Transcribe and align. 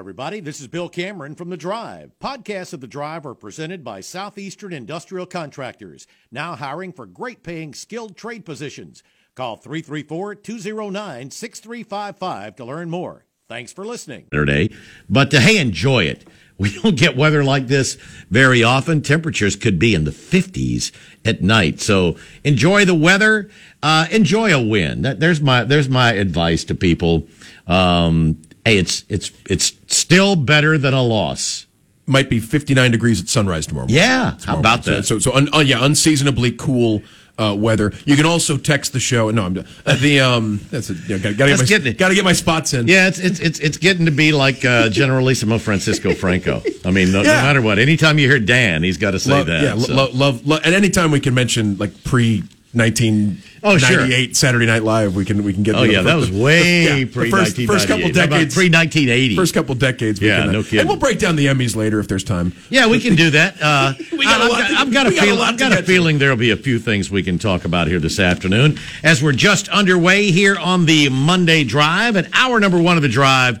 everybody. 0.00 0.40
This 0.40 0.62
is 0.62 0.66
Bill 0.66 0.88
Cameron 0.88 1.34
from 1.34 1.50
The 1.50 1.58
Drive. 1.58 2.12
Podcasts 2.22 2.72
of 2.72 2.80
The 2.80 2.86
Drive 2.86 3.26
are 3.26 3.34
presented 3.34 3.84
by 3.84 4.00
Southeastern 4.00 4.72
Industrial 4.72 5.26
Contractors, 5.26 6.06
now 6.32 6.56
hiring 6.56 6.90
for 6.90 7.04
great 7.04 7.42
paying 7.42 7.74
skilled 7.74 8.16
trade 8.16 8.46
positions. 8.46 9.02
Call 9.34 9.58
334 9.58 10.36
209 10.36 11.30
6355 11.30 12.56
to 12.56 12.64
learn 12.64 12.88
more. 12.88 13.26
Thanks 13.46 13.74
for 13.74 13.84
listening. 13.84 14.24
Saturday, 14.32 14.74
but 15.10 15.34
uh, 15.34 15.40
hey, 15.40 15.58
enjoy 15.58 16.04
it. 16.04 16.26
We 16.56 16.78
don't 16.80 16.96
get 16.96 17.14
weather 17.14 17.44
like 17.44 17.66
this 17.66 17.96
very 18.30 18.62
often. 18.62 19.02
Temperatures 19.02 19.54
could 19.54 19.78
be 19.78 19.94
in 19.94 20.04
the 20.04 20.10
50s 20.10 20.92
at 21.26 21.42
night. 21.42 21.80
So 21.80 22.16
enjoy 22.44 22.86
the 22.86 22.94
weather. 22.94 23.50
Uh, 23.82 24.06
enjoy 24.10 24.54
a 24.54 24.62
win. 24.62 25.02
That, 25.02 25.20
there's 25.20 25.42
my 25.42 25.64
there's 25.64 25.90
my 25.90 26.12
advice 26.12 26.64
to 26.64 26.74
people. 26.74 27.28
Um, 27.66 28.40
hey, 28.64 28.78
it's 28.78 29.04
it's 29.08 29.30
it's 29.48 29.72
still 29.88 30.36
better 30.36 30.78
than 30.78 30.94
a 30.94 31.02
loss. 31.02 31.66
Might 32.06 32.28
be 32.28 32.40
59 32.40 32.90
degrees 32.90 33.20
at 33.20 33.28
sunrise 33.28 33.66
tomorrow. 33.66 33.84
morning. 33.84 33.96
Yeah, 33.96 34.36
how 34.44 34.58
about 34.58 34.86
morning. 34.86 35.02
that? 35.02 35.06
So, 35.06 35.18
so, 35.20 35.30
so 35.30 35.36
un, 35.36 35.48
uh, 35.54 35.60
yeah, 35.60 35.84
unseasonably 35.84 36.50
cool 36.52 37.02
uh, 37.40 37.54
weather. 37.54 37.92
You 38.04 38.16
can 38.16 38.26
also 38.26 38.56
text 38.56 38.92
the 38.92 39.00
show. 39.00 39.30
No, 39.30 39.44
I'm 39.44 39.58
uh, 39.58 39.96
the 39.96 40.20
um. 40.20 40.60
That's 40.70 40.90
a, 40.90 40.94
you 40.94 41.08
know, 41.08 41.18
gotta, 41.18 41.34
gotta, 41.34 41.56
That's 41.56 41.68
get 41.68 41.84
my, 41.84 41.92
gotta 41.92 42.14
get 42.14 42.24
my 42.24 42.32
spots 42.34 42.74
in. 42.74 42.86
Yeah, 42.86 43.08
it's 43.08 43.18
it's 43.18 43.40
it's 43.40 43.58
it's 43.60 43.76
getting 43.78 44.04
to 44.04 44.10
be 44.12 44.32
like 44.32 44.64
uh, 44.64 44.88
Generalissimo 44.90 45.58
Francisco 45.58 46.14
Franco. 46.14 46.62
I 46.84 46.90
mean, 46.90 47.12
no, 47.12 47.22
no 47.22 47.28
matter 47.28 47.62
what, 47.62 47.78
anytime 47.78 48.18
you 48.18 48.28
hear 48.28 48.38
Dan, 48.38 48.82
he's 48.82 48.98
got 48.98 49.12
to 49.12 49.20
say 49.20 49.30
love, 49.30 49.46
that. 49.46 49.62
yeah, 49.62 49.78
so. 49.78 49.94
lo- 49.94 50.10
love, 50.12 50.46
love, 50.46 50.60
and 50.64 50.74
anytime 50.74 51.10
we 51.10 51.20
can 51.20 51.34
mention 51.34 51.78
like 51.78 52.04
pre. 52.04 52.44
1998 52.72 54.30
Oh, 54.30 54.32
Saturday 54.32 54.66
Night 54.66 54.82
Live. 54.84 55.16
We 55.16 55.24
can 55.24 55.42
we 55.44 55.52
can 55.52 55.62
get. 55.62 55.74
Oh 55.74 55.82
yeah, 55.82 56.02
that 56.02 56.14
was 56.14 56.30
way 56.30 57.02
the 57.02 57.04
pre 57.06 57.30
first, 57.30 57.56
first 57.56 57.88
couple 57.88 58.08
decades. 58.10 58.54
pre 58.54 58.68
nineteen 58.68 59.08
eighty. 59.08 59.34
First 59.36 59.54
couple 59.54 59.74
decades. 59.74 60.20
we 60.20 60.28
Yeah, 60.28 60.40
can, 60.40 60.48
uh, 60.48 60.52
no 60.52 60.62
kidding. 60.62 60.80
And 60.80 60.88
we'll 60.88 60.98
break 60.98 61.18
down 61.18 61.36
the 61.36 61.46
Emmys 61.46 61.74
later 61.76 61.98
if 62.00 62.08
there's 62.08 62.24
time. 62.24 62.52
Yeah, 62.70 62.86
we 62.86 63.00
can 63.00 63.16
do 63.16 63.30
that. 63.30 63.56
Uh, 63.60 63.94
We 64.12 64.24
got 64.26 64.40
I've 64.42 64.50
got, 64.50 64.68
to- 64.68 64.74
I've 64.74 64.92
got 64.92 65.06
a 65.06 65.10
we 65.10 65.16
got 65.16 65.24
a 65.24 65.26
feel. 65.30 65.42
I've 65.42 65.58
got 65.58 65.72
a 65.78 65.82
feeling 65.82 66.18
there'll 66.18 66.36
be 66.36 66.50
a 66.50 66.56
few 66.56 66.78
things 66.78 67.10
we 67.10 67.22
can 67.22 67.38
talk 67.38 67.64
about 67.64 67.86
here 67.86 67.98
this 67.98 68.18
afternoon 68.20 68.78
as 69.02 69.22
we're 69.22 69.32
just 69.32 69.68
underway 69.70 70.30
here 70.30 70.56
on 70.58 70.84
the 70.86 71.08
Monday 71.08 71.64
Drive 71.64 72.16
and 72.16 72.28
hour 72.34 72.60
number 72.60 72.80
one 72.80 72.96
of 72.96 73.02
the 73.02 73.08
drive. 73.08 73.58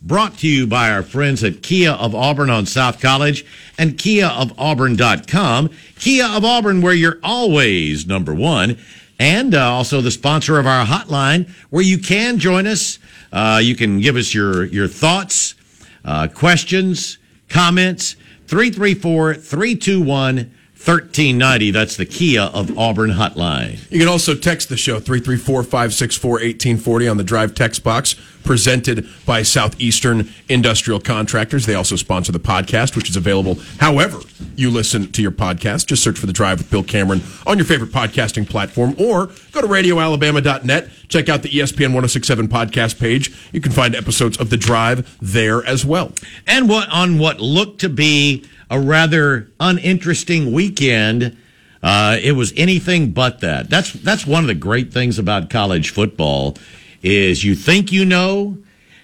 Brought 0.00 0.38
to 0.38 0.48
you 0.48 0.68
by 0.68 0.92
our 0.92 1.02
friends 1.02 1.42
at 1.42 1.60
Kia 1.60 1.90
of 1.90 2.14
Auburn 2.14 2.50
on 2.50 2.66
South 2.66 3.00
College 3.00 3.44
and 3.76 3.98
KiaofAuburn.com. 3.98 5.70
Kia 5.98 6.24
of 6.24 6.44
Auburn, 6.44 6.80
where 6.82 6.94
you're 6.94 7.18
always 7.24 8.06
number 8.06 8.32
one. 8.32 8.78
And 9.18 9.56
uh, 9.56 9.72
also 9.72 10.00
the 10.00 10.12
sponsor 10.12 10.60
of 10.60 10.68
our 10.68 10.86
hotline, 10.86 11.50
where 11.70 11.82
you 11.82 11.98
can 11.98 12.38
join 12.38 12.68
us. 12.68 13.00
Uh, 13.32 13.60
you 13.60 13.74
can 13.74 14.00
give 14.00 14.14
us 14.14 14.32
your, 14.32 14.66
your 14.66 14.86
thoughts, 14.86 15.56
uh, 16.04 16.28
questions, 16.28 17.18
comments. 17.48 18.14
334 18.46 19.34
321 19.34 20.54
1390. 20.78 21.72
That's 21.72 21.96
the 21.96 22.06
Kia 22.06 22.42
of 22.42 22.78
Auburn 22.78 23.10
hotline. 23.10 23.78
You 23.90 23.98
can 23.98 24.06
also 24.08 24.34
text 24.34 24.68
the 24.68 24.76
show 24.76 25.00
334-564-1840 25.00 27.10
on 27.10 27.16
the 27.16 27.24
drive 27.24 27.54
text 27.54 27.82
box 27.82 28.14
presented 28.44 29.06
by 29.26 29.42
Southeastern 29.42 30.32
Industrial 30.48 31.00
Contractors. 31.00 31.66
They 31.66 31.74
also 31.74 31.96
sponsor 31.96 32.32
the 32.32 32.38
podcast, 32.38 32.96
which 32.96 33.10
is 33.10 33.16
available 33.16 33.58
however 33.78 34.20
you 34.54 34.70
listen 34.70 35.10
to 35.12 35.20
your 35.20 35.32
podcast. 35.32 35.86
Just 35.86 36.02
search 36.02 36.18
for 36.18 36.26
the 36.26 36.32
drive 36.32 36.58
with 36.58 36.70
Bill 36.70 36.84
Cameron 36.84 37.20
on 37.46 37.58
your 37.58 37.66
favorite 37.66 37.90
podcasting 37.90 38.48
platform 38.48 38.94
or 38.98 39.26
go 39.52 39.60
to 39.60 39.66
radioalabama.net. 39.66 40.88
Check 41.08 41.28
out 41.28 41.42
the 41.42 41.50
ESPN 41.50 41.92
1067 41.92 42.48
podcast 42.48 42.98
page. 42.98 43.36
You 43.52 43.60
can 43.60 43.72
find 43.72 43.94
episodes 43.94 44.38
of 44.38 44.48
the 44.48 44.56
drive 44.56 45.18
there 45.20 45.62
as 45.66 45.84
well. 45.84 46.12
And 46.46 46.68
what 46.68 46.88
on 46.88 47.18
what 47.18 47.40
looked 47.40 47.80
to 47.80 47.88
be 47.88 48.44
a 48.70 48.78
rather 48.80 49.50
uninteresting 49.60 50.52
weekend, 50.52 51.36
uh, 51.82 52.16
it 52.22 52.32
was 52.32 52.52
anything 52.56 53.12
but 53.12 53.40
that. 53.40 53.70
That's 53.70 53.92
that's 53.92 54.26
one 54.26 54.44
of 54.44 54.48
the 54.48 54.54
great 54.54 54.92
things 54.92 55.18
about 55.18 55.50
college 55.50 55.90
football 55.90 56.56
is 57.02 57.44
you 57.44 57.54
think 57.54 57.92
you 57.92 58.04
know, 58.04 58.58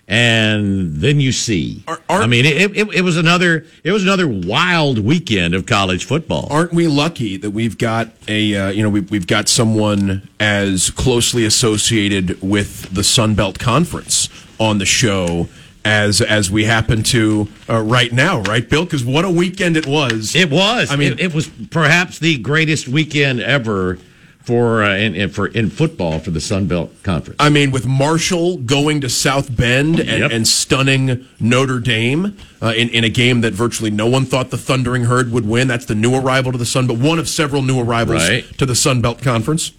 and 0.06 0.97
then 0.97 1.19
you 1.20 1.32
see. 1.32 1.82
Are- 1.88 2.00
are- 2.08 2.22
I 2.22 2.26
mean, 2.26 2.44
it, 2.44 2.76
it, 2.76 2.88
it 2.94 3.00
was 3.03 3.16
another 3.16 3.64
it 3.84 3.92
was 3.92 4.03
another 4.03 4.28
wild 4.28 4.98
weekend 4.98 5.54
of 5.54 5.66
college 5.66 6.04
football. 6.04 6.47
aren't 6.50 6.72
we 6.72 6.88
lucky 6.88 7.36
that 7.38 7.50
we've 7.50 7.78
got 7.78 8.08
a 8.28 8.54
uh, 8.56 8.70
you 8.70 8.82
know 8.82 8.91
we've, 8.91 9.10
we've 9.10 9.26
got 9.26 9.48
someone 9.48 10.28
as 10.41 10.91
closely 10.91 11.44
associated 11.44 12.41
with 12.42 12.92
the 12.94 13.04
Sun 13.04 13.34
Belt 13.34 13.58
Conference 13.58 14.28
on 14.60 14.78
the 14.78 14.86
show 14.86 15.48
as 15.84 16.21
as 16.21 16.50
we 16.50 16.65
happen 16.65 17.03
to 17.05 17.49
uh, 17.69 17.81
right 17.81 18.12
now, 18.12 18.41
right, 18.43 18.69
Bill? 18.69 18.84
Because 18.84 19.05
what 19.05 19.25
a 19.25 19.31
weekend 19.31 19.77
it 19.77 19.87
was! 19.87 20.34
It 20.34 20.50
was. 20.50 20.91
I 20.91 20.97
mean- 20.97 21.12
it, 21.12 21.21
it 21.21 21.34
was 21.34 21.49
perhaps 21.71 22.19
the 22.19 22.39
greatest 22.39 22.89
weekend 22.89 23.41
ever 23.41 23.99
for 24.43 24.83
uh, 24.83 24.95
in, 24.97 25.15
in 25.15 25.31
for 25.31 25.47
in 25.47 25.71
football 25.71 26.19
for 26.19 26.31
the 26.31 26.41
Sun 26.41 26.67
Belt 26.67 26.93
Conference. 27.03 27.37
I 27.41 27.49
mean, 27.49 27.71
with 27.71 27.87
Marshall 27.87 28.59
going 28.59 29.00
to 29.00 29.09
South 29.09 29.55
Bend 29.56 29.99
and, 30.00 30.21
Yep. 30.21 30.31
and 30.33 30.47
stunning 30.47 31.27
Notre 31.41 31.81
Dame 31.81 32.37
uh, 32.61 32.75
in, 32.77 32.91
in 32.91 33.05
a 33.05 33.09
game 33.09 33.41
that 33.41 33.55
virtually 33.55 33.91
no 33.91 34.06
one 34.06 34.27
thought 34.27 34.51
the 34.51 34.59
Thundering 34.59 35.05
Herd 35.05 35.33
would 35.33 35.47
win. 35.47 35.66
That's 35.66 35.87
the 35.87 35.95
new 35.95 36.15
arrival 36.15 36.53
to 36.53 36.59
the 36.59 36.66
Sun 36.66 36.87
but 36.87 36.99
one 36.99 37.19
of 37.19 37.27
several 37.28 37.62
new 37.62 37.81
arrivals 37.81 38.28
Right. 38.28 38.45
to 38.59 38.66
the 38.66 38.75
Sun 38.75 39.01
Belt 39.01 39.22
Conference. 39.22 39.72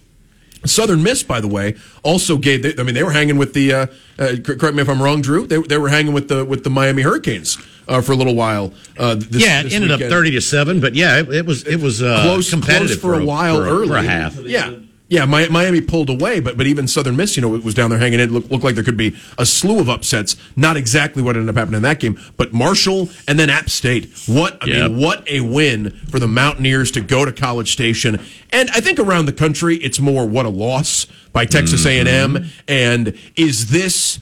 Southern 0.68 1.02
Miss, 1.02 1.22
by 1.22 1.40
the 1.40 1.48
way, 1.48 1.76
also 2.02 2.36
gave. 2.36 2.62
They, 2.62 2.74
I 2.78 2.84
mean, 2.84 2.94
they 2.94 3.02
were 3.02 3.12
hanging 3.12 3.38
with 3.38 3.52
the. 3.54 3.72
Uh, 3.72 3.86
uh, 4.18 4.36
correct 4.42 4.74
me 4.74 4.82
if 4.82 4.88
I'm 4.88 5.02
wrong, 5.02 5.20
Drew. 5.20 5.46
They, 5.46 5.58
they 5.58 5.78
were 5.78 5.88
hanging 5.88 6.12
with 6.12 6.28
the 6.28 6.44
with 6.44 6.64
the 6.64 6.70
Miami 6.70 7.02
Hurricanes 7.02 7.58
uh, 7.88 8.00
for 8.00 8.12
a 8.12 8.16
little 8.16 8.34
while. 8.34 8.72
Uh, 8.98 9.14
this, 9.14 9.42
yeah, 9.44 9.60
it 9.60 9.64
this 9.64 9.74
ended 9.74 9.90
up 9.90 10.00
thirty 10.00 10.30
to 10.32 10.40
seven, 10.40 10.80
but 10.80 10.94
yeah, 10.94 11.20
it, 11.20 11.28
it 11.28 11.46
was 11.46 11.66
it 11.66 11.80
was 11.80 12.02
uh, 12.02 12.22
close, 12.22 12.50
competitive 12.50 13.00
close 13.00 13.16
for, 13.16 13.20
a 13.20 13.24
while 13.24 13.56
for 13.56 13.66
early 13.66 13.88
for 13.88 13.96
a 13.96 14.02
half. 14.02 14.36
Yeah. 14.36 14.74
Yeah, 15.08 15.24
Miami 15.24 15.80
pulled 15.80 16.10
away, 16.10 16.40
but 16.40 16.56
but 16.56 16.66
even 16.66 16.88
Southern 16.88 17.14
Miss, 17.14 17.36
you 17.36 17.42
know, 17.42 17.48
was 17.48 17.74
down 17.74 17.90
there 17.90 17.98
hanging 17.98 18.18
in. 18.18 18.28
It 18.28 18.32
looked, 18.32 18.50
looked 18.50 18.64
like 18.64 18.74
there 18.74 18.82
could 18.82 18.96
be 18.96 19.16
a 19.38 19.46
slew 19.46 19.78
of 19.78 19.88
upsets. 19.88 20.34
Not 20.56 20.76
exactly 20.76 21.22
what 21.22 21.36
ended 21.36 21.48
up 21.48 21.56
happening 21.56 21.76
in 21.76 21.82
that 21.84 22.00
game, 22.00 22.18
but 22.36 22.52
Marshall 22.52 23.08
and 23.28 23.38
then 23.38 23.48
App 23.48 23.70
State. 23.70 24.10
What 24.26 24.58
I 24.62 24.66
Yep. 24.66 24.90
mean, 24.90 25.00
what 25.00 25.28
a 25.30 25.42
win 25.42 25.90
for 26.10 26.18
the 26.18 26.26
Mountaineers 26.26 26.90
to 26.92 27.00
go 27.00 27.24
to 27.24 27.30
College 27.30 27.70
Station. 27.72 28.18
And 28.50 28.68
I 28.70 28.80
think 28.80 28.98
around 28.98 29.26
the 29.26 29.32
country, 29.32 29.76
it's 29.76 30.00
more 30.00 30.26
what 30.26 30.44
a 30.44 30.48
loss 30.48 31.06
by 31.32 31.44
Texas 31.44 31.82
mm-hmm. 31.86 31.88
A 31.88 32.00
and 32.00 32.08
M. 32.36 32.50
And 32.66 33.16
is 33.36 33.68
this? 33.70 34.18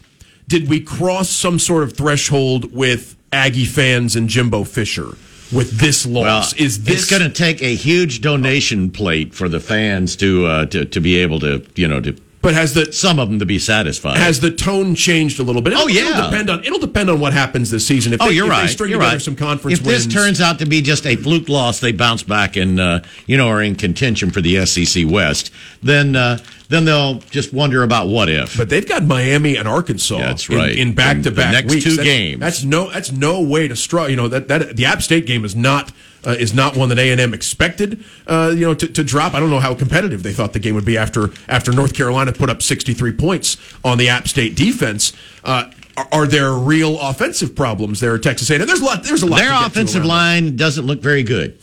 Did 0.49 0.69
we 0.69 0.81
cross 0.81 1.31
some 1.31 1.59
sort 1.59 1.83
of 1.85 1.97
threshold 1.97 2.75
with 2.75 3.17
Aggie 3.33 3.65
fans 3.65 4.15
and 4.17 4.29
Jimbo 4.29 4.65
Fisher 4.65 5.17
with 5.55 5.79
this 5.79 6.05
Well, 6.05 6.25
loss? 6.25 6.53
is 6.55 6.83
this 6.85 7.03
it's 7.03 7.11
going 7.11 7.23
to 7.23 7.31
take 7.35 7.63
a 7.63 7.75
huge 7.75 8.21
donation 8.21 8.91
plate 8.91 9.35
for 9.35 9.49
the 9.49 9.61
fans 9.61 10.17
to 10.17 10.47
uh, 10.47 10.67
to 10.67 10.85
to 10.85 11.01
be 11.01 11.17
able 11.17 11.41
to 11.41 11.65
you 11.77 11.89
know 11.89 12.01
to 12.01 12.13
But 12.45 12.55
has 12.55 12.75
the 12.75 12.93
some 12.93 13.19
of 13.19 13.29
them 13.29 13.41
to 13.41 13.47
be 13.47 13.59
satisfied. 13.59 14.19
has 14.19 14.39
the 14.39 14.51
tone 14.53 14.95
changed 14.95 15.41
a 15.41 15.43
little 15.43 15.63
bit? 15.63 15.73
It'll, 15.73 15.85
Oh, 15.85 15.89
yeah. 15.89 16.11
it'll 16.11 16.31
depend 16.31 16.51
on 16.51 16.65
it'll 16.65 16.79
depend 16.79 17.11
on 17.11 17.19
what 17.19 17.33
happens 17.33 17.71
this 17.71 17.87
season. 17.87 18.13
If 18.13 18.23
Oh, 18.23 18.27
they, 18.27 18.33
you're 18.35 18.45
if 18.47 18.51
right. 18.53 18.63
They 18.67 18.73
string 18.73 18.91
you're 18.91 19.01
together 19.01 19.17
right. 19.17 19.23
some 19.23 19.35
conference 19.35 19.81
if 19.81 19.87
wins. 19.87 20.07
this 20.07 20.15
turns 20.15 20.41
out 20.41 20.59
to 20.61 20.67
be 20.67 20.81
just 20.83 21.07
a 21.07 21.17
fluke 21.17 21.49
loss, 21.49 21.81
they 21.81 21.91
bounce 21.91 22.23
back 22.23 22.57
and 22.57 22.79
uh, 22.79 23.01
you 23.27 23.37
know 23.37 23.49
are 23.49 23.63
in 23.63 23.75
contention 23.75 24.31
for 24.31 24.41
the 24.41 24.65
SEC 24.67 25.05
West. 25.09 25.51
Then 25.83 26.15
uh, 26.17 26.39
then 26.69 26.85
they'll 26.85 27.19
just 27.31 27.53
wonder 27.53 27.83
about 27.83 28.09
what 28.09 28.29
if. 28.29 28.57
but 28.57 28.69
they've 28.69 28.87
got 28.89 29.03
Miami 29.05 29.57
and 29.57 29.67
Arkansas. 29.67 30.19
That's 30.19 30.49
right. 30.49 30.77
in 30.77 30.95
back 30.95 31.23
to 31.23 31.31
back 31.31 31.53
next 31.53 31.73
weeks. 31.73 31.85
two 31.85 31.91
That's- 31.97 32.07
games. 32.07 32.41
That's 32.41 32.63
no 32.65 32.91
that's 32.91 33.11
no 33.11 33.41
way 33.43 33.69
to 33.69 33.77
struggle. 33.77 34.11
You 34.11 34.17
know 34.17 34.29
that 34.29 34.49
that 34.49 34.77
the 34.77 34.85
App 34.85 35.03
State 35.03 35.27
game 35.27 35.45
is 35.45 35.57
not. 35.57 35.93
Uh, 36.27 36.31
is 36.31 36.55
not 36.55 36.77
one 36.77 36.89
that 36.89 36.99
A 36.99 37.11
and 37.11 37.21
M 37.21 37.35
expected, 37.35 38.03
uh, 38.27 38.51
you 38.55 38.63
know, 38.63 38.73
to, 38.75 38.87
to 38.89 39.05
drop. 39.05 39.35
I 39.35 39.41
don't 39.41 39.51
know 39.51 39.61
how 39.61 39.75
competitive 39.75 40.23
they 40.23 40.33
thought 40.33 40.53
the 40.55 40.59
game 40.59 40.75
would 40.75 40.85
be 40.87 40.97
after 40.97 41.31
after 41.49 41.71
North 41.73 41.93
Carolina 41.95 42.33
put 42.33 42.49
up 42.49 42.63
63 42.63 43.13
points 43.13 43.57
on 43.85 43.99
the 43.99 44.09
App 44.09 44.27
State 44.29 44.57
defense. 44.57 45.13
Uh, 45.45 45.71
are, 45.97 46.09
are 46.13 46.27
there 46.27 46.53
real 46.53 46.99
offensive 47.01 47.55
problems 47.55 48.01
there 48.01 48.15
at 48.15 48.23
Texas 48.23 48.51
A&M? 48.51 48.67
There's 48.67 48.81
a 48.81 48.85
lot. 48.85 49.03
There's 49.05 49.23
a 49.23 49.27
lot. 49.27 49.37
Their 49.39 49.53
offensive 49.67 50.05
line 50.05 50.57
doesn't 50.57 50.87
look 50.87 51.01
very 51.01 51.23
good. 51.23 51.59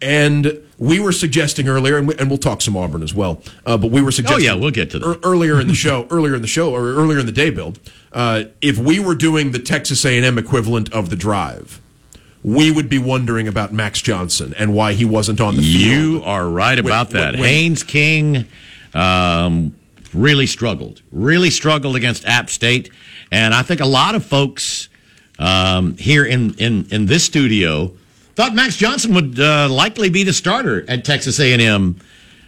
And 0.00 0.60
we 0.78 1.00
were 1.00 1.12
suggesting 1.12 1.66
earlier, 1.68 1.96
and, 1.96 2.06
we, 2.08 2.14
and 2.16 2.28
we'll 2.28 2.38
talk 2.38 2.60
some 2.60 2.76
Auburn 2.76 3.02
as 3.02 3.14
well. 3.14 3.40
Uh, 3.64 3.76
but 3.78 3.90
we 3.90 4.02
were 4.02 4.10
suggesting, 4.12 4.48
Oh, 4.48 4.54
yeah, 4.54 4.60
we'll 4.60 4.70
get 4.70 4.90
to 4.90 4.98
that. 4.98 5.20
earlier 5.24 5.60
in 5.60 5.66
the 5.68 5.74
show, 5.74 6.06
earlier 6.10 6.34
in 6.34 6.42
the 6.42 6.48
show, 6.48 6.74
or 6.74 6.80
earlier 6.94 7.18
in 7.18 7.26
the 7.26 7.32
day, 7.32 7.50
Bill. 7.50 7.74
Uh, 8.12 8.44
if 8.60 8.76
we 8.76 8.98
were 9.00 9.14
doing 9.14 9.52
the 9.52 9.58
Texas 9.58 10.04
A&M 10.04 10.36
equivalent 10.38 10.92
of 10.92 11.10
the 11.10 11.16
drive, 11.16 11.80
we 12.44 12.70
would 12.70 12.88
be 12.90 12.98
wondering 12.98 13.48
about 13.48 13.72
Max 13.72 14.00
Johnson 14.02 14.54
and 14.58 14.72
why 14.74 14.92
he 14.92 15.04
wasn't 15.04 15.40
on 15.40 15.56
the 15.56 15.62
You 15.62 16.12
field. 16.18 16.24
are 16.26 16.48
right 16.48 16.78
about 16.78 17.12
When- 17.12 17.22
that. 17.22 17.34
when- 17.36 17.48
Haynes 17.48 17.82
King 17.82 18.44
um, 18.92 19.74
really 20.12 20.46
struggled, 20.46 21.00
really 21.10 21.50
struggled 21.50 21.96
against 21.96 22.24
App 22.26 22.50
State, 22.50 22.90
and 23.32 23.54
I 23.54 23.62
think 23.62 23.80
a 23.80 23.86
lot 23.86 24.14
of 24.14 24.24
folks 24.24 24.88
um, 25.38 25.96
here 25.96 26.24
in, 26.24 26.54
in 26.58 26.86
in 26.92 27.06
this 27.06 27.24
studio 27.24 27.90
thought 28.36 28.54
Max 28.54 28.76
Johnson 28.76 29.14
would 29.14 29.40
uh, 29.40 29.68
likely 29.68 30.08
be 30.10 30.22
the 30.22 30.32
starter 30.32 30.84
at 30.88 31.04
Texas 31.04 31.40
A&M 31.40 31.96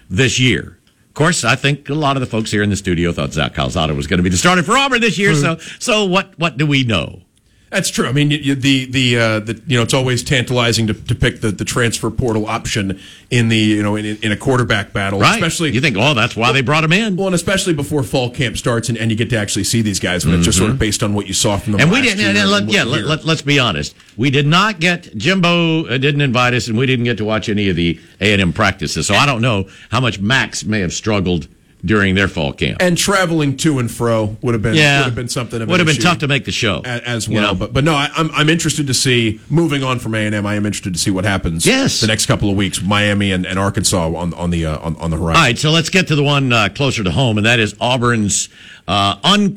this 0.08 0.38
year. 0.38 0.78
Of 1.08 1.14
course, 1.14 1.42
I 1.44 1.56
think 1.56 1.88
a 1.88 1.94
lot 1.94 2.16
of 2.16 2.20
the 2.20 2.26
folks 2.26 2.50
here 2.52 2.62
in 2.62 2.70
the 2.70 2.76
studio 2.76 3.10
thought 3.12 3.32
Zach 3.32 3.54
Calzada 3.54 3.94
was 3.94 4.06
going 4.06 4.18
to 4.18 4.22
be 4.22 4.28
the 4.28 4.36
starter 4.36 4.62
for 4.62 4.76
Auburn 4.76 5.00
this 5.00 5.18
year. 5.18 5.34
So, 5.34 5.56
so 5.80 6.04
what? 6.04 6.38
What 6.38 6.58
do 6.58 6.66
we 6.66 6.84
know? 6.84 7.22
That's 7.70 7.90
true. 7.90 8.06
I 8.06 8.12
mean, 8.12 8.30
you, 8.30 8.54
the 8.54 8.84
the 8.86 9.18
uh, 9.18 9.40
the 9.40 9.60
you 9.66 9.76
know 9.76 9.82
it's 9.82 9.92
always 9.92 10.22
tantalizing 10.22 10.86
to, 10.86 10.94
to 10.94 11.14
pick 11.16 11.40
the, 11.40 11.50
the 11.50 11.64
transfer 11.64 12.10
portal 12.12 12.46
option 12.46 13.00
in 13.28 13.48
the 13.48 13.56
you 13.58 13.82
know 13.82 13.96
in, 13.96 14.06
in 14.22 14.30
a 14.30 14.36
quarterback 14.36 14.92
battle, 14.92 15.18
Right. 15.18 15.34
especially 15.34 15.72
you 15.72 15.80
think, 15.80 15.96
oh, 15.98 16.14
that's 16.14 16.36
why 16.36 16.52
they 16.52 16.60
brought 16.60 16.84
him 16.84 16.92
in. 16.92 17.16
well, 17.16 17.26
and 17.26 17.34
especially 17.34 17.74
before 17.74 18.04
fall 18.04 18.30
camp 18.30 18.56
starts 18.56 18.88
and, 18.88 18.96
and 18.96 19.10
you 19.10 19.16
get 19.16 19.30
to 19.30 19.36
actually 19.36 19.64
see 19.64 19.82
these 19.82 19.98
guys 19.98 20.24
when 20.24 20.36
it's 20.36 20.44
just 20.44 20.58
sort 20.58 20.70
of 20.70 20.78
based 20.78 21.02
on 21.02 21.12
what 21.12 21.26
you 21.26 21.34
saw 21.34 21.56
from 21.56 21.72
them. 21.72 21.80
Mm-hmm. 21.80 21.92
And 21.94 22.02
we 22.04 22.08
didn't. 22.08 22.36
And 22.36 22.50
let, 22.50 22.62
and 22.62 22.72
yeah, 22.72 22.84
let, 22.84 22.98
year. 23.00 23.06
let, 23.08 23.24
let's 23.24 23.42
be 23.42 23.58
honest. 23.58 23.96
We 24.16 24.30
did 24.30 24.46
not 24.46 24.78
get 24.78 25.16
Jimbo 25.16 25.86
uh, 25.86 25.98
didn't 25.98 26.20
invite 26.20 26.54
us, 26.54 26.68
and 26.68 26.78
we 26.78 26.86
didn't 26.86 27.04
get 27.04 27.16
to 27.18 27.24
watch 27.24 27.48
any 27.48 27.68
of 27.68 27.74
the 27.74 28.00
A 28.20 28.32
and 28.32 28.40
M 28.40 28.52
practices. 28.52 29.08
So 29.08 29.14
I 29.14 29.26
don't 29.26 29.42
know 29.42 29.68
how 29.90 30.00
much 30.00 30.20
Max 30.20 30.64
may 30.64 30.80
have 30.80 30.92
struggled 30.92 31.48
during 31.84 32.14
their 32.14 32.26
fall 32.26 32.52
camp. 32.52 32.78
and 32.80 32.96
traveling 32.98 33.56
to 33.56 33.78
and 33.78 33.90
fro 33.90 34.36
would 34.42 34.54
have 34.54 34.62
been 34.62 34.74
yeah, 34.74 35.00
would 35.00 35.04
have 35.04 35.14
been 35.14 35.28
something 35.28 35.56
of 35.56 35.68
an 35.68 35.68
would 35.70 35.78
have 35.78 35.86
been 35.86 35.94
issue 35.96 36.02
tough 36.02 36.18
to 36.18 36.26
make 36.28 36.44
the 36.44 36.50
show 36.52 36.80
a- 36.84 36.88
as 37.08 37.28
you 37.28 37.34
well. 37.34 37.52
know? 37.52 37.54
But 37.54 37.72
but 37.72 37.84
no, 37.84 37.94
I, 37.94 38.08
I'm 38.16 38.30
I'm 38.32 38.48
interested 38.48 38.86
to 38.88 38.94
see 38.94 39.40
moving 39.50 39.84
on 39.84 39.98
from 39.98 40.14
A 40.14 40.18
and 40.26 40.34
M. 40.34 40.46
I 40.46 40.54
am 40.54 40.64
interested 40.66 40.94
to 40.94 40.98
see 40.98 41.10
what 41.10 41.24
happens. 41.24 41.64
Yes. 41.66 42.00
the 42.00 42.06
next 42.06 42.26
couple 42.26 42.50
of 42.50 42.56
weeks, 42.56 42.82
Miami 42.82 43.30
and, 43.30 43.46
and 43.46 43.58
Arkansas 43.58 44.14
on 44.14 44.32
on 44.34 44.50
the 44.50 44.66
uh, 44.66 44.78
on, 44.78 44.96
on 44.96 45.10
the 45.10 45.16
horizon. 45.16 45.36
All 45.36 45.42
right, 45.46 45.58
so 45.58 45.70
let's 45.70 45.90
get 45.90 46.08
to 46.08 46.16
the 46.16 46.24
one 46.24 46.52
uh, 46.52 46.68
closer 46.74 47.04
to 47.04 47.10
home, 47.10 47.36
and 47.36 47.46
that 47.46 47.60
is 47.60 47.74
Auburn's 47.80 48.48
uh, 48.88 49.16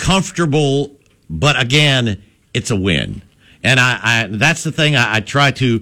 uncomfortable, 0.10 0.96
but 1.30 1.60
again, 1.62 2.22
it's 2.54 2.72
a 2.72 2.76
win. 2.76 3.22
And 3.64 3.80
I, 3.80 4.00
I 4.02 4.28
that's 4.30 4.64
the 4.64 4.72
thing 4.72 4.96
I, 4.96 5.16
I 5.16 5.20
try 5.20 5.52
to 5.52 5.80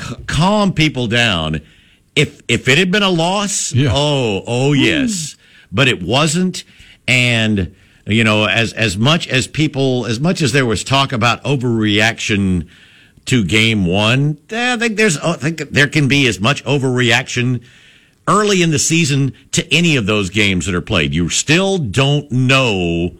c- 0.00 0.14
calm 0.26 0.72
people 0.72 1.06
down. 1.06 1.60
If 2.16 2.42
if 2.48 2.66
it 2.68 2.78
had 2.78 2.90
been 2.90 3.02
a 3.02 3.08
loss, 3.10 3.72
Yeah. 3.72 3.90
oh 3.92 4.42
oh 4.46 4.72
yes, 4.72 5.36
but 5.72 5.88
it 5.88 6.02
wasn't, 6.02 6.64
and 7.06 7.74
you 8.06 8.24
know 8.24 8.46
as 8.46 8.72
as 8.72 8.96
much 8.96 9.28
as 9.28 9.46
people 9.46 10.06
as 10.06 10.20
much 10.20 10.42
as 10.42 10.52
there 10.52 10.66
was 10.66 10.84
talk 10.84 11.12
about 11.12 11.42
overreaction 11.44 12.68
to 13.26 13.44
game 13.44 13.84
one, 13.84 14.38
I 14.50 14.76
think 14.76 14.96
there's 14.96 15.18
I 15.18 15.34
think 15.34 15.58
there 15.70 15.88
can 15.88 16.08
be 16.08 16.26
as 16.26 16.40
much 16.40 16.64
overreaction 16.64 17.62
early 18.26 18.62
in 18.62 18.70
the 18.70 18.78
season 18.78 19.32
to 19.52 19.74
any 19.74 19.96
of 19.96 20.06
those 20.06 20.30
games 20.30 20.66
that 20.66 20.74
are 20.74 20.82
played. 20.82 21.14
You 21.14 21.28
still 21.28 21.78
don't 21.78 22.30
know 22.30 23.16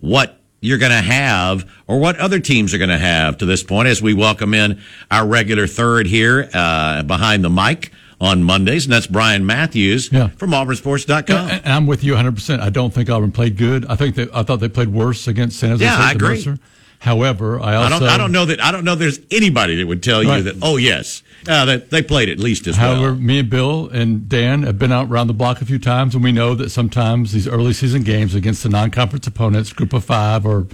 what 0.00 0.40
you're 0.60 0.78
going 0.78 0.92
to 0.92 1.02
have 1.02 1.70
or 1.86 1.98
what 1.98 2.18
other 2.18 2.40
teams 2.40 2.72
are 2.74 2.78
going 2.78 2.90
to 2.90 2.98
have 2.98 3.38
to 3.38 3.46
this 3.46 3.62
point 3.62 3.86
as 3.86 4.00
we 4.00 4.14
welcome 4.14 4.54
in 4.54 4.80
our 5.10 5.26
regular 5.26 5.66
third 5.66 6.06
here 6.06 6.48
uh, 6.54 7.02
behind 7.02 7.44
the 7.44 7.50
mic 7.50 7.92
on 8.20 8.42
Mondays, 8.42 8.84
and 8.84 8.92
that's 8.92 9.06
Brian 9.06 9.44
Matthews 9.44 10.10
Yeah. 10.12 10.28
from 10.28 10.50
AuburnSports.com. 10.50 11.50
And 11.50 11.66
I'm 11.66 11.86
with 11.86 12.04
you 12.04 12.12
100. 12.12 12.34
percent 12.34 12.62
I 12.62 12.70
don't 12.70 12.92
think 12.94 13.10
Auburn 13.10 13.32
played 13.32 13.56
good. 13.56 13.84
I 13.88 13.96
think 13.96 14.14
that 14.16 14.34
I 14.34 14.42
thought 14.42 14.60
they 14.60 14.68
played 14.68 14.88
worse 14.88 15.26
against 15.26 15.58
San 15.58 15.70
Jose 15.70 15.84
Yeah, 15.84 15.94
State 15.96 16.04
I 16.04 16.12
agree. 16.12 16.28
Mercer. 16.36 16.58
However, 17.00 17.60
I 17.60 17.72
I 17.72 17.74
also 17.76 18.00
don't. 18.00 18.08
I 18.08 18.16
don't 18.16 18.32
know 18.32 18.46
that. 18.46 18.62
I 18.64 18.70
don't 18.72 18.82
know. 18.84 18.94
There's 18.94 19.20
anybody 19.30 19.76
that 19.76 19.86
would 19.86 20.02
tell 20.02 20.22
you 20.22 20.42
that. 20.44 20.56
Oh 20.62 20.78
yes, 20.78 21.22
uh, 21.46 21.66
that 21.66 21.90
they 21.90 22.00
played 22.00 22.30
at 22.30 22.38
least 22.38 22.66
as 22.66 22.76
However, 22.76 22.94
well. 22.94 23.08
However, 23.10 23.20
me 23.20 23.38
and 23.40 23.50
Bill 23.50 23.88
and 23.90 24.26
Dan 24.26 24.62
have 24.62 24.78
been 24.78 24.90
out 24.90 25.10
around 25.10 25.26
the 25.26 25.34
block 25.34 25.60
a 25.60 25.66
few 25.66 25.78
times, 25.78 26.14
and 26.14 26.24
we 26.24 26.32
know 26.32 26.54
that 26.54 26.70
sometimes 26.70 27.32
these 27.32 27.46
early 27.46 27.74
season 27.74 28.04
games 28.04 28.34
against 28.34 28.62
the 28.62 28.70
non-conference 28.70 29.26
opponents, 29.26 29.70
Group 29.74 29.92
of 29.92 30.02
Five 30.02 30.46
or 30.46 30.66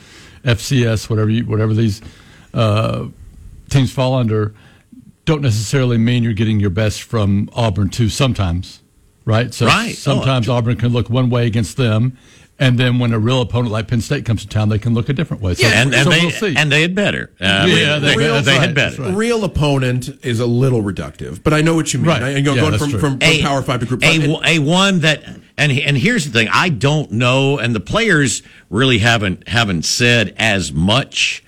FCS, 0.44 1.10
whatever 1.10 1.30
you, 1.30 1.44
whatever 1.46 1.74
these 1.74 2.00
uh, 2.54 3.06
teams 3.68 3.90
fall 3.90 4.14
under, 4.14 4.54
don't 5.24 5.42
necessarily 5.42 5.98
mean 5.98 6.22
you're 6.22 6.32
getting 6.32 6.60
your 6.60 6.70
best 6.70 7.02
from 7.02 7.48
Auburn 7.54 7.88
too. 7.90 8.08
Sometimes, 8.08 8.80
right? 9.24 9.52
So 9.54 9.66
Right. 9.66 9.90
Oh, 9.92 9.94
sometimes 9.94 10.48
Auburn 10.48 10.76
can 10.76 10.92
look 10.92 11.08
one 11.10 11.30
way 11.30 11.46
against 11.46 11.76
them, 11.76 12.16
and 12.58 12.78
then 12.78 12.98
when 12.98 13.12
a 13.12 13.18
real 13.18 13.40
opponent 13.40 13.70
like 13.72 13.86
Penn 13.88 14.00
State 14.00 14.24
comes 14.24 14.42
to 14.42 14.48
town, 14.48 14.68
they 14.70 14.78
can 14.78 14.92
look 14.94 15.08
a 15.08 15.12
different 15.12 15.42
way. 15.42 15.54
So, 15.54 15.66
and 15.66 15.94
and 15.94 16.04
so 16.04 16.10
they 16.10 16.20
we'll 16.22 16.30
see. 16.30 16.54
and 16.56 16.70
they 16.72 16.82
had 16.82 16.94
better. 16.94 17.30
Uh, 17.40 17.44
Yeah, 17.44 17.64
we- 17.66 17.72
they- 18.00 18.16
they, 18.16 18.26
that's 18.28 18.46
they 18.46 18.58
had 18.58 18.74
better. 18.74 19.02
right. 19.02 19.14
Real 19.14 19.44
opponent 19.44 20.08
is 20.24 20.40
a 20.40 20.46
little 20.46 20.82
reductive, 20.82 21.42
but 21.42 21.52
I 21.54 21.60
know 21.60 21.74
what 21.74 21.92
you 21.92 22.00
mean. 22.00 22.08
Right. 22.08 22.22
I, 22.22 22.30
you 22.36 22.42
know, 22.42 22.54
Yeah, 22.54 22.60
going 22.62 22.70
that's 22.72 22.82
from, 22.82 22.90
true. 22.90 23.00
from, 23.00 23.18
from 23.20 23.38
Power 23.40 23.62
Five 23.62 23.80
to 23.80 23.86
Group 23.86 24.02
a, 24.04 24.18
Five. 24.36 24.46
a 24.46 24.58
one 24.58 25.00
that 25.00 25.22
and 25.56 25.70
and 25.72 25.96
here's 25.96 26.24
the 26.24 26.30
thing 26.32 26.48
I 26.52 26.70
don't 26.70 27.12
know 27.12 27.58
and 27.58 27.74
the 27.74 27.80
players 27.80 28.42
really 28.70 28.98
haven't 28.98 29.46
haven't 29.48 29.84
said 29.84 30.34
as 30.38 30.72
much 30.72 31.44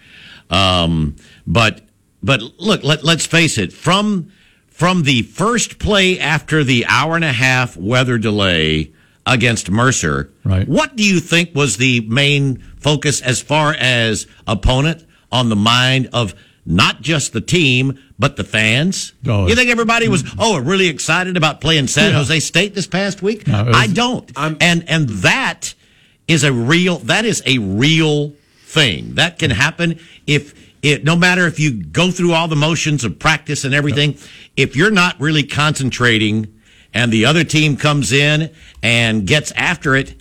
um 0.50 1.16
but 1.46 1.80
but 2.22 2.40
look 2.58 2.82
let, 2.84 3.04
let's 3.04 3.26
face 3.26 3.58
it. 3.58 3.72
From 3.72 4.30
from 4.68 5.02
the 5.02 5.22
first 5.22 5.78
play 5.78 6.18
after 6.18 6.64
the 6.64 6.86
hour 6.86 7.14
and 7.16 7.24
a 7.24 7.32
half 7.32 7.76
weather 7.76 8.18
delay 8.18 8.92
against 9.26 9.70
Mercer 9.70 10.30
Right. 10.44 10.66
what 10.66 10.96
do 10.96 11.04
you 11.04 11.20
think 11.20 11.54
was 11.54 11.76
the 11.76 12.00
main 12.08 12.58
focus 12.78 13.20
as 13.20 13.40
far 13.40 13.72
as 13.78 14.26
opponent 14.48 15.04
on 15.30 15.48
the 15.48 15.54
mind 15.56 16.08
of 16.12 16.34
not 16.66 17.02
just 17.02 17.32
the 17.32 17.40
team 17.40 17.98
but 18.18 18.36
the 18.36 18.44
fans? 18.44 19.12
Oh, 19.26 19.46
you 19.46 19.54
think 19.54 19.70
everybody 19.70 20.08
was 20.08 20.22
mm. 20.24 20.34
oh 20.38 20.58
really 20.58 20.88
excited 20.88 21.36
about 21.36 21.60
playing 21.60 21.86
San 21.86 22.10
Yeah. 22.10 22.18
Jose 22.18 22.40
State 22.40 22.74
this 22.74 22.86
past 22.86 23.22
week? 23.22 23.46
No, 23.46 23.64
was- 23.64 23.76
I 23.76 23.86
don't. 23.88 24.30
I'm- 24.36 24.56
and 24.60 24.88
and 24.88 25.08
that 25.08 25.74
is 26.26 26.42
a 26.44 26.52
real 26.52 26.98
that 26.98 27.24
is 27.24 27.42
a 27.46 27.58
real 27.58 28.34
thing. 28.64 29.14
That 29.14 29.38
can 29.38 29.50
happen 29.50 29.98
if 30.26 30.61
it 30.82 31.04
no 31.04 31.16
matter 31.16 31.46
if 31.46 31.58
you 31.60 31.72
go 31.84 32.10
through 32.10 32.32
all 32.32 32.48
the 32.48 32.56
motions 32.56 33.04
of 33.04 33.18
practice 33.18 33.64
and 33.64 33.74
everything 33.74 34.16
if 34.56 34.74
you're 34.76 34.90
not 34.90 35.18
really 35.20 35.42
concentrating 35.42 36.52
and 36.92 37.12
the 37.12 37.24
other 37.24 37.44
team 37.44 37.76
comes 37.76 38.12
in 38.12 38.50
and 38.82 39.26
gets 39.26 39.52
after 39.52 39.94
it 39.96 40.14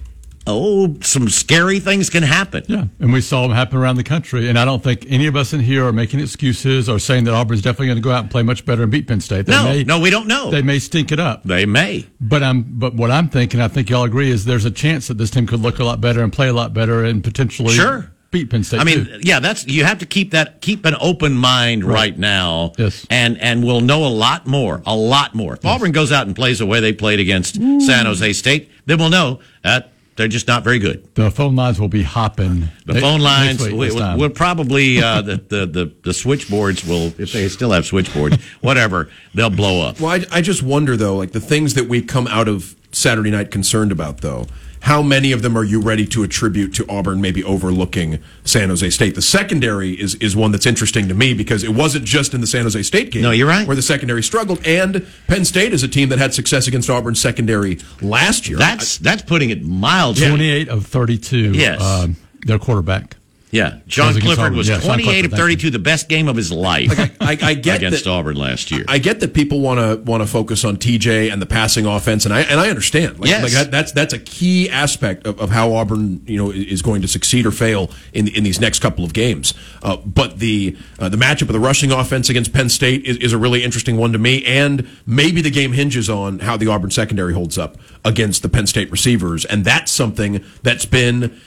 oh 0.47 0.95
some 1.01 1.29
scary 1.29 1.79
things 1.79 2.09
can 2.09 2.23
happen 2.23 2.63
Yeah, 2.67 2.85
and 2.99 3.13
we 3.13 3.21
saw 3.21 3.43
them 3.43 3.51
happen 3.51 3.77
around 3.77 3.97
the 3.97 4.03
country. 4.03 4.49
And 4.49 4.57
I 4.57 4.65
don't 4.65 4.83
think 4.83 5.05
any 5.07 5.27
of 5.27 5.35
us 5.35 5.53
in 5.53 5.59
here 5.59 5.85
are 5.85 5.93
making 5.93 6.19
excuses 6.19 6.89
or 6.89 6.97
saying 6.97 7.25
that 7.25 7.33
Auburn's 7.35 7.61
definitely 7.61 7.87
going 7.87 7.97
to 7.97 8.01
go 8.01 8.11
out 8.11 8.23
and 8.23 8.31
play 8.31 8.41
much 8.41 8.65
better 8.65 8.81
and 8.81 8.91
beat 8.91 9.07
Penn 9.07 9.21
State. 9.21 9.45
They 9.45 9.51
no 9.53 9.63
may, 9.65 9.83
no 9.83 9.99
we 9.99 10.09
don't 10.09 10.27
know 10.27 10.49
They 10.49 10.63
may 10.63 10.79
stink 10.79 11.11
it 11.11 11.19
up. 11.19 11.43
they 11.43 11.67
may 11.67 12.07
But 12.19 12.41
I'm. 12.41 12.63
But 12.63 12.95
what 12.95 13.11
I'm 13.11 13.29
thinking, 13.29 13.61
I 13.61 13.67
think 13.67 13.89
y'all 13.91 14.03
agree, 14.03 14.31
is 14.31 14.45
there's 14.45 14.65
a 14.65 14.71
chance 14.71 15.07
that 15.09 15.19
this 15.19 15.29
team 15.29 15.45
could 15.45 15.59
look 15.59 15.77
a 15.77 15.83
lot 15.83 16.01
better 16.01 16.23
and 16.23 16.33
play 16.33 16.47
a 16.47 16.53
lot 16.53 16.73
better 16.73 17.05
and 17.05 17.23
potentially 17.23 17.73
Sure. 17.75 18.10
Beat 18.31 18.50
Penn 18.50 18.63
State. 18.63 18.80
I 18.80 18.83
mean, 18.83 19.06
too. 19.06 19.19
yeah, 19.22 19.39
that's 19.39 19.68
you 19.68 19.83
have 19.83 20.00
to 20.00 20.06
keep 20.06 20.31
that 20.31 20.62
keep 20.62 20.86
an 20.86 20.95
open 21.00 21.33
mind 21.33 21.83
right, 21.83 22.18
now. 22.18 22.74
Yes. 22.78 23.06
and 23.10 23.39
and 23.39 23.63
we'll 23.63 23.81
know 23.81 24.06
a 24.06 24.10
lot 24.10 24.48
more, 24.48 24.81
a 24.86 24.95
lot 24.95 25.36
more. 25.36 25.54
If 25.54 25.66
Auburn 25.66 25.92
goes 25.92 26.12
out 26.12 26.25
and 26.28 26.36
plays 26.36 26.60
the 26.60 26.66
way 26.66 26.80
they 26.80 26.94
played 26.94 27.19
against 27.19 27.56
San 27.56 28.06
Jose 28.06 28.33
State, 28.33 28.72
then 28.86 28.98
we'll 28.98 29.10
know 29.10 29.39
that 29.63 29.92
they're 30.16 30.28
just 30.28 30.48
not 30.48 30.63
very 30.63 30.80
good. 30.80 31.13
the 31.16 31.31
phone 31.31 31.56
lines 31.56 31.80
will 31.80 31.88
be 31.88 32.04
hopping. 32.04 32.68
The 32.86 32.94
ne- 32.94 33.01
phone 33.01 33.22
lines 33.22 33.62
week 33.62 33.74
we, 33.74 33.86
this 33.88 33.95
time. 33.95 34.18
will 34.19 34.30
probably 34.30 35.01
uh, 35.01 35.22
the, 35.30 35.36
the 35.38 35.66
the 35.66 35.94
the 36.04 36.13
switchboards 36.13 36.86
will 36.86 37.07
if 37.18 37.33
they 37.33 37.48
still 37.50 37.71
have 37.71 37.85
switchboards, 37.85 38.38
whatever 38.61 39.09
they'll 39.33 39.50
blow 39.50 39.88
up. 39.88 40.00
Well, 40.00 40.11
I, 40.11 40.26
I 40.31 40.42
just 40.42 40.64
wonder 40.64 40.95
though, 40.97 41.16
like 41.18 41.31
the 41.31 41.42
things 41.42 41.73
that 41.76 41.88
we 41.88 42.02
come 42.02 42.28
out 42.28 42.47
of 42.47 42.76
Saturday 43.01 43.31
night 43.31 43.51
concerned 43.51 43.91
about, 43.91 44.21
though. 44.21 44.47
How 44.81 45.03
many 45.03 45.31
of 45.31 45.43
them 45.43 45.55
are 45.55 45.63
you 45.63 45.79
ready 45.79 46.07
to 46.07 46.23
attribute 46.23 46.73
to 46.73 46.85
Auburn 46.89 47.21
maybe 47.21 47.43
overlooking 47.43 48.17
San 48.43 48.69
Jose 48.69 48.89
State? 48.89 49.13
The 49.13 49.21
secondary 49.21 49.91
is, 49.91 50.15
is 50.15 50.35
one 50.35 50.51
that's 50.51 50.65
interesting 50.65 51.07
to 51.07 51.13
me 51.13 51.35
because 51.35 51.63
it 51.63 51.69
wasn't 51.75 52.03
just 52.03 52.33
in 52.33 52.41
the 52.41 52.47
San 52.47 52.63
Jose 52.63 52.81
State 52.81 53.11
game. 53.11 53.21
No, 53.21 53.29
you're 53.29 53.47
right. 53.47 53.67
Where 53.67 53.75
the 53.75 53.83
secondary 53.83 54.23
struggled, 54.23 54.65
and 54.65 55.05
Penn 55.27 55.45
State 55.45 55.73
is 55.73 55.83
a 55.83 55.87
team 55.87 56.09
that 56.09 56.17
had 56.17 56.33
success 56.33 56.67
against 56.67 56.89
Auburn's 56.89 57.21
secondary 57.21 57.77
last 58.01 58.49
year. 58.49 58.57
That's 58.57 58.97
that's 58.97 59.21
putting 59.21 59.51
it 59.51 59.63
mildly. 59.63 60.27
28 60.27 60.69
of 60.69 60.87
32. 60.87 61.51
Yes. 61.51 61.79
um, 61.81 62.15
their 62.45 62.57
quarterback. 62.57 63.17
Yeah, 63.51 63.79
Sean 63.87 64.13
Clifford 64.13 64.39
Auburn. 64.45 64.55
was 64.57 64.69
Yeah, 64.69 64.79
28 64.79 65.03
Clifford, 65.03 65.25
of 65.33 65.37
32, 65.37 65.69
the 65.71 65.79
best 65.79 66.07
game 66.07 66.27
of 66.29 66.37
his 66.37 66.51
life 66.53 66.89
I, 67.19 67.37
I 67.41 67.53
get 67.53 67.77
against 67.79 68.05
that, 68.05 68.09
Auburn 68.09 68.37
last 68.37 68.71
year. 68.71 68.85
I 68.87 68.97
get 68.97 69.19
that 69.19 69.33
people 69.33 69.59
want 69.59 69.79
to 69.79 70.01
want 70.09 70.23
to 70.23 70.27
focus 70.27 70.63
on 70.63 70.77
TJ 70.77 71.31
and 71.31 71.41
the 71.41 71.45
passing 71.45 71.85
offense, 71.85 72.23
and 72.25 72.33
I 72.33 72.41
and 72.41 72.59
I 72.59 72.69
understand. 72.69 73.19
Like, 73.19 73.29
Yes. 73.29 73.43
like 73.43 73.51
that, 73.51 73.69
that's 73.71 73.91
that's 73.91 74.13
a 74.13 74.19
key 74.19 74.69
aspect 74.69 75.27
of, 75.27 75.39
of 75.39 75.49
how 75.49 75.73
Auburn 75.73 76.21
you 76.25 76.37
know 76.37 76.49
is 76.51 76.81
going 76.81 77.01
to 77.01 77.07
succeed 77.07 77.45
or 77.45 77.51
fail 77.51 77.91
in 78.13 78.27
in 78.29 78.43
these 78.43 78.59
next 78.61 78.79
couple 78.79 79.03
of 79.03 79.11
games. 79.13 79.53
Uh, 79.83 79.97
but 79.97 80.39
the 80.39 80.77
uh, 80.99 81.09
the 81.09 81.17
matchup 81.17 81.43
of 81.43 81.53
the 81.53 81.59
rushing 81.59 81.91
offense 81.91 82.29
against 82.29 82.53
Penn 82.53 82.69
State 82.69 83.03
is, 83.05 83.17
is 83.17 83.33
a 83.33 83.37
really 83.37 83.63
interesting 83.63 83.97
one 83.97 84.13
to 84.13 84.17
me, 84.17 84.45
and 84.45 84.87
maybe 85.05 85.41
the 85.41 85.51
game 85.51 85.73
hinges 85.73 86.09
on 86.09 86.39
how 86.39 86.55
the 86.55 86.67
Auburn 86.67 86.91
secondary 86.91 87.33
holds 87.33 87.57
up 87.57 87.77
against 88.05 88.43
the 88.43 88.49
Penn 88.49 88.65
State 88.65 88.89
receivers, 88.91 89.43
and 89.43 89.65
that's 89.65 89.91
something 89.91 90.41
that's 90.63 90.85
been. 90.85 91.37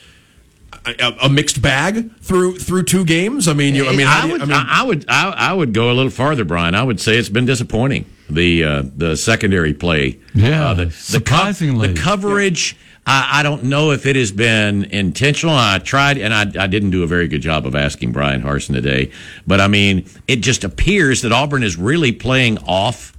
A, 0.87 1.15
a 1.23 1.29
mixed 1.29 1.61
bag 1.61 2.15
through 2.19 2.59
through 2.59 2.83
two 2.83 3.05
games. 3.05 3.47
I 3.47 3.53
mean, 3.53 3.73
you, 3.73 3.87
I 3.87 3.95
mean, 3.95 4.05
I 4.07 4.21
do 4.21 4.27
you- 4.27 4.33
would, 4.33 4.41
I 4.43 4.45
mean, 4.45 4.53
I, 4.55 4.81
I 4.81 4.83
would, 4.83 5.05
I, 5.07 5.29
I 5.31 5.53
would 5.53 5.73
go 5.73 5.91
a 5.91 5.93
little 5.93 6.11
farther, 6.11 6.45
Brian. 6.45 6.75
I 6.75 6.83
would 6.83 6.99
say 6.99 7.17
it's 7.17 7.29
been 7.29 7.45
disappointing 7.45 8.05
the 8.29 8.63
uh, 8.63 8.83
the 8.95 9.15
secondary 9.17 9.73
play. 9.73 10.19
Yeah, 10.35 10.69
uh, 10.69 10.73
the, 10.75 10.85
the, 10.85 10.91
co- 10.91 10.95
surprisingly. 10.95 11.87
the 11.93 11.99
coverage. 11.99 12.77
I, 13.07 13.39
I 13.39 13.43
don't 13.43 13.63
know 13.65 13.91
if 13.91 14.05
it 14.05 14.15
has 14.15 14.31
been 14.31 14.83
intentional. 14.85 15.55
I 15.55 15.77
tried, 15.79 16.17
and 16.17 16.33
I, 16.33 16.41
I 16.63 16.67
didn't 16.67 16.89
do 16.91 17.03
a 17.03 17.07
very 17.07 17.27
good 17.27 17.41
job 17.41 17.65
of 17.65 17.73
asking 17.75 18.11
Bryan 18.11 18.41
Harsin 18.43 18.73
today. 18.73 19.11
But 19.47 19.61
I 19.61 19.67
mean, 19.67 20.05
it 20.27 20.37
just 20.37 20.63
appears 20.63 21.21
that 21.21 21.31
Auburn 21.31 21.63
is 21.63 21.77
really 21.77 22.11
playing 22.11 22.57
off 22.67 23.13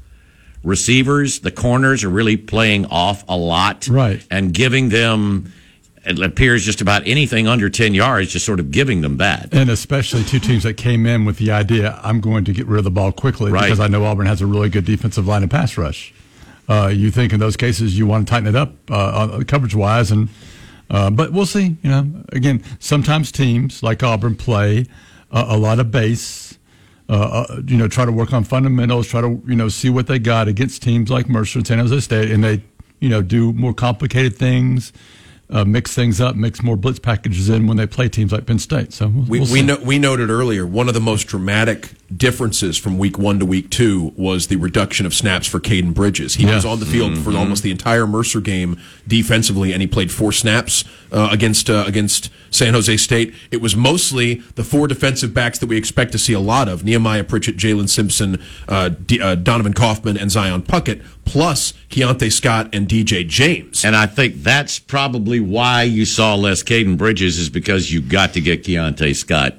receivers. 0.65 1.41
The 1.41 1.51
corners 1.53 2.05
are 2.05 2.09
really 2.11 2.37
playing 2.37 2.87
off 2.87 3.25
a 3.29 3.37
lot, 3.37 3.87
Right. 3.89 4.25
and 4.31 4.53
giving 4.53 4.89
them 4.89 5.53
it 6.07 6.21
appears 6.23 6.65
just 6.65 6.81
about 6.81 7.07
anything 7.07 7.47
under 7.49 7.69
10 7.69 7.93
yards, 7.95 8.31
just 8.33 8.47
sort 8.47 8.61
of 8.61 8.71
giving 8.71 9.01
them 9.01 9.17
that. 9.17 9.53
And 9.53 9.69
especially 9.71 10.23
two 10.25 10.39
teams 10.39 10.63
that 10.63 10.75
came 10.75 11.05
in 11.07 11.25
with 11.25 11.39
the 11.39 11.51
idea, 11.51 11.99
I'm 12.03 12.21
going 12.21 12.45
to 12.45 12.53
get 12.53 12.67
rid 12.67 12.79
of 12.79 12.85
the 12.85 12.91
ball 12.91 13.13
quickly 13.13 13.51
Right. 13.51 13.63
because 13.65 13.81
I 13.81 13.89
know 13.89 14.05
Auburn 14.05 14.27
has 14.27 14.41
a 14.41 14.47
really 14.47 14.69
good 14.69 14.85
defensive 14.85 15.27
line 15.27 15.43
and 15.43 15.51
pass 15.51 15.77
rush. 15.77 16.15
Uh, 16.69 16.89
you 16.89 17.11
think 17.11 17.33
in 17.33 17.41
those 17.41 17.57
cases 17.57 17.97
you 17.99 18.07
want 18.07 18.27
to 18.27 18.31
tighten 18.31 18.49
it 18.49 18.57
up 18.57 18.73
uh, 18.91 19.43
coverage 19.47 19.75
wise, 19.75 20.11
and 20.11 20.29
uh, 20.91 21.11
but 21.11 21.33
we'll 21.33 21.47
see. 21.47 21.77
You 21.83 21.91
know, 21.91 22.25
again, 22.31 22.63
sometimes 22.81 23.31
teams 23.31 23.83
like 23.83 24.03
Auburn 24.03 24.35
play 24.37 24.87
uh, 25.31 25.47
a 25.49 25.57
lot 25.57 25.79
of 25.79 25.91
base. 25.91 26.59
Uh, 27.09 27.47
uh, 27.49 27.61
you 27.69 27.77
know, 27.77 27.87
try 27.87 28.05
to 28.05 28.11
work 28.11 28.33
on 28.33 28.43
fundamentals. 28.43 29.07
Try 29.07 29.21
to 29.21 29.41
you 29.47 29.55
know 29.55 29.69
see 29.69 29.89
what 29.91 30.09
they 30.09 30.19
got 30.19 30.49
against 30.49 30.83
teams 30.83 31.09
like 31.09 31.29
Mercer 31.29 31.61
and 31.61 31.67
San 31.67 31.79
Jose 31.79 32.01
State, 32.01 32.33
and 32.33 32.43
they 32.43 32.63
you 32.99 33.09
know 33.09 33.23
do 33.23 33.53
more 33.53 33.73
complicated 33.73 34.37
things. 34.37 34.93
Uh, 35.49 35.65
mix 35.65 35.95
things 35.95 36.21
up, 36.21 36.35
mix 36.35 36.61
more 36.61 36.77
blitz 36.77 36.99
packages 36.99 37.49
in 37.49 37.69
when 37.69 37.77
they 37.77 37.87
play 37.87 38.09
teams 38.09 38.33
like 38.33 38.47
Penn 38.47 38.59
State. 38.59 38.93
So 38.93 39.07
we'll, 39.07 39.25
We, 39.27 39.39
we'll 39.41 39.53
we, 39.53 39.61
see. 39.61 39.63
no, 39.67 39.77
we 39.77 39.97
noted 39.97 40.29
earlier 40.29 40.67
one 40.67 40.89
of 40.89 40.95
the 40.95 41.01
most 41.01 41.25
dramatic 41.29 41.91
differences 42.17 42.77
from 42.77 42.99
week 42.99 43.17
one 43.17 43.39
to 43.39 43.47
week 43.47 43.71
two 43.71 44.13
was 44.17 44.49
the 44.49 44.57
reduction 44.57 45.07
of 45.07 45.15
snaps 45.15 45.47
for 45.47 45.61
Caden 45.61 45.95
Bridges. 45.95 46.35
He 46.35 46.47
was 46.47 46.65
on 46.65 46.81
the 46.81 46.87
field 46.87 47.17
for 47.19 47.31
almost 47.37 47.63
the 47.63 47.71
entire 47.71 48.07
Mercer 48.09 48.41
game 48.41 48.81
defensively, 49.07 49.73
and 49.73 49.81
he 49.81 49.87
played 49.87 50.11
four 50.11 50.33
snaps 50.33 50.85
uh, 51.13 51.29
against 51.31 51.71
uh, 51.71 51.85
against 51.87 52.31
San 52.51 52.75
Jose 52.75 52.97
State. 52.97 53.33
It 53.53 53.61
was 53.61 53.77
mostly 53.77 54.37
the 54.57 54.65
four 54.65 54.89
defensive 54.89 55.33
backs 55.33 55.59
that 55.61 55.67
we 55.69 55.77
expect 55.77 56.11
to 56.13 56.19
see 56.19 56.33
a 56.33 56.41
lot 56.41 56.69
of: 56.69 56.85
Nehemiah 56.85 57.25
Pritchett, 57.25 57.57
Jaylin 57.57 57.89
Simpson, 57.89 58.43
uh, 58.69 58.89
D, 58.89 59.21
uh, 59.21 59.37
Donovan 59.37 59.75
Kaufman, 59.75 60.17
and 60.17 60.31
Zion 60.31 60.63
Puckett, 60.63 61.05
plus 61.25 61.73
Keionta 61.91 62.33
Scott 62.33 62.69
and 62.73 62.89
DJ 62.89 63.27
James. 63.27 63.85
And 63.85 63.95
I 63.97 64.07
think 64.07 64.43
that's 64.43 64.79
probably 64.79 65.36
why 65.41 65.83
you 65.85 66.05
saw 66.05 66.35
less 66.35 66.63
Caden 66.63 66.97
Bridges 66.97 67.39
is 67.39 67.49
because 67.49 67.93
you 67.93 68.01
got 68.01 68.33
to 68.35 68.41
get 68.41 68.63
Keionta 68.65 69.15
Scott 69.15 69.55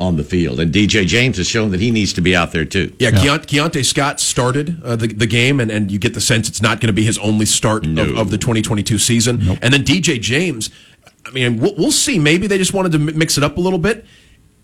on 0.00 0.16
the 0.16 0.24
field. 0.24 0.58
And 0.58 0.72
DJ 0.72 1.06
James 1.06 1.36
has 1.36 1.46
shown 1.46 1.70
that 1.70 1.80
he 1.80 1.90
needs 1.92 2.12
to 2.14 2.20
be 2.20 2.34
out 2.34 2.50
there 2.52 2.64
too. 2.64 2.94
Yeah, 2.98 3.10
Keont- 3.12 3.46
Keionta 3.46 3.84
Scott 3.84 4.18
started 4.20 4.82
uh, 4.82 4.96
the, 4.96 5.06
the 5.06 5.26
game, 5.26 5.60
and, 5.60 5.70
and 5.70 5.90
you 5.90 5.98
get 6.00 6.14
the 6.14 6.20
sense 6.20 6.48
it's 6.48 6.60
not 6.60 6.80
going 6.80 6.88
to 6.88 6.92
be 6.92 7.04
his 7.04 7.16
only 7.18 7.46
start 7.46 7.86
of, 7.86 7.98
of 8.18 8.30
the 8.30 8.38
2022 8.38 8.98
season. 8.98 9.40
And 9.62 9.72
then 9.72 9.84
DJ 9.84 10.20
James, 10.20 10.70
I 11.24 11.30
mean, 11.30 11.58
we'll, 11.58 11.74
we'll 11.76 11.92
see. 11.92 12.18
Maybe 12.18 12.46
they 12.48 12.58
just 12.58 12.74
wanted 12.74 12.92
to 12.92 12.98
mix 12.98 13.38
it 13.38 13.44
up 13.44 13.56
a 13.56 13.60
little 13.60 13.78
bit. 13.78 14.04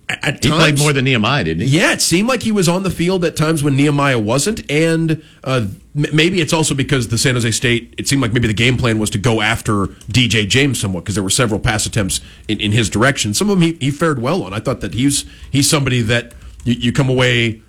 At, 0.08 0.24
at 0.24 0.44
He 0.44 0.50
times, 0.50 0.60
played 0.60 0.78
more 0.80 0.92
than 0.92 1.04
Nehemiah, 1.04 1.44
didn't 1.44 1.68
he? 1.68 1.78
yeah, 1.78 1.92
it 1.92 2.00
seemed 2.02 2.28
like 2.28 2.42
he 2.42 2.50
was 2.50 2.68
on 2.68 2.82
the 2.82 2.90
field 2.90 3.24
at 3.24 3.36
times 3.36 3.62
when 3.62 3.76
Nehemiah 3.76 4.18
wasn't, 4.18 4.68
and 4.68 5.22
uh, 5.44 5.60
m- 5.66 5.79
maybe 5.94 6.40
it's 6.40 6.52
also 6.52 6.74
because 6.74 7.08
the 7.08 7.18
San 7.18 7.34
Jose 7.34 7.50
State. 7.50 7.94
It 7.98 8.08
seemed 8.08 8.22
like 8.22 8.32
maybe 8.32 8.48
the 8.48 8.54
game 8.54 8.76
plan 8.76 8.98
was 8.98 9.10
to 9.10 9.18
go 9.18 9.40
after 9.40 9.86
DJ 10.08 10.48
James 10.48 10.80
somewhat 10.80 11.04
because 11.04 11.14
there 11.14 11.24
were 11.24 11.30
several 11.30 11.60
pass 11.60 11.86
attempts 11.86 12.20
in, 12.48 12.60
in 12.60 12.72
his 12.72 12.88
direction. 12.88 13.34
Some 13.34 13.50
of 13.50 13.58
them 13.58 13.62
he, 13.62 13.72
he 13.80 13.90
fared 13.90 14.20
well 14.20 14.42
on. 14.42 14.52
I 14.52 14.60
thought 14.60 14.80
that 14.80 14.94
he's 14.94 15.24
he's 15.50 15.68
somebody 15.68 16.02
that 16.02 16.32
you, 16.64 16.74
you 16.74 16.92
come 16.92 17.08
away 17.08 17.62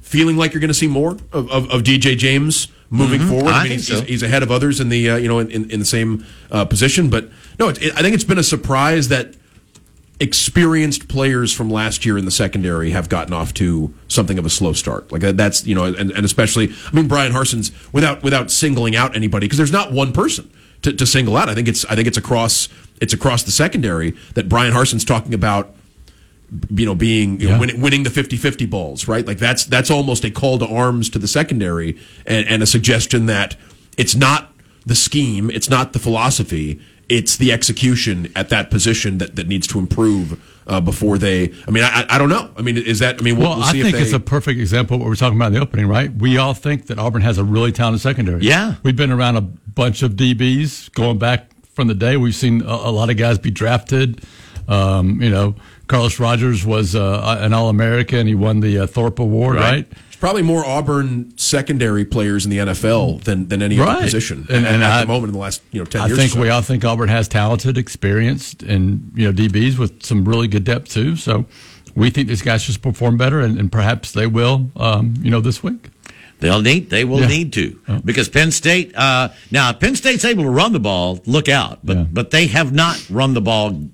feeling 0.00 0.36
like 0.36 0.52
you're 0.52 0.60
going 0.60 0.68
to 0.68 0.74
see 0.74 0.88
more 0.88 1.12
of, 1.32 1.50
of, 1.50 1.70
of 1.70 1.82
DJ 1.82 2.16
James 2.16 2.68
moving 2.90 3.20
forward. 3.20 3.46
Mm-hmm. 3.46 3.54
I 3.54 3.62
mean, 3.62 3.68
think 3.68 3.80
he's, 3.80 3.88
so. 3.88 4.00
he's, 4.00 4.08
he's 4.08 4.22
ahead 4.22 4.42
of 4.42 4.50
others 4.50 4.78
in 4.78 4.90
the 4.90 5.10
uh, 5.10 5.16
you 5.16 5.28
know 5.28 5.38
in, 5.38 5.50
in, 5.50 5.70
in 5.70 5.80
the 5.80 5.86
same 5.86 6.26
uh, 6.50 6.64
position, 6.64 7.08
but 7.08 7.30
no, 7.58 7.68
it, 7.68 7.82
it, 7.82 7.96
I 7.96 8.02
think 8.02 8.14
it's 8.14 8.24
been 8.24 8.38
a 8.38 8.42
surprise 8.42 9.08
that 9.08 9.34
experienced 10.22 11.08
players 11.08 11.52
from 11.52 11.68
last 11.68 12.06
year 12.06 12.16
in 12.16 12.24
the 12.24 12.30
secondary 12.30 12.90
have 12.92 13.08
gotten 13.08 13.34
off 13.34 13.52
to 13.54 13.92
something 14.08 14.38
of 14.38 14.46
a 14.46 14.50
slow 14.50 14.72
start. 14.72 15.10
Like 15.10 15.24
uh, 15.24 15.32
that's 15.32 15.66
you 15.66 15.74
know, 15.74 15.84
and, 15.84 16.10
and 16.12 16.24
especially 16.24 16.72
I 16.90 16.94
mean 16.96 17.08
Bryan 17.08 17.32
Harsin's 17.32 17.72
without 17.92 18.22
without 18.22 18.50
singling 18.50 18.94
out 18.96 19.16
anybody 19.16 19.46
because 19.46 19.58
there's 19.58 19.72
not 19.72 19.92
one 19.92 20.12
person 20.12 20.48
to, 20.82 20.92
to 20.92 21.06
single 21.06 21.36
out. 21.36 21.48
I 21.48 21.54
think 21.54 21.66
it's 21.68 21.84
I 21.86 21.96
think 21.96 22.06
it's 22.08 22.16
across 22.16 22.68
it's 23.00 23.12
across 23.12 23.42
the 23.42 23.50
secondary 23.50 24.12
that 24.34 24.48
Bryan 24.48 24.72
Harsin's 24.72 25.04
talking 25.04 25.34
about. 25.34 25.74
You 26.68 26.84
know, 26.84 26.94
being 26.94 27.40
you 27.40 27.48
know, 27.48 27.54
Yeah. 27.54 27.60
winning, 27.60 27.80
winning 27.80 28.02
the 28.02 28.10
50-50 28.10 28.68
balls, 28.68 29.08
right? 29.08 29.26
Like 29.26 29.38
that's 29.38 29.64
that's 29.64 29.90
almost 29.90 30.22
a 30.22 30.30
call 30.30 30.58
to 30.58 30.66
arms 30.66 31.08
to 31.10 31.18
the 31.18 31.26
secondary 31.26 31.98
and, 32.26 32.46
and 32.46 32.62
a 32.62 32.66
suggestion 32.66 33.24
that 33.24 33.56
it's 33.96 34.14
not 34.14 34.52
the 34.84 34.94
scheme, 34.94 35.50
it's 35.50 35.70
not 35.70 35.94
the 35.94 35.98
philosophy, 35.98 36.78
it's 37.18 37.36
the 37.36 37.52
execution 37.52 38.32
at 38.34 38.48
that 38.48 38.70
position 38.70 39.18
that, 39.18 39.36
that 39.36 39.46
needs 39.46 39.66
to 39.68 39.78
improve 39.78 40.40
uh, 40.66 40.80
before 40.80 41.18
they. 41.18 41.52
I 41.68 41.70
mean, 41.70 41.84
I, 41.84 42.06
I 42.08 42.18
don't 42.18 42.28
know. 42.28 42.50
I 42.56 42.62
mean, 42.62 42.76
is 42.78 43.00
that? 43.00 43.18
I 43.18 43.22
mean, 43.22 43.36
we'll, 43.36 43.48
Well, 43.50 43.58
we'll 43.58 43.66
I 43.66 43.72
think 43.72 43.94
they. 43.96 44.00
it's 44.02 44.12
a 44.12 44.20
perfect 44.20 44.58
example 44.60 44.94
of 44.94 45.00
what 45.02 45.08
we're 45.08 45.16
talking 45.16 45.36
about 45.36 45.48
in 45.48 45.52
the 45.54 45.60
opening, 45.60 45.86
right? 45.86 46.10
We 46.12 46.38
all 46.38 46.54
think 46.54 46.86
that 46.86 46.98
Auburn 46.98 47.22
has 47.22 47.36
a 47.38 47.44
really 47.44 47.72
talented 47.72 48.00
secondary. 48.00 48.42
Yeah. 48.42 48.76
We've 48.82 48.96
been 48.96 49.10
around 49.12 49.36
a 49.36 49.40
bunch 49.42 50.02
of 50.02 50.12
DBs 50.12 50.92
going 50.92 51.18
back 51.18 51.50
from 51.74 51.88
the 51.88 51.94
day. 51.94 52.16
We've 52.16 52.34
seen 52.34 52.62
a, 52.62 52.66
a 52.66 52.92
lot 52.92 53.10
of 53.10 53.16
guys 53.16 53.38
be 53.38 53.50
drafted. 53.50 54.22
Um, 54.68 55.20
you 55.20 55.30
know, 55.30 55.56
Carlos 55.88 56.18
Rogers 56.20 56.64
was 56.64 56.94
uh, 56.94 57.38
an 57.40 57.52
All 57.52 57.68
American. 57.68 58.26
He 58.26 58.34
won 58.34 58.60
the 58.60 58.78
uh, 58.80 58.86
Thorpe 58.86 59.18
Award, 59.18 59.56
Right. 59.56 59.70
right? 59.72 59.88
There's 60.22 60.30
probably 60.30 60.42
more 60.42 60.64
Auburn 60.64 61.32
secondary 61.36 62.04
players 62.04 62.44
in 62.44 62.52
the 62.52 62.58
NFL 62.58 63.24
than, 63.24 63.48
than 63.48 63.60
any 63.60 63.76
other 63.80 64.02
position 64.02 64.46
And- 64.48 64.64
at, 64.64 64.74
and 64.74 64.82
at 64.84 64.92
I- 64.92 65.00
the 65.00 65.06
moment 65.08 65.30
in 65.30 65.32
the 65.32 65.40
last 65.40 65.62
you 65.72 65.80
know 65.80 65.84
ten 65.84 66.00
I 66.02 66.06
years. 66.06 66.16
think 66.16 66.32
so. 66.34 66.40
we 66.40 66.48
all 66.48 66.62
think 66.62 66.84
Auburn 66.84 67.08
has 67.08 67.26
talented, 67.26 67.76
experienced, 67.76 68.62
and 68.62 69.10
you 69.16 69.26
know 69.26 69.32
DBs 69.32 69.78
with 69.78 70.04
some 70.04 70.24
really 70.24 70.46
good 70.46 70.62
depth 70.62 70.90
too. 70.92 71.16
So 71.16 71.46
we 71.96 72.08
think 72.10 72.28
these 72.28 72.40
guys 72.40 72.62
just 72.62 72.82
perform 72.82 73.16
better, 73.16 73.40
and, 73.40 73.58
and 73.58 73.72
perhaps 73.72 74.12
they 74.12 74.28
will. 74.28 74.70
Um, 74.76 75.14
you 75.20 75.30
know, 75.32 75.40
this 75.40 75.60
week. 75.60 75.88
They'll 76.38 76.62
need. 76.62 76.88
They 76.90 77.04
will 77.04 77.20
Yeah. 77.22 77.26
need 77.26 77.52
to 77.54 77.80
because 78.04 78.28
Penn 78.28 78.52
State. 78.52 78.94
Uh, 78.96 79.30
now, 79.50 79.70
if 79.70 79.80
Penn 79.80 79.96
State's 79.96 80.24
able 80.24 80.44
to 80.44 80.50
run 80.50 80.72
the 80.72 80.78
ball. 80.80 81.20
Look 81.26 81.48
out! 81.48 81.80
But 81.82 81.96
Yeah. 81.96 82.04
but 82.12 82.30
they 82.30 82.46
have 82.46 82.72
not 82.72 83.04
run 83.10 83.34
the 83.34 83.40
ball 83.40 83.88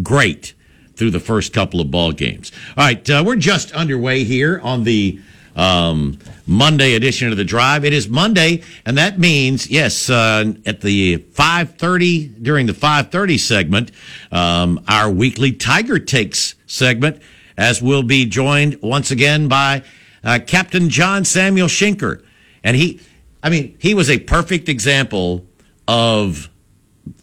great 0.00 0.54
through 0.94 1.10
the 1.10 1.20
first 1.20 1.52
couple 1.52 1.80
of 1.80 1.90
ball 1.90 2.12
games. 2.12 2.52
All 2.76 2.84
right, 2.84 3.10
uh, 3.10 3.24
we're 3.26 3.34
just 3.34 3.72
underway 3.72 4.22
here 4.22 4.60
on 4.62 4.84
the 4.84 5.18
um, 5.56 6.18
Monday 6.46 6.94
edition 6.94 7.30
of 7.30 7.36
the 7.36 7.44
Drive. 7.44 7.84
It 7.84 7.92
is 7.92 8.08
Monday, 8.08 8.62
and 8.84 8.98
that 8.98 9.18
means 9.18 9.70
yes, 9.70 10.10
uh, 10.10 10.52
at 10.66 10.80
the 10.80 11.16
five 11.16 11.76
thirty 11.76 12.26
during 12.26 12.66
the 12.66 12.74
five 12.74 13.10
thirty 13.10 13.38
segment, 13.38 13.92
um, 14.30 14.82
our 14.88 15.10
weekly 15.10 15.52
Tiger 15.52 15.98
Takes 15.98 16.54
segment, 16.66 17.22
as 17.56 17.82
we'll 17.82 18.02
be 18.02 18.26
joined 18.26 18.80
once 18.82 19.10
again 19.10 19.48
by 19.48 19.82
uh, 20.24 20.38
Captain 20.46 20.88
John 20.88 21.24
Samuel 21.24 21.68
Shenker, 21.68 22.24
and 22.64 22.76
he, 22.76 23.00
I 23.42 23.50
mean, 23.50 23.76
he 23.78 23.94
was 23.94 24.08
a 24.08 24.18
perfect 24.18 24.68
example 24.68 25.46
of 25.86 26.48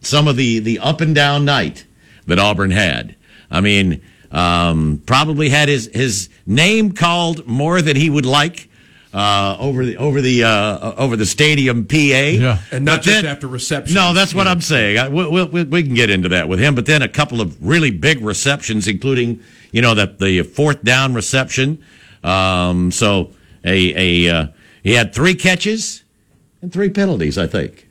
some 0.02 0.28
of 0.28 0.36
the 0.36 0.60
the 0.60 0.80
up 0.80 1.02
and 1.02 1.16
down 1.16 1.46
night 1.46 1.86
that 2.28 2.40
Auburn 2.40 2.72
had. 2.72 3.16
I 3.52 3.62
mean, 3.62 4.02
um, 4.32 5.02
probably 5.06 5.50
had 5.50 5.70
his 5.70 5.90
his 5.94 6.30
name 6.46 6.92
called 6.92 7.48
more 7.48 7.82
than 7.82 7.96
he 7.96 8.10
would 8.10 8.26
like 8.26 8.70
uh, 9.14 9.58
over 9.60 9.86
the 9.86 9.98
over 9.98 10.22
the 10.22 10.44
uh, 10.44 10.94
over 10.98 11.16
the 11.16 11.26
stadium 11.26 11.86
PA. 11.86 11.96
Yeah. 11.96 12.60
And 12.72 12.86
not 12.86 12.98
But 13.00 13.04
just 13.06 13.26
after 13.26 13.48
receptions. 13.48 13.96
No, 13.96 14.14
that's 14.14 14.34
what 14.36 14.46
Yeah. 14.46 14.52
I'm 14.52 14.62
saying. 14.62 14.98
I, 15.00 15.10
we, 15.10 15.46
we, 15.46 15.64
we 15.64 15.84
can 15.84 15.96
get 15.96 16.10
into 16.10 16.30
that 16.30 16.48
with 16.48 16.60
him. 16.60 16.76
But 16.76 16.86
then 16.86 17.02
a 17.02 17.10
couple 17.10 17.42
of 17.42 17.66
really 17.66 17.92
big 17.92 18.22
receptions, 18.22 18.88
including 18.88 19.42
you 19.72 19.82
know 19.82 19.96
the 19.96 20.06
the 20.20 20.44
fourth 20.44 20.84
down 20.84 21.14
reception. 21.16 21.84
Um, 22.24 22.92
so 22.92 23.32
a 23.66 24.28
a 24.28 24.34
uh, 24.36 24.48
he 24.84 24.94
had 24.94 25.14
three 25.14 25.34
catches 25.36 26.04
and 26.62 26.72
three 26.72 26.90
penalties, 26.90 27.38
I 27.38 27.48
think. 27.48 27.89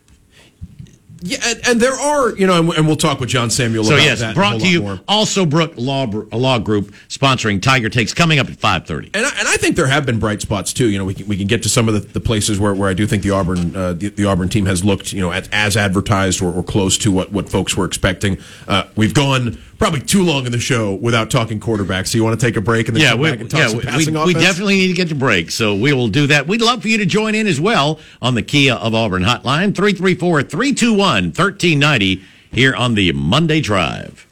Yeah, 1.21 1.39
and, 1.45 1.61
and 1.67 1.81
there 1.81 1.95
are 1.95 2.37
you 2.37 2.47
know, 2.47 2.61
and, 2.61 2.73
and 2.75 2.87
we'll 2.87 2.97
talk 2.97 3.19
with 3.19 3.29
John 3.29 3.51
Samuel. 3.51 3.85
So 3.85 3.95
about 3.95 4.05
yes, 4.05 4.21
that 4.21 4.35
brought 4.35 4.61
to 4.61 4.69
you 4.69 4.83
more. 4.83 5.01
also 5.09 5.45
Brook 5.45 5.73
Law 5.77 6.07
Law 6.07 6.59
Group 6.59 6.95
sponsoring 7.09 7.61
Tiger 7.61 7.89
Takes 7.89 8.15
coming 8.15 8.39
up 8.39 8.49
at 8.49 8.57
five 8.57 8.87
thirty. 8.87 9.11
And 9.15 9.27
I, 9.27 9.31
and 9.39 9.49
I 9.49 9.57
think 9.57 9.77
there 9.77 9.89
have 9.89 10.07
been 10.07 10.19
bright 10.19 10.41
spots 10.41 10.73
too. 10.73 10.89
You 10.89 10.99
know, 10.99 11.05
we 11.05 11.15
can, 11.15 11.27
we 11.27 11.37
can 11.37 11.47
get 11.47 11.63
to 11.65 11.69
some 11.69 11.89
of 11.89 11.95
the, 11.95 12.01
the 12.01 12.21
places 12.21 12.61
where, 12.61 12.75
where 12.75 12.89
I 12.89 12.95
do 12.95 13.07
think 13.07 13.23
the 13.23 13.31
Auburn 13.31 13.75
uh, 13.75 13.95
the, 13.95 14.11
the 14.11 14.27
Auburn 14.27 14.49
team 14.49 14.67
has 14.67 14.85
looked 14.85 15.13
you 15.13 15.21
know 15.21 15.33
at, 15.33 15.49
as 15.53 15.77
advertised 15.77 16.41
or, 16.41 16.53
or 16.53 16.63
close 16.63 16.97
to 16.99 17.11
what, 17.11 17.33
what 17.33 17.49
folks 17.49 17.77
were 17.77 17.85
expecting. 17.85 18.39
Uh, 18.69 18.85
we've 18.95 19.15
gone 19.15 19.59
probably 19.79 20.01
too 20.01 20.25
long 20.25 20.45
in 20.47 20.53
the 20.53 20.59
show 20.59 20.95
without 20.95 21.31
talking 21.31 21.61
quarterbacks. 21.61 22.09
So 22.09 22.19
you 22.19 22.25
want 22.25 22.39
to 22.39 22.47
take 22.47 22.57
a 22.57 22.61
break 22.61 22.89
and 22.89 22.97
then 22.97 23.03
Yeah, 23.03 23.11
come 23.13 23.21
we, 23.21 23.31
back 23.31 23.41
and 23.41 23.51
talk 23.51 23.61
yeah, 23.61 23.69
some 23.69 23.81
passing 23.81 24.15
we, 24.15 24.21
offense? 24.21 24.35
we 24.35 24.41
definitely 24.41 24.75
need 24.77 24.89
to 24.89 24.95
get 24.95 25.09
to 25.09 25.15
break, 25.15 25.51
so 25.51 25.75
we 25.75 25.93
will 25.93 26.09
do 26.09 26.27
that. 26.27 26.47
We'd 26.49 26.61
love 26.61 26.83
for 26.83 26.89
you 26.89 26.99
to 26.99 27.07
join 27.07 27.35
in 27.35 27.47
as 27.47 27.61
well 27.61 27.99
on 28.21 28.35
the 28.35 28.43
Kia 28.43 28.75
of 28.75 28.95
Auburn 28.95 29.23
hotline, 29.23 29.73
334-321-1390 29.73 32.23
here 32.53 32.75
on 32.75 32.95
the 32.95 33.13
Monday 33.13 33.61
Drive. 33.61 34.27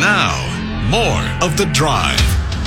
Now, 0.00 0.34
more 0.90 1.22
of 1.46 1.56
The 1.56 1.66
Drive. 1.72 2.20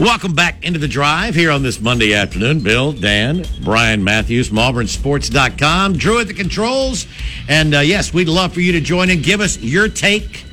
Welcome 0.00 0.32
back 0.32 0.64
into 0.64 0.78
the 0.78 0.88
drive 0.88 1.34
here 1.34 1.50
on 1.50 1.62
this 1.62 1.78
Monday 1.78 2.14
afternoon. 2.14 2.60
Bill, 2.60 2.90
Dan, 2.94 3.44
Brian 3.62 4.02
Matthews 4.02 4.48
from 4.48 4.56
AuburnSports.com, 4.56 5.98
Drew 5.98 6.20
at 6.20 6.26
the 6.26 6.32
controls. 6.32 7.06
And 7.50 7.74
uh, 7.74 7.80
yes, 7.80 8.14
we'd 8.14 8.26
love 8.26 8.54
for 8.54 8.62
you 8.62 8.72
to 8.72 8.80
join 8.80 9.10
in. 9.10 9.20
Give 9.20 9.42
us 9.42 9.58
your 9.58 9.90
take 9.90 10.46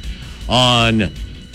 on 0.50 1.14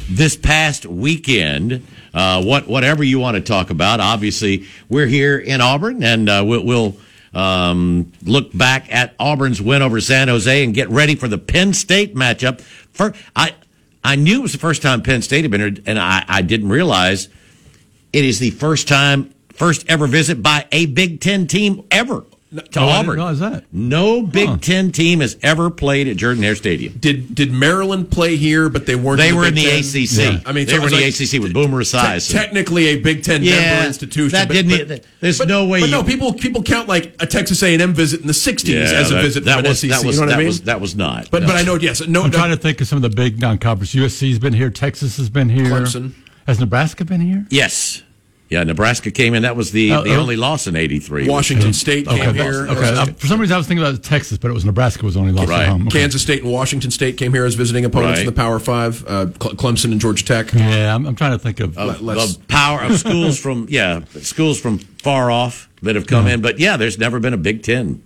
this 0.09 0.37
past 0.37 0.87
weekend. 0.87 1.87
Uh, 2.15 2.43
what 2.43 2.67
whatever 2.67 3.05
you 3.05 3.19
want 3.19 3.35
to 3.35 3.43
talk 3.43 3.69
about. 3.69 4.01
Obviously, 4.01 4.67
we're 4.89 5.07
here 5.07 5.39
in 5.39 5.61
Auburn, 5.61 6.03
and 6.03 6.31
uh, 6.31 6.43
we'll, 6.47 6.65
we'll 6.65 6.97
um, 7.35 8.11
look 8.25 8.57
back 8.57 8.91
at 8.91 9.15
Auburn's 9.19 9.61
win 9.61 9.83
over 9.83 10.01
San 10.01 10.29
Jose 10.29 10.65
and 10.65 10.73
get 10.73 10.89
ready 10.89 11.15
for 11.15 11.29
the 11.29 11.37
Penn 11.37 11.75
State 11.75 12.15
matchup. 12.15 12.63
For 12.63 13.13
I 13.37 13.55
I 14.03 14.17
knew 14.17 14.39
it 14.39 14.43
was 14.43 14.53
the 14.53 14.59
first 14.59 14.81
time 14.81 15.03
Penn 15.03 15.21
State 15.21 15.45
had 15.45 15.51
been 15.51 15.61
here, 15.61 15.83
and 15.85 15.99
I, 15.99 16.25
I 16.27 16.41
didn't 16.41 16.71
realize 16.71 17.29
it 18.13 18.25
is 18.25 18.39
the 18.39 18.51
first 18.51 18.89
time, 18.89 19.33
first 19.55 19.85
ever 19.89 20.07
visit 20.07 20.43
by 20.43 20.67
a 20.73 20.87
Big 20.87 21.21
Ten 21.21 21.47
team 21.47 21.83
ever 21.91 22.25
to 22.73 22.81
Oh, 22.81 22.85
Auburn. 22.87 23.15
realize 23.17 23.39
that. 23.39 23.65
No 23.73 24.21
Big 24.23 24.47
Huh. 24.47 24.59
Ten 24.61 24.93
team 24.93 25.21
has 25.21 25.39
ever 25.43 25.71
played 25.71 26.07
at 26.07 26.19
Jordan 26.19 26.43
Hare 26.43 26.55
Stadium. 26.55 26.93
Did 27.01 27.35
did 27.35 27.51
Maryland 27.51 28.11
play 28.11 28.37
here, 28.37 28.69
but 28.69 28.85
they 28.85 28.95
weren't? 28.95 29.17
They 29.17 29.31
in 29.31 29.37
were 29.37 29.47
in 29.47 29.55
the 29.55 29.63
Ten? 29.65 29.79
ACC. 29.79 30.43
I 30.47 30.53
mean, 30.53 30.67
they 30.67 30.73
so 30.73 30.81
were 30.81 30.89
in 30.89 30.93
was 30.93 31.17
the 31.19 31.25
ACC 31.39 31.43
with 31.43 31.55
Boomer 31.55 31.83
te- 31.83 31.97
Esiason. 31.97 32.31
technically 32.31 32.89
a 32.89 32.97
Big 32.97 33.23
Ten 33.25 33.43
Yeah, 33.43 33.55
member 33.59 33.87
institution. 33.87 34.33
that 34.33 34.49
but, 34.49 34.55
didn't- 34.55 34.87
but- 34.89 35.05
there's 35.21 35.39
but- 35.39 35.49
no 35.49 35.65
way 35.65 35.81
But 35.81 35.87
you- 35.87 35.93
no, 35.93 36.03
people 36.05 36.35
people 36.35 36.63
count 36.63 36.89
like 36.89 37.15
a 37.21 37.27
Texas 37.27 37.63
A 37.63 37.73
and 37.73 37.81
M 37.81 37.95
visit 37.95 38.21
in 38.21 38.27
the 38.27 38.35
'60s 38.35 38.75
as 38.93 39.11
a 39.11 39.15
that, 39.15 39.23
visit 39.23 39.45
that 39.47 39.53
to 39.55 39.59
an 39.61 39.65
was 39.69 39.79
SEC. 39.79 39.89
that 39.91 40.05
was 40.05 40.17
you 40.17 40.21
know 40.21 40.27
what 40.27 40.31
that 40.31 40.35
I 40.35 40.39
mean? 40.39 40.47
was 40.49 40.61
that 40.63 40.81
was 40.83 40.95
not. 40.95 41.29
but 41.31 41.41
No. 41.43 41.47
but 41.49 41.57
I 41.57 41.63
know 41.63 41.77
yes. 41.77 42.07
No, 42.07 42.25
I'm 42.25 42.31
no, 42.31 42.37
trying 42.37 42.51
to 42.51 42.57
think 42.59 42.83
of 42.83 42.87
some 42.87 42.97
of 42.97 43.03
the 43.03 43.09
big 43.17 43.41
non-conference. 43.41 43.95
USC's 43.95 44.39
been 44.39 44.53
here. 44.53 44.69
Texas 44.69 45.17
has 45.17 45.31
been 45.31 45.49
here. 45.49 45.65
Clemson. 45.71 46.11
Has 46.47 46.59
Nebraska 46.61 47.05
been 47.05 47.21
here? 47.21 47.47
yes, 47.51 48.03
yeah. 48.49 48.63
Nebraska 48.65 49.11
came 49.11 49.33
in. 49.35 49.43
That 49.45 49.57
was 49.57 49.71
the 49.73 49.93
Uh, 49.93 50.03
the 50.03 50.15
uh, 50.15 50.21
only 50.21 50.37
loss 50.37 50.67
in 50.67 50.77
'83. 50.77 51.29
Washington 51.29 51.73
State 51.73 52.07
came 52.07 52.21
Okay. 52.31 52.33
here. 52.43 52.67
Okay. 52.69 52.89
Uh, 52.95 53.07
for 53.07 53.27
some 53.27 53.41
reason, 53.41 53.55
I 53.55 53.57
was 53.57 53.67
thinking 53.67 53.85
about 53.87 54.03
Texas, 54.03 54.37
but 54.39 54.51
it 54.51 54.55
was 54.55 54.65
Nebraska 54.65 55.05
was 55.05 55.15
the 55.15 55.21
only 55.21 55.33
lost 55.33 55.49
Right. 55.49 55.63
at 55.63 55.69
home. 55.69 55.87
Okay. 55.87 56.01
Kansas 56.01 56.21
State 56.21 56.43
and 56.43 56.53
Washington 56.53 56.91
State 56.91 57.17
came 57.17 57.33
here 57.33 57.45
as 57.45 57.55
visiting 57.55 57.85
opponents 57.85 58.21
in 58.21 58.27
the 58.27 58.33
Power 58.33 58.59
Five. 58.59 59.05
Uh, 59.07 59.27
Clemson 59.39 59.93
and 59.93 60.01
Georgia 60.01 60.25
Tech. 60.25 60.53
Yeah, 60.53 60.95
I'm, 60.95 61.07
I'm 61.07 61.15
trying 61.15 61.33
to 61.33 61.39
think 61.39 61.61
of. 61.61 61.79
of, 61.79 62.01
Let's- 62.03 62.37
of 62.37 62.49
power 62.49 62.83
of 62.83 62.99
schools 62.99 63.39
from 63.39 63.67
yeah 63.71 64.01
schools 64.21 64.61
from 64.61 64.79
far 64.79 65.31
off 65.31 65.69
that 65.83 65.95
have 65.97 66.07
come 66.07 66.27
in. 66.27 66.41
But 66.43 66.59
yeah, 66.59 66.77
there's 66.77 66.99
never 66.99 67.19
been 67.21 67.33
a 67.35 67.39
Big 67.39 67.63
Ten 67.63 68.03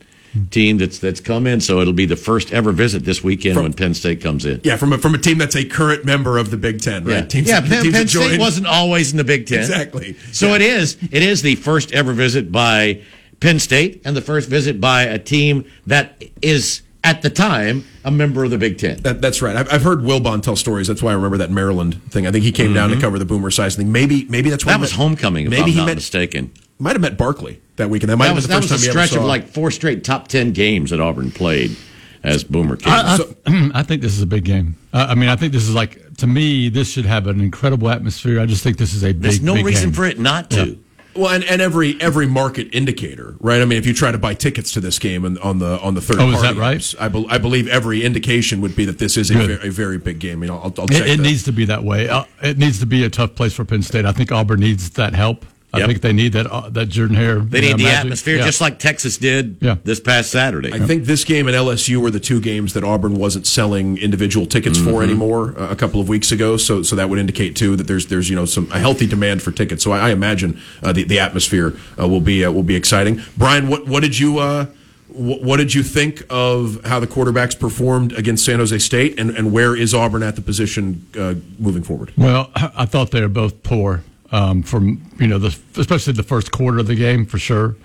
team 0.50 0.78
that's 0.78 0.99
that's 0.99 1.21
come 1.21 1.47
in. 1.47 1.61
So 1.61 1.81
it'll 1.81 1.93
be 1.93 2.07
the 2.07 2.16
first 2.16 2.52
ever 2.52 2.73
visit 2.73 3.05
this 3.05 3.23
weekend 3.25 3.55
From- 3.55 3.64
when 3.64 3.73
Penn 3.73 3.95
State 3.95 4.21
comes 4.21 4.45
in. 4.45 4.61
Yeah, 4.64 4.76
from 4.76 4.93
a, 4.93 4.99
from 4.99 5.14
a 5.14 5.19
team 5.19 5.38
that's 5.38 5.57
a 5.57 5.64
current 5.64 6.05
member 6.05 6.38
of 6.38 6.50
the 6.50 6.57
Big 6.57 6.81
Ten, 6.81 7.05
right? 7.05 7.14
Yeah, 7.14 7.21
Teams, 7.23 7.49
yeah. 7.49 7.61
Penn, 7.61 7.93
Penn 7.93 8.09
State 8.09 8.38
wasn't 8.40 8.66
always 8.66 9.11
in 9.12 9.16
the 9.19 9.25
Big 9.25 9.47
Ten. 9.47 9.59
Exactly. 9.61 10.14
So 10.33 10.49
Yeah. 10.49 10.55
it 10.57 10.62
is. 10.62 10.97
It 11.11 11.23
is 11.23 11.43
the 11.43 11.55
first 11.57 11.93
ever 11.93 12.12
visit 12.12 12.50
by 12.52 13.02
Penn 13.40 13.59
State 13.59 14.02
and 14.05 14.16
the 14.16 14.23
first 14.23 14.49
visit 14.49 14.81
by 14.81 15.02
a 15.02 15.19
team 15.19 15.64
that 15.87 16.23
is 16.43 16.83
at 17.05 17.23
the 17.23 17.31
time 17.31 17.85
a 18.05 18.11
member 18.11 18.43
of 18.45 18.50
the 18.50 18.59
Big 18.59 18.78
Ten. 18.78 18.97
That, 19.02 19.21
that's 19.21 19.40
right. 19.40 19.55
I've, 19.55 19.73
I've 19.73 19.83
heard 19.83 20.00
Wilbon 20.00 20.43
tell 20.43 20.57
stories. 20.57 20.88
That's 20.88 21.02
why 21.02 21.12
I 21.12 21.14
remember 21.14 21.37
that 21.38 21.50
Maryland 21.52 22.02
thing. 22.11 22.26
I 22.26 22.33
think 22.33 22.45
he 22.45 22.50
came 22.50 22.73
down 22.75 22.90
to 22.90 23.00
cover 23.00 23.19
the 23.19 23.25
Boomer 23.25 23.50
Esiason 23.50 23.76
thing. 23.76 23.93
Maybe 23.93 24.25
maybe 24.28 24.50
that's 24.50 24.64
why 24.66 24.73
Mm-hmm. 24.73 24.81
That 24.83 24.88
he 24.88 24.93
was 24.93 24.99
met- 24.99 25.05
homecoming, 25.05 25.45
if 25.47 25.50
maybe 25.50 25.62
I'm 25.62 25.69
he 25.69 25.76
not 25.76 25.87
met, 25.87 25.95
mistaken. 25.97 26.52
Might 26.78 26.92
have 26.92 27.00
met 27.02 27.16
Barkley 27.16 27.61
that 27.76 27.88
weekend. 27.90 28.11
That 28.11 28.16
might 28.16 28.25
That 28.26 28.28
have 28.28 28.37
was, 28.37 28.47
been 28.47 28.56
the 28.56 28.62
first 28.62 28.73
was 28.73 28.83
a 28.83 28.87
time 28.87 28.95
he 28.95 28.99
ever 28.99 29.06
stretch 29.09 29.18
of 29.21 29.26
like 29.26 29.49
four 29.49 29.71
straight 29.71 30.04
top 30.04 30.28
ten 30.28 30.52
games 30.52 30.90
that 30.90 31.00
Auburn 31.00 31.30
played 31.30 31.76
as 32.23 32.45
Boomer 32.45 32.76
came. 32.76 32.92
I, 32.92 33.16
So- 33.16 33.35
I, 33.47 33.71
I 33.75 33.83
think 33.83 34.02
this 34.02 34.12
is 34.16 34.23
a 34.23 34.26
big 34.26 34.45
game. 34.45 34.76
Uh, 34.92 35.06
I 35.11 35.14
mean, 35.14 35.28
I 35.28 35.37
think 35.37 35.52
this 35.52 35.62
is 35.68 35.75
like 35.75 36.16
to 36.16 36.26
me, 36.26 36.68
this 36.68 36.90
should 36.90 37.04
have 37.06 37.26
an 37.26 37.40
incredible 37.40 37.88
atmosphere. 37.90 38.40
I 38.40 38.47
just 38.47 38.62
think 38.62 38.78
this 38.78 38.95
is 38.95 39.02
a 39.04 39.09
big. 39.12 39.21
There's 39.23 39.42
no 39.42 39.54
big 39.54 39.66
reason 39.66 39.90
game. 39.90 39.95
for 39.95 40.04
it 40.06 40.18
not 40.18 40.50
to. 40.52 40.78
Well, 41.14 41.30
and, 41.30 41.45
and 41.45 41.62
every 41.62 41.99
every 41.99 42.26
market 42.26 42.68
indicator, 42.75 43.37
right? 43.40 43.62
I 43.62 43.64
mean, 43.64 43.78
if 43.78 43.87
you 43.87 43.95
try 43.95 44.12
to 44.12 44.18
buy 44.18 44.35
tickets 44.35 44.73
to 44.73 44.80
this 44.80 44.99
game 44.99 45.25
and 45.25 45.38
on 45.38 45.59
the 45.61 45.80
on 45.80 45.95
the 45.95 46.02
third 46.02 46.18
Oh, 46.21 46.30
is 46.30 46.42
that 46.42 46.56
right? 46.56 46.76
apps, 46.76 46.95
I, 47.00 47.09
bel 47.09 47.25
I 47.30 47.38
believe 47.38 47.68
every 47.68 48.04
indication 48.04 48.61
would 48.61 48.76
be 48.76 48.85
that 48.85 48.99
this 48.99 49.16
is 49.16 49.30
a, 49.30 49.35
Good. 49.35 49.47
very, 49.59 49.68
a 49.68 49.73
very 49.73 49.97
big 49.97 50.18
game. 50.18 50.42
You 50.42 50.49
know, 50.49 50.56
I'll, 50.59 50.75
I'll 50.78 50.87
check 50.88 51.06
It, 51.06 51.18
it 51.18 51.21
needs 51.21 51.45
to 51.45 51.52
be 51.52 51.64
that 51.66 51.85
way. 51.85 52.11
Uh, 52.11 52.25
it 52.42 52.58
needs 52.58 52.80
to 52.80 52.86
be 52.86 53.02
a 53.02 53.08
tough 53.08 53.34
place 53.34 53.54
for 53.54 53.65
Penn 53.65 53.80
State. 53.82 54.04
I 54.04 54.12
think 54.12 54.30
Auburn 54.30 54.60
needs 54.60 54.91
that 54.91 55.15
help. 55.15 55.47
I 55.76 55.78
Yep. 55.80 55.89
think 55.89 56.00
they 56.02 56.12
need 56.12 56.32
that 56.32 56.47
uh, 56.47 56.69
that 56.71 56.89
Jordan 56.89 57.17
Hare. 57.17 57.39
They 57.39 57.60
need 57.60 57.71
know, 57.73 57.76
the 57.78 57.82
magic. 57.84 58.00
atmosphere, 58.00 58.36
Yeah. 58.39 58.45
just 58.47 58.60
like 58.60 58.78
Texas 58.78 59.17
did 59.19 59.56
Yeah. 59.60 59.76
this 59.84 60.00
past 60.00 60.30
Saturday. 60.30 60.73
I 60.73 60.78
think 60.80 61.04
this 61.04 61.25
game 61.25 61.47
and 61.47 61.56
LSU 61.56 62.00
were 62.00 62.10
the 62.10 62.21
two 62.21 62.41
games 62.41 62.73
that 62.73 62.82
Auburn 62.84 63.15
wasn't 63.15 63.47
selling 63.47 63.99
individual 63.99 64.47
tickets 64.47 64.78
Mm-hmm. 64.78 64.91
for 64.91 65.02
anymore 65.02 65.54
uh, 65.58 65.69
a 65.71 65.76
couple 65.76 66.00
of 66.00 66.08
weeks 66.08 66.32
ago. 66.32 66.56
So, 66.56 66.82
so 66.82 66.97
that 66.97 67.08
would 67.08 67.19
indicate 67.19 67.54
too 67.56 67.76
that 67.76 67.86
there's 67.86 68.06
there's 68.06 68.28
you 68.28 68.36
know 68.36 68.45
some 68.47 68.69
a 68.73 68.78
healthy 68.78 69.06
demand 69.06 69.43
for 69.43 69.52
tickets. 69.52 69.84
So 69.84 69.93
I, 69.93 70.08
I 70.08 70.10
imagine 70.10 70.60
uh, 70.82 70.93
the 70.93 71.04
the 71.04 71.19
atmosphere 71.21 71.75
uh, 72.00 72.08
will 72.08 72.21
be 72.21 72.45
uh, 72.45 72.50
will 72.50 72.62
be 72.62 72.75
exciting. 72.76 73.21
Brian, 73.36 73.69
what 73.69 73.86
what 73.86 74.02
did 74.02 74.19
you 74.19 74.39
uh, 74.39 74.67
what 75.08 75.56
did 75.56 75.73
you 75.73 75.82
think 75.82 76.25
of 76.28 76.84
how 76.84 77.00
the 77.00 77.06
quarterbacks 77.06 77.58
performed 77.58 78.12
against 78.12 78.45
San 78.45 78.58
Jose 78.58 78.76
State, 78.78 79.19
and, 79.19 79.30
and 79.30 79.50
where 79.50 79.75
is 79.75 79.95
Auburn 79.95 80.23
at 80.23 80.36
the 80.36 80.43
position 80.43 81.06
uh, 81.19 81.34
moving 81.58 81.82
forward? 81.82 82.12
Well, 82.19 82.50
I 82.54 82.84
thought 82.84 83.12
they 83.12 83.23
were 83.23 83.28
both 83.28 83.62
poor 83.62 84.02
um, 84.32 84.62
from 84.62 85.02
you 85.19 85.26
know 85.26 85.39
the 85.39 85.56
especially 85.76 86.12
the 86.12 86.23
first 86.23 86.52
quarter 86.52 86.78
of 86.78 86.86
the 86.86 86.95
game 86.97 87.26
for 87.26 87.39
sure. 87.39 87.76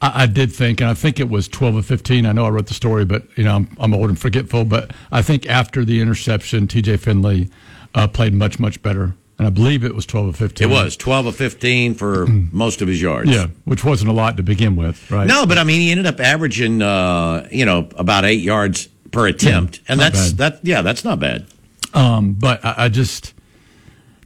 I, 0.00 0.22
I 0.22 0.26
did 0.26 0.52
think, 0.52 0.80
and 0.80 0.88
I 0.90 0.94
think 0.94 1.18
it 1.20 1.28
was 1.28 1.48
twelve 1.48 1.76
or 1.76 1.82
fifteen. 1.82 2.26
I 2.26 2.32
know 2.32 2.46
I 2.46 2.50
wrote 2.50 2.66
the 2.66 2.74
story, 2.74 3.04
but 3.04 3.24
you 3.36 3.44
know 3.44 3.56
I'm, 3.56 3.76
I'm 3.80 3.94
old 3.94 4.08
and 4.10 4.18
forgetful. 4.18 4.64
But 4.64 4.92
I 5.10 5.22
think 5.22 5.48
after 5.48 5.84
the 5.84 6.00
interception, 6.00 6.68
T.J. 6.68 6.98
Finley 6.98 7.50
uh, 7.94 8.06
played 8.08 8.34
much 8.34 8.58
much 8.58 8.82
better, 8.82 9.14
and 9.38 9.46
I 9.46 9.50
believe 9.50 9.84
it 9.84 9.94
was 9.94 10.06
twelve 10.06 10.40
or 10.40 10.44
it 10.44 10.66
was 10.66 10.96
12 10.96 11.26
of 11.26 11.36
15 11.36 11.94
for 11.94 12.26
most 12.52 12.82
of 12.82 12.88
his 12.88 13.00
yards. 13.00 13.30
yeah, 13.30 13.48
which 13.64 13.84
wasn't 13.84 14.10
a 14.10 14.14
lot 14.14 14.36
to 14.36 14.42
begin 14.42 14.76
with, 14.76 15.10
right? 15.10 15.26
No, 15.26 15.46
but 15.46 15.58
I 15.58 15.64
mean, 15.64 15.80
he 15.80 15.90
ended 15.90 16.06
up 16.06 16.20
averaging, 16.20 16.82
uh, 16.82 17.48
you 17.50 17.64
know, 17.64 17.88
about 17.96 18.24
eight 18.24 18.40
yards 18.40 18.88
per 19.10 19.26
attempt, 19.26 19.80
and 19.88 19.98
that's 19.98 20.32
bad. 20.32 20.54
that. 20.54 20.66
Yeah, 20.66 20.82
that's 20.82 21.04
not 21.04 21.18
bad. 21.18 21.46
Um, 21.94 22.34
but 22.34 22.64
I, 22.64 22.74
I 22.84 22.88
just 22.88 23.32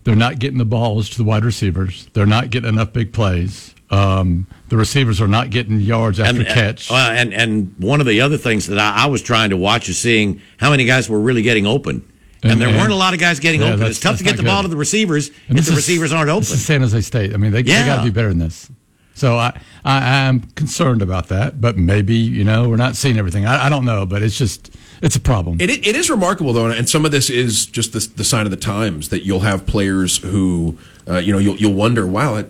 they're 0.05 0.17
not 0.17 0.39
getting 0.39 0.59
the 0.59 0.65
balls 0.65 1.09
to 1.11 1.19
the 1.19 1.25
wide 1.25 1.45
receivers. 1.45 2.09
They're 2.13 2.27
not 2.27 2.51
getting 2.51 2.69
enough 2.69 2.93
big 2.93 3.13
plays. 3.13 3.75
Um, 3.91 4.47
the 4.71 4.77
receivers 4.79 5.21
are 5.21 5.29
not 5.29 5.51
getting 5.51 5.79
yards 5.81 6.19
after 6.19 6.39
and, 6.41 6.49
catch. 6.49 6.91
uh, 6.91 6.95
and 6.95 7.35
and 7.35 7.75
one 7.79 8.01
of 8.01 8.07
the 8.07 8.23
other 8.23 8.39
things 8.39 8.67
that 8.69 8.79
I, 8.79 9.05
I 9.05 9.07
was 9.07 9.21
trying 9.23 9.51
to 9.51 9.57
watch 9.57 9.89
is 9.91 9.99
seeing 9.99 10.41
how 10.57 10.71
many 10.71 10.87
guys 10.87 11.11
were 11.11 11.21
really 11.21 11.43
getting 11.43 11.67
open. 11.67 12.03
And, 12.43 12.53
And- 12.53 12.61
there 12.61 12.69
and- 12.69 12.79
weren't 12.79 12.91
a 12.93 12.97
lot 12.97 13.13
of 13.15 13.21
guys 13.21 13.39
getting 13.39 13.61
Yeah, 13.61 13.75
open. 13.75 13.87
It's 13.87 14.01
tough 14.01 14.17
to 14.19 14.25
get 14.25 14.37
the 14.39 14.43
not 14.43 14.51
ball 14.51 14.63
to 14.63 14.69
the 14.69 14.77
receivers 14.77 15.31
And 15.49 15.59
if 15.59 15.67
the 15.67 15.73
is- 15.73 15.77
receivers 15.77 16.13
aren't 16.13 16.27
This 16.29 16.49
open. 16.51 16.57
is 16.59 16.65
San 16.65 16.81
Jose 16.81 17.01
State. 17.03 17.35
I 17.35 17.37
mean, 17.37 17.53
they, 17.53 17.63
they 17.63 17.85
got 17.85 17.99
to 17.99 18.05
do 18.09 18.13
better 18.13 18.31
than 18.31 18.39
this. 18.39 18.71
So 19.15 19.37
I, 19.37 19.61
I 19.85 20.21
am 20.27 20.41
concerned 20.57 21.03
about 21.03 21.29
that, 21.29 21.61
but 21.61 21.77
maybe 21.77 22.15
you 22.17 22.45
know 22.45 22.69
we're 22.71 22.77
not 22.77 22.97
seeing 22.97 23.19
everything. 23.19 23.45
I, 23.45 23.67
I 23.67 23.69
don't 23.69 23.85
know, 23.85 24.07
but 24.07 24.23
it's 24.23 24.39
just 24.39 24.75
it's 25.03 25.17
a 25.17 25.21
problem. 25.21 25.61
It, 25.61 25.71
it 25.71 25.97
is 25.97 26.09
remarkable 26.09 26.53
though, 26.53 26.67
and 26.67 26.89
some 26.89 27.05
of 27.05 27.11
this 27.11 27.29
is 27.29 27.67
just 27.67 27.93
the, 27.93 27.99
the 28.17 28.25
sign 28.25 28.47
of 28.47 28.51
the 28.51 28.57
times 28.57 29.09
that 29.11 29.25
you'll 29.27 29.41
have 29.41 29.67
players 29.67 30.19
who, 30.19 30.79
uh, 31.09 31.19
you 31.19 31.33
know, 31.33 31.39
you'll, 31.39 31.57
you'll 31.57 31.75
wonder, 31.75 32.07
wow, 32.07 32.37
it, 32.37 32.47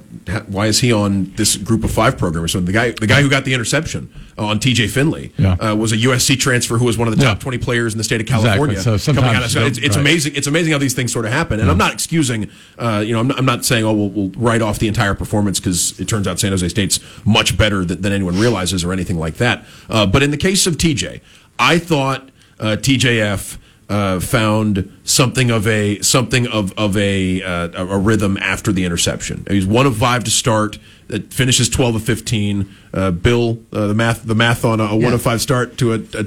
why 0.49 0.67
is 0.67 0.81
he 0.81 0.93
on 0.93 1.33
this 1.37 1.57
group 1.57 1.83
of 1.83 1.91
five 1.91 2.19
program 2.19 2.45
or 2.45 2.49
something? 2.49 2.67
The 2.67 2.73
guy, 2.73 2.91
the 2.93 3.07
guy 3.07 3.23
who 3.23 3.31
got 3.31 3.45
the 3.45 3.55
interception 3.55 4.13
uh, 4.39 4.45
on 4.47 4.61
T.J. 4.61 4.89
Finley 4.89 5.33
Yeah. 5.39 5.55
uh, 5.55 5.75
was 5.75 5.93
a 5.93 5.97
USC 5.97 6.39
transfer 6.39 6.77
who 6.79 6.85
was 6.85 6.99
one 6.99 7.09
of 7.09 7.17
the 7.17 7.23
top 7.25 7.39
Yeah. 7.39 7.41
twenty 7.43 7.59
players 7.59 7.95
in 7.95 7.99
the 7.99 8.05
state 8.05 8.17
of 8.17 8.27
Exactly. 8.27 8.75
California. 8.75 8.99
So 8.99 9.13
coming 9.15 9.31
out 9.35 9.43
of, 9.45 9.51
so 9.51 9.65
it's, 9.65 9.79
it's 9.79 9.97
right. 9.97 10.01
amazing. 10.03 10.35
It's 10.37 10.47
amazing 10.47 10.73
how 10.73 10.79
these 10.79 10.95
things 10.95 11.13
sort 11.13 11.25
of 11.25 11.33
happen, 11.33 11.59
and 11.61 11.71
I'm 11.71 11.79
not 11.79 11.93
excusing. 11.95 12.51
Uh, 12.79 13.03
you 13.05 13.15
know, 13.15 13.21
I'm 13.21 13.29
not, 13.29 13.39
I'm 13.39 13.47
not 13.47 13.65
saying 13.65 13.85
oh 13.85 13.93
we'll, 13.95 14.11
we'll 14.11 14.31
write 14.37 14.61
off 14.63 14.79
the 14.79 14.89
entire 14.89 15.15
performance 15.15 15.59
because 15.59 15.99
it 15.99 16.07
turns 16.09 16.29
out 16.29 16.39
San 16.39 16.53
Jose 16.53 16.69
State's 16.69 17.01
much 17.25 17.57
better 17.57 17.85
than, 17.85 18.03
than 18.03 18.13
anyone 18.13 18.39
realizes 18.39 18.85
or 18.85 18.93
anything 18.93 19.19
like 19.19 19.37
that. 19.37 19.65
Uh, 19.89 20.05
but 20.07 20.23
in 20.23 20.31
the 20.31 20.37
case 20.37 20.67
of 20.67 20.77
TJ, 20.77 21.21
I 21.59 21.79
thought 21.79 22.29
uh, 22.63 22.77
TJF 22.77 23.59
uh, 23.89 24.21
found 24.21 24.91
something 25.05 25.51
of 25.51 25.67
a 25.67 26.01
something 26.01 26.47
of 26.47 26.73
of 26.79 26.97
a 26.97 27.43
uh, 27.43 27.69
a 27.75 27.99
rhythm 27.99 28.37
after 28.39 28.73
the 28.73 28.85
interception. 28.85 29.45
He's 29.51 29.67
one 29.67 29.85
of 29.87 29.97
five 29.99 30.25
to 30.25 30.31
start. 30.31 30.79
It 31.11 31.33
finishes 31.35 31.69
twelve 31.69 31.95
of 31.95 32.03
fifteen. 32.03 32.75
Uh, 32.95 33.11
Bill, 33.11 33.59
uh, 33.73 33.89
the 33.89 33.95
math 33.95 34.23
the 34.25 34.35
math 34.35 34.65
on 34.65 34.81
a, 34.81 34.85
a 34.85 34.97
one 34.97 35.13
of 35.13 35.21
five 35.21 35.43
start 35.43 35.77
to 35.79 35.93
a. 35.93 35.97
a, 35.97 36.27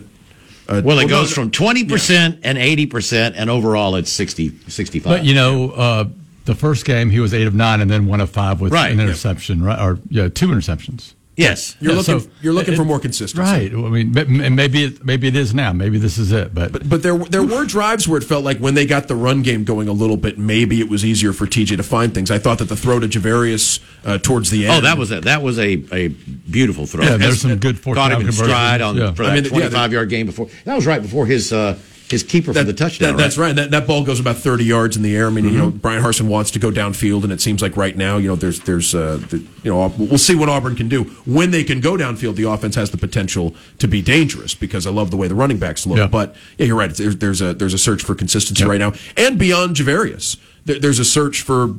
a 0.77 0.81
well, 0.83 0.99
it 0.99 1.09
goes 1.09 1.31
from 1.31 1.51
20% 1.51 2.39
and 2.43 2.57
80%, 2.57 3.33
and 3.35 3.51
overall 3.51 3.95
it's 3.95 4.11
60, 4.11 4.49
65. 4.67 5.03
But 5.03 5.23
you 5.23 5.35
know, 5.35 5.69
uh, 5.71 6.05
the 6.45 6.55
first 6.55 6.85
game 6.85 7.11
he 7.11 7.19
was 7.19 7.33
eight 7.35 7.45
of 7.47 7.53
nine 7.53 7.81
and 7.81 7.89
then 7.89 8.07
one 8.07 8.19
of 8.19 8.31
five 8.31 8.61
with 8.61 8.71
Right. 8.73 8.91
an 8.91 8.99
interception, 8.99 9.63
right? 9.63 9.79
Or 9.79 9.99
yeah, 10.09 10.27
two 10.27 10.47
interceptions. 10.47 11.13
Yes. 11.37 11.75
You're 11.81 11.91
Yeah, 11.91 11.97
looking 11.97 12.19
so 12.21 12.29
you're 12.41 12.53
looking 12.53 12.73
it- 12.75 12.77
for 12.77 12.85
more 12.85 12.99
consistency. 12.99 13.41
Right. 13.41 13.69
I 13.73 13.75
mean, 13.89 14.17
and 14.41 14.55
maybe 14.55 14.85
it, 14.85 15.03
maybe 15.03 15.27
it 15.27 15.35
is 15.35 15.53
now. 15.53 15.73
Maybe 15.73 15.97
this 15.97 16.17
is 16.17 16.31
it. 16.31 16.53
But, 16.53 16.71
But 16.71 16.87
but 16.89 17.03
there 17.03 17.17
there 17.17 17.43
were 17.43 17.65
drives 17.65 18.07
where 18.07 18.17
it 18.17 18.23
felt 18.23 18.45
like 18.45 18.59
when 18.59 18.73
they 18.73 18.85
got 18.85 19.09
the 19.09 19.15
run 19.15 19.41
game 19.41 19.65
going 19.65 19.89
a 19.89 19.91
little 19.91 20.15
bit, 20.15 20.37
maybe 20.37 20.79
it 20.79 20.89
was 20.89 21.03
easier 21.03 21.33
for 21.33 21.45
TJ 21.45 21.75
to 21.75 21.83
find 21.83 22.13
things. 22.13 22.31
I 22.31 22.37
thought 22.39 22.59
that 22.59 22.69
the 22.69 22.77
throw 22.77 22.99
to 22.99 23.07
Ja'Varrius 23.07 23.79
uh, 24.05 24.17
towards 24.17 24.49
the 24.49 24.65
end. 24.67 24.77
Oh, 24.77 24.81
that 24.81 24.97
was 24.97 25.11
a 25.11 25.19
that 25.21 25.41
was 25.41 25.59
a, 25.59 25.83
a 25.91 26.07
beautiful 26.07 26.85
throw. 26.85 27.03
Yeah, 27.03 27.17
there's 27.17 27.33
As- 27.33 27.41
some 27.41 27.57
good 27.57 27.79
fourth 27.79 27.97
caught 27.97 28.11
him 28.13 28.19
down 28.19 28.27
in 28.27 28.31
stride 28.33 28.81
on 28.81 28.95
Yeah. 28.95 29.11
for 29.13 29.23
I 29.23 29.27
that 29.27 29.33
mean, 29.35 29.43
yeah, 29.45 29.49
25 29.69 29.91
yard 29.93 30.09
game 30.09 30.25
before. 30.27 30.47
That 30.63 30.75
was 30.75 30.85
right 30.85 31.01
before 31.01 31.25
his 31.25 31.51
uh, 31.51 31.77
his 32.09 32.21
keeper 32.23 32.53
for 32.53 32.63
the 32.63 32.73
touchdown. 32.73 33.15
that- 33.17 33.23
That's 33.23 33.37
right. 33.37 33.55
That, 33.55 33.71
that 33.71 33.87
ball 33.87 34.03
goes 34.03 34.19
about 34.19 34.37
30 34.37 34.63
yards 34.63 34.95
in 34.95 35.01
the 35.03 35.15
air. 35.15 35.27
I 35.27 35.29
mean, 35.31 35.45
you 35.45 35.51
know, 35.57 35.67
Mm-hmm. 35.69 35.77
Bryan 35.77 36.03
Harsin 36.03 36.27
wants 36.27 36.51
to 36.51 36.59
go 36.59 36.69
downfield, 36.71 37.23
and 37.23 37.31
it 37.33 37.41
seems 37.41 37.61
like 37.61 37.75
right 37.75 37.97
now, 37.97 38.17
you 38.17 38.27
know, 38.27 38.35
there's, 38.35 38.59
there's, 38.61 38.93
uh, 38.93 39.17
the, 39.29 39.37
you 39.63 39.71
know, 39.71 39.91
we'll 39.97 40.17
see 40.19 40.35
what 40.35 40.47
Auburn 40.49 40.75
can 40.75 40.87
do. 40.87 41.05
When 41.25 41.49
they 41.51 41.63
can 41.63 41.81
go 41.81 41.93
downfield, 41.97 42.35
the 42.35 42.43
offense 42.49 42.75
has 42.75 42.91
the 42.91 42.97
potential 42.97 43.55
to 43.79 43.87
be 43.87 44.01
dangerous 44.01 44.53
because 44.53 44.85
I 44.85 44.91
love 44.91 45.09
the 45.11 45.17
way 45.17 45.27
the 45.27 45.35
running 45.35 45.57
backs 45.57 45.87
look. 45.87 45.97
Yeah. 45.97 46.07
But 46.07 46.35
yeah, 46.57 46.67
you're 46.67 46.75
right. 46.77 46.91
It's- 46.91 46.99
There's, 46.99 47.17
there's 47.17 47.41
a 47.41 47.53
there's 47.55 47.73
a 47.73 47.77
search 47.79 48.03
for 48.03 48.13
consistency 48.15 48.63
right 48.65 48.79
now, 48.79 48.93
and 49.17 49.39
beyond 49.39 49.75
Ja'Varrius, 49.75 50.37
there, 50.65 50.79
there's 50.79 50.99
a 50.99 51.05
search 51.05 51.41
for 51.41 51.73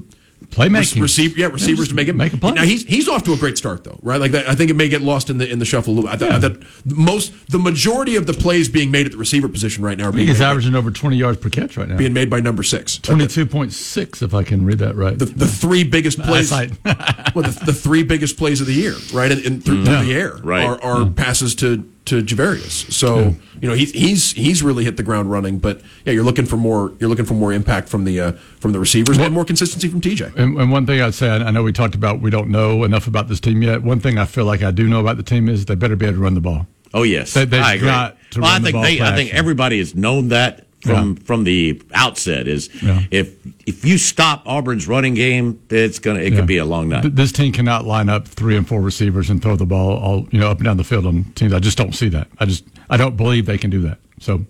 Playmaking. 0.51 1.03
receiver, 1.03 1.39
yeah, 1.39 1.47
receivers 1.47 1.89
to 1.89 1.95
make 1.95 2.09
it. 2.09 2.15
Make 2.15 2.33
a 2.33 2.37
play. 2.37 2.53
Now 2.53 2.65
he's 2.65 2.85
he's 2.85 3.09
off 3.09 3.25
to 3.25 3.33
a 3.33 3.37
great 3.37 3.59
start 3.59 3.85
though, 3.85 3.99
right? 4.03 4.21
Like 4.21 4.33
that, 4.33 4.49
I 4.49 4.55
think 4.55 4.71
it 4.71 4.75
may 4.75 4.89
get 4.89 5.03
lost 5.03 5.29
in 5.31 5.39
the 5.39 5.51
in 5.51 5.59
the 5.59 5.65
shuffle 5.65 5.93
a 5.93 5.97
little. 5.97 6.11
I, 6.11 6.17
th- 6.17 6.31
I 6.31 6.41
thought 6.41 6.57
most 6.85 7.33
the 7.51 7.59
majority 7.59 8.17
of 8.17 8.27
the 8.27 8.33
plays 8.33 8.69
being 8.69 8.91
made 8.91 9.07
at 9.07 9.13
the 9.13 9.19
receiver 9.19 9.49
position 9.49 9.85
right 9.85 9.99
now 9.99 10.09
are 10.09 10.13
being 10.13 10.29
he's 10.29 10.39
made, 10.39 10.45
by- 10.45 10.51
averaging 10.51 10.75
over 10.75 10.91
20 10.91 11.17
yards 11.17 11.39
per 11.39 11.51
catch 11.51 11.77
right 11.77 11.89
now. 11.89 11.97
being 11.97 12.13
made 12.13 12.31
by 12.31 12.41
number 12.41 12.63
six. 12.63 12.99
22.6, 12.99 14.23
if 14.23 14.35
I 14.35 14.43
can 14.43 14.65
read 14.65 14.79
that 14.79 14.95
right. 14.97 15.19
The, 15.19 15.27
the 15.27 15.47
three 15.47 15.85
biggest 15.85 16.19
plays, 16.21 16.51
well, 16.51 16.67
the, 16.67 17.63
the 17.67 17.73
three 17.75 18.03
biggest 18.03 18.37
plays 18.37 18.61
of 18.61 18.67
the 18.67 18.73
year, 18.75 18.95
right, 19.13 19.31
in, 19.31 19.39
in, 19.41 19.61
through, 19.61 19.85
through 19.85 20.05
the 20.05 20.15
air, 20.15 20.37
Right. 20.43 20.65
are, 20.65 20.81
are 20.83 21.05
hmm. 21.05 21.15
passes 21.15 21.55
to 21.57 21.91
to 22.07 22.23
Ja'Varrius. 22.23 22.91
So 22.93 23.35
you 23.61 23.69
know 23.69 23.75
he's 23.75 23.93
he's 23.93 24.33
he's 24.33 24.63
really 24.63 24.85
hit 24.85 24.97
the 24.97 25.03
ground 25.03 25.31
running. 25.31 25.59
But 25.59 25.81
yeah, 26.05 26.13
you're 26.13 26.25
looking 26.25 26.47
for 26.47 26.57
more. 26.57 26.93
You're 26.99 27.09
looking 27.11 27.25
for 27.25 27.35
more 27.35 27.53
impact 27.53 27.89
from 27.89 28.05
the 28.05 28.21
uh, 28.21 28.33
from 28.61 28.73
the 28.73 28.79
receivers 28.81 29.19
and 29.19 29.35
more 29.35 29.45
consistency 29.45 29.89
from 29.89 30.01
TJ. 30.01 30.35
And, 30.37 30.59
and 30.59 30.71
one 30.73 30.87
thing 30.87 31.01
I'd 31.01 31.15
say, 31.15 31.29
I 31.29 31.37
I 31.37 31.51
know 31.51 31.63
we 31.63 31.73
talked 31.73 31.95
about 31.95 32.21
we 32.21 32.31
don't 32.31 32.49
know 32.49 32.85
enough 32.85 33.07
about 33.07 33.29
this 33.29 33.41
team 33.41 33.63
yet. 33.63 33.83
One 33.83 34.01
thing 34.01 34.19
I 34.19 34.25
feel 34.25 34.45
like 34.47 34.63
I 34.63 34.71
do 34.71 34.89
know 34.89 35.01
about 35.01 35.17
the 35.17 35.23
team 35.23 35.49
is 35.49 35.67
they 35.67 35.75
better 35.75 35.97
be 35.97 36.07
able 36.07 36.17
to 36.17 36.23
run 36.23 36.35
the 36.35 36.41
ball. 36.41 36.67
Oh 36.95 37.03
yes, 37.03 37.35
They- 37.35 37.45
they've 37.45 37.63
I 37.63 37.75
agree. 37.75 37.89
got 37.89 38.17
to 38.31 38.41
well, 38.41 38.49
I 38.51 38.55
run 38.55 38.63
the 38.63 38.67
think 38.67 38.75
ball 38.75 38.83
they, 38.85 39.01
I 39.01 39.15
think 39.17 39.35
everybody 39.35 39.79
has 39.79 39.95
known 39.95 40.29
that 40.29 40.66
from 40.87 41.13
Yeah. 41.19 41.25
from 41.25 41.45
the 41.45 41.81
outset. 41.93 42.49
Is 42.49 42.69
Yeah. 42.83 43.03
if 43.11 43.31
if 43.67 43.85
you 43.85 43.99
stop 43.99 44.43
Auburn's 44.47 44.87
running 44.89 45.15
game, 45.15 45.59
it's 45.71 45.99
gonna 45.99 46.21
it 46.21 46.33
Yeah. 46.33 46.39
could 46.39 46.47
be 46.47 46.59
a 46.59 46.65
long 46.65 46.89
night. 46.89 47.15
This 47.17 47.33
team 47.33 47.53
cannot 47.53 47.87
line 47.87 48.09
up 48.09 48.29
three 48.29 48.57
and 48.57 48.67
four 48.67 48.81
receivers 48.81 49.29
and 49.31 49.43
throw 49.43 49.57
the 49.57 49.67
ball 49.67 49.91
all 49.99 50.29
you 50.31 50.39
know 50.41 50.51
up 50.51 50.59
and 50.59 50.65
down 50.65 50.77
the 50.77 50.85
field 50.85 51.07
on 51.07 51.25
teams. 51.35 51.53
I 51.53 51.59
just 51.59 51.77
don't 51.79 51.95
see 51.95 52.09
that. 52.11 52.29
I 52.39 52.45
just 52.47 52.65
I 52.89 52.97
don't 52.97 53.17
believe 53.17 53.47
they 53.47 53.59
can 53.59 53.71
do 53.71 53.81
that. 53.83 53.99
So 54.21 54.45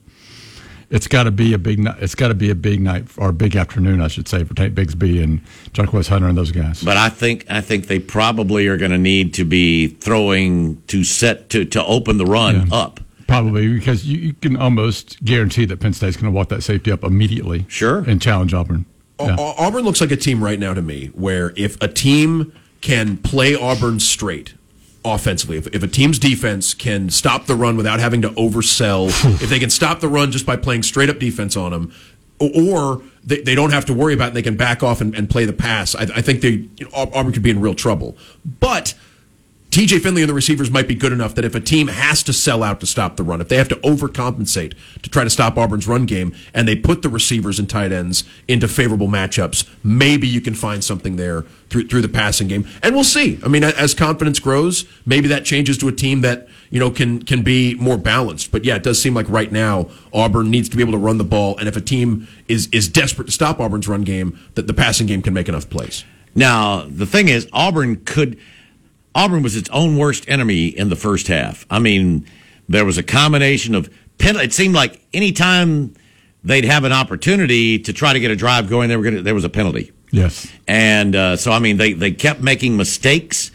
it's 0.89 1.09
got 1.09 1.25
to 1.25 1.33
be 1.33 1.53
a 1.53 1.59
big. 1.59 1.81
ni- 1.81 1.91
It's 2.01 2.15
got 2.15 2.29
to 2.29 2.35
be 2.35 2.49
a 2.51 2.55
big 2.55 2.81
night 2.81 3.07
or 3.17 3.31
a 3.31 3.33
big 3.33 3.57
afternoon, 3.57 4.01
I 4.01 4.07
should 4.07 4.29
say, 4.29 4.45
for 4.45 4.55
Tank 4.55 4.75
Bigsby 4.75 5.21
and 5.23 5.41
Jarquez 5.75 6.07
Hunter 6.09 6.29
and 6.29 6.39
those 6.39 6.53
guys. 6.53 6.81
But 6.83 6.97
I 6.97 7.09
think 7.09 7.45
I 7.51 7.61
think 7.61 7.89
they 7.89 7.99
probably 7.99 8.69
are 8.69 8.77
going 8.77 8.93
to 8.93 8.99
need 8.99 9.35
to 9.35 9.45
be 9.45 9.89
throwing 9.89 10.79
to 10.89 11.03
set 11.03 11.51
to 11.51 11.65
to 11.65 11.85
open 11.85 12.19
the 12.19 12.27
run 12.27 12.69
Yeah. 12.71 12.77
up. 12.77 13.01
Probably 13.27 13.69
because 13.75 14.07
you, 14.07 14.19
you 14.19 14.33
can 14.35 14.57
almost 14.57 15.23
guarantee 15.25 15.65
that 15.67 15.81
Penn 15.81 15.93
State's 15.93 16.17
going 16.17 16.33
to 16.33 16.37
walk 16.37 16.49
that 16.51 16.63
safety 16.63 16.93
up 16.93 17.03
immediately. 17.03 17.67
Sure. 17.69 17.99
and 18.07 18.23
challenge 18.23 18.55
Auburn. 18.55 18.87
Yeah. 19.19 19.37
Auburn 19.39 19.85
looks 19.85 20.01
like 20.01 20.11
a 20.11 20.17
team 20.17 20.45
right 20.45 20.59
now 20.59 20.75
to 20.75 20.83
me 20.83 21.07
where 21.15 21.53
if 21.57 21.81
a 21.83 21.89
team 21.89 22.53
can 22.81 23.17
play 23.17 23.55
Auburn 23.55 23.99
straight 23.99 24.55
offensively, 25.05 25.57
if, 25.57 25.67
if 25.69 25.83
a 25.83 25.89
team's 25.89 26.19
defense 26.19 26.75
can 26.75 27.09
stop 27.09 27.47
the 27.47 27.55
run 27.55 27.77
without 27.77 27.99
having 27.99 28.23
to 28.23 28.29
oversell, 28.31 29.09
if 29.43 29.49
they 29.49 29.59
can 29.59 29.71
stop 29.71 30.01
the 30.01 30.09
run 30.09 30.31
just 30.31 30.45
by 30.45 30.57
playing 30.57 30.83
straight 30.83 31.09
up 31.09 31.19
defense 31.19 31.57
on 31.57 31.73
them, 31.73 31.93
or 32.39 33.03
they, 33.25 33.41
they 33.41 33.55
don't 33.55 33.73
have 33.73 33.87
to 33.87 33.95
worry 33.95 34.13
about 34.13 34.27
it 34.27 34.29
and 34.29 34.37
they 34.37 34.43
can 34.43 34.57
back 34.57 34.83
off 34.83 35.01
and, 35.01 35.15
and 35.15 35.31
play 35.31 35.47
the 35.47 35.53
pass, 35.53 35.95
I, 35.95 36.03
I 36.03 36.21
think 36.21 36.43
they 36.43 36.69
you 36.77 36.85
know, 36.85 36.91
Auburn 36.93 37.33
could 37.33 37.43
be 37.43 37.51
in 37.51 37.61
real 37.61 37.75
trouble. 37.75 38.17
But 38.61 38.95
TJ 39.77 40.01
Finley 40.01 40.23
and 40.23 40.31
the 40.31 40.33
receivers 40.33 40.71
might 40.71 40.89
be 40.89 40.95
good 40.95 41.13
enough 41.13 41.35
that 41.35 41.45
if 41.45 41.55
a 41.55 41.61
team 41.61 41.89
has 41.89 42.23
to 42.23 42.33
sell 42.33 42.63
out 42.63 42.81
to 42.81 42.87
stop 42.87 43.17
the 43.17 43.23
run, 43.23 43.43
if 43.43 43.49
they 43.49 43.59
have 43.59 43.69
to 43.69 43.77
overcompensate 43.77 44.73
to 45.03 45.11
try 45.11 45.23
to 45.23 45.29
stop 45.29 45.59
Auburn's 45.59 45.87
run 45.87 46.07
game, 46.07 46.35
and 46.55 46.67
they 46.67 46.75
put 46.75 47.03
the 47.03 47.11
receivers 47.11 47.59
and 47.59 47.69
tight 47.69 47.93
ends 47.93 48.25
into 48.49 48.69
favorable 48.69 49.07
matchups, 49.07 49.69
maybe 49.85 50.27
you 50.27 50.41
can 50.41 50.55
find 50.55 50.83
something 50.83 51.17
there 51.17 51.43
through 51.69 51.89
through 51.89 52.01
the 52.01 52.09
passing 52.09 52.49
game. 52.49 52.67
And 52.83 52.95
we'll 52.95 53.05
see. 53.05 53.39
I 53.45 53.49
mean, 53.49 53.63
as 53.65 53.93
confidence 53.93 54.39
grows, 54.39 54.87
maybe 55.05 55.29
that 55.29 55.45
changes 55.45 55.77
to 55.77 55.89
a 55.89 55.93
team 55.93 56.23
that 56.23 56.49
you 56.71 56.81
know 56.81 56.91
can 56.91 57.23
can 57.23 57.43
be 57.43 57.75
more 57.75 57.99
balanced. 57.99 58.53
But 58.53 58.65
yeah, 58.65 58.77
it 58.77 58.83
does 58.83 58.99
seem 59.03 59.13
like 59.13 59.29
right 59.29 59.53
now 59.53 59.91
Auburn 60.11 60.51
needs 60.51 60.71
to 60.71 60.79
be 60.79 60.83
able 60.83 60.93
to 60.93 60.99
run 60.99 61.19
the 61.19 61.25
ball, 61.25 61.55
and 61.59 61.69
if 61.69 61.77
a 61.77 61.83
team 61.83 62.29
is 62.49 62.71
is 62.73 62.89
desperate 62.89 63.27
to 63.27 63.33
stop 63.33 63.61
Auburn's 63.61 63.89
run 63.89 64.05
game, 64.05 64.39
that 64.55 64.69
the 64.69 64.75
passing 64.75 65.07
game 65.07 65.21
can 65.21 65.35
make 65.35 65.51
enough 65.51 65.69
plays. 65.69 66.03
Now 66.35 66.87
the 66.89 67.05
thing 67.05 67.29
is, 67.29 67.47
Auburn 67.53 67.97
could. 68.07 68.41
Auburn 69.17 69.43
was 69.43 69.57
its 69.57 69.71
own 69.71 69.97
worst 69.97 70.29
enemy 70.29 70.67
in 70.67 70.91
the 70.91 70.97
first 70.97 71.27
half. 71.29 71.65
I 71.71 71.79
mean, 71.79 72.27
there 72.69 72.85
was 72.85 72.99
a 72.99 73.03
combination 73.03 73.75
of 73.75 73.89
pen. 74.19 74.37
It 74.37 74.53
seemed 74.53 74.75
like 74.75 75.01
anytime 75.15 75.95
they'd 76.45 76.65
have 76.67 76.85
an 76.85 76.93
opportunity 76.93 77.79
to 77.79 77.93
try 77.93 78.13
to 78.13 78.21
get 78.21 78.31
a 78.31 78.37
drive 78.37 78.69
going, 78.69 78.89
they 78.91 78.97
were 78.97 79.03
going. 79.03 79.25
There 79.25 79.35
was 79.35 79.45
a 79.45 79.49
penalty. 79.49 79.91
Yes. 80.13 80.47
And 80.69 81.17
uh, 81.17 81.37
so, 81.37 81.51
I 81.51 81.59
mean, 81.59 81.79
they, 81.79 81.93
they 81.95 82.13
kept 82.13 82.41
making 82.41 82.77
mistakes. 82.77 83.51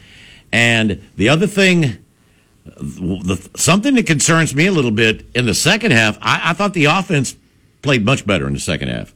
And 0.52 1.02
the 1.16 1.30
other 1.30 1.48
thing, 1.48 1.98
the, 2.66 3.50
something 3.56 3.96
that 3.96 4.06
concerns 4.08 4.54
me 4.56 4.68
a 4.68 4.72
little 4.72 4.92
bit 4.92 5.26
in 5.36 5.46
the 5.46 5.54
second 5.54 5.92
half, 5.92 6.18
I, 6.22 6.50
I 6.50 6.54
thought 6.54 6.74
the 6.74 6.86
offense 6.86 7.36
played 7.82 8.04
much 8.06 8.26
better 8.26 8.48
in 8.48 8.54
the 8.54 8.60
second 8.60 8.90
half. 8.90 9.14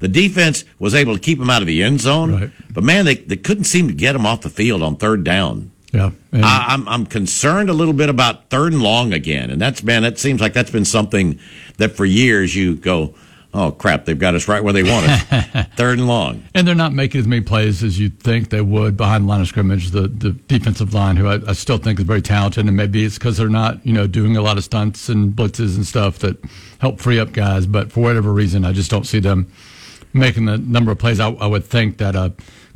The 0.00 0.08
defense 0.08 0.64
was 0.78 0.94
able 0.94 1.14
to 1.14 1.20
keep 1.20 1.38
them 1.38 1.48
out 1.48 1.62
of 1.62 1.66
the 1.66 1.82
end 1.82 2.00
zone, 2.00 2.32
Right. 2.34 2.50
but 2.70 2.82
man, 2.84 3.04
they, 3.04 3.14
they 3.14 3.36
couldn't 3.36 3.64
seem 3.64 3.86
to 3.88 3.94
get 3.94 4.12
them 4.12 4.26
off 4.26 4.40
the 4.42 4.50
field 4.50 4.82
on 4.82 4.96
third 4.96 5.24
down. 5.24 5.70
Yeah. 5.94 6.10
I, 6.32 6.66
I'm 6.70 6.88
I'm 6.88 7.06
concerned 7.06 7.70
a 7.70 7.72
little 7.72 7.94
bit 7.94 8.08
about 8.08 8.50
third 8.50 8.72
and 8.72 8.82
long 8.82 9.12
again, 9.12 9.50
and 9.50 9.60
that's 9.60 9.82
man, 9.82 10.02
that 10.02 10.18
seems 10.18 10.40
like 10.40 10.52
that's 10.52 10.70
been 10.70 10.84
something 10.84 11.38
that 11.78 11.92
for 11.92 12.04
years 12.04 12.54
you 12.56 12.74
go, 12.74 13.14
oh 13.54 13.70
crap, 13.70 14.04
they've 14.04 14.18
got 14.18 14.34
us 14.34 14.48
right 14.48 14.62
where 14.62 14.72
they 14.72 14.82
want 14.82 15.06
us, 15.08 15.66
third 15.76 15.98
and 15.98 16.08
long. 16.08 16.42
And 16.52 16.66
they're 16.66 16.74
not 16.74 16.92
making 16.92 17.20
as 17.20 17.28
many 17.28 17.42
plays 17.42 17.84
as 17.84 17.98
you'd 17.98 18.18
think 18.18 18.50
they 18.50 18.60
would 18.60 18.96
behind 18.96 19.24
the 19.24 19.28
line 19.28 19.40
of 19.40 19.46
scrimmage. 19.46 19.90
The 19.90 20.08
the 20.08 20.32
defensive 20.32 20.92
line, 20.92 21.16
who 21.16 21.28
I, 21.28 21.40
I 21.46 21.52
still 21.52 21.78
think 21.78 22.00
is 22.00 22.04
very 22.04 22.22
talented, 22.22 22.66
and 22.66 22.76
maybe 22.76 23.04
it's 23.04 23.16
because 23.16 23.36
they're 23.36 23.48
not, 23.48 23.86
you 23.86 23.92
know, 23.92 24.08
doing 24.08 24.36
a 24.36 24.42
lot 24.42 24.58
of 24.58 24.64
stunts 24.64 25.08
and 25.08 25.32
blitzes 25.32 25.76
and 25.76 25.86
stuff 25.86 26.18
that 26.18 26.36
help 26.80 26.98
free 27.00 27.20
up 27.20 27.32
guys. 27.32 27.66
But 27.66 27.92
for 27.92 28.00
whatever 28.00 28.32
reason, 28.32 28.64
I 28.64 28.72
just 28.72 28.90
don't 28.90 29.06
see 29.06 29.20
them 29.20 29.50
making 30.12 30.46
the 30.46 30.58
number 30.58 30.92
of 30.92 30.98
plays 30.98 31.20
I, 31.20 31.30
I 31.30 31.46
would 31.46 31.64
think 31.64 31.98
that 31.98 32.16
uh, 32.16 32.30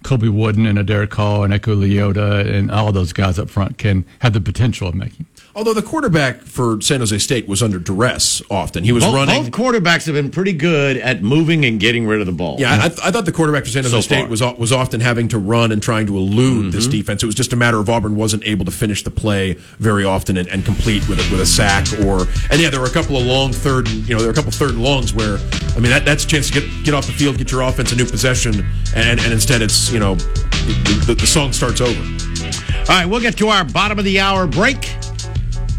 Colby 0.04 0.28
Wooden 0.28 0.64
and 0.66 0.78
a 0.78 0.84
Derick 0.84 1.12
Hall 1.14 1.42
and 1.44 1.52
Eku 1.52 1.76
Leota 1.76 2.46
and 2.46 2.70
all 2.70 2.92
those 2.92 3.12
guys 3.12 3.38
up 3.38 3.50
front 3.50 3.78
can 3.78 4.04
have 4.20 4.32
the 4.32 4.40
potential 4.40 4.88
of 4.88 4.94
making. 4.94 5.26
Although 5.56 5.74
the 5.74 5.82
quarterback 5.82 6.42
for 6.42 6.80
San 6.80 7.00
Jose 7.00 7.18
State 7.18 7.48
was 7.48 7.64
under 7.64 7.80
duress 7.80 8.40
often, 8.48 8.84
he 8.84 8.92
was 8.92 9.02
Both, 9.02 9.14
running. 9.14 9.42
both 9.42 9.50
quarterbacks 9.50 10.06
have 10.06 10.14
been 10.14 10.30
pretty 10.30 10.52
good 10.52 10.96
at 10.98 11.20
moving 11.22 11.64
and 11.64 11.80
getting 11.80 12.06
rid 12.06 12.20
of 12.20 12.26
the 12.26 12.32
ball. 12.32 12.56
Yeah, 12.60 12.74
I, 12.80 12.84
I 12.86 13.10
thought 13.10 13.24
the 13.24 13.32
quarterback 13.32 13.64
for 13.64 13.70
San 13.70 13.82
Jose 13.82 13.90
So 13.96 14.00
State 14.00 14.20
far. 14.20 14.28
was 14.28 14.40
was 14.56 14.72
often 14.72 15.00
having 15.00 15.26
to 15.28 15.38
run 15.38 15.72
and 15.72 15.82
trying 15.82 16.06
to 16.06 16.16
elude 16.16 16.72
this 16.72 16.84
Mm-hmm. 16.86 16.92
defense. 16.92 17.22
It 17.24 17.26
was 17.26 17.34
just 17.34 17.52
a 17.52 17.56
matter 17.56 17.78
of 17.78 17.90
Auburn 17.90 18.14
wasn't 18.14 18.44
able 18.46 18.64
to 18.66 18.70
finish 18.70 19.02
the 19.02 19.10
play 19.10 19.54
very 19.80 20.04
often 20.04 20.36
and, 20.36 20.46
and 20.48 20.64
complete 20.64 21.08
with 21.08 21.18
a, 21.18 21.28
with 21.32 21.40
a 21.40 21.46
sack 21.46 21.86
or 22.04 22.26
and 22.52 22.60
yeah, 22.60 22.70
there 22.70 22.78
were 22.80 22.86
a 22.86 22.90
couple 22.90 23.16
of 23.16 23.26
long 23.26 23.52
third 23.52 23.88
and 23.88 24.08
you 24.08 24.14
know 24.14 24.20
there 24.20 24.28
were 24.28 24.32
a 24.32 24.36
couple 24.36 24.50
of 24.50 24.54
third 24.54 24.70
and 24.70 24.82
longs 24.84 25.12
where 25.12 25.38
I 25.74 25.80
mean 25.80 25.90
that, 25.90 26.04
that's 26.04 26.24
a 26.24 26.28
chance 26.28 26.50
to 26.50 26.60
get 26.60 26.84
get 26.84 26.94
off 26.94 27.06
the 27.06 27.12
field, 27.12 27.36
get 27.36 27.50
your 27.50 27.62
offense 27.62 27.90
a 27.90 27.96
new 27.96 28.06
possession, 28.06 28.64
and 28.94 29.18
and 29.18 29.32
instead 29.32 29.60
it's 29.60 29.87
you 29.90 29.98
know 29.98 30.14
the, 30.14 31.04
the, 31.06 31.14
the 31.14 31.26
song 31.26 31.52
starts 31.52 31.80
over. 31.80 32.00
All 32.00 32.84
right, 32.88 33.06
we'll 33.06 33.20
get 33.20 33.36
to 33.38 33.48
our 33.48 33.64
bottom 33.64 33.98
of 33.98 34.04
the 34.04 34.20
hour 34.20 34.46
break. 34.46 34.84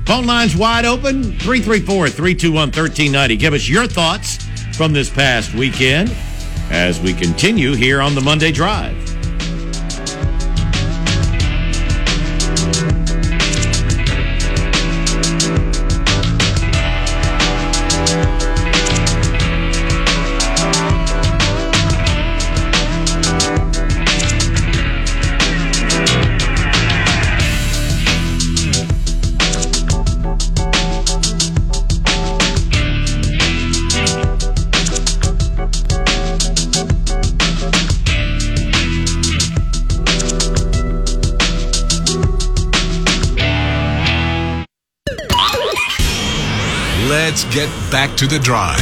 Phone 0.05 0.25
lines 0.25 0.55
wide 0.55 0.85
open 0.85 1.23
334 1.23 2.09
321 2.09 2.53
1390. 2.55 3.37
Give 3.37 3.53
us 3.53 3.69
your 3.69 3.87
thoughts 3.87 4.45
from 4.75 4.93
this 4.93 5.09
past 5.09 5.53
weekend 5.53 6.15
as 6.71 6.99
we 6.99 7.13
continue 7.13 7.73
here 7.73 8.01
on 8.01 8.15
the 8.15 8.21
Monday 8.21 8.51
Drive. 8.51 9.08
Back 47.91 48.15
to 48.17 48.27
the 48.27 48.39
drive. 48.39 48.77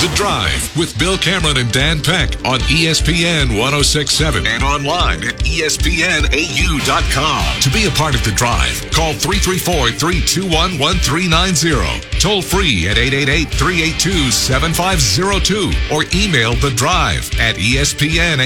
The 0.00 0.10
Drive 0.14 0.74
with 0.76 0.98
Bill 0.98 1.18
Cameron 1.18 1.58
and 1.58 1.70
Dan 1.70 2.00
Peck 2.00 2.36
on 2.46 2.58
ESPN 2.60 3.58
1067 3.58 4.46
and 4.46 4.62
online 4.62 5.22
at 5.24 5.34
ESPNAU.com. 5.40 6.30
To 7.60 7.70
be 7.70 7.84
a 7.86 7.90
part 7.90 8.14
of 8.14 8.24
the 8.24 8.30
drive, 8.32 8.80
call 8.92 9.12
334 9.12 9.90
321 9.90 10.78
1390. 10.78 12.18
Toll 12.18 12.40
free 12.40 12.88
at 12.88 12.96
888 12.96 13.48
382 13.50 14.30
7502 14.30 15.94
or 15.94 16.04
email 16.14 16.54
the 16.54 16.70
drive 16.70 17.30
at 17.38 17.56
ESPNAU.com. 17.56 18.40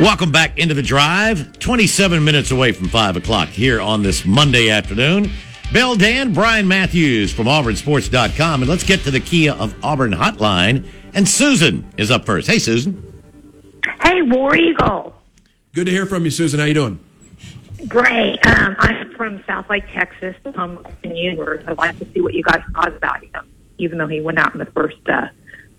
Welcome 0.00 0.32
back 0.32 0.58
into 0.58 0.72
the 0.74 0.82
drive. 0.82 1.58
27 1.58 2.24
minutes 2.24 2.50
away 2.50 2.72
from 2.72 2.88
5 2.88 3.18
o'clock 3.18 3.50
here 3.50 3.82
on 3.82 4.02
this 4.02 4.24
Monday 4.24 4.70
afternoon. 4.70 5.30
Bill 5.72 5.94
Dan, 5.96 6.32
Brian 6.34 6.68
Matthews 6.68 7.32
from 7.32 7.46
AuburnSports.com. 7.46 8.62
And 8.62 8.68
let's 8.68 8.84
get 8.84 9.00
to 9.00 9.10
the 9.10 9.20
Kia 9.20 9.52
of 9.54 9.74
Auburn 9.82 10.12
hotline. 10.12 10.86
And 11.14 11.26
Susan 11.28 11.90
is 11.96 12.10
up 12.10 12.26
first. 12.26 12.46
Hey, 12.46 12.58
Susan. 12.58 13.02
Hey, 14.02 14.20
War 14.22 14.54
Eagle. 14.54 15.14
Good 15.74 15.86
to 15.86 15.90
hear 15.92 16.04
from 16.04 16.24
you, 16.24 16.30
Susan. 16.30 16.60
How 16.60 16.66
you 16.66 16.74
doing? 16.74 17.00
Great. 17.88 18.38
Um, 18.46 18.76
I'm 18.78 19.14
from 19.14 19.42
South 19.46 19.68
Lake, 19.70 19.84
Texas. 19.94 20.36
I'm 20.54 20.84
in 21.02 21.16
Universe. 21.16 21.64
I'd 21.66 21.78
like 21.78 21.98
to 21.98 22.06
see 22.12 22.20
what 22.20 22.34
you 22.34 22.42
guys 22.42 22.60
thought 22.74 22.94
about 22.94 23.24
him, 23.24 23.48
even 23.78 23.96
though 23.98 24.06
he 24.06 24.20
went 24.20 24.38
out 24.38 24.52
in 24.52 24.58
the 24.58 24.66
first 24.66 24.98
uh, 25.08 25.28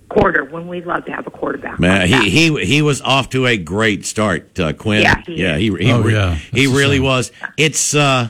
quarter 0.10 0.44
when 0.44 0.68
we 0.68 0.82
love 0.82 1.06
to 1.06 1.12
have 1.12 1.28
a 1.28 1.32
quarterback. 1.32 1.80
Man, 1.80 2.10
like 2.12 2.24
he, 2.24 2.30
he 2.50 2.66
he 2.66 2.82
was 2.82 3.00
off 3.02 3.30
to 3.30 3.46
a 3.46 3.58
great 3.58 4.06
start, 4.06 4.60
uh, 4.60 4.74
Quinn. 4.74 5.04
Yeah, 5.04 5.22
he 5.26 5.36
yeah, 5.36 5.58
he 5.58 5.66
he, 5.78 5.92
Oh, 5.92 6.02
re- 6.02 6.14
yeah. 6.14 6.34
he 6.36 6.68
really 6.68 6.98
shame. 6.98 7.04
was. 7.06 7.32
It's 7.58 7.96
uh 7.96 8.30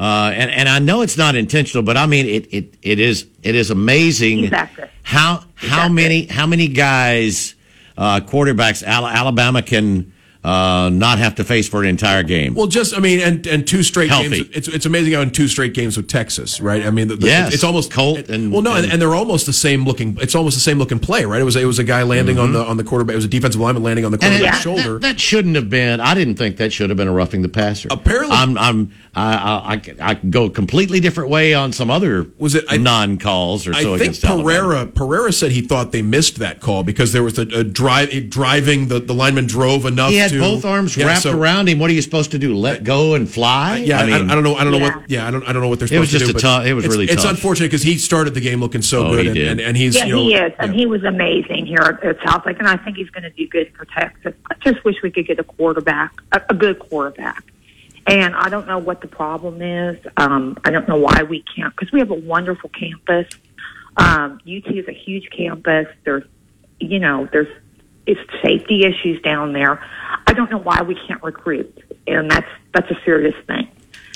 uh 0.00 0.32
and 0.34 0.50
and 0.50 0.68
I 0.68 0.78
know 0.78 1.02
it's 1.02 1.18
not 1.18 1.34
intentional, 1.36 1.84
but 1.84 1.96
I 1.96 2.06
mean 2.06 2.26
it 2.26 2.46
it 2.52 2.74
it 2.82 2.98
is 2.98 3.26
it 3.42 3.54
is 3.54 3.70
amazing 3.70 4.52
accurate. 4.52 4.90
how 5.02 5.44
how 5.56 5.82
accurate. 5.82 5.92
many 5.92 6.26
how 6.26 6.46
many 6.46 6.68
guys 6.68 7.54
uh 7.98 8.20
quarterbacks 8.20 8.82
Alabama 8.82 9.60
can 9.62 10.12
uh 10.42 10.88
not 10.90 11.18
have 11.18 11.34
to 11.34 11.44
face 11.44 11.68
for 11.68 11.82
an 11.82 11.88
entire 11.88 12.22
game. 12.22 12.54
Well, 12.54 12.66
just 12.66 12.96
I 12.96 13.00
mean, 13.00 13.20
and 13.20 13.46
and 13.46 13.66
two 13.68 13.82
straight 13.82 14.08
Healthy. 14.08 14.28
games. 14.44 14.48
It's 14.56 14.68
it's 14.68 14.86
amazing 14.86 15.12
how 15.12 15.20
in 15.20 15.30
two 15.32 15.48
straight 15.48 15.74
games 15.74 15.98
with 15.98 16.08
Texas, 16.08 16.60
right? 16.62 16.84
I 16.86 16.90
mean, 16.90 17.08
the, 17.08 17.16
the- 17.16 17.26
Yes. 17.26 17.52
it's 17.52 17.62
almost 17.64 17.90
Colt 17.92 18.30
and- 18.30 18.50
well, 18.50 18.62
no, 18.62 18.74
and, 18.74 18.84
and- 18.84 18.92
and 18.94 19.02
they're 19.02 19.14
almost 19.14 19.44
the 19.46 19.52
same 19.52 19.84
looking. 19.84 20.16
It's 20.20 20.34
almost 20.34 20.56
the 20.56 20.60
same 20.62 20.78
looking 20.78 20.98
play, 20.98 21.26
right? 21.26 21.40
It 21.42 21.44
was 21.44 21.56
it 21.56 21.66
was 21.66 21.78
a 21.78 21.84
guy 21.84 22.02
landing 22.04 22.38
on 22.38 22.52
the 22.54 22.64
on 22.64 22.78
the 22.78 22.84
quarterback. 22.84 23.12
It 23.12 23.16
was 23.16 23.26
a 23.26 23.28
defensive 23.28 23.60
lineman 23.60 23.82
landing 23.82 24.04
on 24.06 24.12
the 24.12 24.18
Mm-hmm. 24.18 24.32
And 24.32 24.40
quarterback's 24.42 24.58
it- 24.58 24.62
shoulder. 24.62 24.92
That, 24.94 25.00
that 25.02 25.20
shouldn't 25.20 25.56
have 25.56 25.68
been. 25.68 26.00
I 26.00 26.14
didn't 26.14 26.36
think 26.36 26.56
that 26.56 26.72
should 26.72 26.88
have 26.90 26.96
been 26.96 27.08
a 27.08 27.12
roughing 27.12 27.42
the 27.42 27.48
passer. 27.50 27.88
Apparently- 27.90 28.34
I'm. 28.36 28.56
I'm. 28.56 28.92
I. 29.14 29.34
I. 29.34 29.72
I, 29.72 29.76
could- 29.76 30.00
I 30.00 30.14
go 30.14 30.44
a 30.46 30.50
completely 30.50 31.00
different 31.00 31.28
way 31.28 31.52
on 31.52 31.72
some 31.74 31.90
other 31.90 32.26
Was 32.38 32.54
it- 32.54 32.64
non 32.80 33.18
calls 33.18 33.66
or 33.66 33.74
I 33.74 33.82
so 33.82 33.90
think 33.98 34.00
against 34.02 34.24
Alabama. 34.24 34.44
Pereira 34.44 34.86
Pereira 34.86 35.32
said 35.34 35.52
he 35.52 35.60
thought 35.60 35.92
they 35.92 36.00
missed 36.02 36.36
that 36.38 36.60
call 36.60 36.82
because 36.82 37.12
there 37.12 37.22
was 37.22 37.38
a, 37.38 37.42
a 37.42 37.62
drive 37.64 38.30
driving 38.30 38.88
the, 38.88 39.00
the 39.00 39.12
lineman 39.14 39.46
drove 39.46 39.84
enough. 39.84 40.10
He 40.10 40.16
had 40.30 40.38
to, 40.38 40.40
both 40.40 40.64
arms 40.64 40.96
Yeah, 40.96 41.06
wrapped 41.06 41.22
so- 41.22 41.38
around 41.38 41.68
him. 41.68 41.78
What 41.78 41.90
are 41.90 41.92
you 41.92 42.02
supposed 42.02 42.30
to 42.32 42.38
do? 42.38 42.54
Let 42.56 42.84
go 42.84 43.14
and 43.14 43.28
fly? 43.28 43.78
Yeah, 43.78 43.98
I, 44.00 44.04
mean, 44.06 44.14
I, 44.14 44.18
mean, 44.18 44.28
don't 44.28 44.42
know. 44.44 44.54
I 44.56 44.64
don't 44.64 44.72
know 44.72 44.78
Yeah. 44.78 44.96
what. 44.96 45.10
Yeah, 45.10 45.26
I 45.28 45.30
don't. 45.30 45.42
I 45.48 45.52
don't 45.52 45.62
know 45.62 45.68
what 45.68 45.78
they're 45.78 45.88
supposed 45.88 46.10
to 46.12 46.18
do. 46.18 46.24
It 46.24 46.34
was 46.34 46.42
supposed 46.42 46.42
to 46.42 46.42
just 46.42 46.44
do. 46.44 46.48
a 46.48 46.58
tough- 46.58 46.66
it 46.66 46.74
was 46.74 46.86
really 46.88 47.04
It's 47.06 47.22
tough. 47.22 47.30
unfortunate 47.32 47.66
because 47.66 47.82
he 47.82 47.98
started 47.98 48.34
the 48.34 48.40
game 48.40 48.60
looking 48.60 48.82
so 48.82 49.06
Oh, 49.06 49.10
good, 49.10 49.20
he 49.22 49.26
and, 49.28 49.34
did. 49.34 49.48
and, 49.48 49.60
and 49.60 49.76
he's 49.76 49.96
Yeah, 49.96 50.04
you 50.06 50.14
know, 50.16 50.22
he 50.22 50.34
is, 50.34 50.52
and 50.58 50.74
he 50.74 50.86
was 50.86 51.02
amazing 51.04 51.66
here 51.66 51.80
at, 51.80 52.04
at 52.04 52.16
South 52.26 52.46
Lake, 52.46 52.58
and 52.58 52.68
I 52.68 52.76
think 52.76 52.96
he's 52.96 53.10
going 53.10 53.24
to 53.24 53.30
do 53.30 53.46
good 53.48 53.72
for 53.76 53.84
Texas. 53.86 54.34
I 54.50 54.54
just 54.62 54.84
wish 54.84 54.96
we 55.02 55.10
could 55.10 55.26
get 55.26 55.38
a 55.38 55.44
quarterback, 55.44 56.12
a, 56.32 56.40
a 56.50 56.54
good 56.54 56.78
quarterback. 56.78 57.44
And 58.06 58.34
I 58.34 58.48
don't 58.48 58.66
know 58.66 58.78
what 58.78 59.02
the 59.02 59.08
problem 59.08 59.60
is. 59.60 59.98
Um, 60.16 60.56
I 60.64 60.70
don't 60.70 60.88
know 60.88 60.96
why 60.96 61.22
we 61.22 61.44
can't, 61.54 61.74
because 61.76 61.92
we 61.92 61.98
have 62.00 62.10
a 62.10 62.14
wonderful 62.14 62.70
campus. 62.70 63.26
Um, 63.96 64.40
UT 64.46 64.66
is 64.74 64.88
a 64.88 64.92
huge 64.92 65.28
campus. 65.36 65.86
There's, 66.04 66.24
you 66.78 66.98
know, 66.98 67.28
there's 67.30 67.48
it's 68.10 68.42
safety 68.42 68.84
issues 68.84 69.22
down 69.22 69.52
there. 69.52 69.82
I 70.26 70.32
don't 70.32 70.50
know 70.50 70.58
why 70.58 70.82
we 70.82 70.96
can't 71.06 71.22
recruit, 71.22 71.82
and 72.06 72.30
that's 72.30 72.48
that's 72.74 72.90
a 72.90 72.98
serious 73.04 73.34
thing. 73.46 73.68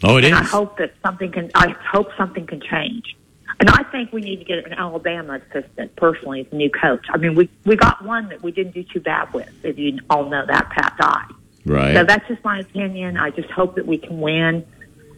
Oh, 0.02 0.16
it 0.16 0.24
and 0.24 0.34
is. 0.34 0.40
I 0.40 0.44
hope 0.44 0.78
that 0.78 0.94
something 1.02 1.30
can. 1.32 1.50
I 1.54 1.70
hope 1.70 2.08
something 2.16 2.46
can 2.46 2.60
change. 2.60 3.16
And 3.60 3.70
I 3.70 3.84
think 3.84 4.12
we 4.12 4.20
need 4.20 4.38
to 4.40 4.44
get 4.44 4.66
an 4.66 4.72
Alabama 4.72 5.40
assistant 5.40 5.94
personally 5.94 6.40
as 6.40 6.46
a 6.50 6.56
new 6.56 6.70
coach. 6.70 7.06
I 7.08 7.18
mean, 7.18 7.34
we 7.36 7.48
we 7.64 7.76
got 7.76 8.04
one 8.04 8.28
that 8.30 8.42
we 8.42 8.50
didn't 8.50 8.74
do 8.74 8.82
too 8.82 9.00
bad 9.00 9.32
with. 9.32 9.48
If 9.62 9.78
you 9.78 9.98
all 10.10 10.28
know 10.28 10.44
that, 10.44 10.70
Pat 10.70 10.96
Dye. 10.98 11.26
right. 11.64 11.94
So 11.94 12.04
that's 12.04 12.26
just 12.26 12.42
my 12.44 12.60
opinion. 12.60 13.16
I 13.16 13.30
just 13.30 13.50
hope 13.50 13.76
that 13.76 13.86
we 13.86 13.98
can 13.98 14.20
win. 14.20 14.66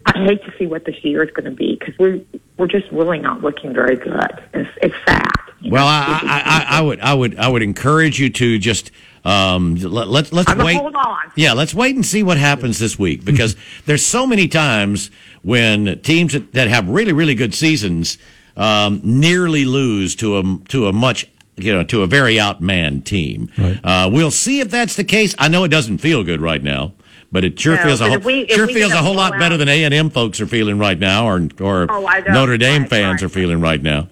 I 0.04 0.24
hate 0.24 0.44
to 0.44 0.52
see 0.58 0.66
what 0.66 0.84
this 0.84 1.02
year 1.02 1.22
is 1.24 1.30
going 1.30 1.46
to 1.46 1.56
be 1.56 1.76
because 1.78 1.98
we're 1.98 2.20
we're 2.58 2.68
just 2.68 2.90
really 2.92 3.18
not 3.18 3.42
looking 3.42 3.72
very 3.72 3.96
good. 3.96 4.44
It's, 4.52 4.70
it's 4.82 4.94
sad. 5.06 5.32
You 5.60 5.70
well. 5.72 5.86
I, 5.86 6.20
I, 6.22 6.42
I, 6.76 6.78
I 6.78 6.80
would, 6.82 7.00
I 7.00 7.14
would, 7.14 7.38
I 7.38 7.48
would 7.48 7.62
encourage 7.62 8.18
you 8.20 8.30
to 8.30 8.58
just 8.58 8.90
um, 9.24 9.74
let, 9.76 10.08
let 10.08 10.32
let's 10.32 10.48
I'm 10.50 10.58
wait. 10.58 10.76
hold 10.76 10.94
on. 10.94 11.16
Yeah, 11.36 11.52
let's 11.52 11.74
wait 11.74 11.96
and 11.96 12.04
see 12.06 12.22
what 12.22 12.36
happens 12.36 12.78
this 12.78 12.98
week 12.98 13.24
because 13.24 13.56
there's 13.86 14.04
so 14.06 14.26
many 14.26 14.48
times 14.48 15.10
when 15.42 16.00
teams 16.02 16.32
that, 16.34 16.52
that 16.52 16.68
have 16.68 16.88
really, 16.88 17.12
really 17.12 17.34
good 17.34 17.54
seasons 17.54 18.18
um, 18.56 19.00
nearly 19.02 19.64
lose 19.64 20.14
to 20.16 20.38
a 20.38 20.58
to 20.68 20.86
a 20.86 20.92
much 20.92 21.26
you 21.56 21.72
know 21.72 21.82
to 21.84 22.02
a 22.02 22.06
very 22.06 22.36
outmanned 22.36 23.04
team. 23.04 23.50
Right. 23.58 23.80
Uh, 23.82 24.10
we'll 24.12 24.30
see 24.30 24.60
if 24.60 24.70
that's 24.70 24.96
the 24.96 25.04
case. 25.04 25.34
I 25.38 25.48
know 25.48 25.64
it 25.64 25.68
doesn't 25.68 25.98
feel 25.98 26.22
good 26.24 26.40
right 26.40 26.62
now. 26.62 26.92
But 27.32 27.44
it 27.44 27.58
sure 27.58 27.74
No, 27.74 27.82
feels 27.82 28.00
a 28.00 28.08
whole, 28.08 28.18
we- 28.20 28.42
if 28.42 28.52
sure 28.52 28.68
we 28.68 28.74
feels 28.74 28.92
a 28.92 28.98
a 28.98 28.98
whole 28.98 29.14
lot 29.16 29.32
blowout- 29.32 29.40
better 29.40 29.56
than 29.56 29.68
A 29.68 29.82
and 29.82 29.92
M 29.92 30.10
folks 30.10 30.40
are 30.40 30.46
feeling 30.46 30.78
right 30.78 30.98
now, 30.98 31.26
or 31.26 31.48
or 31.60 31.86
Oh, 31.90 32.08
Notre 32.28 32.56
Dame 32.56 32.82
Right, 32.82 32.90
fans 32.90 33.20
right. 33.20 33.22
are 33.24 33.28
feeling 33.28 33.60
right 33.60 33.82
now. 33.82 34.08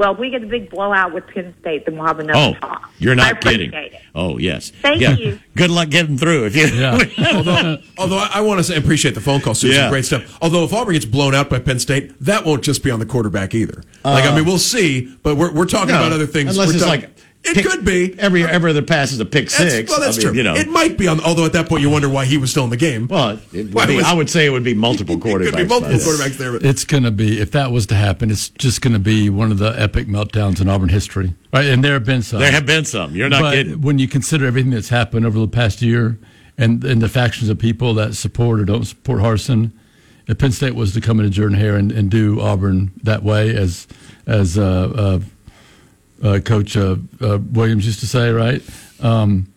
Well, 0.00 0.14
if 0.14 0.18
we 0.18 0.30
get 0.30 0.42
a 0.42 0.46
big 0.46 0.70
blowout 0.70 1.12
with 1.12 1.26
Penn 1.26 1.54
State, 1.60 1.84
then 1.84 1.94
we'll 1.98 2.06
have 2.06 2.20
another 2.20 2.56
Oh, 2.56 2.66
talk. 2.66 2.90
you're 2.98 3.12
I 3.12 3.16
not 3.16 3.42
kidding. 3.42 3.70
it. 3.70 3.92
Oh, 4.14 4.38
yes. 4.38 4.72
Thank 4.80 5.02
Yeah. 5.02 5.14
you. 5.14 5.38
Good 5.54 5.70
luck 5.70 5.90
getting 5.90 6.16
through. 6.16 6.46
If 6.46 6.56
you, 6.56 6.68
Yeah. 6.68 6.98
although, 7.34 7.78
although 7.98 8.16
I, 8.16 8.30
I 8.36 8.40
want 8.40 8.60
to 8.60 8.64
say, 8.64 8.78
appreciate 8.78 9.14
the 9.14 9.20
phone 9.20 9.42
call, 9.42 9.52
Susan. 9.54 9.76
Yeah. 9.78 9.90
Great 9.90 10.06
stuff. 10.06 10.38
Although 10.40 10.64
if 10.64 10.72
Auburn 10.72 10.94
gets 10.94 11.04
blown 11.04 11.34
out 11.34 11.50
by 11.50 11.58
Penn 11.58 11.78
State, 11.78 12.18
that 12.18 12.46
won't 12.46 12.62
just 12.64 12.82
be 12.82 12.90
on 12.90 12.98
the 12.98 13.04
quarterback 13.04 13.54
either. 13.54 13.82
like 14.02 14.24
I 14.24 14.34
mean, 14.34 14.46
we'll 14.46 14.56
see, 14.56 15.14
but 15.22 15.36
we're, 15.36 15.52
we're 15.52 15.66
talking 15.66 15.94
Uh, 15.94 15.98
No, 16.00 16.06
about 16.06 16.12
other 16.14 16.26
things. 16.26 16.52
Unless 16.52 16.68
We're 16.68 16.74
it's 16.76 16.84
talking- 16.84 17.00
like 17.02 17.10
it 17.42 17.54
pick- 17.54 17.64
could 17.64 17.84
be. 17.84 18.14
every 18.18 18.44
every 18.44 18.70
other 18.70 18.82
pass 18.82 19.12
is 19.12 19.20
a 19.20 19.24
pick 19.24 19.48
That's- 19.48 19.72
six. 19.72 19.90
well, 19.90 19.98
that's 20.00 20.16
I 20.16 20.20
mean, 20.20 20.26
true. 20.28 20.36
You 20.36 20.42
know, 20.42 20.54
It 20.56 20.68
might 20.68 20.98
be 20.98 21.08
on. 21.08 21.20
Although 21.20 21.46
at 21.46 21.52
that 21.54 21.68
point 21.68 21.82
you 21.82 21.88
wonder 21.90 22.08
why 22.08 22.24
he 22.26 22.36
was 22.36 22.50
still 22.50 22.64
in 22.64 22.70
the 22.70 22.76
game. 22.76 23.08
well, 23.08 23.38
it 23.52 23.64
would 23.66 23.74
Why 23.74 23.86
be, 23.86 23.96
was- 23.96 24.04
I 24.04 24.12
would 24.12 24.28
say 24.28 24.44
it 24.46 24.50
would 24.50 24.62
be 24.64 24.74
multiple 24.74 25.14
It 25.18 25.20
quarterbacks. 25.20 25.44
could 25.50 25.56
be 25.56 25.64
multiple 25.64 25.96
by 25.96 26.04
quarterbacks 26.04 26.36
there. 26.36 26.52
But 26.52 26.64
It's 26.64 26.84
going 26.84 27.04
to 27.04 27.10
be 27.10 27.40
if 27.40 27.50
that 27.52 27.72
was 27.72 27.86
to 27.86 27.94
happen, 27.94 28.30
it's 28.30 28.50
just 28.50 28.82
going 28.82 28.92
to 28.92 28.98
be 28.98 29.30
one 29.30 29.50
of 29.50 29.58
the 29.58 29.70
epic 29.80 30.06
meltdowns 30.06 30.60
in 30.60 30.68
Auburn 30.68 30.90
history, 30.90 31.34
right? 31.52 31.66
And 31.66 31.82
there 31.82 31.94
have 31.94 32.04
been 32.04 32.22
some. 32.22 32.40
There 32.40 32.52
have 32.52 32.66
been 32.66 32.84
some. 32.84 33.14
You're 33.16 33.28
not 33.30 33.40
but 33.40 33.52
kidding. 33.54 33.80
when 33.80 33.98
you 33.98 34.06
consider 34.06 34.46
everything 34.46 34.70
that's 34.70 34.90
happened 34.90 35.24
over 35.24 35.38
the 35.38 35.48
past 35.48 35.80
year, 35.82 36.18
and 36.58 36.84
and 36.84 37.00
the 37.00 37.08
factions 37.08 37.48
of 37.48 37.58
people 37.58 37.94
that 37.94 38.14
support 38.14 38.60
or 38.60 38.64
don't 38.66 38.84
support 38.84 39.20
Harsin, 39.20 39.72
if 40.28 40.36
Penn 40.36 40.52
State 40.52 40.74
was 40.74 40.92
to 40.92 41.00
come 41.00 41.18
into 41.18 41.30
Jordan 41.30 41.56
Hare 41.58 41.76
and, 41.76 41.90
and 41.90 42.10
do 42.10 42.38
Auburn 42.40 42.90
that 43.02 43.22
way, 43.22 43.56
as 43.56 43.86
as 44.26 44.58
uh, 44.58 44.92
uh, 44.94 45.20
Coach 46.40 46.76
uh, 46.76 46.96
uh, 47.20 47.38
Williams 47.52 47.86
used 47.86 48.00
to 48.00 48.06
say, 48.06 48.30
right? 48.30 48.62
Um, 49.00 49.49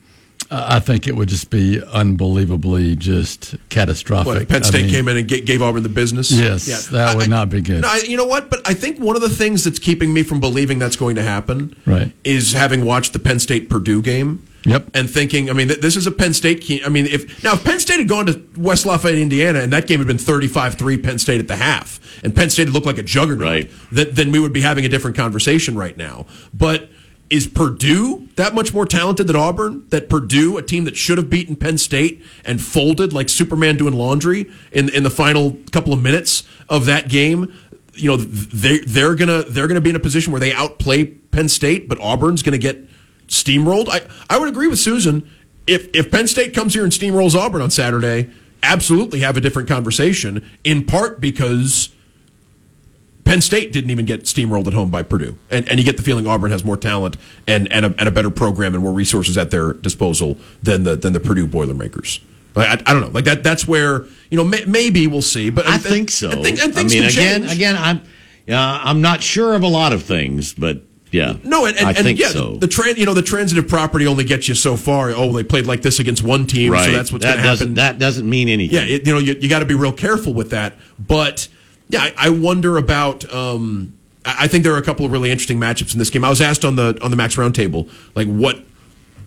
I 0.54 0.76
I 0.76 0.80
think 0.80 1.08
it 1.08 1.16
would 1.16 1.30
just 1.30 1.50
be 1.50 1.82
unbelievably 1.84 2.96
just 2.96 3.56
catastrophic. 3.70 4.28
what, 4.28 4.42
if 4.42 4.48
Penn 4.50 4.64
I 4.64 4.66
State 4.68 4.82
mean, 4.86 4.92
came 4.94 5.08
in 5.08 5.18
and 5.18 5.28
ga- 5.28 5.42
gave 5.42 5.62
Auburn 5.62 5.84
the 5.84 5.90
business. 5.90 6.32
Yes, 6.32 6.88
that 6.88 7.16
would 7.18 7.30
not 7.30 7.50
be 7.50 7.62
good. 7.62 7.82
No, 7.82 7.88
I, 7.88 8.02
you 8.08 8.18
know 8.18 8.26
what? 8.26 8.50
But 8.50 8.68
I 8.68 8.74
think 8.74 9.00
one 9.00 9.16
of 9.16 9.22
the 9.22 9.30
things 9.30 9.64
that's 9.64 9.80
keeping 9.80 10.14
me 10.14 10.24
from 10.24 10.40
believing 10.40 10.80
that's 10.80 10.96
going 10.96 11.16
to 11.16 11.24
happen, 11.24 11.76
Right. 11.86 12.12
is 12.24 12.54
having 12.54 12.86
watched 12.86 13.14
the 13.14 13.20
Penn 13.20 13.40
State 13.40 13.70
Purdue 13.70 14.02
game. 14.02 14.46
Yep. 14.66 14.92
And 14.94 15.10
thinking, 15.10 15.50
I 15.50 15.54
mean, 15.54 15.68
this 15.68 15.98
is 15.98 16.08
a 16.08 16.12
Penn 16.12 16.34
State. 16.34 16.62
Key, 16.62 16.82
I 16.86 16.90
mean, 16.90 17.06
if 17.08 17.44
now 17.44 17.54
if 17.54 17.66
Penn 17.66 17.82
State 17.82 18.00
had 18.00 18.08
gone 18.08 18.28
to 18.28 18.42
West 18.56 18.86
Lafayette, 18.86 19.18
Indiana, 19.18 19.60
and 19.60 19.74
that 19.74 19.88
game 19.88 20.00
had 20.00 20.08
been 20.08 20.16
35-3 20.16 21.04
Penn 21.04 21.20
State 21.20 21.42
at 21.42 21.50
the 21.50 21.58
half, 21.58 22.00
and 22.24 22.34
Penn 22.34 22.50
State 22.50 22.68
had 22.68 22.74
looked 22.74 22.86
like 22.86 22.98
a 22.98 23.04
juggernaut, 23.04 23.42
Right. 23.46 23.72
that, 23.92 24.16
then 24.16 24.32
we 24.32 24.40
would 24.40 24.54
be 24.54 24.62
having 24.62 24.86
a 24.86 24.90
different 24.90 25.18
conversation 25.18 25.76
right 25.76 25.98
now. 25.98 26.26
But 26.54 26.90
is 27.34 27.48
Purdue 27.48 28.30
that 28.36 28.54
much 28.54 28.76
more 28.76 28.86
talented 28.86 29.26
than 29.26 29.36
Auburn? 29.36 29.88
That 29.90 30.08
Purdue, 30.08 30.56
a 30.60 30.62
team 30.62 30.84
that 30.84 30.96
should 30.96 31.18
have 31.18 31.32
beaten 31.32 31.56
Penn 31.56 31.80
State 31.80 32.24
and 32.46 32.62
folded 32.62 33.12
like 33.12 33.28
Superman 33.28 33.76
doing 33.76 33.96
laundry 33.96 34.52
in 34.72 34.90
in 34.90 35.02
the 35.02 35.10
final 35.10 35.58
couple 35.72 35.94
of 35.94 36.02
minutes 36.04 36.44
of 36.70 36.86
that 36.86 37.10
game, 37.10 37.52
you 37.96 38.08
know, 38.08 38.18
they 38.18 38.82
they're 38.82 39.16
gonna 39.16 39.42
they're 39.50 39.68
gonna 39.68 39.82
be 39.82 39.90
in 39.90 39.96
a 39.96 40.00
position 40.00 40.32
where 40.32 40.40
they 40.40 40.54
outplay 40.54 41.06
Penn 41.06 41.50
State, 41.50 41.90
but 41.90 42.00
Auburn's 42.00 42.44
gonna 42.44 42.60
get 42.60 42.88
steamrolled. 43.28 43.90
I 43.90 44.02
I 44.30 44.38
would 44.38 44.48
agree 44.48 44.68
with 44.68 44.78
Susan. 44.78 45.28
If 45.66 45.90
if 45.96 46.12
Penn 46.12 46.28
State 46.28 46.54
comes 46.54 46.76
here 46.76 46.84
and 46.84 46.94
steamrolls 46.94 47.34
Auburn 47.34 47.64
on 47.64 47.72
Saturday, 47.72 48.30
absolutely 48.62 49.22
have 49.22 49.38
a 49.38 49.42
different 49.42 49.68
conversation. 49.68 50.48
In 50.64 50.86
part 50.86 51.20
because 51.20 51.90
Penn 53.26 53.42
State 53.42 53.72
didn't 53.72 53.90
even 53.90 54.06
get 54.06 54.24
steamrolled 54.24 54.68
at 54.68 54.74
home 54.74 54.90
by 54.90 55.02
Purdue. 55.04 55.38
And, 55.50 55.68
and 55.70 55.80
you 55.80 55.86
get 55.86 55.98
the 55.98 56.04
feeling 56.04 56.28
Auburn 56.28 56.52
has 56.52 56.64
more 56.66 56.78
talent 56.78 57.18
and, 57.48 57.72
and, 57.72 57.86
a, 57.86 57.96
and 57.98 58.08
a 58.08 58.12
better 58.12 58.30
program 58.30 58.74
and 58.74 58.84
more 58.84 58.94
resources 58.94 59.38
at 59.38 59.50
their 59.50 59.74
disposal 59.74 60.38
than 60.62 60.84
the, 60.84 60.96
than 60.96 61.14
the 61.14 61.20
Purdue 61.20 61.48
Boilermakers. 61.48 62.20
Like, 62.56 62.68
I, 62.68 62.92
I 62.92 62.94
don't 62.94 63.02
know. 63.02 63.08
Like 63.10 63.26
that. 63.26 63.44
That's 63.44 63.68
where 63.68 64.06
you 64.30 64.38
know 64.38 64.44
may, 64.44 64.66
maybe 64.66 65.08
we'll 65.08 65.22
see. 65.22 65.50
But 65.50 65.66
I 65.68 65.78
think 65.78 66.12
so. 66.12 66.30
And, 66.30 66.44
thi- 66.44 66.62
and 66.62 66.78
I 66.78 66.84
mean, 66.84 67.04
again, 67.04 67.44
again, 67.46 67.76
I'm 67.78 68.02
Uh, 68.48 68.80
I'm 68.84 69.02
not 69.02 69.24
sure 69.24 69.56
of 69.56 69.64
a 69.64 69.68
lot 69.68 69.94
of 69.94 70.04
things, 70.04 70.54
but 70.54 70.82
yeah. 71.12 71.38
No, 71.44 71.66
and, 71.66 71.78
and, 71.78 71.88
I 71.88 71.92
and 71.92 72.00
think 72.00 72.20
yeah, 72.20 72.28
so. 72.28 72.58
the 72.58 72.68
tran- 72.68 72.98
you 72.98 73.06
know 73.06 73.14
the 73.14 73.22
transitive 73.22 73.68
property 73.68 74.06
only 74.06 74.24
gets 74.24 74.48
you 74.48 74.54
so 74.56 74.76
far. 74.76 75.12
Oh, 75.12 75.32
they 75.32 75.44
played 75.44 75.66
like 75.66 75.82
this 75.82 76.00
against 76.00 76.24
one 76.24 76.46
team, 76.46 76.74
right. 76.74 76.86
so 76.86 76.92
that's 76.92 77.12
what's 77.12 77.24
that 77.24 77.36
going 77.36 77.44
to 77.44 77.50
doesn't 77.50 77.68
happen. 77.70 77.74
that 77.76 78.00
doesn't 78.00 78.30
mean 78.30 78.50
anything. 78.50 78.76
yeah, 78.76 78.96
it, 78.96 79.08
you 79.08 79.14
know 79.14 79.20
you, 79.20 79.34
you 79.40 79.48
got 79.48 79.60
to 79.60 79.66
be 79.66 79.76
real 79.76 79.94
careful 79.94 80.34
with 80.34 80.50
that. 80.50 80.74
But 81.00 81.48
yeah, 81.90 82.02
I, 82.04 82.14
I 82.18 82.30
wonder 82.30 82.78
about. 82.78 83.32
Um, 83.34 83.98
I 84.26 84.48
think 84.48 84.64
there 84.64 84.74
are 84.74 84.78
a 84.78 84.84
couple 84.84 85.06
of 85.06 85.12
really 85.12 85.32
interesting 85.32 85.60
matchups 85.60 85.92
in 85.94 86.00
this 86.00 86.10
game. 86.10 86.24
I 86.24 86.30
was 86.30 86.40
asked 86.42 86.64
on 86.64 86.76
the 86.78 86.98
on 87.04 87.12
the 87.12 87.18
Max 87.18 87.36
Roundtable, 87.36 87.90
like 88.16 88.28
what 88.28 88.60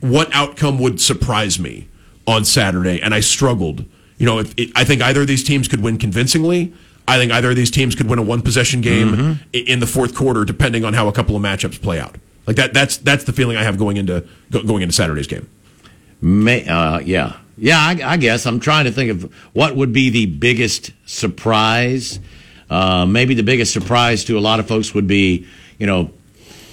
what 0.00 0.34
outcome 0.34 0.78
would 0.78 1.00
surprise 1.00 1.58
me 1.58 1.88
on 2.26 2.44
Saturday, 2.44 3.00
and 3.02 3.14
I 3.14 3.20
struggled. 3.20 3.84
You 4.18 4.24
know, 4.26 4.38
if 4.38 4.54
it, 4.56 4.70
I 4.74 4.84
think 4.84 5.02
either 5.02 5.20
of 5.22 5.26
these 5.26 5.44
teams 5.44 5.68
could 5.68 5.82
win 5.82 5.98
convincingly. 5.98 6.72
I 7.06 7.18
think 7.18 7.30
either 7.30 7.50
of 7.50 7.56
these 7.56 7.70
teams 7.70 7.94
could 7.94 8.08
win 8.08 8.18
a 8.18 8.22
one 8.22 8.42
possession 8.42 8.80
game 8.80 9.08
Mm-hmm. 9.12 9.42
in 9.52 9.78
the 9.80 9.86
fourth 9.86 10.14
quarter, 10.14 10.44
depending 10.44 10.84
on 10.84 10.92
how 10.94 11.06
a 11.08 11.12
couple 11.12 11.36
of 11.36 11.42
matchups 11.42 11.80
play 11.80 12.00
out. 12.00 12.16
Like 12.46 12.56
that. 12.56 12.72
That's 12.72 12.96
that's 12.96 13.24
the 13.24 13.32
feeling 13.32 13.56
I 13.58 13.62
have 13.64 13.76
going 13.78 13.96
into 13.98 14.26
go, 14.50 14.62
going 14.62 14.82
into 14.82 14.94
Saturday's 14.94 15.26
game. 15.26 15.48
May, 16.22 16.66
uh, 16.66 16.98
yeah, 17.00 17.36
yeah. 17.58 17.78
I, 17.78 18.12
I 18.12 18.16
guess 18.16 18.46
I'm 18.46 18.58
trying 18.60 18.86
to 18.86 18.90
think 18.92 19.10
of 19.10 19.30
what 19.52 19.76
would 19.76 19.92
be 19.92 20.08
the 20.10 20.24
biggest 20.26 20.92
surprise. 21.04 22.18
Uh, 22.68 23.06
maybe 23.06 23.34
the 23.34 23.42
biggest 23.42 23.72
surprise 23.72 24.24
to 24.24 24.38
a 24.38 24.40
lot 24.40 24.58
of 24.60 24.66
folks 24.68 24.92
would 24.94 25.06
be, 25.06 25.46
you 25.78 25.86
know, 25.86 26.10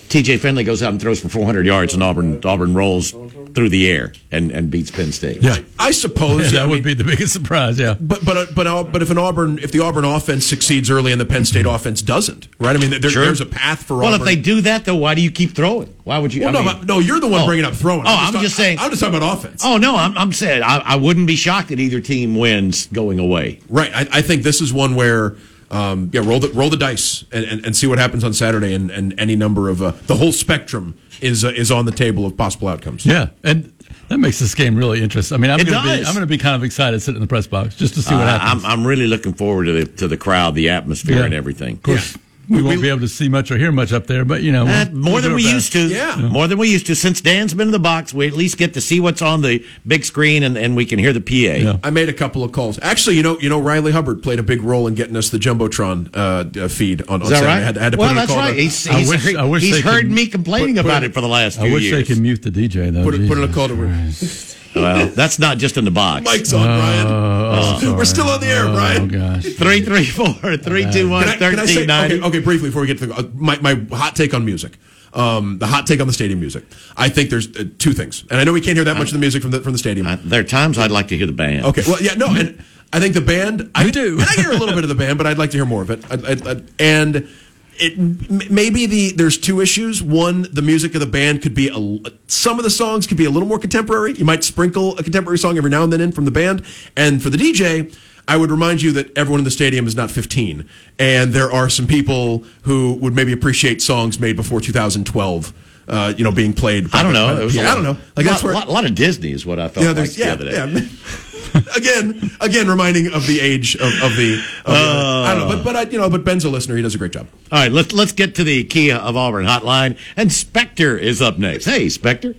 T.J. 0.10 0.38
Finley 0.38 0.64
goes 0.64 0.84
out 0.84 0.92
and 0.92 1.02
throws 1.02 1.20
for 1.20 1.30
400 1.30 1.66
yards, 1.66 1.96
and 1.96 2.04
Auburn 2.04 2.40
Auburn 2.46 2.76
rolls 2.76 3.16
through 3.56 3.70
the 3.70 3.90
air 3.90 4.12
and, 4.32 4.52
and 4.52 4.70
beats 4.70 4.92
Penn 4.92 5.12
State. 5.12 5.42
Yeah. 5.42 5.58
I 5.80 5.90
suppose 5.92 6.52
that 6.54 6.64
I 6.64 6.66
would 6.66 6.76
mean, 6.76 6.84
be 6.84 6.94
the 6.94 7.04
biggest 7.04 7.34
surprise. 7.34 7.80
Yeah. 7.80 7.96
But 8.00 8.24
but 8.24 8.38
uh, 8.38 8.46
but 8.54 8.68
uh, 8.68 8.84
but 8.84 9.02
if 9.02 9.10
an 9.10 9.18
Auburn 9.18 9.58
if 9.60 9.72
the 9.72 9.80
Auburn 9.80 10.06
offense 10.06 10.46
succeeds 10.46 10.92
early 10.92 11.12
and 11.14 11.20
the 11.22 11.26
Penn 11.26 11.46
State 11.46 11.66
offense 11.66 12.04
doesn't, 12.04 12.48
right? 12.60 12.76
I 12.76 12.80
mean, 12.80 12.92
there, 13.02 13.10
Sure. 13.10 13.26
there's 13.26 13.42
a 13.42 13.46
path 13.48 13.84
for 13.84 13.98
Well, 13.98 14.08
Auburn. 14.14 14.22
if 14.22 14.26
they 14.26 14.36
do 14.36 14.62
that, 14.62 14.86
though, 14.86 14.96
why 14.98 15.16
do 15.16 15.22
you 15.22 15.32
keep 15.32 15.56
throwing? 15.56 15.88
Why 16.04 16.20
would 16.20 16.32
you? 16.34 16.42
well, 16.42 16.50
I 16.50 16.54
no, 16.54 16.64
mean- 16.64 16.78
but- 16.80 16.88
no, 16.88 17.00
you're 17.00 17.20
the 17.20 17.28
one 17.28 17.42
Oh. 17.42 17.46
bringing 17.48 17.66
up 17.66 17.74
throwing. 17.74 18.02
Oh, 18.06 18.16
I'm 18.16 18.34
talk- 18.34 18.42
just 18.44 18.56
saying- 18.56 18.78
I'm 18.80 18.92
just 18.92 19.02
talking 19.02 19.16
about 19.18 19.38
offense. 19.40 19.64
Oh 19.66 19.78
no, 19.78 19.96
I'm, 19.96 20.16
I'm 20.16 20.32
saying 20.34 20.62
I, 20.62 20.78
I 20.80 20.96
wouldn't 20.98 21.26
be 21.28 21.36
shocked 21.36 21.70
that 21.70 21.80
either 21.80 22.02
team 22.02 22.36
wins 22.36 22.86
going 22.88 23.18
away. 23.18 23.62
Right. 23.68 23.92
I, 23.96 24.02
I 24.20 24.22
think 24.22 24.44
this 24.44 24.62
is 24.62 24.72
one 24.72 24.94
where. 24.96 25.38
Um, 25.72 26.10
yeah, 26.14 26.22
roll 26.24 26.40
the 26.40 26.50
roll 26.50 26.70
the 26.70 26.78
dice 26.78 27.26
and, 27.32 27.46
and, 27.46 27.66
and 27.66 27.76
see 27.76 27.88
what 27.88 27.98
happens 28.00 28.24
on 28.24 28.34
Saturday, 28.34 28.74
and, 28.74 28.92
and 28.92 29.14
any 29.20 29.36
number 29.36 29.70
of 29.70 29.82
uh, 29.82 29.92
the 30.08 30.16
whole 30.16 30.32
spectrum 30.32 30.98
is 31.22 31.44
uh, 31.44 31.50
is 31.50 31.72
on 31.72 31.86
the 31.86 31.92
table 31.92 32.26
of 32.26 32.36
possible 32.38 32.68
outcomes. 32.68 33.06
Yeah, 33.06 33.30
and 33.44 33.72
that 34.10 34.18
makes 34.20 34.40
this 34.40 34.54
game 34.54 34.76
really 34.76 35.02
interesting. 35.02 35.36
I 35.36 35.40
mean, 35.40 35.50
I'm 35.52 35.60
It 35.60 35.68
going 35.68 35.82
to 35.82 35.90
be. 36.02 36.06
I'm 36.06 36.14
going 36.14 36.22
to 36.22 36.28
be 36.28 36.38
kind 36.38 36.56
of 36.56 36.64
excited 36.64 37.02
sitting 37.02 37.16
in 37.16 37.22
the 37.22 37.28
press 37.28 37.48
box 37.48 37.76
just 37.76 37.94
to 37.96 38.02
see 38.02 38.14
what 38.14 38.28
Uh, 38.28 38.38
happens. 38.40 38.64
I'm, 38.66 38.80
I'm 38.82 38.88
really 38.88 39.08
looking 39.08 39.34
forward 39.34 39.66
to 39.66 39.72
the 39.74 39.86
to 39.98 40.08
the 40.08 40.18
crowd, 40.18 40.56
the 40.56 40.70
atmosphere, 40.70 41.18
Yeah. 41.20 41.26
and 41.26 41.34
everything. 41.34 41.76
of 41.76 41.84
course, 41.84 42.18
we, 42.50 42.62
won't 42.62 42.82
be 42.82 42.90
able 42.90 43.00
to 43.02 43.08
see 43.08 43.30
much 43.30 43.52
or 43.52 43.58
hear 43.58 43.72
much 43.72 43.94
up 43.94 44.08
there, 44.08 44.26
but 44.26 44.42
you 44.44 44.52
know, 44.52 44.64
Uh, 44.68 44.86
we'll- 44.92 45.02
more 45.02 45.14
we'll 45.14 45.22
than 45.24 45.34
we 45.36 45.48
our 45.48 45.54
used 45.54 45.72
to. 45.74 45.88
Yeah. 45.88 46.16
More 46.32 46.48
than 46.48 46.58
we 46.58 46.70
used 46.70 46.86
to. 46.88 46.96
Since 46.96 47.22
Dan's 47.22 47.54
been 47.54 47.68
in 47.70 47.72
the 47.72 47.80
box, 47.80 48.14
we 48.14 48.28
at 48.28 48.34
least 48.34 48.58
get 48.58 48.74
to 48.74 48.82
see 48.82 49.00
what's 49.00 49.22
on 49.22 49.42
the 49.42 49.64
big 49.88 50.04
screen 50.06 50.44
and, 50.44 50.58
and 50.58 50.76
we 50.76 50.86
can 50.86 51.00
hear 51.00 51.14
the 51.14 51.22
PA. 51.22 51.34
Yeah. 51.58 51.78
I 51.84 51.90
made 51.90 52.10
a 52.10 52.14
couple 52.14 52.44
of 52.44 52.52
calls. 52.52 52.80
Actually, 52.82 53.16
you 53.18 53.24
know, 53.24 53.40
you 53.40 53.50
know, 53.50 53.60
Riley 53.60 53.92
Hubbard 53.92 54.22
played 54.24 54.40
a 54.40 54.44
big 54.44 54.62
role 54.62 54.88
in 54.88 54.94
getting 54.96 55.16
us 55.16 55.30
the 55.30 55.38
jumbotron 55.40 56.10
uh, 56.16 56.64
uh, 56.66 56.68
feed 56.68 57.02
on, 57.04 57.22
on 57.22 57.22
Is 57.24 57.30
that 57.30 57.36
Saturday. 57.40 57.48
right? 57.54 57.62
I 57.62 57.66
had, 57.66 57.78
I 57.78 57.84
had 57.84 57.92
to 57.94 57.98
well, 57.98 58.10
put 58.10 58.12
in 58.12 58.18
a 58.18 58.22
that's 58.22 58.32
call 58.32 58.40
right. 58.42 58.56
to- 58.56 58.62
He's, 58.62 58.88
I 58.88 58.94
he's, 59.00 59.10
wish- 59.10 59.24
heard, 59.26 59.36
I 59.36 59.44
wish 59.46 59.64
he's 59.64 59.80
heard 59.82 60.02
could 60.04 60.12
me 60.12 60.28
complaining 60.28 60.76
put- 60.76 60.82
put 60.84 60.90
about 60.90 61.04
it- 61.04 61.08
it 61.12 61.14
for 61.14 61.22
the 61.22 61.28
last 61.28 61.60
few 61.60 61.70
I 61.70 61.74
wish 61.74 61.84
years. 61.84 61.96
they 62.08 62.14
could 62.14 62.22
mute 62.22 62.42
the 62.42 62.52
DJ 62.52 62.92
though. 62.94 63.04
put, 63.04 63.14
it- 63.16 63.28
put 63.28 63.38
in 63.38 63.44
a 63.44 63.48
Jesus 63.48 63.56
call 63.56 63.68
to 63.70 63.76
Christ. 63.76 64.58
Well, 64.76 65.08
that's 65.08 65.40
not 65.40 65.58
just 65.58 65.78
in 65.78 65.86
the 65.86 65.92
box. 65.92 66.26
Mike's 66.26 66.52
on, 66.54 66.66
Brian. 66.66 67.08
Oh, 67.08 67.96
We're 67.96 68.06
still 68.06 68.28
on 68.30 68.40
the 68.40 68.48
air, 68.48 68.66
Brian. 68.66 69.04
oh 69.04 69.08
gosh. 69.36 69.44
Three 69.56 69.82
three 69.82 70.06
four 70.06 70.34
three 70.58 70.92
two 70.92 71.10
one 71.10 71.24
Can 71.26 71.34
I, 71.34 71.38
can 71.38 71.60
I 71.60 71.66
say, 71.66 71.74
thirteen 71.76 71.88
ninety. 71.88 72.16
okay, 72.18 72.28
okay, 72.28 72.40
briefly 72.40 72.70
before 72.70 72.82
we 72.82 72.88
get 72.88 72.98
to 73.00 73.06
the, 73.08 73.16
uh, 73.16 73.24
my, 73.36 73.58
my 73.60 73.76
hot 73.96 74.16
take 74.16 74.34
on 74.34 74.46
music. 74.46 74.78
Um, 75.14 75.60
the 75.60 75.68
hot 75.68 75.86
take 75.86 76.02
on 76.02 76.08
the 76.08 76.14
stadium 76.14 76.40
music. 76.40 76.66
I 76.98 77.08
think 77.10 77.30
there's 77.30 77.48
uh, 77.56 77.66
two 77.78 77.94
things, 77.94 78.24
and 78.32 78.40
I 78.40 78.44
know 78.46 78.52
we 78.54 78.62
can't 78.62 78.76
hear 78.76 78.86
that 78.86 78.98
much 78.98 79.08
of 79.10 79.14
the 79.14 79.20
music 79.20 79.44
from 79.44 79.52
the 79.52 79.60
from 79.62 79.74
the 79.74 79.78
stadium. 79.78 80.08
Uh, 80.08 80.18
there 80.24 80.40
are 80.42 80.44
times 80.44 80.80
I'd 80.80 80.90
like 80.90 81.08
to 81.10 81.18
hear 81.18 81.28
the 81.28 81.34
band. 81.34 81.66
Okay, 81.66 81.84
well, 81.88 82.02
yeah, 82.02 82.16
no, 82.16 82.28
and 82.34 82.64
I 82.92 83.00
think 83.00 83.14
the 83.14 83.22
band. 83.22 83.70
I 83.76 83.92
do. 83.92 84.14
And 84.20 84.28
I 84.28 84.34
hear 84.42 84.50
a 84.52 84.56
little 84.58 84.74
bit 84.74 84.84
of 84.84 84.90
the 84.90 84.96
band, 84.96 85.20
but 85.20 85.28
I'd 85.28 85.38
like 85.38 85.52
to 85.52 85.58
hear 85.58 85.66
more 85.66 85.84
of 85.84 85.92
it. 85.92 86.04
I, 86.10 86.16
I, 86.16 86.52
I, 86.54 86.62
and 86.80 87.30
it 87.78 88.50
maybe 88.52 88.86
the 88.86 89.12
there's 89.12 89.38
two 89.38 89.62
issues. 89.62 90.02
One, 90.02 90.48
the 90.52 90.62
music 90.62 90.94
of 90.94 91.00
the 91.00 91.08
band 91.08 91.42
could 91.42 91.54
be 91.54 91.70
a 91.70 92.12
some 92.28 92.58
of 92.58 92.64
the 92.64 92.70
songs 92.70 93.08
could 93.08 93.18
be 93.18 93.26
a 93.26 93.30
little 93.30 93.48
more 93.48 93.60
contemporary. 93.60 94.14
You 94.14 94.26
might 94.26 94.44
sprinkle 94.44 94.98
a 94.98 95.04
contemporary 95.04 95.38
song 95.38 95.58
every 95.58 95.70
now 95.70 95.84
and 95.84 95.92
then 95.92 96.02
in 96.02 96.12
from 96.12 96.26
the 96.26 96.32
band. 96.32 96.64
And 96.96 97.22
for 97.22 97.30
the 97.30 97.38
DJ, 97.38 97.96
I 98.28 98.38
would 98.38 98.52
remind 98.52 98.82
you 98.82 98.92
that 98.94 99.18
everyone 99.18 99.40
in 99.40 99.46
the 99.46 99.52
stadium 99.52 99.88
is 99.88 99.96
not 99.96 100.12
15, 100.12 100.68
and 101.00 101.34
there 101.34 101.52
are 101.52 101.70
some 101.70 101.88
people 101.88 102.46
who 102.64 102.94
would 102.96 103.16
maybe 103.16 103.34
appreciate 103.34 103.82
songs 103.82 104.20
made 104.20 104.36
before 104.36 104.62
2012. 104.62 105.54
Uh, 105.86 106.14
you 106.16 106.24
know, 106.24 106.32
being 106.32 106.54
played. 106.54 106.90
by 106.90 107.00
I 107.00 107.04
don't 107.04 107.12
by 107.12 107.20
know. 107.20 107.42
It 107.42 107.44
was 107.44 107.58
a 107.58 107.62
lot, 107.62 107.72
I 107.72 107.76
don't 107.76 107.84
know. 107.84 107.98
Like 108.16 108.26
a 108.26 108.30
that's 108.30 108.42
lot, 108.42 108.44
where 108.44 108.54
lot, 108.54 108.70
lot 108.70 108.86
of 108.86 108.96
Disney 108.96 109.34
is 109.34 109.46
what 109.46 109.60
I 109.60 109.68
felt 109.68 109.86
yeah, 109.86 109.92
like 109.92 110.12
the 110.12 110.20
yeah, 110.24 110.32
other 110.32 110.46
day. 110.46 110.54
yeah. 110.54 110.80
again, 111.76 112.32
again, 112.42 112.68
reminding 112.68 113.14
of 113.14 113.28
the 113.28 113.40
age 113.40 113.76
of, 113.76 113.94
of 114.02 114.16
the. 114.16 114.42
Of 114.66 114.74
the 114.74 115.24
I 115.26 115.36
don't 115.36 115.50
know, 115.50 115.56
but 115.56 115.64
but 115.64 115.76
I, 115.76 115.82
you 115.84 115.98
know, 115.98 116.10
but 116.10 116.24
Ben's 116.24 116.46
a 116.46 116.50
listener. 116.50 116.76
He 116.76 116.82
does 116.82 116.96
a 116.96 116.98
great 116.98 117.12
job. 117.12 117.28
All 117.52 117.60
right, 117.60 117.72
let's 117.72 117.94
let's 117.94 118.12
get 118.12 118.36
to 118.36 118.44
the 118.44 118.64
Kia 118.64 118.96
of 118.96 119.16
Auburn 119.16 119.46
hotline, 119.46 119.98
and 120.16 120.32
Spectre 120.32 120.98
is 120.98 121.22
up 121.22 121.38
next. 121.38 121.66
Hey, 121.66 121.90
Spectre. 121.90 122.36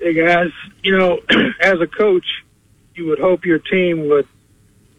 Hey 0.00 0.12
guys, 0.12 0.50
you 0.82 0.96
know, 0.96 1.20
as 1.60 1.80
a 1.80 1.86
coach, 1.86 2.26
you 2.94 3.06
would 3.06 3.18
hope 3.18 3.44
your 3.44 3.58
team 3.58 4.08
would 4.08 4.28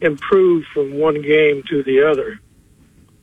improve 0.00 0.64
from 0.74 0.98
one 0.98 1.22
game 1.22 1.62
to 1.70 1.82
the 1.82 2.08
other. 2.10 2.40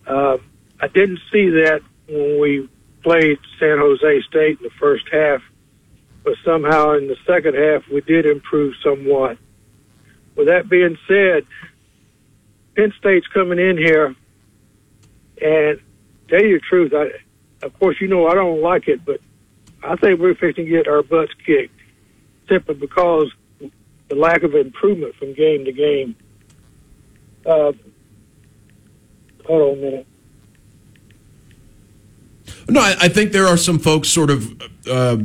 Uh, 0.07 0.37
I 0.79 0.87
didn't 0.87 1.19
see 1.31 1.49
that 1.49 1.81
when 2.07 2.39
we 2.39 2.69
played 3.03 3.37
San 3.59 3.77
Jose 3.77 4.21
State 4.23 4.57
in 4.57 4.63
the 4.63 4.71
first 4.79 5.05
half, 5.11 5.41
but 6.23 6.35
somehow 6.43 6.93
in 6.93 7.07
the 7.07 7.17
second 7.25 7.55
half 7.55 7.87
we 7.87 8.01
did 8.01 8.25
improve 8.25 8.73
somewhat. 8.83 9.37
With 10.35 10.47
that 10.47 10.69
being 10.69 10.97
said, 11.07 11.45
Penn 12.75 12.93
State's 12.99 13.27
coming 13.27 13.59
in 13.59 13.77
here, 13.77 14.15
and 15.41 15.79
tell 16.27 16.43
you 16.43 16.59
the 16.59 16.65
truth, 16.67 16.93
I, 16.93 17.65
of 17.65 17.77
course, 17.79 17.97
you 18.01 18.07
know 18.07 18.27
I 18.27 18.33
don't 18.33 18.61
like 18.61 18.87
it, 18.87 19.05
but 19.05 19.21
I 19.83 19.95
think 19.95 20.19
we're 20.19 20.35
fixing 20.35 20.65
to 20.65 20.71
get 20.71 20.87
our 20.87 21.03
butts 21.03 21.33
kicked 21.45 21.79
simply 22.49 22.75
because 22.75 23.31
the 24.09 24.15
lack 24.15 24.43
of 24.43 24.53
improvement 24.53 25.15
from 25.15 25.33
game 25.33 25.65
to 25.65 25.71
game. 25.71 26.15
Uh, 27.45 27.71
hold 29.45 29.61
on 29.61 29.77
a 29.77 29.81
minute. 29.81 30.07
No, 32.67 32.81
I, 32.81 32.95
I 33.01 33.07
think 33.09 33.31
there 33.31 33.45
are 33.45 33.57
some 33.57 33.79
folks 33.79 34.09
sort 34.09 34.29
of 34.29 34.61
uh, 34.89 35.17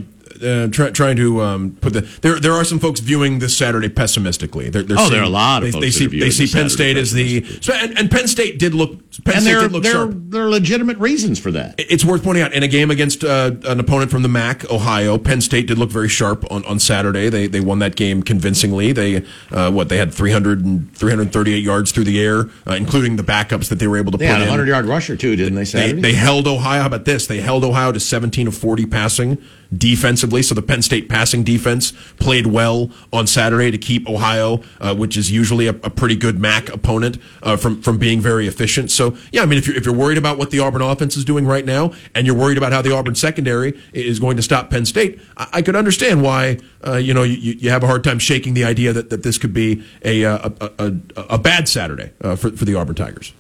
uh, 0.43 0.69
try, 0.69 0.91
trying 0.91 1.17
to 1.17 1.43
um, 1.43 1.77
put 1.81 1.93
the 1.93 2.01
there. 2.23 2.39
There 2.41 2.53
are 2.53 2.65
some 2.65 2.79
folks 2.79 3.01
viewing 3.01 3.39
this 3.39 3.57
Saturday 3.57 3.89
pessimistically. 3.89 4.71
They're, 4.71 4.83
they're 4.83 4.97
Oh, 4.99 5.03
seeing- 5.03 5.13
there 5.13 5.21
are 5.23 5.25
a 5.25 5.29
lot 5.29 5.63
of 5.63 5.69
they, 5.69 5.73
folks 5.73 5.85
they 5.87 5.91
see 5.91 6.07
they 6.21 6.31
see 6.31 6.47
Penn 6.47 6.69
State 6.71 6.97
as 6.97 7.13
the 7.13 7.45
so, 7.61 7.73
and, 7.73 7.99
and 7.99 8.11
Penn 8.11 8.27
State 8.29 8.59
did 8.59 8.75
look 8.75 8.91
Penn 9.25 9.35
and 9.35 9.43
State 9.43 9.51
there 9.53 9.61
did 9.63 9.73
look 9.73 9.83
there 9.83 9.93
sharp. 9.93 10.13
there 10.15 10.45
are 10.45 10.51
legitimate 10.51 10.99
reasons 10.99 11.39
for 11.39 11.51
that. 11.53 11.75
It's 11.79 12.05
worth 12.05 12.23
pointing 12.23 12.43
out 12.43 12.53
in 12.53 12.63
a 12.63 12.69
game 12.69 12.91
against 12.91 13.25
uh, 13.25 13.53
an 13.65 13.81
opponent 13.81 14.11
from 14.11 14.23
the 14.23 14.29
MAC, 14.29 14.71
Ohio, 14.71 15.19
Penn 15.19 15.41
State 15.41 15.67
did 15.67 15.79
look 15.79 15.91
very 15.91 16.09
sharp 16.09 16.45
on, 16.51 16.65
on 16.65 16.79
Saturday. 16.79 17.29
They 17.29 17.47
they 17.47 17.61
won 17.61 17.79
that 17.81 17.97
game 17.97 18.23
convincingly. 18.23 18.93
They 18.93 19.25
uh, 19.51 19.71
what 19.71 19.89
they 19.89 19.97
had 19.99 20.13
300 20.15 20.65
and 20.65 20.97
338 20.97 21.57
yards 21.63 21.93
through 21.93 22.05
the 22.05 22.21
air, 22.21 22.49
uh, 22.67 22.75
including 22.75 23.17
the 23.17 23.23
backups 23.23 23.69
that 23.69 23.79
they 23.79 23.87
were 23.87 23.97
able 23.99 24.13
to 24.13 24.19
They 24.19 24.27
put 24.27 24.39
had 24.39 24.43
a 24.47 24.51
hundred 24.51 24.69
yard 24.69 24.87
rusher 24.87 25.17
too, 25.17 25.37
didn't 25.37 25.55
they? 25.55 25.65
They, 25.65 25.93
they 25.93 26.13
held 26.15 26.47
Ohio. 26.47 26.81
How 26.81 26.87
about 26.87 27.05
this? 27.05 27.27
They 27.27 27.41
held 27.41 27.65
Ohio 27.65 27.93
to 27.93 28.01
17 28.01 28.47
of 28.49 28.57
40 28.57 28.87
passing 28.87 29.39
defensively. 29.77 30.43
So 30.43 30.55
the 30.55 30.63
Penn 30.63 30.83
State 30.83 31.09
passing 31.09 31.45
defense 31.45 31.93
played 32.19 32.47
well 32.47 32.91
on 33.13 33.27
Saturday 33.27 33.71
to 33.71 33.79
keep 33.79 34.09
Ohio, 34.09 34.63
uh, 34.81 34.95
which 34.95 35.17
is 35.17 35.31
usually 35.31 35.67
a, 35.67 35.71
a 35.71 35.91
pretty 35.91 36.17
good 36.17 36.39
MAC 36.39 36.69
opponent, 36.69 37.19
uh, 37.43 37.57
from 37.57 37.81
from 37.83 37.99
being 37.99 38.21
very 38.21 38.47
efficient. 38.47 38.91
So 38.91 39.17
yeah, 39.33 39.43
I 39.43 39.47
mean, 39.47 39.59
if 39.59 39.67
you're 39.67 39.77
if 39.77 39.85
you're 39.85 39.95
worried 39.95 40.19
about 40.19 40.39
what 40.39 40.51
the 40.51 40.59
Auburn 40.59 40.83
offense 40.83 41.17
is 41.17 41.25
doing 41.25 41.47
right 41.47 41.65
now, 41.65 41.93
and 42.15 42.27
you're 42.27 42.37
worried 42.37 42.59
about 42.59 42.73
how 42.73 42.83
the 42.83 42.95
Auburn 42.95 43.15
secondary 43.15 43.79
is 43.93 44.19
going 44.19 44.37
to 44.37 44.43
stop 44.43 44.71
Penn 44.71 44.85
State, 44.85 45.21
I, 45.37 45.49
I 45.55 45.63
could 45.63 45.77
understand 45.77 46.23
why 46.23 46.59
uh, 46.87 46.97
you 46.97 47.15
know 47.15 47.23
you, 47.23 47.53
you 47.53 47.71
have 47.71 47.83
a 47.83 47.87
hard 47.87 48.05
time 48.05 48.19
shaking 48.19 48.55
the 48.55 48.65
idea 48.65 48.93
that, 48.93 49.11
that 49.11 49.23
this 49.23 49.39
could 49.39 49.55
be 49.55 49.85
a 50.05 50.25
uh, 50.25 50.51
a, 50.61 50.71
a, 50.79 50.95
a, 51.31 51.39
bad 51.39 51.69
Saturday 51.69 52.13
uh, 52.23 52.37
for 52.37 52.51
for 52.51 52.65
the 52.65 52.75
Auburn 52.75 52.97
Tigers. 52.97 53.33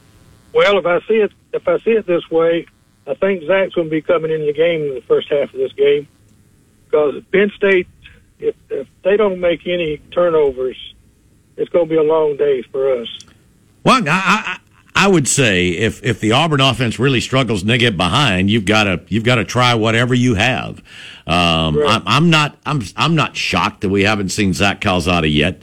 Well, 0.52 0.78
if 0.78 0.86
I 0.86 1.00
see 1.06 1.14
it, 1.14 1.32
if 1.52 1.66
I 1.66 1.78
see 1.78 1.92
it 1.92 2.06
this 2.06 2.28
way, 2.30 2.66
I 3.06 3.14
think 3.14 3.44
Zach's 3.44 3.74
going 3.74 3.86
to 3.86 3.90
be 3.90 4.02
coming 4.02 4.30
in 4.30 4.46
the 4.46 4.52
game 4.52 4.82
in 4.82 4.94
the 4.94 5.02
first 5.02 5.28
half 5.30 5.52
of 5.54 5.58
this 5.60 5.72
game 5.72 6.08
because 6.90 7.22
Penn 7.32 7.50
State, 7.56 7.86
if, 8.38 8.54
if 8.68 8.88
they 9.04 9.16
don't 9.16 9.40
make 9.40 9.66
any 9.66 9.98
turnovers, 10.10 10.76
it's 11.56 11.70
going 11.70 11.86
to 11.86 11.90
be 11.90 11.96
a 11.96 12.02
long 12.02 12.36
day 12.36 12.62
for 12.62 13.00
us. 13.00 13.08
Well, 13.84 14.02
I, 14.08 14.58
I, 14.96 15.04
I 15.04 15.08
would 15.08 15.28
say 15.28 15.70
if 15.70 16.02
if 16.04 16.20
the 16.20 16.32
Auburn 16.32 16.60
offense 16.60 16.98
really 16.98 17.20
struggles 17.20 17.62
and 17.62 17.70
they 17.70 17.78
get 17.78 17.96
behind, 17.96 18.50
you've 18.50 18.64
got 18.64 18.84
to 18.84 19.00
you've 19.08 19.24
got 19.24 19.36
to 19.36 19.44
try 19.44 19.74
whatever 19.74 20.14
you 20.14 20.34
have. 20.34 20.82
Um, 21.26 21.76
Right. 21.76 21.86
I'm, 21.88 22.02
I'm 22.06 22.30
not 22.30 22.58
I'm 22.66 22.82
I'm 22.96 23.14
not 23.14 23.36
shocked 23.36 23.82
that 23.82 23.88
we 23.88 24.02
haven't 24.04 24.30
seen 24.30 24.52
Zach 24.52 24.80
Calzada 24.80 25.28
yet 25.28 25.62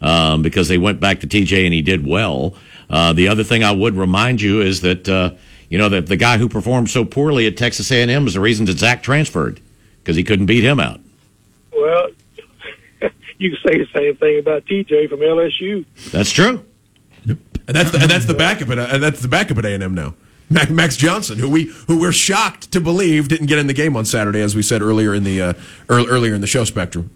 um, 0.00 0.42
because 0.42 0.68
they 0.68 0.78
went 0.78 1.00
back 1.00 1.20
to 1.20 1.26
TJ 1.26 1.64
and 1.64 1.74
he 1.74 1.82
did 1.82 2.06
well. 2.06 2.54
Uh, 2.88 3.12
the 3.12 3.28
other 3.28 3.44
thing 3.44 3.64
I 3.64 3.72
would 3.72 3.96
remind 3.96 4.40
you 4.40 4.60
is 4.62 4.80
that 4.82 5.08
uh, 5.08 5.32
You 5.68 5.78
know, 5.78 5.88
the, 5.88 6.00
the 6.00 6.16
guy 6.16 6.38
who 6.38 6.48
performed 6.48 6.90
so 6.90 7.04
poorly 7.04 7.46
at 7.46 7.56
Texas 7.56 7.90
A&M 7.92 8.26
is 8.26 8.34
the 8.34 8.40
reason 8.40 8.66
that 8.66 8.78
Zach 8.78 9.02
transferred 9.02 9.60
because 10.02 10.16
he 10.16 10.24
couldn't 10.24 10.46
beat 10.46 10.64
him 10.64 10.80
out. 10.80 11.00
Well, 11.72 12.08
you 13.38 13.50
can 13.50 13.58
say 13.64 13.78
the 13.78 13.86
same 13.94 14.16
thing 14.16 14.38
about 14.38 14.64
TJ 14.66 15.08
from 15.08 15.20
LSU. 15.20 15.84
That's 16.10 16.30
true. 16.30 16.64
And 17.26 17.38
that's 17.76 17.90
the, 17.92 17.98
and 18.00 18.10
that's 18.10 18.24
the 18.26 18.34
backup 18.34 18.68
at 18.70 18.78
and 18.78 19.02
that's 19.02 19.20
the 19.20 19.28
backup 19.28 19.58
at 19.58 19.64
A 19.64 19.74
and 19.74 19.82
M 19.82 19.94
now. 19.94 20.14
Max 20.68 20.96
Johnson, 20.96 21.38
who 21.38 21.48
we 21.48 21.66
who 21.86 22.00
we're 22.00 22.10
shocked 22.10 22.72
to 22.72 22.80
believe 22.80 23.28
didn't 23.28 23.46
get 23.46 23.58
in 23.58 23.68
the 23.68 23.72
game 23.74 23.96
on 23.96 24.04
Saturday, 24.04 24.40
as 24.40 24.56
we 24.56 24.62
said 24.62 24.82
earlier 24.82 25.14
in 25.14 25.22
the 25.22 25.40
uh, 25.40 25.52
earl- 25.88 26.08
earlier 26.08 26.34
in 26.34 26.40
the 26.40 26.48
show. 26.48 26.64
Spectrum, 26.64 27.10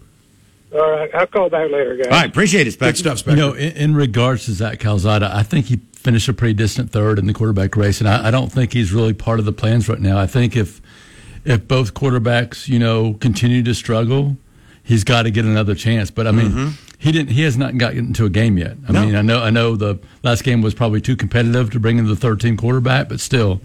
All 0.71 0.79
right, 0.91 1.13
I'll 1.13 1.27
call 1.27 1.49
back 1.49 1.69
later, 1.69 1.97
guys. 1.97 2.05
All 2.05 2.11
right, 2.13 2.29
appreciate 2.29 2.61
it, 2.67 2.79
good 2.79 2.95
Spectrum. 2.95 3.17
stuff. 3.17 3.27
You 3.31 3.35
know, 3.35 3.51
in, 3.53 3.73
in 3.73 3.95
regards 3.95 4.45
to 4.45 4.53
Zach 4.53 4.79
Calzada, 4.79 5.29
I 5.35 5.43
think 5.43 5.65
he 5.65 5.77
finished 5.93 6.29
a 6.29 6.33
pretty 6.33 6.53
distant 6.53 6.91
third 6.91 7.19
in 7.19 7.25
the 7.25 7.33
quarterback 7.33 7.75
race, 7.75 7.99
and 7.99 8.07
I, 8.07 8.27
I 8.29 8.31
don't 8.31 8.49
think 8.53 8.71
he's 8.71 8.93
really 8.93 9.13
part 9.13 9.39
of 9.39 9.45
the 9.45 9.51
plans 9.51 9.89
right 9.89 9.99
now. 9.99 10.17
I 10.17 10.27
think 10.27 10.55
if 10.55 10.81
if 11.45 11.67
both 11.67 11.93
quarterbacks, 11.93 12.67
you 12.67 12.79
know, 12.79 13.13
continue 13.13 13.63
to 13.63 13.73
struggle, 13.73 14.35
he's 14.83 15.03
got 15.03 15.23
to 15.23 15.31
get 15.31 15.45
another 15.45 15.75
chance. 15.75 16.11
But 16.11 16.27
I 16.27 16.31
mean, 16.31 16.73
he 16.97 17.11
didn't. 17.11 17.29
He 17.31 17.43
has 17.43 17.55
not 17.57 17.77
gotten 17.77 17.99
into 18.07 18.25
a 18.25 18.29
game 18.29 18.57
yet. 18.57 18.77
I 18.87 18.91
No. 18.91 19.05
mean, 19.05 19.15
I 19.15 19.21
know. 19.21 19.41
I 19.43 19.49
know 19.51 19.75
the 19.75 19.99
last 20.23 20.43
game 20.43 20.61
was 20.61 20.73
probably 20.73 21.01
too 21.01 21.15
competitive 21.15 21.69
to 21.71 21.79
bring 21.79 21.97
in 21.97 22.07
the 22.07 22.15
third 22.15 22.39
team 22.41 22.57
quarterback, 22.57 23.09
but 23.09 23.19
still. 23.19 23.61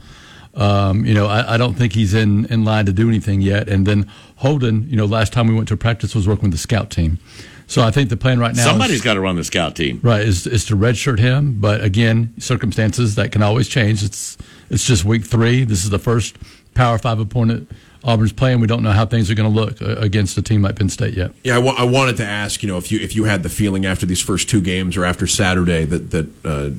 Um, 0.53 1.07
you 1.07 1.15
know, 1.15 1.27
I, 1.27 1.55
I 1.55 1.57
don't 1.59 1.75
think 1.75 1.93
he's 1.93 2.13
in, 2.13 2.45
in 2.47 2.65
line 2.65 2.85
to 2.87 2.93
do 2.93 3.09
anything 3.09 3.41
yet. 3.41 3.69
And 3.69 3.87
then 3.87 4.11
Holden, 4.37 4.85
you 4.91 4.97
know, 4.97 5.05
last 5.05 5.33
time 5.33 5.47
we 5.47 5.55
went 5.55 5.69
to 5.69 5.77
practice 5.77 6.13
was 6.13 6.27
working 6.27 6.47
with 6.47 6.53
the 6.53 6.59
scout 6.59 6.91
team. 6.91 7.21
So 7.69 7.83
I 7.83 7.93
think 7.93 8.09
the 8.11 8.17
plan 8.17 8.41
right 8.41 8.53
now 8.57 8.65
Somebody's 8.65 9.01
got 9.01 9.15
to 9.15 9.21
run 9.21 9.37
the 9.37 9.45
scout 9.45 9.77
team. 9.77 10.01
Right, 10.03 10.23
is 10.23 10.49
is 10.49 10.65
to 10.65 10.77
redshirt 10.77 11.21
him, 11.21 11.61
but 11.61 11.85
again, 11.85 12.35
circumstances 12.39 13.15
that 13.15 13.31
can 13.31 13.45
always 13.45 13.69
change. 13.69 14.03
It's 14.03 14.37
it's 14.71 14.85
just 14.85 15.05
week 15.05 15.25
three. 15.25 15.63
This 15.63 15.85
is 15.85 15.91
the 15.91 16.01
first 16.01 16.35
Power 16.75 16.99
Five 16.99 17.19
opponent 17.21 17.71
Auburn's 18.05 18.33
playing. 18.33 18.61
We 18.61 18.67
don't 18.67 18.83
know 18.83 18.93
how 18.93 19.05
things 19.07 19.31
are 19.31 19.35
going 19.35 19.53
to 19.53 19.61
look 19.61 19.83
uh, 19.83 19.97
against 20.01 20.39
a 20.39 20.43
team 20.43 20.63
like 20.63 20.77
Penn 20.77 20.89
State 20.89 21.15
yet. 21.15 21.33
Yeah, 21.45 21.59
I 21.59 21.85
wanted 21.85 22.17
to 22.19 22.25
ask, 22.25 22.63
you 22.63 22.69
know, 22.69 22.79
if 22.79 22.91
you 22.91 22.99
if 23.01 23.15
you 23.15 23.25
had 23.25 23.43
the 23.43 23.49
feeling 23.51 23.85
after 23.87 24.07
these 24.07 24.21
first 24.21 24.49
two 24.49 24.61
games 24.61 24.97
or 24.97 25.05
after 25.05 25.27
Saturday 25.27 25.85
that 25.85 26.11
that 26.11 26.29
uh, 26.47 26.71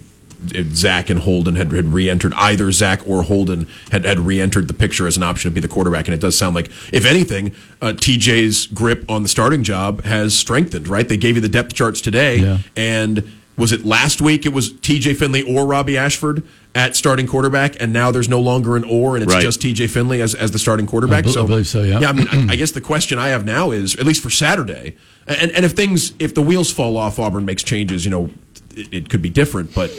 Zach 0.74 1.12
and 1.12 1.20
Holden 1.20 1.56
had, 1.56 1.72
had 1.72 1.86
re-entered 1.86 2.34
either 2.34 2.72
Zach 2.72 3.08
or 3.08 3.22
Holden 3.22 3.68
had, 3.92 4.06
had 4.06 4.18
re-entered 4.20 4.68
the 4.68 4.74
picture 4.74 5.06
as 5.06 5.16
an 5.16 5.22
option 5.22 5.52
to 5.52 5.54
be 5.54 5.62
the 5.62 5.68
quarterback, 5.68 6.08
and 6.08 6.16
it 6.16 6.20
does 6.20 6.36
sound 6.36 6.56
like, 6.56 6.72
if 6.92 7.06
anything, 7.06 7.54
uh, 7.80 7.94
TJ's 7.96 8.66
grip 8.66 9.06
on 9.08 9.22
the 9.22 9.30
starting 9.30 9.62
job 9.64 10.04
has 10.04 10.34
strengthened. 10.34 10.88
Right? 10.88 11.08
They 11.08 11.18
gave 11.18 11.36
you 11.36 11.42
the 11.42 11.50
depth 11.50 11.76
charts 11.76 12.02
today, 12.02 12.38
Yeah. 12.38 12.58
and 12.76 13.32
was 13.62 13.72
it 13.72 13.86
last 13.86 14.22
week? 14.22 14.46
It 14.46 14.54
was 14.54 14.74
TJ 14.74 15.16
Finley 15.16 15.44
or 15.44 15.66
Robbie 15.66 15.98
Ashford 15.98 16.44
at 16.76 16.96
starting 16.96 17.28
quarterback, 17.28 17.82
and 17.82 17.94
now 17.94 18.12
there's 18.12 18.28
no 18.28 18.40
longer 18.42 18.76
an 18.76 18.84
or, 18.84 19.16
and 19.16 19.24
it's 19.24 19.34
Right. 19.34 19.42
just 19.44 19.62
TJ 19.62 19.90
Finley 19.90 20.22
as, 20.22 20.34
as 20.36 20.52
the 20.52 20.60
starting 20.60 20.88
quarterback. 20.88 21.26
I 21.26 21.32
bel- 21.34 21.44
I 21.44 21.48
believe 21.48 21.68
so, 21.68 21.84
yeah. 21.84 22.00
Yeah, 22.00 22.10
I 22.10 22.12
mean, 22.14 22.28
I, 22.32 22.48
I 22.54 22.56
guess 22.56 22.72
the 22.72 22.82
question 22.82 23.20
I 23.20 23.30
have 23.30 23.46
now 23.46 23.72
is, 23.72 23.96
at 23.98 24.06
least 24.06 24.22
for 24.24 24.30
Saturday, 24.30 24.98
and, 25.28 25.52
and 25.52 25.64
if 25.64 25.74
things, 25.74 26.14
if 26.20 26.34
the 26.34 26.42
wheels 26.42 26.72
fall 26.74 26.98
off, 26.98 27.20
Auburn 27.20 27.46
makes 27.46 27.64
changes, 27.64 28.04
you 28.04 28.12
know, 28.12 28.30
it, 28.76 28.88
it 28.94 29.10
could 29.10 29.22
be 29.22 29.30
different. 29.30 29.74
But 29.76 29.92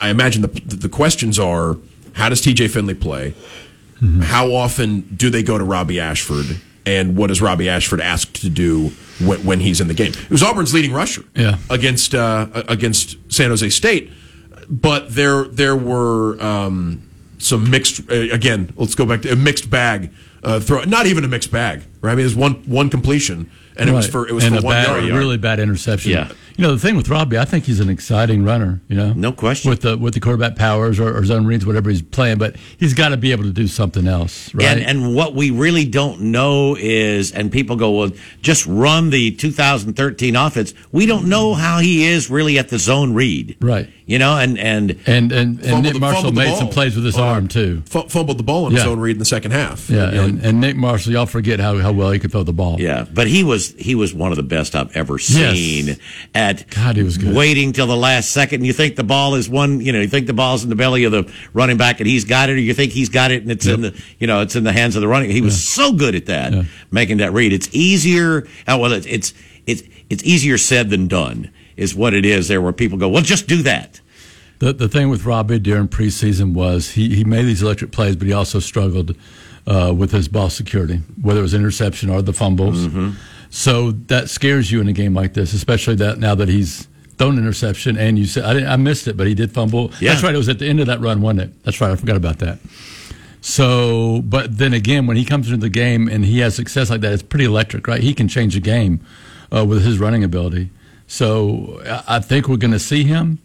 I 0.00 0.10
imagine 0.10 0.42
the 0.42 0.48
the 0.48 0.88
questions 0.88 1.38
are, 1.38 1.76
how 2.12 2.28
does 2.28 2.42
TJ 2.42 2.70
Finley 2.70 2.94
play? 2.94 3.34
Mm-hmm. 4.02 4.20
How 4.22 4.52
often 4.52 5.00
do 5.16 5.30
they 5.30 5.42
go 5.42 5.56
to 5.58 5.64
Robbie 5.64 5.98
Ashford? 5.98 6.60
And 6.88 7.16
what 7.16 7.30
is 7.30 7.42
Robbie 7.42 7.68
Ashford 7.68 8.00
asked 8.00 8.40
to 8.42 8.48
do 8.48 8.88
when, 9.20 9.44
when 9.44 9.60
he's 9.60 9.80
in 9.80 9.88
the 9.88 9.94
game? 9.94 10.12
It 10.12 10.30
was 10.30 10.42
Auburn's 10.42 10.72
leading 10.72 10.92
rusher 10.92 11.22
Yeah. 11.34 11.58
against 11.70 12.14
uh, 12.14 12.46
against 12.68 13.16
San 13.30 13.50
Jose 13.50 13.68
State, 13.70 14.10
but 14.68 15.14
there 15.14 15.44
there 15.44 15.76
were 15.76 16.40
um, 16.42 17.02
some 17.38 17.70
mixed. 17.70 18.00
Uh, 18.10 18.14
again, 18.32 18.72
let's 18.76 18.94
go 18.94 19.04
back 19.06 19.22
to 19.22 19.32
a 19.32 19.36
mixed 19.36 19.68
bag. 19.70 20.10
Uh, 20.42 20.60
throw 20.60 20.82
not 20.84 21.06
even 21.06 21.24
a 21.24 21.28
mixed 21.28 21.50
bag, 21.50 21.82
right? 22.00 22.12
I 22.12 22.14
mean, 22.14 22.20
it 22.22 22.24
was 22.24 22.36
one 22.36 22.54
one 22.66 22.88
completion, 22.90 23.50
and 23.76 23.90
it 23.90 23.92
was 23.92 24.06
for 24.08 24.26
it 24.28 24.32
was 24.32 24.44
and 24.44 24.54
for 24.54 24.60
a 24.60 24.64
one 24.64 24.74
bad, 24.74 25.04
yard. 25.04 25.18
really 25.18 25.36
bad 25.36 25.58
interception. 25.60 26.12
Yeah. 26.12 26.32
You 26.58 26.66
know 26.66 26.72
the 26.74 26.80
thing 26.80 26.96
with 26.96 27.08
Robbie, 27.08 27.38
I 27.38 27.44
think 27.44 27.66
he's 27.66 27.78
an 27.78 27.88
exciting 27.88 28.44
runner. 28.44 28.80
You 28.88 28.96
know, 28.96 29.12
No 29.12 29.30
question. 29.30 29.70
with 29.70 29.82
the 29.82 29.96
with 29.96 30.14
the 30.14 30.20
quarterback 30.20 30.56
powers 30.56 30.98
or, 30.98 31.16
or 31.16 31.24
zone 31.24 31.46
reads, 31.46 31.64
whatever 31.64 31.88
he's 31.88 32.02
playing, 32.02 32.38
but 32.38 32.56
he's 32.78 32.94
got 32.94 33.10
to 33.10 33.16
be 33.16 33.30
able 33.30 33.44
to 33.44 33.52
do 33.52 33.68
something 33.68 34.08
else, 34.08 34.52
right? 34.54 34.66
And, 34.66 34.80
and 34.82 35.14
what 35.14 35.36
we 35.36 35.52
really 35.52 35.84
don't 35.84 36.20
know 36.20 36.76
is, 36.76 37.30
and 37.30 37.52
people 37.52 37.76
go, 37.76 37.92
well, 37.92 38.10
just 38.42 38.66
run 38.66 39.10
the 39.10 39.30
2013 39.30 40.34
offense. 40.34 40.74
We 40.90 41.06
don't 41.06 41.28
know 41.28 41.54
how 41.54 41.78
he 41.78 42.04
is 42.06 42.28
really 42.28 42.58
at 42.58 42.70
the 42.70 42.78
zone 42.80 43.14
read. 43.14 43.56
Right. 43.60 43.88
You 44.06 44.18
know, 44.18 44.36
and, 44.38 44.58
and 44.58 44.98
and 45.06 45.30
and, 45.30 45.60
and 45.60 45.82
Nick 45.84 45.92
the- 45.92 46.00
Marshall 46.00 46.32
made 46.32 46.56
some 46.56 46.70
plays 46.70 46.96
with 46.96 47.04
his 47.04 47.18
Uh, 47.18 47.22
arm 47.24 47.46
too. 47.46 47.82
F- 47.94 48.10
fumbled 48.10 48.38
the 48.38 48.42
ball 48.42 48.66
in 48.66 48.72
his 48.72 48.82
Yeah. 48.82 48.90
own 48.90 48.98
read 48.98 49.12
in 49.12 49.18
the 49.18 49.24
second 49.26 49.50
half. 49.52 49.88
Yeah, 49.90 50.08
You 50.10 50.16
know, 50.16 50.24
and, 50.24 50.40
and 50.44 50.60
Nick 50.60 50.76
Marshall, 50.76 51.12
y'all 51.12 51.26
forget 51.26 51.60
how, 51.60 51.76
how 51.78 51.92
well 51.92 52.10
he 52.10 52.18
could 52.18 52.32
throw 52.32 52.42
the 52.42 52.52
ball. 52.54 52.80
yeah, 52.80 53.04
but 53.12 53.28
he 53.28 53.44
was, 53.44 53.74
he 53.78 53.94
was 53.94 54.12
one 54.14 54.32
of 54.32 54.36
the 54.36 54.42
best 54.42 54.74
I've 54.74 54.96
ever 54.96 55.18
seen 55.18 55.96
God, 56.70 56.96
he 56.96 57.02
was 57.02 57.18
good. 57.18 57.34
waiting 57.34 57.72
till 57.72 57.86
the 57.86 57.96
last 57.96 58.30
second. 58.30 58.60
And 58.60 58.66
you 58.66 58.72
think 58.72 58.96
the 58.96 59.04
ball 59.04 59.34
is 59.34 59.48
one, 59.48 59.80
you 59.80 59.92
know, 59.92 60.00
you 60.00 60.08
think 60.08 60.26
the 60.26 60.32
ball's 60.32 60.62
in 60.64 60.70
the 60.70 60.76
belly 60.76 61.04
of 61.04 61.12
the 61.12 61.32
running 61.52 61.76
back 61.76 62.00
and 62.00 62.06
he's 62.08 62.24
got 62.24 62.48
it, 62.50 62.52
or 62.54 62.58
you 62.58 62.74
think 62.74 62.92
he's 62.92 63.08
got 63.08 63.30
it 63.30 63.42
and 63.42 63.50
it's 63.50 63.66
in 63.66 63.80
the, 63.82 64.02
you 64.18 64.26
know, 64.26 64.40
it's 64.40 64.56
in 64.56 64.64
the 64.64 64.72
hands 64.72 64.96
of 64.96 65.02
the 65.02 65.08
running. 65.08 65.30
He 65.30 65.40
was 65.40 65.62
so 65.62 65.92
good 65.92 66.14
at 66.14 66.26
that, 66.26 66.52
Yeah. 66.52 66.62
making 66.90 67.18
that 67.18 67.32
read. 67.32 67.52
It's 67.52 67.68
easier. 67.72 68.46
Oh, 68.66 68.78
well, 68.78 68.92
it's, 68.92 69.06
it's, 69.06 69.34
it's, 69.66 69.82
it's 70.10 70.24
easier 70.24 70.58
said 70.58 70.90
than 70.90 71.08
done 71.08 71.50
is 71.76 71.94
what 71.94 72.14
it 72.14 72.24
is 72.24 72.48
there 72.48 72.60
where 72.62 72.72
people 72.72 72.98
go, 72.98 73.08
well, 73.08 73.22
just 73.22 73.46
do 73.46 73.62
that. 73.62 74.00
The 74.60 74.72
the 74.72 74.88
thing 74.88 75.08
with 75.08 75.24
Robbie 75.24 75.60
during 75.60 75.86
preseason 75.86 76.52
was 76.52 76.90
he, 76.90 77.14
he 77.14 77.22
made 77.22 77.44
these 77.44 77.62
electric 77.62 77.92
plays, 77.92 78.16
but 78.16 78.26
he 78.26 78.32
also 78.32 78.58
struggled 78.58 79.14
uh, 79.68 79.94
with 79.96 80.10
his 80.10 80.26
ball 80.26 80.50
security, 80.50 81.00
whether 81.22 81.38
it 81.38 81.42
was 81.42 81.54
interception 81.54 82.10
or 82.10 82.22
the 82.22 82.32
fumbles. 82.32 82.88
Mm-hmm. 82.88 83.10
So 83.50 83.92
that 83.92 84.30
scares 84.30 84.70
you 84.70 84.80
in 84.80 84.88
a 84.88 84.92
game 84.92 85.14
like 85.14 85.34
this, 85.34 85.52
especially 85.54 85.94
that 85.96 86.18
now 86.18 86.34
that 86.34 86.48
he's 86.48 86.86
thrown 87.16 87.36
an 87.36 87.44
interception 87.44 87.96
and 87.96 88.18
you 88.18 88.26
said 88.26 88.44
I, 88.44 88.54
didn't, 88.54 88.68
I 88.68 88.76
missed 88.76 89.08
it, 89.08 89.16
but 89.16 89.26
he 89.26 89.34
did 89.34 89.52
fumble. 89.52 89.90
Yeah. 90.00 90.12
That's 90.12 90.22
right. 90.22 90.34
It 90.34 90.38
was 90.38 90.48
at 90.48 90.58
the 90.58 90.66
end 90.66 90.80
of 90.80 90.86
that 90.86 91.00
run, 91.00 91.20
wasn't 91.20 91.40
it? 91.40 91.64
That's 91.64 91.80
right. 91.80 91.90
I 91.90 91.96
forgot 91.96 92.16
about 92.16 92.38
that. 92.38 92.58
So, 93.40 94.22
but 94.22 94.58
then 94.58 94.74
again, 94.74 95.06
when 95.06 95.16
he 95.16 95.24
comes 95.24 95.48
into 95.48 95.60
the 95.60 95.70
game 95.70 96.08
and 96.08 96.24
he 96.24 96.40
has 96.40 96.54
success 96.54 96.90
like 96.90 97.00
that, 97.00 97.12
it's 97.12 97.22
pretty 97.22 97.44
electric, 97.44 97.86
right? 97.86 98.02
He 98.02 98.14
can 98.14 98.28
change 98.28 98.54
the 98.54 98.60
game 98.60 99.00
uh, 99.54 99.64
with 99.64 99.84
his 99.84 99.98
running 99.98 100.24
ability. 100.24 100.70
So 101.06 101.80
I 102.06 102.20
think 102.20 102.48
we're 102.48 102.56
going 102.56 102.72
to 102.72 102.78
see 102.78 103.04
him. 103.04 103.38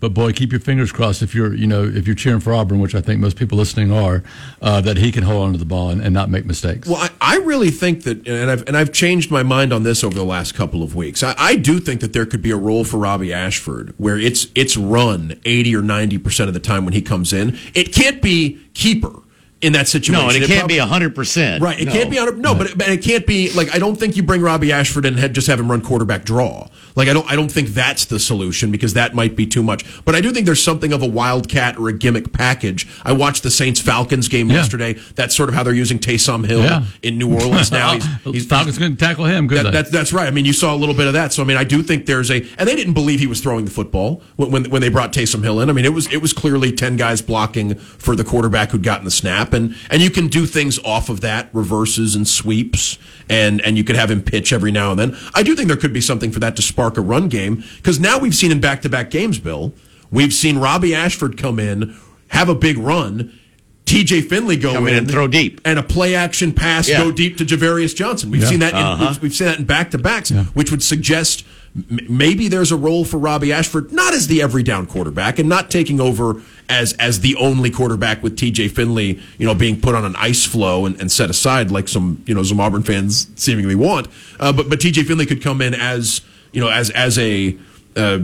But 0.00 0.14
boy, 0.14 0.32
keep 0.32 0.50
your 0.50 0.60
fingers 0.60 0.90
crossed 0.92 1.20
if 1.20 1.34
you're, 1.34 1.52
you 1.54 1.66
know, 1.66 1.84
if 1.84 2.06
you're 2.06 2.16
cheering 2.16 2.40
for 2.40 2.54
Auburn, 2.54 2.80
which 2.80 2.94
I 2.94 3.02
think 3.02 3.20
most 3.20 3.36
people 3.36 3.58
listening 3.58 3.92
are, 3.92 4.22
uh, 4.62 4.80
that 4.80 4.96
he 4.96 5.12
can 5.12 5.24
hold 5.24 5.44
on 5.44 5.52
to 5.52 5.58
the 5.58 5.66
ball 5.66 5.90
and, 5.90 6.00
and 6.00 6.14
not 6.14 6.30
make 6.30 6.46
mistakes. 6.46 6.88
Well, 6.88 6.96
I, 6.96 7.10
I 7.20 7.36
really 7.38 7.70
think 7.70 8.04
that, 8.04 8.26
and 8.26 8.50
I've 8.50 8.66
and 8.66 8.76
I've 8.78 8.92
changed 8.92 9.30
my 9.30 9.42
mind 9.42 9.74
on 9.74 9.82
this 9.82 10.02
over 10.02 10.14
the 10.14 10.24
last 10.24 10.54
couple 10.54 10.82
of 10.82 10.94
weeks. 10.94 11.22
I, 11.22 11.34
I 11.36 11.56
do 11.56 11.78
think 11.80 12.00
that 12.00 12.14
there 12.14 12.24
could 12.24 12.40
be 12.40 12.50
a 12.50 12.56
role 12.56 12.84
for 12.84 12.96
Robbie 12.96 13.32
Ashford 13.32 13.92
where 13.98 14.18
it's 14.18 14.46
it's 14.54 14.74
run 14.76 15.38
eighty 15.44 15.76
or 15.76 15.82
ninety 15.82 16.16
percent 16.16 16.48
of 16.48 16.54
the 16.54 16.60
time 16.60 16.86
when 16.86 16.94
he 16.94 17.02
comes 17.02 17.32
in. 17.34 17.58
It 17.74 17.92
can't 17.92 18.22
be 18.22 18.58
keeper 18.72 19.12
in 19.60 19.74
that 19.74 19.88
situation. 19.88 20.24
No, 20.24 20.28
and 20.32 20.42
it 20.42 20.46
can't 20.46 20.60
probably- 20.60 20.76
be 20.76 20.78
hundred 20.78 21.14
percent. 21.14 21.62
Right, 21.62 21.78
it 21.78 21.88
can't 21.88 22.10
be 22.10 22.18
on. 22.18 22.40
No, 22.40 22.54
but 22.54 22.70
it, 22.70 22.78
but 22.78 22.88
it 22.88 23.02
can't 23.02 23.26
be 23.26 23.52
like 23.52 23.74
I 23.74 23.78
don't 23.78 23.96
think 23.96 24.16
you 24.16 24.22
bring 24.22 24.40
Robbie 24.40 24.72
Ashford 24.72 25.04
and 25.04 25.34
just 25.34 25.48
have 25.48 25.60
him 25.60 25.70
run 25.70 25.82
quarterback 25.82 26.24
draw. 26.24 26.68
Like 26.96 27.08
I 27.08 27.12
don't, 27.12 27.30
I 27.30 27.36
don't 27.36 27.50
think 27.50 27.68
that's 27.70 28.04
the 28.06 28.18
solution 28.18 28.70
because 28.70 28.94
that 28.94 29.14
might 29.14 29.36
be 29.36 29.46
too 29.46 29.62
much. 29.62 29.84
But 30.04 30.14
I 30.14 30.20
do 30.20 30.30
think 30.32 30.46
there's 30.46 30.62
something 30.62 30.92
of 30.92 31.02
a 31.02 31.08
wildcat 31.08 31.76
or 31.78 31.88
a 31.88 31.92
gimmick 31.92 32.32
package. 32.32 32.86
I 33.04 33.12
watched 33.12 33.42
the 33.42 33.50
Saints 33.50 33.80
Falcons 33.80 34.28
game 34.28 34.48
Yeah. 34.48 34.56
yesterday. 34.56 34.94
That's 35.14 35.34
sort 35.34 35.48
of 35.48 35.54
how 35.54 35.62
they're 35.62 35.72
using 35.72 35.98
Taysom 35.98 36.46
Hill 36.46 36.60
Yeah. 36.62 36.84
in 37.02 37.18
New 37.18 37.32
Orleans 37.34 37.70
now. 37.80 37.94
He's, 37.94 38.06
he's, 38.24 38.46
Falcons 38.46 38.78
going 38.78 38.96
to 38.96 38.98
tackle 38.98 39.24
him. 39.26 39.46
Good. 39.46 39.66
that, 39.66 39.72
that, 39.72 39.90
that's 39.92 40.12
right. 40.12 40.26
I 40.26 40.30
mean, 40.30 40.44
you 40.44 40.52
saw 40.52 40.74
a 40.74 40.76
little 40.76 40.94
bit 40.94 41.06
of 41.06 41.12
that. 41.14 41.32
So 41.32 41.42
I 41.42 41.46
mean, 41.46 41.56
I 41.56 41.64
do 41.64 41.82
think 41.82 42.06
there's 42.06 42.30
a, 42.30 42.44
and 42.58 42.68
they 42.68 42.74
didn't 42.76 42.94
believe 42.94 43.20
he 43.20 43.26
was 43.26 43.40
throwing 43.40 43.64
the 43.64 43.70
football 43.70 44.22
when 44.36 44.50
when, 44.50 44.64
when 44.70 44.80
they 44.82 44.88
brought 44.88 45.12
Taysom 45.12 45.42
Hill 45.42 45.60
in. 45.60 45.70
I 45.70 45.72
mean, 45.72 45.84
it 45.84 45.92
was 45.94 46.12
it 46.12 46.18
was 46.22 46.32
clearly 46.32 46.72
ten 46.72 46.96
guys 46.96 47.22
blocking 47.22 47.74
for 47.76 48.16
the 48.16 48.24
quarterback 48.24 48.70
who'd 48.70 48.82
gotten 48.82 49.04
the 49.04 49.10
snap, 49.10 49.52
and 49.52 49.76
and 49.90 50.02
you 50.02 50.10
can 50.10 50.26
do 50.28 50.46
things 50.46 50.78
off 50.84 51.08
of 51.08 51.20
that, 51.20 51.48
reverses 51.52 52.14
and 52.14 52.26
sweeps, 52.26 52.98
and 53.28 53.60
and 53.62 53.76
you 53.78 53.84
could 53.84 53.96
have 53.96 54.10
him 54.10 54.22
pitch 54.22 54.52
every 54.52 54.72
now 54.72 54.90
and 54.90 54.98
then. 54.98 55.16
I 55.34 55.42
do 55.42 55.54
think 55.54 55.68
there 55.68 55.76
could 55.76 55.92
be 55.92 56.00
something 56.00 56.30
for 56.32 56.40
that 56.40 56.56
to 56.56 56.62
spark 56.80 56.96
a 56.96 57.00
run 57.02 57.28
game 57.28 57.62
because 57.76 58.00
now 58.00 58.18
we've 58.18 58.34
seen 58.34 58.50
in 58.50 58.58
back 58.60 58.80
to 58.82 58.88
back 58.88 59.10
games, 59.10 59.38
Bill, 59.38 59.72
we've 60.10 60.32
seen 60.32 60.56
Robbie 60.58 60.94
Ashford 60.94 61.36
come 61.36 61.58
in, 61.60 61.94
have 62.28 62.48
a 62.48 62.54
big 62.54 62.78
run. 62.78 63.36
TJ 63.84 64.28
Finley 64.28 64.56
go 64.56 64.72
Come 64.74 64.86
in 64.86 64.94
and 64.94 65.10
throw 65.10 65.26
deep. 65.26 65.60
and 65.64 65.76
a 65.78 65.82
play 65.82 66.14
action 66.14 66.52
pass 66.52 66.88
Yeah. 66.88 66.98
go 67.02 67.10
deep 67.10 67.36
to 67.38 67.44
Ja'Varrius 67.44 67.94
Johnson. 67.94 68.30
We've 68.30 68.42
Yeah. 68.42 68.48
seen 68.48 68.60
that. 68.60 68.72
In, 68.72 68.78
Uh-huh. 68.78 69.06
we've, 69.14 69.22
we've 69.22 69.34
seen 69.34 69.48
that 69.48 69.58
in 69.58 69.64
back 69.64 69.90
to 69.90 69.98
backs, 69.98 70.30
which 70.54 70.70
would 70.70 70.82
suggest 70.82 71.44
m- 71.76 71.98
maybe 72.08 72.46
there's 72.46 72.70
a 72.70 72.76
role 72.76 73.04
for 73.04 73.18
Robbie 73.18 73.52
Ashford, 73.52 73.90
not 73.92 74.14
as 74.14 74.28
the 74.28 74.40
every 74.42 74.62
down 74.62 74.86
quarterback 74.86 75.40
and 75.40 75.48
not 75.48 75.70
taking 75.72 76.00
over 76.00 76.36
as 76.68 76.92
as 76.94 77.18
the 77.20 77.34
only 77.34 77.68
quarterback 77.68 78.22
with 78.22 78.36
TJ 78.36 78.68
Finley, 78.68 79.18
you 79.38 79.46
know, 79.46 79.54
being 79.54 79.80
put 79.80 79.96
on 79.96 80.04
an 80.04 80.14
ice 80.16 80.44
floe 80.46 80.86
and, 80.86 80.98
and 81.00 81.10
set 81.10 81.28
aside 81.28 81.72
like 81.72 81.88
some 81.88 82.22
you 82.26 82.34
know 82.34 82.44
some 82.44 82.60
Auburn 82.60 82.84
fans 82.84 83.26
seemingly 83.34 83.74
want. 83.74 84.06
Uh, 84.38 84.52
but 84.52 84.70
but 84.70 84.78
TJ 84.78 85.02
Finley 85.04 85.26
could 85.26 85.42
come 85.42 85.60
in 85.60 85.74
as 85.74 86.20
you 86.52 86.60
know 86.60 86.68
as 86.68 86.90
as 86.90 87.18
a 87.18 87.56
uh, 87.96 88.18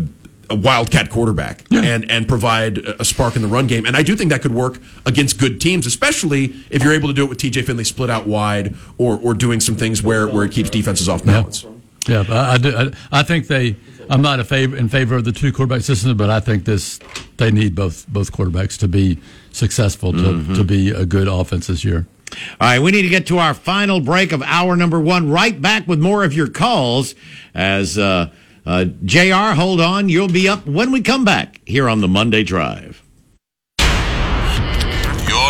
a 0.48 0.54
wildcat 0.54 1.10
quarterback 1.10 1.64
and 1.72 2.08
and 2.10 2.28
provide 2.28 2.78
a 2.78 3.04
spark 3.04 3.34
in 3.36 3.42
the 3.42 3.48
run 3.48 3.66
game. 3.66 3.84
And 3.84 3.96
I 3.96 4.02
do 4.04 4.14
think 4.14 4.30
that 4.30 4.42
could 4.42 4.54
work 4.54 4.78
against 5.04 5.38
good 5.40 5.60
teams, 5.60 5.86
especially 5.86 6.54
if 6.70 6.84
you're 6.84 6.92
able 6.92 7.08
to 7.08 7.14
do 7.14 7.24
it 7.24 7.28
with 7.28 7.38
TJ 7.38 7.64
Finley 7.66 7.82
split 7.84 8.10
out 8.10 8.26
wide 8.28 8.76
or 8.96 9.18
or 9.22 9.34
doing 9.34 9.58
some 9.60 9.74
things 9.76 10.02
where 10.02 10.28
where 10.28 10.44
it 10.44 10.52
keeps 10.52 10.70
defenses 10.70 11.08
off 11.08 11.24
balance. 11.24 11.64
Yeah, 12.08 12.24
I, 12.28 12.52
I, 12.52 12.58
do, 12.58 12.76
I, 12.76 13.18
I 13.20 13.22
think 13.24 13.48
they. 13.48 13.74
I'm 14.08 14.22
not 14.22 14.38
a 14.38 14.44
favor, 14.44 14.76
in 14.76 14.88
favor 14.88 15.16
of 15.16 15.24
the 15.24 15.32
two 15.32 15.52
quarterback 15.52 15.82
system, 15.82 16.16
but 16.16 16.30
I 16.30 16.38
think 16.38 16.64
this 16.64 17.00
they 17.38 17.50
need 17.50 17.74
both 17.74 18.06
both 18.06 18.30
quarterbacks 18.30 18.78
to 18.78 18.86
be 18.86 19.18
successful 19.50 20.12
to, 20.12 20.18
Mm-hmm. 20.18 20.54
to 20.54 20.62
be 20.62 20.90
a 20.90 21.04
good 21.04 21.26
offense 21.26 21.66
this 21.66 21.82
year. 21.84 22.06
All 22.32 22.68
right, 22.68 22.80
we 22.80 22.90
need 22.90 23.02
to 23.02 23.08
get 23.08 23.26
to 23.28 23.38
our 23.38 23.54
final 23.54 24.00
break 24.00 24.32
of 24.32 24.42
hour 24.42 24.76
number 24.76 25.00
one. 25.00 25.30
Right 25.30 25.60
back 25.60 25.86
with 25.86 26.00
more 26.00 26.24
of 26.24 26.32
your 26.32 26.48
calls 26.48 27.14
as 27.54 27.96
uh, 27.96 28.30
uh, 28.64 28.86
JR, 29.04 29.54
hold 29.54 29.80
on. 29.80 30.08
You'll 30.08 30.28
be 30.28 30.48
up 30.48 30.66
when 30.66 30.90
we 30.90 31.02
come 31.02 31.24
back 31.24 31.60
here 31.64 31.88
on 31.88 32.00
the 32.00 32.08
Monday 32.08 32.42
Drive. 32.42 33.02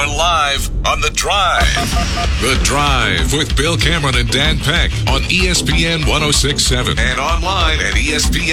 You're 0.06 0.16
live 0.16 0.70
on 0.86 1.00
The 1.00 1.10
Drive. 1.10 1.66
The 2.40 2.60
Drive 2.62 3.32
with 3.32 3.56
Bill 3.56 3.76
Cameron 3.76 4.14
and 4.16 4.30
Dan 4.30 4.58
Peck 4.58 4.92
on 5.08 5.22
ESPN 5.22 6.06
1067 6.06 6.96
and 6.96 7.18
online 7.18 7.80
at 7.80 7.94
ESPNAU.com. 7.94 8.52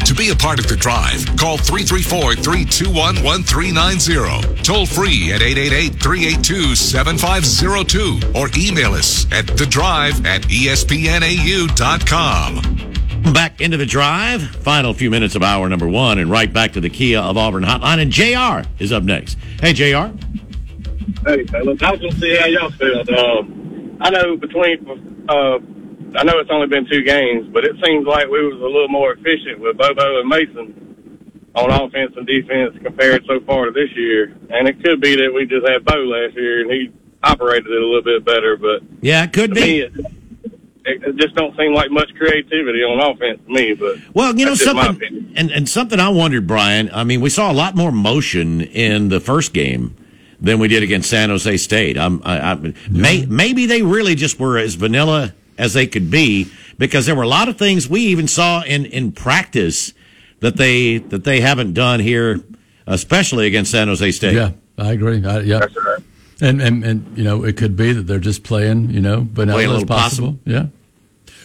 To 0.00 0.14
be 0.14 0.30
a 0.30 0.34
part 0.34 0.58
of 0.58 0.66
The 0.66 0.74
Drive, 0.76 1.24
call 1.36 1.58
334 1.58 2.34
321 2.34 3.22
1390. 3.22 4.62
Toll 4.64 4.86
free 4.86 5.32
at 5.32 5.42
888 5.42 6.02
382 6.02 6.74
7502 6.74 8.32
or 8.34 8.48
email 8.58 8.94
us 8.94 9.30
at 9.32 9.46
The 9.46 9.66
Drive 9.66 10.26
at 10.26 10.42
ESPNAU.com. 10.42 10.94
Back 13.32 13.60
into 13.62 13.78
the 13.78 13.86
drive. 13.86 14.42
Final 14.42 14.92
few 14.92 15.10
minutes 15.10 15.34
of 15.34 15.42
hour 15.42 15.66
number 15.68 15.88
one, 15.88 16.18
and 16.18 16.30
right 16.30 16.52
back 16.52 16.72
to 16.72 16.80
the 16.80 16.90
Kia 16.90 17.20
of 17.20 17.38
Auburn 17.38 17.64
hotline. 17.64 18.02
And 18.02 18.10
JR 18.12 18.68
is 18.78 18.92
up 18.92 19.02
next. 19.02 19.38
Hey, 19.64 19.72
JR. 19.72 20.12
Hey, 21.26 21.42
fellas, 21.46 21.82
I 21.82 21.90
was 21.92 21.98
going 21.98 22.12
to 22.12 22.20
see 22.20 22.36
how 22.36 22.44
y'all 22.44 22.70
feel. 22.72 23.00
Um, 23.18 23.96
I 23.98 24.10
know 24.10 24.36
between, 24.36 25.24
uh, 25.26 25.56
I 26.18 26.22
know 26.22 26.38
it's 26.38 26.50
only 26.50 26.66
been 26.66 26.86
two 26.86 27.02
games, 27.02 27.48
but 27.50 27.64
it 27.64 27.74
seems 27.82 28.06
like 28.06 28.26
we 28.28 28.44
was 28.46 28.60
a 28.60 28.64
little 28.66 28.90
more 28.90 29.14
efficient 29.14 29.60
with 29.60 29.78
Bobo 29.78 30.20
and 30.20 30.28
Mason 30.28 31.48
on 31.54 31.70
offense 31.70 32.12
and 32.14 32.26
defense 32.26 32.76
compared 32.82 33.24
so 33.26 33.40
far 33.46 33.64
to 33.64 33.70
this 33.70 33.88
year. 33.96 34.36
And 34.50 34.68
it 34.68 34.84
could 34.84 35.00
be 35.00 35.16
that 35.16 35.32
we 35.34 35.46
just 35.46 35.66
had 35.66 35.82
Bo 35.86 35.94
last 35.94 36.34
year 36.34 36.60
and 36.60 36.70
he 36.70 36.92
operated 37.22 37.64
it 37.66 37.82
a 37.82 37.86
little 37.86 38.02
bit 38.02 38.22
better, 38.22 38.58
but 38.58 38.82
Yeah, 39.00 39.24
it 39.24 39.32
could 39.32 39.54
to 39.54 39.60
me, 39.62 39.66
be. 39.66 39.80
it, 39.80 39.92
it 40.84 41.16
just 41.16 41.34
don't 41.34 41.56
seem 41.56 41.72
like 41.72 41.90
much 41.90 42.14
creativity 42.14 42.82
on 42.82 43.00
offense 43.00 43.40
to 43.46 43.52
me. 43.52 43.74
But 43.74 43.98
Well, 44.12 44.36
you 44.36 44.44
know 44.44 44.52
that's 44.52 44.64
just 44.64 44.76
my 44.76 44.86
something, 44.86 45.32
and, 45.36 45.50
and 45.50 45.68
something 45.68 45.98
I 45.98 46.08
wondered, 46.10 46.46
Brian. 46.46 46.90
I 46.92 47.04
mean, 47.04 47.20
we 47.20 47.30
saw 47.30 47.50
a 47.50 47.54
lot 47.54 47.74
more 47.74 47.92
motion 47.92 48.60
in 48.60 49.08
the 49.08 49.20
first 49.20 49.52
game 49.52 49.96
than 50.40 50.58
we 50.58 50.68
did 50.68 50.82
against 50.82 51.08
San 51.08 51.30
Jose 51.30 51.56
State. 51.56 51.96
I'm, 51.96 52.20
I, 52.24 52.52
I, 52.52 52.74
may, 52.90 53.24
maybe 53.26 53.66
they 53.66 53.82
really 53.82 54.14
just 54.14 54.38
were 54.38 54.58
as 54.58 54.74
vanilla 54.74 55.32
as 55.56 55.72
they 55.72 55.86
could 55.86 56.10
be 56.10 56.50
because 56.78 57.06
there 57.06 57.14
were 57.14 57.22
a 57.22 57.28
lot 57.28 57.48
of 57.48 57.56
things 57.56 57.88
we 57.88 58.00
even 58.02 58.28
saw 58.28 58.62
in, 58.62 58.84
in 58.86 59.12
practice 59.12 59.94
that 60.40 60.56
they 60.56 60.98
that 60.98 61.24
they 61.24 61.40
haven't 61.40 61.72
done 61.72 62.00
here, 62.00 62.40
especially 62.86 63.46
against 63.46 63.70
San 63.70 63.88
Jose 63.88 64.10
State. 64.12 64.34
Yeah, 64.34 64.50
I 64.76 64.92
agree. 64.92 65.24
I, 65.24 65.40
yeah, 65.40 65.60
That's 65.60 65.76
right. 65.76 65.93
And, 66.40 66.60
and 66.60 66.84
and 66.84 67.16
you 67.18 67.24
know 67.24 67.44
it 67.44 67.56
could 67.56 67.76
be 67.76 67.92
that 67.92 68.02
they're 68.02 68.18
just 68.18 68.42
playing, 68.42 68.90
you 68.90 69.00
know, 69.00 69.20
but 69.20 69.48
Playing 69.48 69.70
a 69.70 69.72
as 69.74 69.80
little 69.82 69.86
possible. 69.96 70.38
Yeah. 70.44 70.66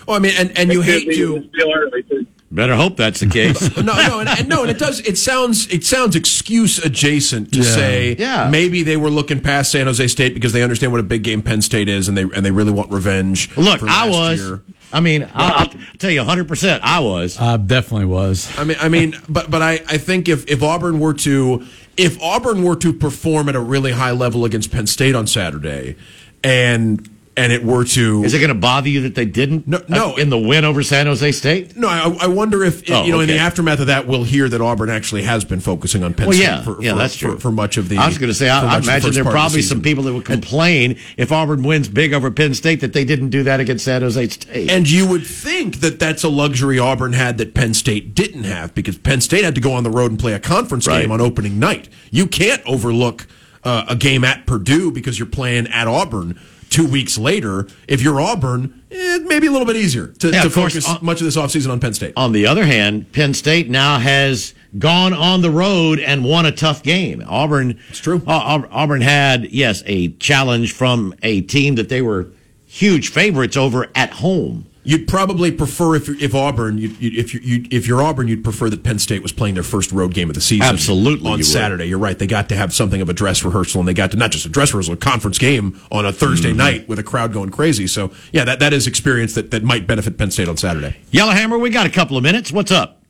Well, 0.07 0.17
I 0.17 0.19
mean, 0.19 0.33
and, 0.37 0.57
and 0.57 0.71
you 0.71 0.81
It 0.81 0.85
hate 0.85 1.15
to. 1.15 1.35
it's 1.37 1.47
still 1.55 1.73
early 1.73 2.03
too. 2.03 2.25
Better 2.51 2.75
hope 2.75 2.97
that's 2.97 3.19
the 3.19 3.27
case. 3.39 3.77
no, 3.77 3.83
no, 3.83 4.19
and, 4.21 4.27
and 4.29 4.49
no, 4.49 4.63
and 4.63 4.71
it 4.71 4.79
does. 4.79 4.99
It 5.01 5.19
sounds 5.19 5.67
it 5.67 5.85
sounds 5.85 6.15
excuse 6.15 6.79
adjacent 6.83 7.51
to 7.53 7.59
Yeah. 7.59 7.63
say 7.65 8.15
Yeah. 8.17 8.49
maybe 8.49 8.81
they 8.81 8.97
were 8.97 9.11
looking 9.11 9.39
past 9.39 9.71
San 9.71 9.85
Jose 9.85 10.07
State 10.07 10.33
because 10.33 10.51
they 10.51 10.63
understand 10.63 10.91
what 10.91 10.99
a 10.99 11.03
big 11.03 11.21
game 11.23 11.43
Penn 11.43 11.61
State 11.61 11.87
is, 11.87 12.07
and 12.07 12.17
they 12.17 12.23
and 12.23 12.43
they 12.43 12.51
really 12.51 12.71
want 12.71 12.91
revenge. 12.91 13.55
Look, 13.55 13.83
I 13.83 14.09
was. 14.09 14.39
year. 14.41 14.61
I 14.91 15.01
mean, 15.01 15.29
I'll, 15.35 15.59
I'll 15.59 15.71
tell 15.99 16.09
you 16.09 16.21
100%. 16.23 16.79
I 16.81 16.97
was. 17.01 17.39
I 17.39 17.57
definitely 17.57 18.05
was. 18.07 18.51
I 18.57 18.63
mean, 18.63 18.77
I 18.81 18.89
mean, 18.89 19.15
but 19.29 19.51
but 19.51 19.61
I, 19.61 19.73
I 19.87 19.99
think 19.99 20.27
if 20.27 20.47
if 20.49 20.63
Auburn 20.63 20.99
were 20.99 21.13
to 21.13 21.63
if 21.99 22.21
Auburn 22.21 22.63
were 22.63 22.77
to 22.77 22.93
perform 22.93 23.49
at 23.49 23.57
a 23.57 23.59
really 23.59 23.91
high 23.91 24.11
level 24.11 24.45
against 24.45 24.71
Penn 24.71 24.87
State 24.87 25.15
on 25.15 25.27
Saturday, 25.27 25.97
and 26.41 27.09
and 27.39 27.53
it 27.53 27.63
were 27.63 27.85
to 27.85 28.23
Is 28.23 28.33
it 28.33 28.39
going 28.39 28.49
to 28.49 28.53
bother 28.53 28.89
you 28.89 29.01
that 29.01 29.15
they 29.15 29.25
didn't? 29.25 29.67
No, 29.67 29.81
no. 29.87 30.11
uh, 30.13 30.15
In 30.17 30.29
the 30.29 30.37
win 30.37 30.65
over 30.65 30.83
San 30.83 31.05
Jose 31.07 31.31
State? 31.31 31.75
No, 31.77 31.87
I, 31.87 32.09
I 32.21 32.27
wonder 32.27 32.63
if 32.63 32.83
Oh, 32.91 33.03
you 33.05 33.11
know 33.11 33.19
in 33.21 33.27
the 33.27 33.37
aftermath 33.37 33.79
of 33.79 33.87
that 33.87 34.05
we'll 34.07 34.23
hear 34.25 34.49
that 34.49 34.59
Auburn 34.61 34.89
actually 34.89 35.23
has 35.23 35.45
been 35.45 35.59
focusing 35.59 36.03
on 36.03 36.13
Penn 36.13 36.27
Well, 36.27 36.35
State 36.37 36.43
yeah, 36.45 36.61
for, 36.63 36.81
yeah, 36.81 36.91
for, 36.91 36.97
that's 36.97 37.15
true. 37.15 37.39
for 37.39 37.51
much 37.51 37.77
of 37.77 37.87
the. 37.89 37.97
I 37.97 38.07
was 38.07 38.17
going 38.17 38.29
to 38.29 38.33
say, 38.33 38.49
I, 38.49 38.59
I 38.75 38.77
of 38.77 38.83
the 38.85 38.91
imagine 38.91 39.11
there 39.13 39.21
are 39.23 39.27
of 39.27 39.27
the 39.27 39.31
probably 39.31 39.61
some 39.61 39.81
people 39.81 40.03
that 40.03 40.13
would 40.13 40.25
complain 40.25 40.97
if 41.17 41.31
Auburn 41.31 41.63
wins 41.63 41.87
big 41.87 42.13
over 42.13 42.29
Penn 42.29 42.53
State 42.53 42.81
that 42.81 42.93
they 42.93 43.05
didn't 43.05 43.29
do 43.29 43.43
that 43.43 43.59
against 43.59 43.85
San 43.85 44.01
Jose 44.01 44.27
State. 44.29 44.69
And 44.69 44.89
you 44.89 45.07
would 45.07 45.25
think 45.25 45.77
that 45.81 45.99
that's 45.99 46.23
a 46.23 46.29
luxury 46.29 46.77
Auburn 46.77 47.13
had 47.13 47.37
that 47.37 47.53
Penn 47.53 47.73
State 47.73 48.13
didn't 48.13 48.43
have 48.43 48.75
because 48.75 48.97
Penn 48.97 49.21
State 49.21 49.43
had 49.43 49.55
to 49.55 49.61
go 49.61 49.71
on 49.73 49.83
the 49.83 49.89
road 49.89 50.11
and 50.11 50.19
play 50.19 50.33
a 50.33 50.39
conference 50.39 50.87
Right. 50.87 51.01
game 51.01 51.11
on 51.11 51.21
opening 51.21 51.59
night. 51.59 51.89
You 52.11 52.27
can't 52.27 52.61
overlook 52.65 53.27
uh, 53.63 53.85
a 53.89 53.95
game 53.95 54.23
at 54.23 54.45
Purdue 54.45 54.91
because 54.91 55.19
you're 55.19 55.25
playing 55.27 55.67
at 55.67 55.87
Auburn 55.87 56.39
two 56.69 56.85
weeks 56.87 57.17
later. 57.17 57.67
If 57.87 58.01
you're 58.01 58.19
Auburn, 58.21 58.83
it 58.89 59.23
may 59.27 59.39
be 59.39 59.47
a 59.47 59.51
little 59.51 59.67
bit 59.67 59.75
easier 59.75 60.07
to, 60.07 60.29
Yeah, 60.31 60.43
to 60.43 60.49
course, 60.49 60.73
focus 60.73 60.87
uh, 60.89 60.97
much 61.01 61.19
of 61.21 61.25
this 61.25 61.35
offseason 61.37 61.71
on 61.71 61.79
Penn 61.79 61.93
State. 61.93 62.13
on 62.15 62.31
the 62.31 62.45
other 62.47 62.65
hand, 62.65 63.11
Penn 63.11 63.33
State 63.33 63.69
now 63.69 63.99
has 63.99 64.53
gone 64.77 65.13
on 65.13 65.41
the 65.41 65.49
road 65.51 65.99
and 65.99 66.23
won 66.23 66.45
a 66.45 66.51
tough 66.51 66.83
game. 66.83 67.23
Auburn, 67.27 67.79
It's 67.89 67.99
true. 67.99 68.21
Au- 68.27 68.67
Auburn 68.71 69.01
had 69.01 69.45
yes 69.51 69.81
a 69.87 70.09
challenge 70.13 70.73
from 70.73 71.13
a 71.23 71.41
team 71.41 71.75
that 71.75 71.89
they 71.89 72.01
were 72.01 72.27
huge 72.67 73.09
favorites 73.09 73.57
over 73.57 73.87
at 73.95 74.11
home. 74.13 74.65
You'd 74.83 75.07
probably 75.07 75.51
prefer 75.51 75.95
if 75.95 76.07
if 76.21 76.33
Auburn, 76.33 76.77
you, 76.77 76.89
you, 76.99 77.19
if 77.19 77.33
you, 77.33 77.41
you 77.41 77.65
if 77.69 77.85
you're 77.85 78.01
Auburn, 78.01 78.27
you'd 78.29 78.43
prefer 78.43 78.69
that 78.69 78.81
Penn 78.83 78.97
State 78.97 79.21
was 79.21 79.31
playing 79.33 79.55
their 79.55 79.63
first 79.63 79.91
road 79.91 80.13
game 80.13 80.29
of 80.29 80.35
the 80.35 80.41
season. 80.41 80.65
Absolutely, 80.65 81.25
you 81.25 81.33
on 81.33 81.39
would. 81.39 81.45
Saturday. 81.45 81.85
You're 81.85 81.99
right. 81.99 82.17
They 82.17 82.27
got 82.27 82.47
to 82.49 82.55
have 82.55 82.73
something 82.73 83.01
of 83.01 83.09
a 83.09 83.13
dress 83.13 83.43
rehearsal, 83.43 83.81
and 83.81 83.87
they 83.87 83.93
got 83.93 84.11
to 84.11 84.17
not 84.17 84.31
just 84.31 84.45
a 84.45 84.49
dress 84.49 84.71
rehearsal, 84.73 84.93
a 84.93 84.97
conference 84.97 85.37
game 85.37 85.79
on 85.91 86.05
a 86.05 86.13
Thursday 86.13 86.49
Mm-hmm. 86.49 86.57
night 86.57 86.87
with 86.89 86.97
a 86.97 87.03
crowd 87.03 87.33
going 87.33 87.49
crazy. 87.49 87.87
So 87.87 88.11
yeah, 88.31 88.45
that, 88.45 88.59
that 88.59 88.71
is 88.71 88.87
experience 88.87 89.35
that, 89.35 89.51
that 89.51 89.63
might 89.63 89.85
benefit 89.85 90.17
Penn 90.17 90.31
State 90.31 90.47
on 90.47 90.55
Saturday. 90.57 90.95
Yellowhammer, 91.11 91.57
we 91.57 91.69
got 91.69 91.85
a 91.85 91.89
couple 91.91 92.15
of 92.17 92.23
minutes. 92.23 92.51
What's 92.51 92.71
up? 92.71 93.01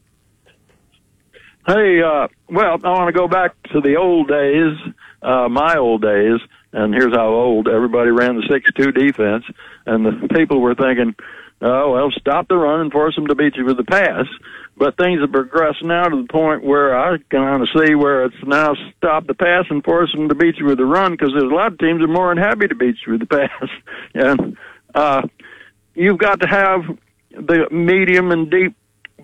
Hey, 1.67 2.01
uh, 2.01 2.27
well, 2.49 2.79
I 2.83 2.89
want 2.89 3.13
to 3.13 3.17
go 3.17 3.27
back 3.27 3.51
to 3.73 3.81
the 3.81 3.95
old 3.95 4.27
days, 4.27 4.75
uh, 5.21 5.47
my 5.49 5.77
old 5.77 6.01
days, 6.01 6.39
and 6.73 6.93
here's 6.93 7.13
how 7.15 7.27
old. 7.27 7.67
Everybody 7.67 8.09
ran 8.09 8.35
the 8.37 8.41
6-2 8.41 8.95
defense, 8.95 9.45
and 9.85 10.03
the 10.05 10.27
people 10.33 10.61
were 10.61 10.73
thinking, 10.73 11.13
oh, 11.61 11.91
well, 11.91 12.11
stop 12.11 12.47
the 12.47 12.55
run 12.55 12.81
and 12.81 12.91
force 12.91 13.15
them 13.15 13.27
to 13.27 13.35
beat 13.35 13.55
you 13.55 13.65
with 13.65 13.77
the 13.77 13.83
pass. 13.83 14.25
But 14.77 14.95
things 14.95 15.19
have 15.19 15.31
progressed 15.31 15.83
now 15.83 16.07
to 16.07 16.21
the 16.21 16.27
point 16.31 16.63
where 16.63 16.97
I 16.97 17.17
can 17.17 17.25
kind 17.29 17.61
of 17.61 17.67
see 17.69 17.95
where 17.95 18.23
it's 18.25 18.35
now 18.45 18.75
stop 18.97 19.27
the 19.27 19.33
pass 19.33 19.65
and 19.69 19.83
force 19.83 20.11
them 20.13 20.29
to 20.29 20.35
beat 20.35 20.57
you 20.57 20.65
with 20.65 20.77
the 20.77 20.85
run 20.85 21.11
because 21.11 21.31
there's 21.31 21.51
a 21.51 21.55
lot 21.55 21.73
of 21.73 21.79
teams 21.79 21.99
that 21.99 22.05
are 22.05 22.13
more 22.13 22.33
than 22.33 22.41
happy 22.41 22.67
to 22.67 22.75
beat 22.75 22.95
you 23.05 23.13
with 23.13 23.21
the 23.21 23.25
pass. 23.27 23.69
and 24.13 24.57
uh, 24.95 25.21
you've 25.95 26.17
got 26.17 26.39
to 26.39 26.47
have 26.47 26.81
the 27.31 27.67
medium 27.71 28.31
and 28.31 28.49
deep 28.49 28.75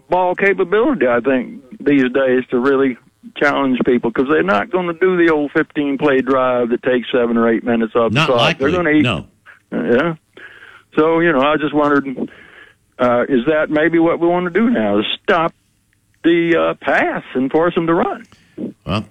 ball 0.10 0.36
capability, 0.36 1.08
I 1.08 1.22
think, 1.22 1.64
these 1.80 2.12
days 2.12 2.44
to 2.50 2.60
really 2.60 2.98
challenge 3.38 3.80
people 3.86 4.12
because 4.12 4.30
they're 4.30 4.44
not 4.44 4.70
going 4.70 4.88
to 4.88 4.94
do 4.94 5.18
the 5.18 5.32
old 5.34 5.52
15 5.52 5.98
play 5.98 6.22
drive 6.22 6.70
that 6.70 6.84
takes 6.84 7.08
seven 7.12 7.38
or 7.38 7.48
eight 7.50 7.64
minutes 7.64 7.96
off 7.96 8.12
Not 8.12 8.28
the 8.28 8.34
clock. 8.34 8.42
likely. 8.42 8.72
They're 8.72 8.84
going 8.84 8.94
to 8.94 9.00
eat. 9.00 9.04
No. 9.04 9.28
Yeah. 9.72 10.16
So, 10.96 11.20
you 11.20 11.32
know, 11.32 11.42
I 11.42 11.58
just 11.58 11.74
wondered 11.74 12.32
uh, 12.98 13.24
is 13.28 13.46
that 13.48 13.70
maybe 13.70 14.00
what 14.00 14.20
we 14.20 14.28
want 14.28 14.46
to 14.46 14.52
do 14.52 14.70
now 14.70 15.00
is 15.00 15.06
stop 15.24 15.54
the 16.24 16.58
uh, 16.58 16.74
pass 16.76 17.24
and 17.34 17.52
force 17.52 17.76
them 17.76 17.88
to 17.88 17.94
run? 17.94 18.26
Well, 18.86 19.06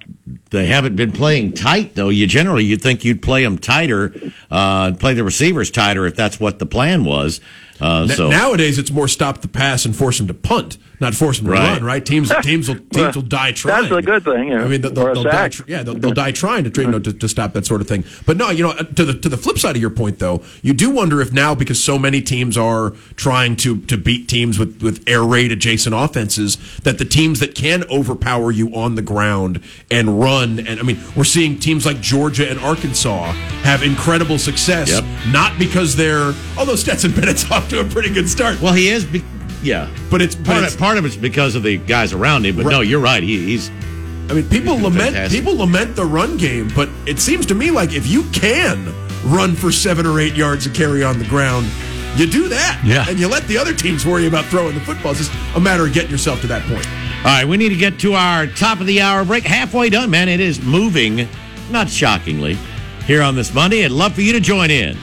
they 0.51 0.67
haven't 0.67 0.97
been 0.97 1.13
playing 1.13 1.53
tight 1.53 1.95
though. 1.95 2.09
You 2.09 2.27
generally 2.27 2.65
you'd 2.65 2.81
think 2.81 3.05
you'd 3.05 3.23
play 3.23 3.43
them 3.43 3.59
tighter, 3.59 4.15
uh, 4.51 4.93
play 4.93 5.15
the 5.15 5.25
receivers 5.25 5.71
tighter 5.71 6.07
if 6.07 6.17
that's 6.17 6.41
what 6.41 6.59
the 6.59 6.67
plan 6.67 7.05
was. 7.05 7.41
Uh, 7.81 8.07
so 8.09 8.29
Nowadays, 8.29 8.79
it's 8.79 8.91
more 8.91 9.09
stop 9.09 9.41
the 9.43 9.49
pass 9.49 9.85
and 9.85 9.97
force 9.97 10.19
them 10.19 10.29
to 10.29 10.35
punt, 10.35 10.79
not 11.01 11.13
force 11.15 11.39
them 11.39 11.47
to 11.47 11.53
Right. 11.53 11.73
run. 11.75 11.83
Right? 11.85 12.05
Teams 12.07 12.31
teams 12.43 12.69
will 12.69 12.79
teams 12.93 13.17
will 13.17 13.23
die 13.23 13.51
trying. 13.53 13.83
That's 13.83 13.95
a 13.95 14.03
good 14.03 14.23
thing. 14.25 14.49
You 14.49 14.59
know, 14.59 14.65
I 14.65 14.69
mean, 14.69 14.81
they'll, 14.81 14.93
they'll, 14.93 15.13
they'll 15.15 15.23
die, 15.25 15.49
tr- 15.49 15.65
yeah, 15.67 15.83
they'll, 15.83 15.95
they'll 15.95 16.13
die 16.15 16.31
trying 16.31 16.71
to, 16.71 16.81
you 16.83 16.87
know, 16.89 17.01
to, 17.01 17.13
to 17.13 17.29
stop 17.29 17.53
that 17.55 17.67
sort 17.67 17.81
of 17.81 17.89
thing. 17.89 18.05
But 18.27 18.37
no, 18.37 18.51
you 18.51 18.63
know, 18.63 18.71
uh, 18.71 18.85
to 18.85 19.05
the 19.05 19.15
to 19.15 19.29
the 19.29 19.37
flip 19.37 19.59
side 19.59 19.75
of 19.75 19.81
your 19.83 19.91
point, 19.91 20.21
though, 20.21 20.43
you 20.63 20.73
do 20.73 20.91
wonder 20.91 21.21
if 21.21 21.33
now 21.33 21.55
because 21.57 21.83
so 21.83 21.99
many 21.99 22.21
teams 22.23 22.57
are 22.57 22.91
trying 23.17 23.57
to 23.57 23.81
to 23.83 23.97
beat 23.97 24.29
teams 24.29 24.57
with 24.59 24.81
with 24.81 25.03
air 25.09 25.25
raid 25.25 25.51
adjacent 25.51 25.97
offenses, 25.97 26.57
that 26.85 26.99
the 26.99 27.05
teams 27.05 27.41
that 27.41 27.57
can 27.57 27.83
overpower 27.91 28.53
you 28.53 28.73
on 28.75 28.95
the 28.95 29.03
ground 29.03 29.61
and 29.91 30.21
run, 30.21 30.61
and 30.61 30.79
I 30.79 30.83
mean, 30.85 31.01
we're 31.17 31.25
seeing 31.25 31.59
teams 31.59 31.85
like 31.85 32.01
Georgia 32.01 32.49
and 32.49 32.61
Arkansas 32.61 33.33
have 33.65 33.83
incredible 33.83 34.39
success, 34.39 34.91
Yep. 34.91 35.05
not 35.33 35.59
because 35.59 35.97
they're 35.97 36.33
although 36.57 36.77
Stetson 36.77 37.11
Bennett's 37.13 37.51
off 37.51 37.64
to 37.71 37.81
a 37.81 37.85
pretty 37.85 38.11
good 38.13 38.29
start. 38.29 38.61
well, 38.61 38.73
he 38.73 38.89
is. 38.89 39.05
Be- 39.05 39.25
Yeah, 39.63 39.89
But 40.11 40.21
it's 40.23 40.35
but 40.35 40.47
part, 40.47 40.59
it's- 40.59 40.75
of, 40.75 40.81
part 40.81 40.99
of 40.99 41.05
it's 41.07 41.17
because 41.17 41.55
of 41.55 41.63
the 41.63 41.79
guys 41.79 42.13
around 42.13 42.45
him. 42.47 42.57
But 42.57 42.67
no, 42.67 42.81
you're 42.81 43.01
right. 43.01 43.23
He, 43.23 43.45
he's 43.47 43.71
I 44.31 44.33
mean, 44.35 44.49
people 44.49 44.75
lament 44.77 45.15
fantastic. 45.15 45.39
people 45.41 45.57
lament 45.57 45.97
the 45.97 46.05
run 46.05 46.37
game, 46.37 46.71
but 46.75 46.89
it 47.07 47.19
seems 47.19 47.45
to 47.47 47.55
me 47.55 47.71
like 47.71 47.93
if 47.93 48.07
you 48.07 48.23
can 48.31 48.93
run 49.25 49.55
for 49.55 49.71
seven 49.73 50.07
or 50.07 50.21
eight 50.21 50.35
yards 50.35 50.67
and 50.67 50.75
carry 50.75 51.03
on 51.05 51.19
the 51.19 51.25
ground, 51.27 51.67
you 52.17 52.27
do 52.27 52.49
that. 52.49 52.81
Yeah. 52.85 53.05
and 53.09 53.19
you 53.19 53.27
let 53.29 53.47
the 53.49 53.57
other 53.59 53.75
teams 53.75 54.05
worry 54.07 54.27
about 54.27 54.45
throwing 54.47 54.75
the 54.75 54.81
football. 54.81 55.13
It's 55.13 55.21
just 55.29 55.33
a 55.57 55.61
matter 55.61 55.85
of 55.87 55.93
getting 55.93 56.11
yourself 56.11 56.41
to 56.43 56.47
that 56.49 56.63
point. 56.65 56.87
All 57.19 57.25
right, 57.25 57.45
we 57.47 57.57
need 57.57 57.71
to 57.71 57.77
get 57.77 57.99
to 58.01 58.13
our 58.15 58.47
top 58.47 58.81
of 58.81 58.87
the 58.87 59.01
hour 59.01 59.25
break. 59.25 59.45
Halfway 59.45 59.89
done, 59.91 60.11
man. 60.11 60.29
It 60.29 60.41
is 60.41 60.63
moving, 60.63 61.27
not 61.71 61.89
shockingly, 61.89 62.57
here 63.07 63.23
on 63.23 63.35
this 63.35 63.53
Monday. 63.55 63.85
I'd 63.85 63.91
love 63.93 64.15
for 64.15 64.21
you 64.21 64.33
to 64.35 64.41
join 64.41 64.71
in. 64.71 64.97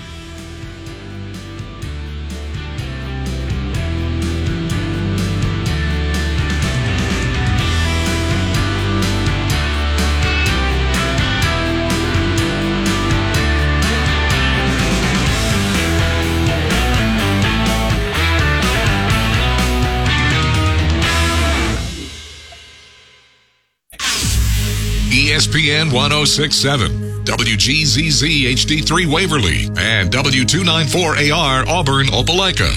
ESPN 25.52 25.92
1067, 25.92 27.26
WGZZ 27.26 28.54
HD3 28.54 29.14
Waverly, 29.14 29.66
and 29.78 30.10
W294AR 30.10 31.68
Auburn 31.68 32.08
Opelika. 32.08 32.72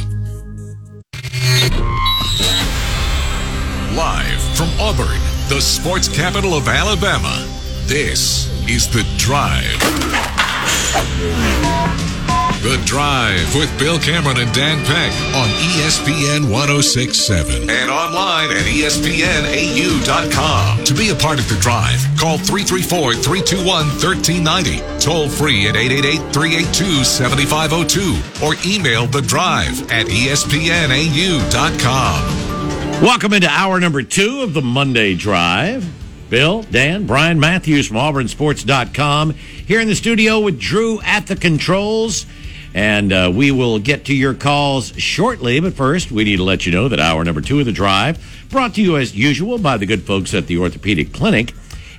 Live 3.94 4.42
from 4.56 4.68
Auburn, 4.80 5.20
the 5.48 5.60
sports 5.60 6.08
capital 6.08 6.54
of 6.54 6.66
Alabama, 6.66 7.46
this 7.86 8.48
is 8.68 8.88
The 8.88 9.04
Drive. 9.18 9.80
The 12.64 12.80
Drive 12.86 13.54
with 13.54 13.78
Bill 13.78 13.98
Cameron 13.98 14.38
and 14.38 14.50
Dan 14.54 14.82
Peck 14.86 15.12
on 15.36 15.46
ESPN 15.76 16.50
1067 16.50 17.68
and 17.68 17.90
online 17.90 18.50
at 18.52 18.64
ESPNAU.com. 18.64 20.04
To 20.84 20.94
be 20.94 21.10
a 21.10 21.14
part 21.14 21.38
of 21.38 21.46
The 21.50 21.56
Drive, 21.56 22.00
call 22.18 22.38
334 22.38 23.16
321 23.16 23.66
1390, 24.00 24.80
toll 24.98 25.28
free 25.28 25.68
at 25.68 25.76
888 25.76 26.32
382 26.32 27.04
7502, 27.04 28.16
or 28.42 28.56
email 28.64 29.06
The 29.08 29.20
Drive 29.20 29.82
at 29.92 30.06
ESPNAU.com. 30.06 30.72
Welcome 33.02 33.34
into 33.34 33.50
hour 33.50 33.78
number 33.78 34.02
two 34.02 34.40
of 34.40 34.54
the 34.54 34.62
Monday 34.62 35.14
Drive. 35.14 35.86
Bill, 36.30 36.62
Dan, 36.62 37.06
Brian 37.06 37.38
Matthews 37.38 37.88
from 37.88 37.98
AuburnSports.com 37.98 39.32
here 39.32 39.80
in 39.80 39.88
the 39.88 39.94
studio 39.94 40.40
with 40.40 40.58
Drew 40.58 41.02
at 41.02 41.26
the 41.26 41.36
controls. 41.36 42.24
And 42.74 43.12
uh, 43.12 43.32
we 43.34 43.52
will 43.52 43.78
get 43.78 44.06
to 44.06 44.14
your 44.14 44.34
calls 44.34 44.92
shortly. 44.98 45.60
But 45.60 45.74
first, 45.74 46.10
we 46.10 46.24
need 46.24 46.36
to 46.36 46.44
let 46.44 46.66
you 46.66 46.72
know 46.72 46.88
that 46.88 46.98
hour 46.98 47.24
number 47.24 47.40
two 47.40 47.60
of 47.60 47.66
the 47.66 47.72
drive, 47.72 48.18
brought 48.50 48.74
to 48.74 48.82
you 48.82 48.96
as 48.96 49.14
usual 49.14 49.58
by 49.58 49.76
the 49.76 49.86
good 49.86 50.02
folks 50.02 50.34
at 50.34 50.48
the 50.48 50.58
Orthopedic 50.58 51.12
Clinic, 51.12 51.54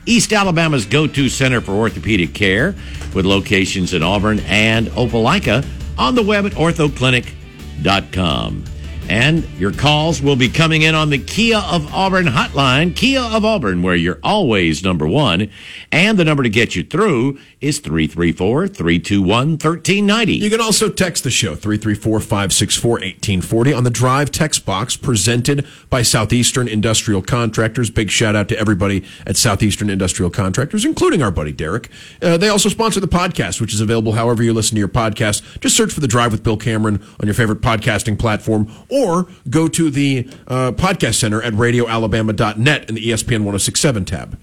East 0.05 0.33
Alabama's 0.33 0.85
go 0.85 1.07
to 1.07 1.29
center 1.29 1.61
for 1.61 1.71
orthopedic 1.71 2.33
care, 2.33 2.75
with 3.13 3.25
locations 3.25 3.93
in 3.93 4.03
Auburn 4.03 4.41
and 4.41 4.87
Opelika 4.89 5.65
on 5.97 6.15
the 6.15 6.21
web 6.21 6.45
at 6.45 6.51
orthoclinic.com. 6.51 8.65
And 9.07 9.47
your 9.59 9.71
calls 9.71 10.21
will 10.21 10.35
be 10.35 10.49
coming 10.49 10.81
in 10.81 10.95
on 10.95 11.11
the 11.11 11.19
Kia 11.19 11.57
of 11.57 11.93
Auburn 11.93 12.25
hotline, 12.25 12.95
Kia 12.95 13.21
of 13.21 13.45
Auburn, 13.45 13.83
where 13.83 13.95
you're 13.95 14.19
always 14.23 14.83
number 14.83 15.07
one. 15.07 15.51
And 15.91 16.17
the 16.17 16.25
number 16.25 16.41
to 16.41 16.49
get 16.49 16.75
you 16.75 16.83
through 16.83 17.37
is 17.65 17.79
334 17.79 18.67
321 18.67 19.51
1390. 19.51 20.33
You 20.33 20.49
can 20.49 20.59
also 20.61 20.89
text 20.89 21.23
the 21.23 21.31
show 21.31 21.55
334-564-1840 21.55 23.75
on 23.75 23.83
the 23.83 23.89
Drive 23.89 24.29
text 24.31 24.63
box 24.65 24.95
presented 24.95 25.65
by 25.89 26.03
Southeastern 26.03 26.67
Industrial 26.67 27.21
Contractors. 27.21 27.89
Big 27.89 28.11
shout 28.11 28.35
out 28.35 28.49
to 28.49 28.59
everybody 28.59 29.03
at 29.25 29.37
Southeastern 29.37 29.89
Industrial 29.89 30.29
Contractors, 30.29 30.85
including 30.85 31.23
our 31.23 31.31
buddy 31.31 31.51
Derek. 31.51 31.89
Uh, 32.21 32.37
they 32.37 32.49
also 32.49 32.69
sponsor 32.69 32.99
the 32.99 33.07
podcast, 33.07 33.59
which 33.59 33.73
is 33.73 33.81
available 33.81 34.11
however 34.13 34.43
you 34.43 34.53
listen 34.53 34.75
to 34.75 34.79
your 34.79 34.87
podcast. 34.87 35.59
Just 35.59 35.75
search 35.75 35.91
for 35.91 36.01
the 36.01 36.07
Drive 36.07 36.31
with 36.31 36.43
Bill 36.43 36.57
Cameron 36.57 37.01
on 37.19 37.25
your 37.25 37.33
favorite 37.33 37.61
podcasting 37.61 38.19
platform, 38.19 38.71
or 38.89 39.25
go 39.49 39.67
to 39.67 39.89
the 39.89 40.29
uh, 40.47 40.71
podcast 40.71 41.15
center 41.15 41.41
at 41.41 41.53
radioalabama.net 41.53 42.89
in 42.89 42.95
the 42.95 43.09
ESPN 43.09 43.43
1067 43.43 44.05
tab. 44.05 44.37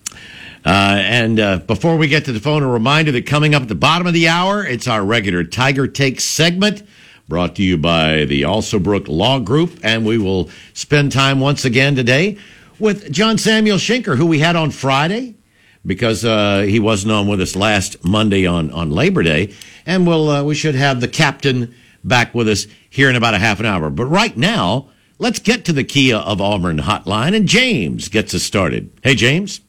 Uh, 0.65 0.97
and 0.99 1.41
uh, 1.41 1.59
before 1.59 1.97
we 1.97 2.07
get 2.07 2.25
to 2.27 2.33
the 2.33 2.41
phone, 2.41 2.63
a 2.63 2.69
reminder 2.69 3.11
that 3.13 3.27
coming 3.27 3.55
up 3.55 3.63
at 3.63 3.69
the 3.69 3.75
bottom 3.75 4.07
of 4.07 4.15
the 4.15 4.29
hour, 4.29 4.65
it's 4.65 4.87
our 4.87 5.05
regular 5.05 5.43
Tiger 5.43 5.87
Take 5.87 6.21
segment 6.21 6.83
brought 7.29 7.57
to 7.57 7.63
you 7.63 7.77
by 7.77 8.25
the 8.25 8.43
Alsobrook 8.43 9.09
Law 9.09 9.41
Group. 9.41 9.81
And 9.83 10.07
we 10.07 10.19
will 10.19 10.51
spend 10.73 11.13
time 11.13 11.41
once 11.41 11.65
again 11.65 11.97
today 11.97 12.39
with 12.79 13.11
John 13.11 13.39
Samuel 13.39 13.79
Shenker, 13.79 14.17
who 14.17 14.27
we 14.27 14.39
had 14.39 14.55
on 14.55 14.71
Friday 14.71 15.37
because 15.85 16.25
uh, 16.25 16.61
he 16.61 16.79
wasn't 16.79 17.13
on 17.13 17.27
with 17.27 17.41
us 17.41 17.57
last 17.57 18.05
Monday 18.05 18.47
on, 18.47 18.71
on 18.71 18.91
Labor 18.91 19.23
Day. 19.23 19.53
And 19.85 20.07
we'll, 20.07 20.31
uh, 20.31 20.45
we 20.45 20.55
should 20.55 20.75
have 20.75 21.01
the 21.01 21.09
captain 21.09 21.75
back 22.05 22.35
with 22.35 22.49
us 22.49 22.67
here 22.89 23.11
in 23.11 23.17
about 23.17 23.35
a 23.35 23.39
half 23.39 23.61
an 23.61 23.67
hour. 23.67 23.91
But 23.91 24.07
right 24.07 24.37
now, 24.37 24.91
let's 25.19 25.39
get 25.39 25.65
to 25.65 25.73
the 25.73 25.85
Kia 25.85 26.17
of 26.17 26.41
Auburn 26.41 26.79
hotline. 26.79 27.35
And 27.35 27.49
James 27.49 28.09
gets 28.09 28.35
us 28.35 28.43
started. 28.43 28.93
Hey, 29.03 29.15
James. 29.15 29.61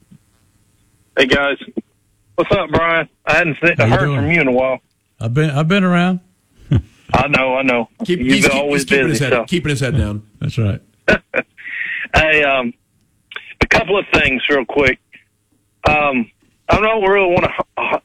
Hey 1.18 1.28
guys, 1.28 1.58
what's 2.36 2.52
up, 2.52 2.70
Brian? 2.72 3.08
I 3.26 3.34
hadn't 3.38 3.58
seen, 3.64 3.76
How 3.78 3.88
heard 3.88 4.06
doing? 4.06 4.18
from 4.18 4.32
you 4.32 4.42
in 4.42 4.48
a 4.48 4.52
while. 4.52 4.80
I've 5.20 5.34
been 5.34 5.50
I've 5.52 5.68
been 5.68 5.84
around. 5.84 6.20
I 7.14 7.28
know, 7.28 7.56
I 7.56 7.62
know. 7.62 7.90
Keep, 8.06 8.20
You've 8.20 8.34
he's, 8.34 8.48
been 8.48 8.58
always 8.58 8.82
he's 8.82 8.90
keeping, 8.90 9.10
his 9.10 9.20
head, 9.20 9.32
So. 9.32 9.46
keeping 9.46 9.70
his 9.70 9.80
head 9.80 9.96
down. 9.98 10.28
That's 10.40 10.58
right. 10.58 10.82
Hey, 12.16 12.44
um, 12.44 12.72
a 13.62 13.68
couple 13.68 13.98
of 13.98 14.06
things 14.14 14.44
real 14.48 14.66
quick. 14.66 15.00
Um, 15.90 16.30
I 16.70 16.80
don't 16.80 17.02
really 17.02 17.28
want 17.34 17.46
to 17.46 17.52
h- 17.80 18.02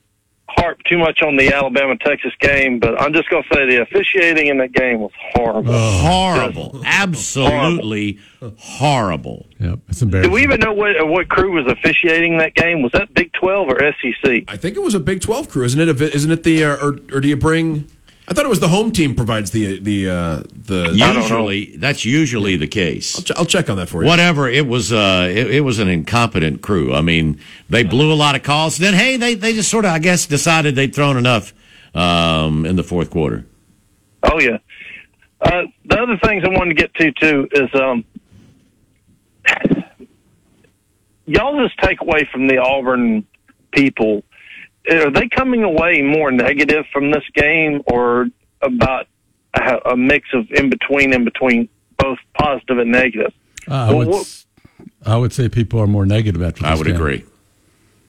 harp 0.68 0.82
too 0.84 0.98
much 0.98 1.22
on 1.22 1.36
the 1.36 1.52
Alabama 1.52 1.96
Texas 1.96 2.32
game, 2.40 2.78
but 2.78 3.00
I'm 3.00 3.12
just 3.12 3.28
going 3.30 3.42
to 3.42 3.48
say 3.54 3.66
the 3.66 3.82
officiating 3.82 4.48
in 4.48 4.58
that 4.58 4.72
game 4.72 5.00
was 5.00 5.12
horrible. 5.34 5.72
horrible, 5.72 6.82
absolutely 6.84 8.18
horrible. 8.58 9.46
Yep, 9.58 9.78
it's 9.88 10.00
Do 10.00 10.30
we 10.30 10.42
even 10.42 10.60
know 10.60 10.72
what 10.72 11.08
what 11.08 11.28
crew 11.28 11.52
was 11.52 11.66
officiating 11.70 12.38
that 12.38 12.54
game? 12.54 12.82
Was 12.82 12.92
that 12.92 13.12
Big 13.14 13.32
Twelve 13.32 13.68
or 13.68 13.78
SEC? 13.80 14.44
I 14.48 14.56
think 14.56 14.76
it 14.76 14.82
was 14.82 14.94
a 14.94 15.00
Big 15.00 15.20
Twelve 15.20 15.48
crew, 15.48 15.64
isn't 15.64 15.80
it? 15.80 15.88
A- 16.00 16.14
Isn't 16.14 16.30
it 16.30 16.42
the 16.42 16.64
uh, 16.64 16.76
or 16.76 16.98
or 17.12 17.20
do 17.20 17.28
you 17.28 17.36
bring? 17.36 17.88
I 18.30 18.34
thought 18.34 18.44
it 18.44 18.50
was 18.50 18.60
the 18.60 18.68
home 18.68 18.92
team 18.92 19.14
provides 19.14 19.52
the 19.52 19.78
the 19.80 20.10
uh, 20.10 20.42
the. 20.52 20.92
Usually, 20.92 21.76
that's 21.76 22.04
usually 22.04 22.56
the 22.56 22.66
case. 22.66 23.16
I'll, 23.16 23.24
ch- 23.24 23.38
I'll 23.38 23.46
check 23.46 23.70
on 23.70 23.78
that 23.78 23.88
for 23.88 24.02
you. 24.02 24.08
Whatever 24.08 24.50
it 24.50 24.66
was, 24.66 24.92
uh, 24.92 25.26
it, 25.30 25.50
it 25.50 25.60
was 25.62 25.78
an 25.78 25.88
incompetent 25.88 26.60
crew. 26.60 26.92
I 26.92 27.00
mean, 27.00 27.40
they 27.70 27.84
blew 27.84 28.12
a 28.12 28.14
lot 28.14 28.36
of 28.36 28.42
calls. 28.42 28.76
Then, 28.76 28.92
hey, 28.92 29.16
they 29.16 29.34
they 29.34 29.54
just 29.54 29.70
sort 29.70 29.86
of, 29.86 29.92
I 29.92 29.98
guess, 29.98 30.26
decided 30.26 30.74
they'd 30.76 30.94
thrown 30.94 31.16
enough 31.16 31.54
um, 31.94 32.66
in 32.66 32.76
the 32.76 32.82
fourth 32.82 33.08
quarter. 33.08 33.46
Oh 34.22 34.38
yeah. 34.38 34.58
Uh, 35.40 35.62
the 35.86 35.98
other 35.98 36.18
things 36.22 36.44
I 36.44 36.48
wanted 36.48 36.76
to 36.76 36.82
get 36.82 36.92
to 36.94 37.12
too 37.12 37.48
is 37.52 37.70
um, 37.80 38.04
y'all 41.26 41.66
just 41.66 41.78
take 41.78 42.02
away 42.02 42.28
from 42.30 42.46
the 42.46 42.58
Auburn 42.58 43.26
people. 43.72 44.22
Are 44.90 45.10
they 45.10 45.28
coming 45.28 45.62
away 45.64 46.02
more 46.02 46.30
negative 46.30 46.84
from 46.92 47.10
this 47.10 47.24
game, 47.34 47.82
or 47.86 48.28
about 48.62 49.06
a, 49.54 49.90
a 49.90 49.96
mix 49.96 50.28
of 50.32 50.50
in 50.50 50.70
between, 50.70 51.12
in 51.12 51.24
between, 51.24 51.68
both 51.98 52.18
positive 52.38 52.78
and 52.78 52.90
negative? 52.90 53.32
Uh, 53.70 53.74
I 53.74 53.88
Well, 53.88 53.98
would 53.98 54.08
what- 54.08 54.20
s- 54.20 54.46
I 55.04 55.16
would 55.16 55.32
say 55.32 55.48
people 55.48 55.80
are 55.80 55.86
more 55.86 56.06
negative 56.06 56.42
after. 56.42 56.62
This 56.62 56.70
I 56.70 56.74
would 56.74 56.86
game. 56.86 56.96
agree. 56.96 57.24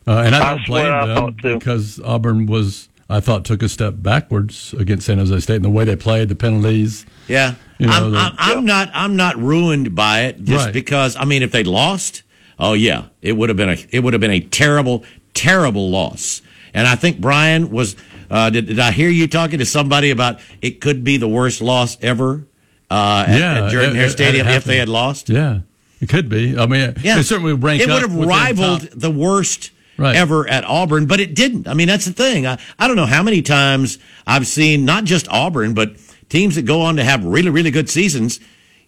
Uh, 0.07 0.23
and 0.25 0.35
I 0.35 0.39
I 0.53 0.55
don't 0.55 0.65
swear 0.65 1.05
blame 1.05 1.35
them 1.41 1.59
because 1.59 1.99
Auburn 2.03 2.45
was, 2.47 2.89
I 3.09 3.19
thought, 3.19 3.45
took 3.45 3.61
a 3.61 3.69
step 3.69 3.95
backwards 3.97 4.73
against 4.73 5.05
San 5.05 5.17
Jose 5.19 5.39
State 5.41 5.57
in 5.57 5.61
the 5.61 5.69
way 5.69 5.83
they 5.85 5.95
played, 5.95 6.29
the 6.29 6.35
penalties. 6.35 7.05
Yeah, 7.27 7.55
You 7.77 7.87
know, 7.87 7.93
I'm, 7.93 8.11
the- 8.11 8.17
I'm, 8.17 8.33
I'm 8.39 8.65
not. 8.65 8.89
I'm 8.93 9.15
not 9.15 9.37
ruined 9.37 9.93
by 9.95 10.21
it 10.21 10.43
just 10.43 10.65
Right. 10.65 10.73
because. 10.73 11.15
I 11.15 11.25
mean, 11.25 11.43
if 11.43 11.51
they'd 11.51 11.67
lost, 11.67 12.23
oh 12.57 12.73
yeah, 12.73 13.05
it 13.21 13.33
would 13.33 13.49
have 13.49 13.57
been 13.57 13.69
a. 13.69 13.77
It 13.91 13.99
would 14.03 14.13
have 14.13 14.21
been 14.21 14.31
a 14.31 14.39
terrible, 14.39 15.03
terrible 15.33 15.89
loss. 15.91 16.41
And 16.73 16.87
I 16.87 16.95
think 16.95 17.19
Brian 17.19 17.69
was. 17.69 17.95
Uh, 18.29 18.49
did, 18.51 18.67
did 18.67 18.79
I 18.79 18.91
hear 18.91 19.09
you 19.09 19.27
talking 19.27 19.57
to 19.59 19.65
somebody 19.65 20.11
about 20.11 20.39
it 20.61 20.81
could 20.81 21.03
be 21.03 21.17
the 21.17 21.27
worst 21.27 21.61
loss 21.61 21.97
ever? 22.01 22.45
Uh, 22.91 23.25
at, 23.27 23.39
Yeah, 23.39 23.65
at 23.65 23.71
Jordan 23.71 23.95
Hare 23.95 24.09
Stadium 24.09 24.47
if 24.47 24.63
they 24.63 24.77
had 24.77 24.89
lost. 24.89 25.29
Yeah, 25.29 25.61
it 25.99 26.09
could 26.09 26.29
be. 26.29 26.57
I 26.57 26.65
mean, 26.67 26.93
Yeah, 27.01 27.19
it 27.19 27.23
certainly 27.23 27.53
would 27.53 27.63
rank. 27.63 27.81
It 27.81 27.87
would 27.89 28.01
have 28.03 28.15
rivaled 28.15 28.81
top- 28.81 28.89
the 28.93 29.11
worst 29.11 29.71
Right. 29.97 30.15
ever 30.15 30.47
at 30.47 30.63
Auburn, 30.63 31.07
but 31.07 31.19
it 31.19 31.35
didn't. 31.35 31.67
I 31.67 31.73
mean, 31.73 31.87
that's 31.89 32.05
the 32.05 32.13
thing. 32.13 32.47
I, 32.47 32.57
I 32.79 32.87
don't 32.87 32.95
know 32.95 33.05
how 33.05 33.21
many 33.21 33.41
times 33.41 33.97
I've 34.25 34.47
seen 34.47 34.85
not 34.85 35.03
just 35.03 35.27
Auburn, 35.27 35.73
but 35.73 35.97
teams 36.29 36.55
that 36.55 36.61
go 36.61 36.83
on 36.83 36.95
to 36.95 37.03
have 37.03 37.25
really, 37.25 37.49
really 37.49 37.69
good 37.71 37.89
seasons. 37.89 38.39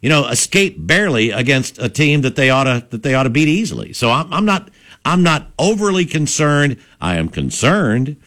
you 0.02 0.08
know, 0.10 0.26
escape 0.30 0.76
barely 0.80 1.30
against 1.32 1.78
a 1.80 1.90
team 1.90 2.22
that 2.22 2.36
they 2.36 2.50
ought 2.50 2.64
to 2.64 2.86
that 2.92 3.04
they 3.04 3.14
ought 3.14 3.24
to 3.24 3.30
beat 3.30 3.48
easily. 3.50 3.92
So 3.94 4.10
I'm, 4.10 4.32
I'm 4.34 4.46
not 4.46 4.70
I'm 5.04 5.24
not 5.24 5.52
overly 5.58 6.06
concerned. 6.06 6.78
I 7.00 7.16
am 7.16 7.30
concerned, 7.30 8.18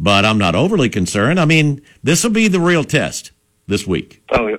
but 0.00 0.24
I'm 0.24 0.38
not 0.38 0.54
overly 0.54 0.88
concerned. 0.88 1.38
I 1.38 1.44
mean, 1.44 1.82
this 2.02 2.24
will 2.24 2.30
be 2.30 2.48
the 2.48 2.60
real 2.60 2.84
test 2.84 3.32
this 3.66 3.86
week. 3.86 4.22
Oh, 4.30 4.46
yeah. 4.48 4.56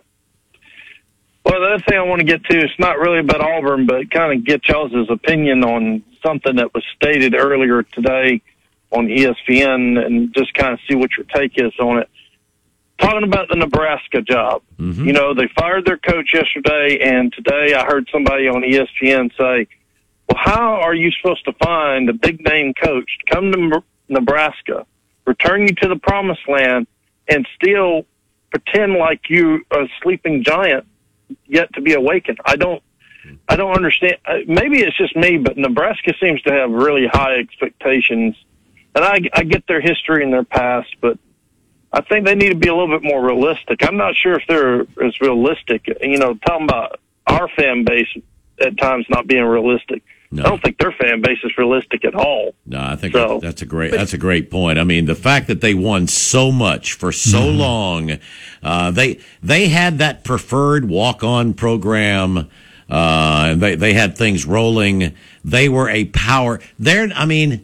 Well, 1.43 1.61
the 1.61 1.68
other 1.76 1.84
thing 1.88 1.97
I 1.97 2.01
want 2.01 2.20
to 2.20 2.26
get 2.26 2.43
to, 2.45 2.59
it's 2.59 2.78
not 2.78 2.99
really 2.99 3.20
about 3.20 3.39
Auburn, 3.39 3.86
but 3.86 4.11
kind 4.11 4.38
of 4.38 4.45
get 4.45 4.68
y'all's 4.68 4.91
opinion 5.09 5.63
on 5.63 6.03
something 6.22 6.57
that 6.57 6.74
was 6.74 6.84
stated 6.95 7.36
earlier 7.36 7.84
today 7.84 8.41
on 8.91 9.07
ESPN 9.07 10.03
and 10.05 10.34
just 10.34 10.53
kind 10.53 10.74
of 10.74 10.80
see 10.89 10.95
what 10.95 11.11
your 11.18 11.26
take 11.34 11.53
is 11.55 11.72
on 11.80 11.99
it. 11.99 12.09
Talking 12.99 13.24
about 13.24 13.47
the 13.47 13.55
Nebraska 13.55 14.22
job. 14.22 14.61
Mm-hmm. 14.78 15.05
You 15.05 15.13
know, 15.13 15.34
they 15.34 15.47
fired 15.57 15.86
their 15.86 15.97
coach 15.97 16.34
yesterday, 16.34 16.99
and 17.01 17.32
today 17.32 17.74
I 17.76 17.86
heard 17.86 18.09
somebody 18.11 18.47
on 18.47 18.63
ESPN 18.63 19.32
say, 19.38 19.68
well, 20.28 20.38
how 20.43 20.82
are 20.82 20.93
you 20.93 21.11
supposed 21.11 21.45
to 21.45 21.53
find 21.53 22.09
a 22.09 22.13
big 22.13 22.41
name 22.43 22.73
coach 22.73 23.09
to 23.19 23.34
come 23.34 23.51
to 23.51 23.84
Nebraska, 24.09 24.86
return 25.25 25.61
you 25.61 25.73
to 25.75 25.88
the 25.88 25.95
promised 25.95 26.47
land, 26.47 26.88
and 27.28 27.47
still 27.55 28.05
pretend 28.51 28.93
like 28.93 29.30
you 29.30 29.65
are 29.71 29.84
a 29.84 29.88
sleeping 30.01 30.43
giant 30.43 30.86
yet 31.45 31.73
to 31.73 31.82
be 31.82 31.93
awakened? 31.93 32.39
I 32.45 32.55
don't, 32.55 32.84
I 33.47 33.55
don't 33.55 33.75
understand. 33.75 34.17
Uh, 34.25 34.39
Maybe 34.47 34.80
it's 34.80 34.97
just 34.97 35.15
me, 35.15 35.38
but 35.38 35.57
Nebraska 35.57 36.13
seems 36.19 36.41
to 36.43 36.51
have 36.51 36.71
really 36.71 37.07
high 37.07 37.36
expectations, 37.36 38.36
and 38.95 39.05
I, 39.05 39.19
I 39.34 39.43
get 39.43 39.65
their 39.67 39.82
history 39.82 40.23
and 40.23 40.34
their 40.34 40.43
past, 40.43 40.95
but 41.01 41.17
I 41.91 42.01
think 42.01 42.25
they 42.25 42.36
need 42.36 42.49
to 42.49 42.55
be 42.55 42.67
a 42.67 42.75
little 42.75 42.99
bit 42.99 43.07
more 43.07 43.25
realistic. 43.25 43.88
I'm 43.88 43.97
not 43.97 44.15
sure 44.15 44.34
if 44.34 44.43
they're 44.47 44.82
as 45.03 45.21
realistic. 45.21 45.88
You 46.01 46.17
know, 46.17 46.34
talking 46.36 46.65
about 46.65 46.99
our 47.25 47.47
fan 47.49 47.86
base 47.86 48.09
at 48.59 48.78
times 48.78 49.05
not 49.09 49.28
being 49.28 49.43
realistic. 49.43 50.03
No. 50.30 50.43
I 50.43 50.49
don't 50.49 50.61
think 50.61 50.78
their 50.78 50.91
fan 50.91 51.21
base 51.21 51.38
is 51.43 51.57
realistic 51.57 52.03
at 52.03 52.13
all. 52.13 52.53
No, 52.65 52.82
I 52.82 52.95
think 52.97 53.13
So- 53.13 53.39
that's 53.41 53.61
a 53.61 53.65
great 53.65 53.91
that's 53.91 54.13
a 54.13 54.17
great 54.17 54.51
point. 54.51 54.78
I 54.78 54.84
mean, 54.84 55.05
the 55.05 55.15
fact 55.15 55.47
that 55.47 55.61
they 55.61 55.73
won 55.73 56.07
so 56.07 56.51
much 56.51 56.93
for 56.93 57.11
so 57.13 57.39
Mm-hmm. 57.43 57.57
long, 57.57 58.17
uh, 58.61 58.91
they 58.91 59.19
they 59.41 59.69
had 59.69 59.99
that 59.99 60.23
preferred 60.25 60.89
walk 60.89 61.23
on 61.23 61.53
program, 61.53 62.49
uh, 62.89 63.47
and 63.51 63.61
they 63.61 63.75
they 63.75 63.93
had 63.93 64.17
things 64.17 64.45
rolling. 64.45 65.13
They 65.45 65.69
were 65.69 65.89
a 65.89 66.05
power. 66.05 66.59
They're 66.78 67.09
I 67.15 67.25
mean. 67.25 67.63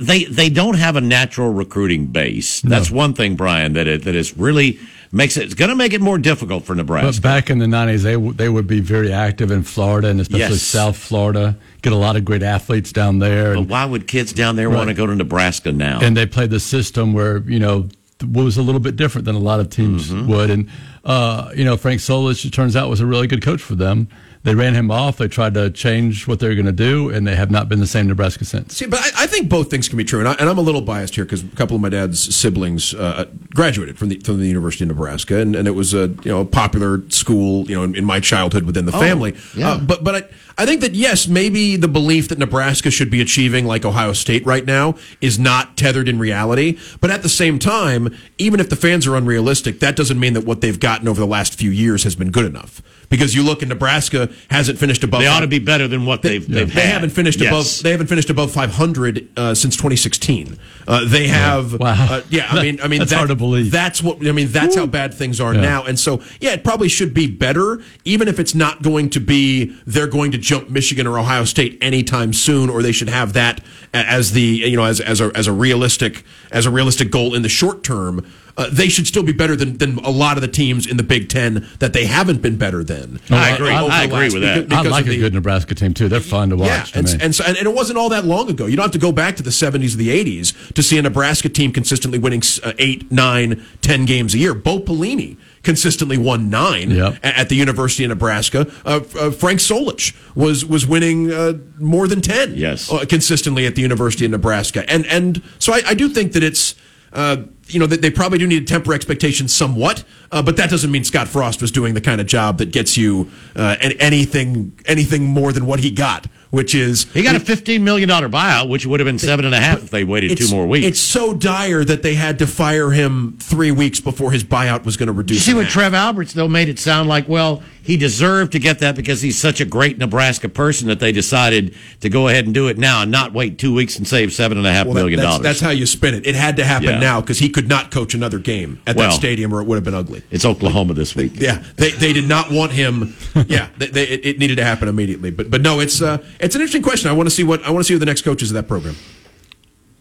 They 0.00 0.24
they 0.24 0.48
don't 0.48 0.78
have 0.78 0.96
a 0.96 1.02
natural 1.02 1.52
recruiting 1.52 2.06
base. 2.06 2.62
That's 2.62 2.90
one 2.90 3.12
thing, 3.12 3.36
Brian. 3.36 3.74
That 3.74 3.86
it 3.86 4.04
that 4.04 4.14
is 4.14 4.34
really 4.36 4.78
makes 5.12 5.36
it. 5.36 5.44
It's 5.44 5.52
going 5.54 5.68
to 5.68 5.76
make 5.76 5.92
it 5.92 6.00
more 6.00 6.16
difficult 6.16 6.64
for 6.64 6.74
Nebraska. 6.74 7.20
But 7.20 7.22
back 7.22 7.50
in 7.50 7.58
the 7.58 7.66
nineties, 7.68 8.02
they 8.02 8.14
w- 8.14 8.32
they 8.32 8.48
would 8.48 8.66
be 8.66 8.80
very 8.80 9.12
active 9.12 9.50
in 9.50 9.62
Florida 9.62 10.08
and 10.08 10.18
especially 10.18 10.40
Yes. 10.54 10.62
South 10.62 10.96
Florida. 10.96 11.56
Get 11.86 11.92
a 11.92 11.96
lot 11.96 12.16
of 12.16 12.24
great 12.24 12.42
athletes 12.42 12.90
down 12.90 13.20
there, 13.20 13.54
but 13.54 13.60
and, 13.60 13.68
why 13.70 13.84
would 13.84 14.08
kids 14.08 14.32
down 14.32 14.56
there 14.56 14.68
want 14.68 14.88
to 14.88 14.94
go 14.94 15.06
to 15.06 15.14
Nebraska 15.14 15.70
now? 15.70 16.00
and 16.02 16.16
they 16.16 16.26
played 16.26 16.50
the 16.50 16.58
system 16.58 17.12
where 17.12 17.38
you 17.38 17.60
know 17.60 17.88
what 18.24 18.42
was 18.44 18.56
a 18.56 18.62
little 18.62 18.80
bit 18.80 18.96
different 18.96 19.24
than 19.24 19.36
a 19.36 19.38
lot 19.38 19.60
of 19.60 19.70
teams 19.70 20.10
Mm-hmm. 20.10 20.26
would. 20.28 20.50
And 20.50 20.68
uh, 21.04 21.52
you 21.54 21.64
know, 21.64 21.76
Frank 21.76 22.00
Solich, 22.00 22.44
it 22.44 22.52
turns 22.52 22.74
out, 22.74 22.88
was 22.90 22.98
a 23.00 23.06
really 23.06 23.28
good 23.28 23.40
coach 23.40 23.62
for 23.62 23.76
them. 23.76 24.08
They 24.46 24.54
ran 24.54 24.74
him 24.74 24.92
off. 24.92 25.16
They 25.16 25.26
tried 25.26 25.54
to 25.54 25.70
change 25.70 26.28
what 26.28 26.38
they 26.38 26.46
were 26.46 26.54
going 26.54 26.66
to 26.66 26.72
do, 26.72 27.10
and 27.10 27.26
they 27.26 27.34
have 27.34 27.50
not 27.50 27.68
been 27.68 27.80
the 27.80 27.86
same 27.86 28.06
Nebraska 28.06 28.44
since. 28.44 28.76
See, 28.76 28.86
but 28.86 29.00
I, 29.00 29.24
I 29.24 29.26
think 29.26 29.48
both 29.48 29.70
things 29.70 29.88
can 29.88 29.98
be 29.98 30.04
true, 30.04 30.20
and, 30.20 30.28
I, 30.28 30.34
and 30.34 30.48
I'm 30.48 30.56
a 30.56 30.62
little 30.62 30.82
biased 30.82 31.16
here 31.16 31.24
because 31.24 31.42
a 31.42 31.48
couple 31.56 31.74
of 31.74 31.82
my 31.82 31.88
dad's 31.88 32.32
siblings 32.32 32.94
uh, 32.94 33.24
graduated 33.56 33.98
from 33.98 34.08
the 34.08 34.20
from 34.20 34.38
the 34.38 34.46
University 34.46 34.84
of 34.84 34.88
Nebraska, 34.88 35.38
and, 35.38 35.56
and 35.56 35.66
it 35.66 35.72
was 35.72 35.94
a 35.94 36.14
you 36.22 36.30
know 36.30 36.42
a 36.42 36.44
popular 36.44 37.02
school 37.10 37.68
you 37.68 37.74
know 37.74 37.82
in, 37.82 37.96
in 37.96 38.04
my 38.04 38.20
childhood 38.20 38.62
within 38.62 38.86
the 38.86 38.92
family. 38.92 39.34
yeah. 39.56 39.72
Uh, 39.72 39.80
but 39.80 40.04
but 40.04 40.14
I, 40.14 40.28
I 40.58 40.64
think 40.64 40.80
that 40.80 40.94
yes, 40.94 41.26
maybe 41.26 41.76
the 41.76 41.88
belief 41.88 42.28
that 42.28 42.38
Nebraska 42.38 42.92
should 42.92 43.10
be 43.10 43.20
achieving 43.20 43.66
like 43.66 43.84
Ohio 43.84 44.12
State 44.12 44.46
right 44.46 44.64
now 44.64 44.94
is 45.20 45.40
not 45.40 45.76
tethered 45.76 46.08
in 46.08 46.20
reality. 46.20 46.78
But 47.00 47.10
at 47.10 47.22
the 47.22 47.28
same 47.28 47.58
time, 47.58 48.16
even 48.38 48.60
if 48.60 48.70
the 48.70 48.76
fans 48.76 49.08
are 49.08 49.16
unrealistic, 49.16 49.80
that 49.80 49.96
doesn't 49.96 50.20
mean 50.20 50.34
that 50.34 50.46
what 50.46 50.62
they've 50.62 50.78
gotten 50.78 51.08
over 51.08 51.20
the 51.20 51.26
last 51.26 51.56
few 51.56 51.70
years 51.70 52.04
has 52.04 52.14
been 52.14 52.30
good 52.30 52.46
enough. 52.46 52.80
Because 53.08 53.34
you 53.34 53.42
look, 53.42 53.62
and 53.62 53.68
Nebraska 53.68 54.30
hasn't 54.50 54.78
finished 54.78 55.02
above. 55.04 55.20
they 55.20 55.26
ought 55.26 55.40
to 55.40 55.46
be 55.46 55.58
better 55.58 55.88
than 55.88 56.06
what 56.06 56.22
They, 56.22 56.38
they've 56.38 56.48
they've 56.48 56.74
they 56.74 56.80
had. 56.82 56.92
haven't 56.94 57.10
finished 57.10 57.40
Yes. 57.40 57.50
above. 57.50 57.82
They 57.82 57.90
haven't 57.90 58.06
finished 58.08 58.30
above 58.30 58.52
500 58.52 59.28
uh, 59.36 59.54
since 59.54 59.76
2016. 59.76 60.58
Uh, 60.86 61.04
they 61.08 61.26
have. 61.28 61.78
Wow. 61.78 61.94
Uh, 62.10 62.22
yeah, 62.30 62.46
I 62.50 62.62
mean, 62.62 62.80
I 62.82 62.88
mean, 62.88 63.00
That's 63.00 63.10
that- 63.10 63.16
hard 63.16 63.28
to 63.30 63.34
believe. 63.36 63.70
That's 63.70 64.02
what 64.02 64.26
I 64.26 64.32
mean. 64.32 64.48
That's 64.48 64.76
how 64.76 64.86
bad 64.86 65.14
things 65.14 65.40
are 65.40 65.54
Yeah. 65.54 65.60
now. 65.60 65.84
And 65.84 65.98
so, 65.98 66.20
yeah, 66.40 66.52
it 66.52 66.64
probably 66.64 66.88
should 66.88 67.12
be 67.14 67.26
better, 67.26 67.80
even 68.04 68.28
if 68.28 68.38
it's 68.38 68.54
not 68.54 68.82
going 68.82 69.10
to 69.10 69.20
be. 69.20 69.74
They're 69.86 70.06
going 70.06 70.30
to 70.32 70.38
jump 70.38 70.70
Michigan 70.70 71.06
or 71.06 71.18
Ohio 71.18 71.44
State 71.44 71.78
anytime 71.80 72.32
soon, 72.32 72.70
or 72.70 72.82
they 72.82 72.92
should 72.92 73.08
have 73.08 73.32
that 73.34 73.60
as 73.94 74.32
the 74.32 74.40
you 74.42 74.76
know 74.76 74.84
as 74.84 75.00
as 75.00 75.20
a 75.20 75.30
as 75.34 75.46
a 75.46 75.52
realistic 75.52 76.24
as 76.52 76.66
a 76.66 76.70
realistic 76.70 77.10
goal 77.10 77.34
in 77.34 77.42
the 77.42 77.48
short 77.48 77.82
term. 77.82 78.24
Uh, 78.58 78.68
they 78.72 78.88
should 78.88 79.06
still 79.06 79.22
be 79.22 79.32
better 79.32 79.54
than, 79.54 79.76
than 79.76 79.98
a 79.98 80.10
lot 80.10 80.38
of 80.38 80.40
the 80.40 80.48
teams 80.48 80.86
in 80.86 80.96
the 80.96 81.02
Big 81.02 81.28
Ten 81.28 81.66
that 81.78 81.92
they 81.92 82.06
haven't 82.06 82.40
been 82.40 82.56
better 82.56 82.82
than. 82.82 83.20
I 83.28 83.52
uh, 83.52 83.54
agree. 83.56 83.68
over 83.74 83.90
I 83.92 84.06
the 84.06 84.14
agree 84.14 84.28
with 84.32 84.42
that. 84.42 84.54
because- 84.68 84.82
because 84.82 84.86
I 84.86 84.88
like 84.90 85.02
of 85.04 85.08
a 85.08 85.10
the- 85.10 85.18
good 85.18 85.34
Nebraska 85.34 85.74
team 85.74 85.92
too. 85.92 86.08
They're 86.08 86.20
fun 86.20 86.48
to 86.50 86.56
watch. 86.56 86.68
yeah, 86.68 86.82
to 86.84 86.98
and, 87.00 87.06
me. 87.06 87.18
and, 87.20 87.34
so, 87.34 87.44
and, 87.46 87.56
and 87.58 87.66
it 87.66 87.74
wasn't 87.74 87.98
all 87.98 88.08
that 88.08 88.24
long 88.24 88.48
ago. 88.48 88.64
You 88.64 88.76
don't 88.76 88.84
have 88.84 88.92
to 88.92 88.98
go 88.98 89.12
back 89.12 89.36
to 89.36 89.42
the 89.42 89.50
70s 89.50 89.92
or 89.94 89.98
the 89.98 90.08
80s 90.08 90.72
to 90.72 90.82
see 90.82 90.96
a 90.96 91.02
Nebraska 91.02 91.50
team 91.50 91.70
consistently 91.70 92.18
winning 92.18 92.40
uh, 92.64 92.72
eight, 92.78 93.12
nine, 93.12 93.62
ten 93.82 94.06
games 94.06 94.32
a 94.34 94.38
year. 94.38 94.54
Bo 94.54 94.80
Pelini 94.80 95.36
consistently 95.62 96.16
won 96.16 96.48
nine 96.48 96.92
Yep. 96.92 97.18
at 97.22 97.48
the 97.50 97.56
University 97.56 98.04
of 98.04 98.08
Nebraska. 98.10 98.70
Uh, 98.86 99.00
uh, 99.18 99.30
Frank 99.32 99.60
Solich 99.60 100.14
was 100.34 100.64
was 100.64 100.86
winning 100.86 101.30
uh, 101.32 101.54
more 101.78 102.08
than 102.08 102.20
ten 102.22 102.54
Yes. 102.54 102.90
uh, 102.90 103.04
consistently 103.06 103.66
at 103.66 103.74
the 103.74 103.82
University 103.82 104.24
of 104.24 104.30
Nebraska. 104.30 104.88
And 104.90 105.04
and 105.06 105.42
so 105.58 105.74
I, 105.74 105.82
I 105.88 105.94
do 105.94 106.08
think 106.08 106.32
that 106.32 106.42
it's. 106.42 106.74
Uh, 107.16 107.44
you 107.68 107.80
know, 107.80 107.86
that 107.86 108.00
they 108.02 108.10
probably 108.10 108.38
do 108.38 108.46
need 108.46 108.66
to 108.66 108.72
temper 108.72 108.92
expectations 108.92 109.52
somewhat, 109.52 110.04
uh, 110.30 110.40
but 110.42 110.56
that 110.58 110.70
doesn't 110.70 110.90
mean 110.92 111.02
Scott 111.02 111.26
Frost 111.26 111.60
was 111.60 111.72
doing 111.72 111.94
the 111.94 112.00
kind 112.00 112.20
of 112.20 112.26
job 112.28 112.58
that 112.58 112.70
gets 112.70 112.96
you 112.96 113.28
uh, 113.56 113.74
anything 113.80 114.78
anything 114.86 115.24
more 115.24 115.50
than 115.52 115.66
what 115.66 115.80
he 115.80 115.90
got, 115.90 116.26
which 116.50 116.74
is 116.74 117.04
He 117.12 117.22
got 117.22 117.34
a 117.34 117.40
fifteen 117.40 117.82
million 117.82 118.08
dollar 118.08 118.28
buyout, 118.28 118.68
which 118.68 118.86
would 118.86 119.00
have 119.00 119.06
been 119.06 119.18
seven 119.18 119.44
and 119.46 119.54
a 119.54 119.60
half 119.60 119.82
if 119.84 119.90
they 119.90 120.04
waited 120.04 120.36
two 120.38 120.48
more 120.50 120.66
weeks. 120.66 120.86
It's 120.86 121.00
so 121.00 121.34
dire 121.34 121.84
that 121.84 122.02
they 122.02 122.14
had 122.14 122.38
to 122.38 122.46
fire 122.46 122.90
him 122.90 123.36
three 123.40 123.72
weeks 123.72 123.98
before 123.98 124.30
his 124.30 124.44
buyout 124.44 124.84
was 124.84 124.96
going 124.96 125.08
to 125.08 125.12
reduce. 125.12 125.38
you 125.38 125.52
see 125.52 125.56
what. 125.58 125.68
Trev 125.68 125.94
Alberts 125.94 126.34
though 126.34 126.48
made 126.48 126.68
it 126.68 126.78
sound 126.78 127.08
like? 127.08 127.28
Well, 127.28 127.62
he 127.86 127.96
deserved 127.96 128.52
to 128.52 128.58
get 128.58 128.80
that 128.80 128.96
because 128.96 129.22
he's 129.22 129.38
such 129.38 129.60
a 129.60 129.64
great 129.64 129.96
Nebraska 129.98 130.48
person 130.48 130.88
that 130.88 130.98
they 131.00 131.12
decided 131.12 131.74
to 132.00 132.08
go 132.08 132.28
ahead 132.28 132.44
and 132.44 132.52
do 132.52 132.68
it 132.68 132.76
now 132.78 133.02
and 133.02 133.10
not 133.10 133.32
wait 133.32 133.58
two 133.58 133.72
weeks 133.72 133.96
and 133.96 134.06
save 134.06 134.32
seven 134.32 134.58
and 134.58 134.66
a 134.66 134.72
half 134.72 134.86
Well, 134.86 134.94
that- 134.94 135.00
million 135.00 135.18
that's, 135.20 135.28
dollars. 135.30 135.42
that's 135.44 135.60
how 135.60 135.70
you 135.70 135.86
spin 135.86 136.14
it. 136.14 136.26
It 136.26 136.34
had 136.34 136.56
to 136.56 136.64
happen 136.64 136.88
Yeah. 136.88 136.98
now 136.98 137.20
because 137.20 137.38
he 137.38 137.48
could 137.48 137.68
not 137.68 137.90
coach 137.90 138.12
another 138.14 138.38
game 138.38 138.80
at 138.86 138.96
Well- 138.96 139.10
that 139.10 139.16
stadium, 139.16 139.52
or 139.54 139.60
it 139.60 139.64
would 139.68 139.76
have 139.76 139.84
been 139.84 139.94
ugly. 139.94 140.22
it's 140.30 140.44
Oklahoma 140.44 140.94
this 140.94 141.14
week. 141.14 141.32
Yeah, 141.36 141.62
they, 141.76 141.90
they 141.92 142.12
did 142.12 142.28
not 142.28 142.50
want 142.50 142.72
him. 142.72 143.14
Yeah, 143.46 143.68
they, 143.78 143.86
they, 143.86 144.04
it, 144.08 144.26
it 144.26 144.38
needed 144.38 144.56
to 144.56 144.64
happen 144.64 144.88
immediately. 144.88 145.30
But 145.30 145.50
but 145.50 145.60
no, 145.62 145.78
it's 145.80 146.02
uh, 146.02 146.18
it's 146.40 146.54
an 146.54 146.60
interesting 146.60 146.82
question. 146.82 147.08
I 147.08 147.12
want 147.12 147.28
to 147.28 147.34
see 147.34 147.44
what 147.44 147.62
I 147.64 147.70
want 147.70 147.84
to 147.84 147.88
see 147.88 147.94
who 147.94 148.00
the 148.00 148.06
next 148.06 148.22
coach 148.22 148.42
is 148.42 148.50
of 148.50 148.54
that 148.54 148.66
program. 148.66 148.96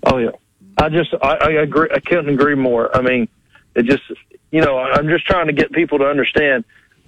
Oh 0.04 0.18
yeah, 0.18 0.30
I 0.78 0.90
just 0.90 1.14
I, 1.22 1.36
I 1.36 1.50
agree. 1.62 1.90
I 1.94 2.00
couldn't 2.00 2.30
agree 2.30 2.56
more. 2.56 2.96
I 2.96 3.02
mean, 3.02 3.28
it 3.76 3.84
just 3.86 4.04
you 4.52 4.62
know 4.62 4.78
I'm 4.78 5.08
just 5.08 5.26
trying 5.26 5.48
to 5.48 5.54
get 5.54 5.72
people 5.72 5.98
to 6.00 6.06
understand. 6.06 6.64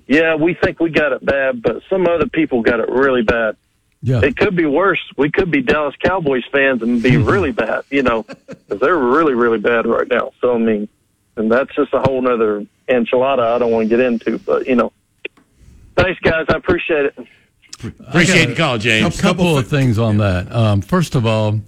Yeah, 0.08 0.36
we 0.36 0.54
think 0.54 0.80
we 0.80 0.90
got 0.90 1.12
it 1.12 1.26
bad, 1.26 1.62
but 1.62 1.82
some 1.90 2.08
other 2.08 2.28
people 2.28 2.62
got 2.62 2.80
it 2.80 2.90
really 2.90 3.24
bad. 3.24 3.58
yeah. 4.02 4.22
It 4.24 4.38
could 4.38 4.56
be 4.56 4.66
worse. 4.66 5.02
We 5.18 5.30
could 5.30 5.52
be 5.52 5.62
Dallas 5.62 5.96
Cowboys 6.02 6.46
fans 6.52 6.82
and 6.82 7.04
be 7.04 7.18
really 7.34 7.52
bad, 7.52 7.84
you 7.90 8.04
know, 8.04 8.24
because 8.24 8.80
they're 8.80 8.98
really 8.98 9.34
really 9.34 9.60
bad 9.60 9.86
right 9.86 10.08
now. 10.08 10.32
So 10.42 10.56
I 10.56 10.58
mean, 10.58 10.88
and 11.36 11.52
that's 11.52 11.74
just 11.76 11.94
a 11.94 12.00
whole 12.00 12.22
nother 12.22 12.66
enchilada 12.88 13.40
I 13.40 13.58
don't 13.60 13.72
want 13.72 13.90
to 13.90 13.96
get 13.96 14.00
into. 14.06 14.40
But 14.40 14.66
you 14.68 14.76
know, 14.76 14.92
thanks 15.96 16.20
guys, 16.22 16.46
I 16.50 16.58
appreciate 16.58 17.06
it. 17.06 17.28
Appreciate 18.08 18.46
the 18.48 18.56
call, 18.56 18.78
James. 18.78 19.20
A 19.20 19.22
couple 19.22 19.58
of 19.58 19.68
things 19.68 20.00
on 20.00 20.18
that. 20.18 20.52
Um, 20.52 20.82
first 20.82 21.14
of 21.14 21.26
all, 21.28 21.60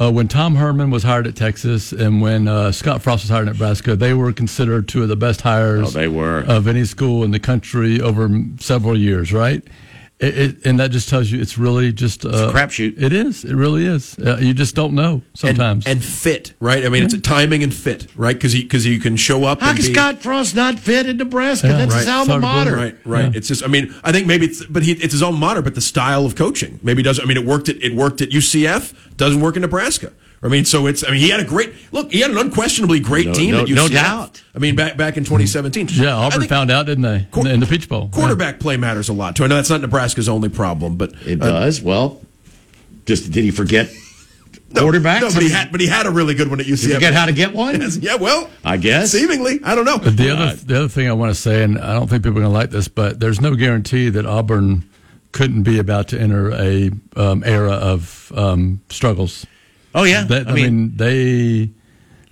uh, 0.00 0.10
when 0.10 0.28
Tom 0.28 0.54
Herman 0.56 0.90
was 0.90 1.02
hired 1.02 1.26
at 1.26 1.34
Texas 1.36 1.92
and 1.92 2.20
when 2.20 2.46
uh, 2.48 2.70
Scott 2.72 3.02
Frost 3.02 3.24
was 3.24 3.30
hired 3.30 3.48
at 3.48 3.54
Nebraska, 3.54 3.96
they 3.96 4.14
were 4.14 4.32
considered 4.32 4.86
two 4.88 5.02
of 5.02 5.08
the 5.08 5.16
best 5.16 5.40
hires 5.42 5.88
Oh, 5.88 5.90
they 5.90 6.08
were. 6.08 6.40
of 6.46 6.68
any 6.68 6.84
school 6.84 7.24
in 7.24 7.30
the 7.32 7.40
country 7.40 8.00
over 8.00 8.28
several 8.60 8.96
years, 8.96 9.32
right? 9.32 9.62
It, 10.20 10.36
it, 10.38 10.66
and 10.66 10.80
that 10.80 10.90
just 10.90 11.08
tells 11.08 11.30
you 11.30 11.40
it's 11.40 11.56
really 11.58 11.92
just 11.92 12.24
uh, 12.24 12.28
a 12.28 12.52
crapshoot. 12.52 13.00
It 13.00 13.12
is. 13.12 13.44
It 13.44 13.54
really 13.54 13.86
is. 13.86 14.18
Uh, 14.18 14.38
you 14.40 14.52
just 14.52 14.74
don't 14.74 14.94
know 14.94 15.22
sometimes. 15.34 15.86
and 15.86 16.02
fit, 16.04 16.54
right? 16.58 16.84
I 16.84 16.88
mean, 16.88 17.04
it's 17.04 17.14
a 17.14 17.20
timing 17.20 17.62
and 17.62 17.72
fit, 17.72 18.08
right? 18.16 18.34
Because 18.34 18.52
because 18.52 18.84
you 18.84 18.98
can 18.98 19.16
show 19.16 19.44
up. 19.44 19.60
How 19.60 19.70
and 19.70 19.78
can 19.78 19.86
be, 19.86 19.92
Scott 19.94 20.18
Frost 20.20 20.56
not 20.56 20.80
fit 20.80 21.06
in 21.08 21.18
Nebraska? 21.18 21.68
Yeah. 21.68 21.78
That's 21.78 21.92
Right. 21.92 21.98
his 22.00 22.08
alma 22.08 22.36
It's 22.36 22.44
hard 22.44 22.66
to 22.66 22.70
mater. 22.72 22.76
Right, 22.76 22.96
right. 23.04 23.36
It's 23.36 23.46
just, 23.46 23.62
I 23.62 23.68
mean, 23.68 23.94
I 24.02 24.10
think 24.10 24.26
maybe 24.26 24.46
it's, 24.46 24.64
but 24.64 24.82
he, 24.82 24.92
it's 24.92 25.12
his 25.12 25.22
own 25.22 25.38
matter, 25.38 25.62
but 25.62 25.76
the 25.76 25.80
style 25.80 26.26
of 26.26 26.34
coaching 26.34 26.80
maybe 26.82 27.00
doesn't. 27.02 27.24
I 27.24 27.28
mean, 27.28 27.36
it 27.36 27.46
worked 27.46 27.68
at 27.68 27.76
it 27.80 27.94
worked 27.94 28.20
at 28.20 28.30
UCF, 28.30 28.92
doesn't 29.16 29.40
work 29.40 29.54
in 29.54 29.62
Nebraska, 29.62 30.12
I 30.42 30.48
mean, 30.48 30.64
so 30.64 30.86
it's. 30.86 31.04
I 31.04 31.10
mean, 31.10 31.20
he 31.20 31.30
had 31.30 31.40
a 31.40 31.44
great 31.44 31.72
look. 31.92 32.12
He 32.12 32.20
had 32.20 32.30
an 32.30 32.38
unquestionably 32.38 33.00
great 33.00 33.26
No- 33.26 33.34
team 33.34 33.50
no- 33.52 33.62
at 33.62 33.66
UCF. 33.68 33.74
no 33.74 33.88
doubt. 33.88 34.42
I 34.54 34.58
mean, 34.58 34.76
back 34.76 34.96
back 34.96 35.16
in 35.16 35.24
2017. 35.24 35.88
Yeah, 35.92 36.14
Auburn 36.14 36.46
found 36.46 36.70
out, 36.70 36.86
didn't 36.86 37.02
they, 37.02 37.26
in 37.36 37.44
the, 37.44 37.52
in 37.54 37.60
the 37.60 37.66
Peach 37.66 37.88
Bowl? 37.88 38.08
quarterback 38.12 38.60
play 38.60 38.76
matters 38.76 39.08
a 39.08 39.12
lot 39.12 39.34
too. 39.36 39.44
I 39.44 39.48
know 39.48 39.56
that's 39.56 39.70
not 39.70 39.80
Nebraska's 39.80 40.28
only 40.28 40.48
problem, 40.48 40.96
but 40.96 41.12
It 41.26 41.42
uh, 41.42 41.46
does. 41.50 41.82
Well, 41.82 42.20
just 43.04 43.32
did 43.32 43.42
he 43.42 43.50
forget 43.50 43.90
no, 44.70 44.84
quarterbacks? 44.84 45.22
No, 45.22 45.30
but 45.32 45.42
he 45.42 45.50
had, 45.50 45.72
but 45.72 45.80
he 45.80 45.86
had 45.86 46.06
a 46.06 46.10
really 46.10 46.34
good 46.34 46.48
one 46.48 46.60
at 46.60 46.66
UCF. 46.66 46.80
Did 46.82 46.88
he 46.88 46.94
forget 46.94 47.14
how 47.14 47.26
to 47.26 47.32
get 47.32 47.52
one? 47.54 47.80
Yes, 47.80 47.96
Yeah, 48.00 48.14
well, 48.16 48.48
I 48.64 48.76
guess. 48.76 49.10
seemingly, 49.12 49.60
I 49.64 49.74
don't 49.74 49.84
know. 49.86 49.98
But 49.98 50.16
the 50.16 50.30
other 50.30 50.54
the 50.54 50.76
other 50.78 50.88
thing 50.88 51.08
I 51.08 51.14
want 51.14 51.30
to 51.34 51.40
say, 51.40 51.64
and 51.64 51.78
I 51.78 51.94
don't 51.94 52.08
think 52.08 52.22
people 52.22 52.38
are 52.38 52.42
going 52.42 52.52
to 52.52 52.58
like 52.58 52.70
this, 52.70 52.86
but 52.86 53.18
there's 53.18 53.40
no 53.40 53.54
guarantee 53.56 54.08
that 54.10 54.24
Auburn 54.26 54.88
couldn't 55.32 55.62
be 55.64 55.78
about 55.78 56.08
to 56.08 56.20
enter 56.20 56.52
a 56.52 56.90
um, 57.16 57.42
era 57.44 57.72
of 57.72 58.32
um, 58.36 58.80
struggles. 58.88 59.46
Oh 59.94 60.04
yeah. 60.04 60.24
That, 60.24 60.48
I 60.48 60.52
mean, 60.54 60.96
they 60.96 61.70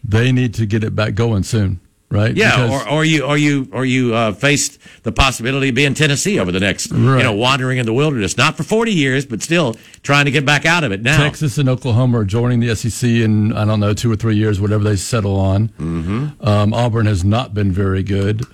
they 0.04 0.32
need 0.32 0.54
to 0.54 0.66
get 0.66 0.84
it 0.84 0.94
back 0.94 1.14
going 1.14 1.42
soon, 1.42 1.80
right? 2.11 2.36
yeah. 2.36 2.62
Because- 2.66 2.86
Or, 2.86 2.90
or 2.90 3.04
you 3.04 3.24
or 3.24 3.36
you 3.36 3.68
or 3.72 3.84
you 3.84 4.14
uh, 4.14 4.32
faced 4.32 4.78
the 5.02 5.11
possibility 5.12 5.70
of 5.70 5.74
being 5.74 5.94
Tennessee 5.94 6.38
over 6.38 6.52
the 6.52 6.61
next, 6.61 6.90
you 6.92 6.98
know, 6.98 7.32
wandering 7.32 7.78
in 7.78 7.86
the 7.86 7.92
wilderness, 7.92 8.36
not 8.36 8.57
for 8.57 8.62
forty 8.62 8.92
years, 8.92 9.26
but 9.26 9.42
still 9.42 9.74
trying 10.02 10.26
to 10.26 10.30
get 10.30 10.44
back 10.44 10.64
out 10.66 10.84
of 10.84 10.92
it 10.92 11.02
now. 11.02 11.16
Texas 11.16 11.59
and 11.59 11.68
Oklahoma 11.68 12.18
are 12.20 12.24
joining 12.24 12.61
the 12.61 12.74
SEC 12.76 13.09
in 13.09 13.52
I 13.52 13.64
don't 13.64 13.80
know 13.80 13.94
two 13.94 14.12
or 14.12 14.16
three 14.16 14.36
years, 14.36 14.61
whatever 14.61 14.84
they 14.84 14.96
settle 14.96 15.36
on. 15.40 15.68
Mm-hmm. 15.70 16.46
Um, 16.46 16.72
Auburn 16.74 17.07
has 17.07 17.24
not 17.24 17.54
been 17.54 17.72
very 17.72 18.02
good. 18.02 18.44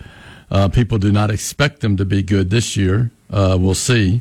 Uh, 0.51 0.69
people 0.69 0.99
do 0.99 1.11
not 1.11 1.31
expect 1.31 1.81
them 1.81 1.97
to 1.97 2.05
be 2.05 2.23
good 2.23 2.51
this 2.51 2.77
year. 2.77 3.11
Uh, 3.31 3.57
we'll 3.59 3.75
see. 3.75 4.21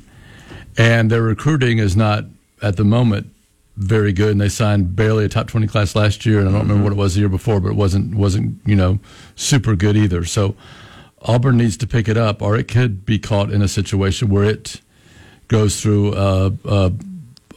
And 0.78 1.12
their 1.12 1.22
recruiting 1.22 1.78
is 1.80 1.96
not 1.98 2.24
at 2.62 2.78
the 2.78 2.86
moment 2.86 3.31
very 3.82 4.14
good. 4.14 4.32
And 4.32 4.42
they 4.42 4.50
signed 4.50 4.96
barely 4.96 5.26
a 5.26 5.30
top 5.30 5.48
twenty 5.48 5.68
class 5.68 5.96
last 5.96 6.26
year, 6.26 6.40
and 6.40 6.50
I 6.50 6.52
don't 6.52 6.62
remember 6.62 6.84
what 6.84 6.94
it 6.94 6.98
was 6.98 7.16
the 7.16 7.22
year 7.22 7.30
before, 7.30 7.60
but 7.60 7.70
it 7.70 7.76
wasn't 7.76 8.16
wasn't 8.16 8.60
you 8.66 8.76
know 8.76 9.00
super 9.36 9.76
good 9.76 9.98
either. 9.98 10.24
So 10.26 10.56
Auburn 11.24 11.58
needs 11.58 11.78
to 11.78 11.88
pick 11.88 12.08
it 12.08 12.18
up, 12.18 12.42
or 12.42 12.56
it 12.56 12.68
could 12.68 13.06
be 13.06 13.20
caught 13.20 13.52
in 13.52 13.62
a 13.62 13.68
situation 13.68 14.30
where 14.30 14.44
it 14.44 14.82
goes 15.48 15.82
through 15.82 16.14
a, 16.16 16.54
a, 16.66 16.92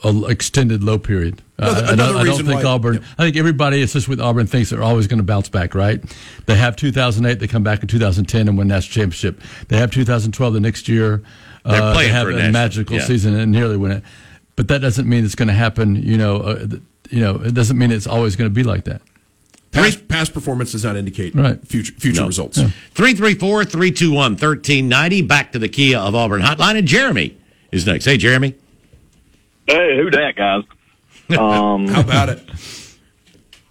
a 0.03 0.25
extended 0.27 0.83
low 0.83 0.99
period. 0.99 1.41
Another- 1.57 1.87
Uh, 1.87 1.93
I, 1.93 1.95
don't, 1.95 2.16
I 2.16 2.25
don't 2.25 2.45
think 2.45 2.64
why- 2.64 2.70
Auburn. 2.70 3.05
I 3.16 3.22
think 3.22 3.37
everybody, 3.37 3.81
especially 3.83 4.12
with 4.12 4.20
Auburn, 4.20 4.47
thinks 4.47 4.70
they're 4.70 4.83
always 4.83 5.07
going 5.07 5.18
to 5.18 5.25
bounce 5.25 5.49
back. 5.49 5.75
Right? 5.75 6.03
They 6.47 6.57
have 6.57 6.75
2008. 6.77 7.39
They 7.39 7.47
come 7.47 7.62
back 7.62 7.83
in 7.83 7.89
2010 7.89 8.49
and 8.49 8.59
win 8.59 8.68
national 8.68 8.93
championship. 8.93 9.41
They 9.68 9.77
have 9.77 9.91
2012 9.91 10.53
the 10.53 10.61
next 10.61 10.89
year. 10.89 11.22
They're 11.64 11.81
uh, 11.81 11.97
they 11.97 12.09
have 12.09 12.27
for 12.27 12.33
a 12.33 12.51
magical 12.51 12.97
yeah. 12.97 13.05
season 13.05 13.35
and 13.35 13.51
nearly 13.51 13.77
win 13.77 13.93
it. 13.93 14.05
But 14.57 14.69
that 14.69 14.81
doesn't 14.81 15.09
mean 15.09 15.25
it's 15.25 15.35
going 15.35 15.49
to 15.49 15.55
happen. 15.55 15.97
You 15.97 16.17
know. 16.19 16.37
Uh, 16.39 16.67
you 17.11 17.21
know, 17.21 17.35
it 17.37 17.53
doesn't 17.55 17.77
mean 17.77 17.93
it's 17.93 18.07
always 18.07 18.35
going 18.35 18.49
to 18.51 18.55
be 18.55 18.63
like 18.65 18.85
that. 18.85 19.03
Past, 19.73 20.09
past 20.09 20.33
performance 20.33 20.73
does 20.73 20.85
not 20.85 20.97
indicate 20.97 21.35
Right. 21.35 21.61
future 21.67 21.93
future 21.99 22.23
No. 22.23 22.29
results. 22.29 22.57
334 22.59 23.65
321 23.65 24.33
1390. 24.37 25.23
Back 25.23 25.53
to 25.53 25.59
the 25.59 25.69
Kia 25.69 25.99
of 25.99 26.15
Auburn 26.15 26.41
hotline. 26.43 26.79
And 26.79 26.89
Jeremy 26.89 27.37
is 27.73 27.87
next. 27.87 28.05
Hey, 28.07 28.17
Jeremy. 28.17 28.55
Hey, 29.67 29.97
who 29.97 30.11
that, 30.11 30.35
guys? 30.37 30.63
Um, 31.39 31.89
How 31.89 32.01
about 32.03 32.29
it, 32.29 32.43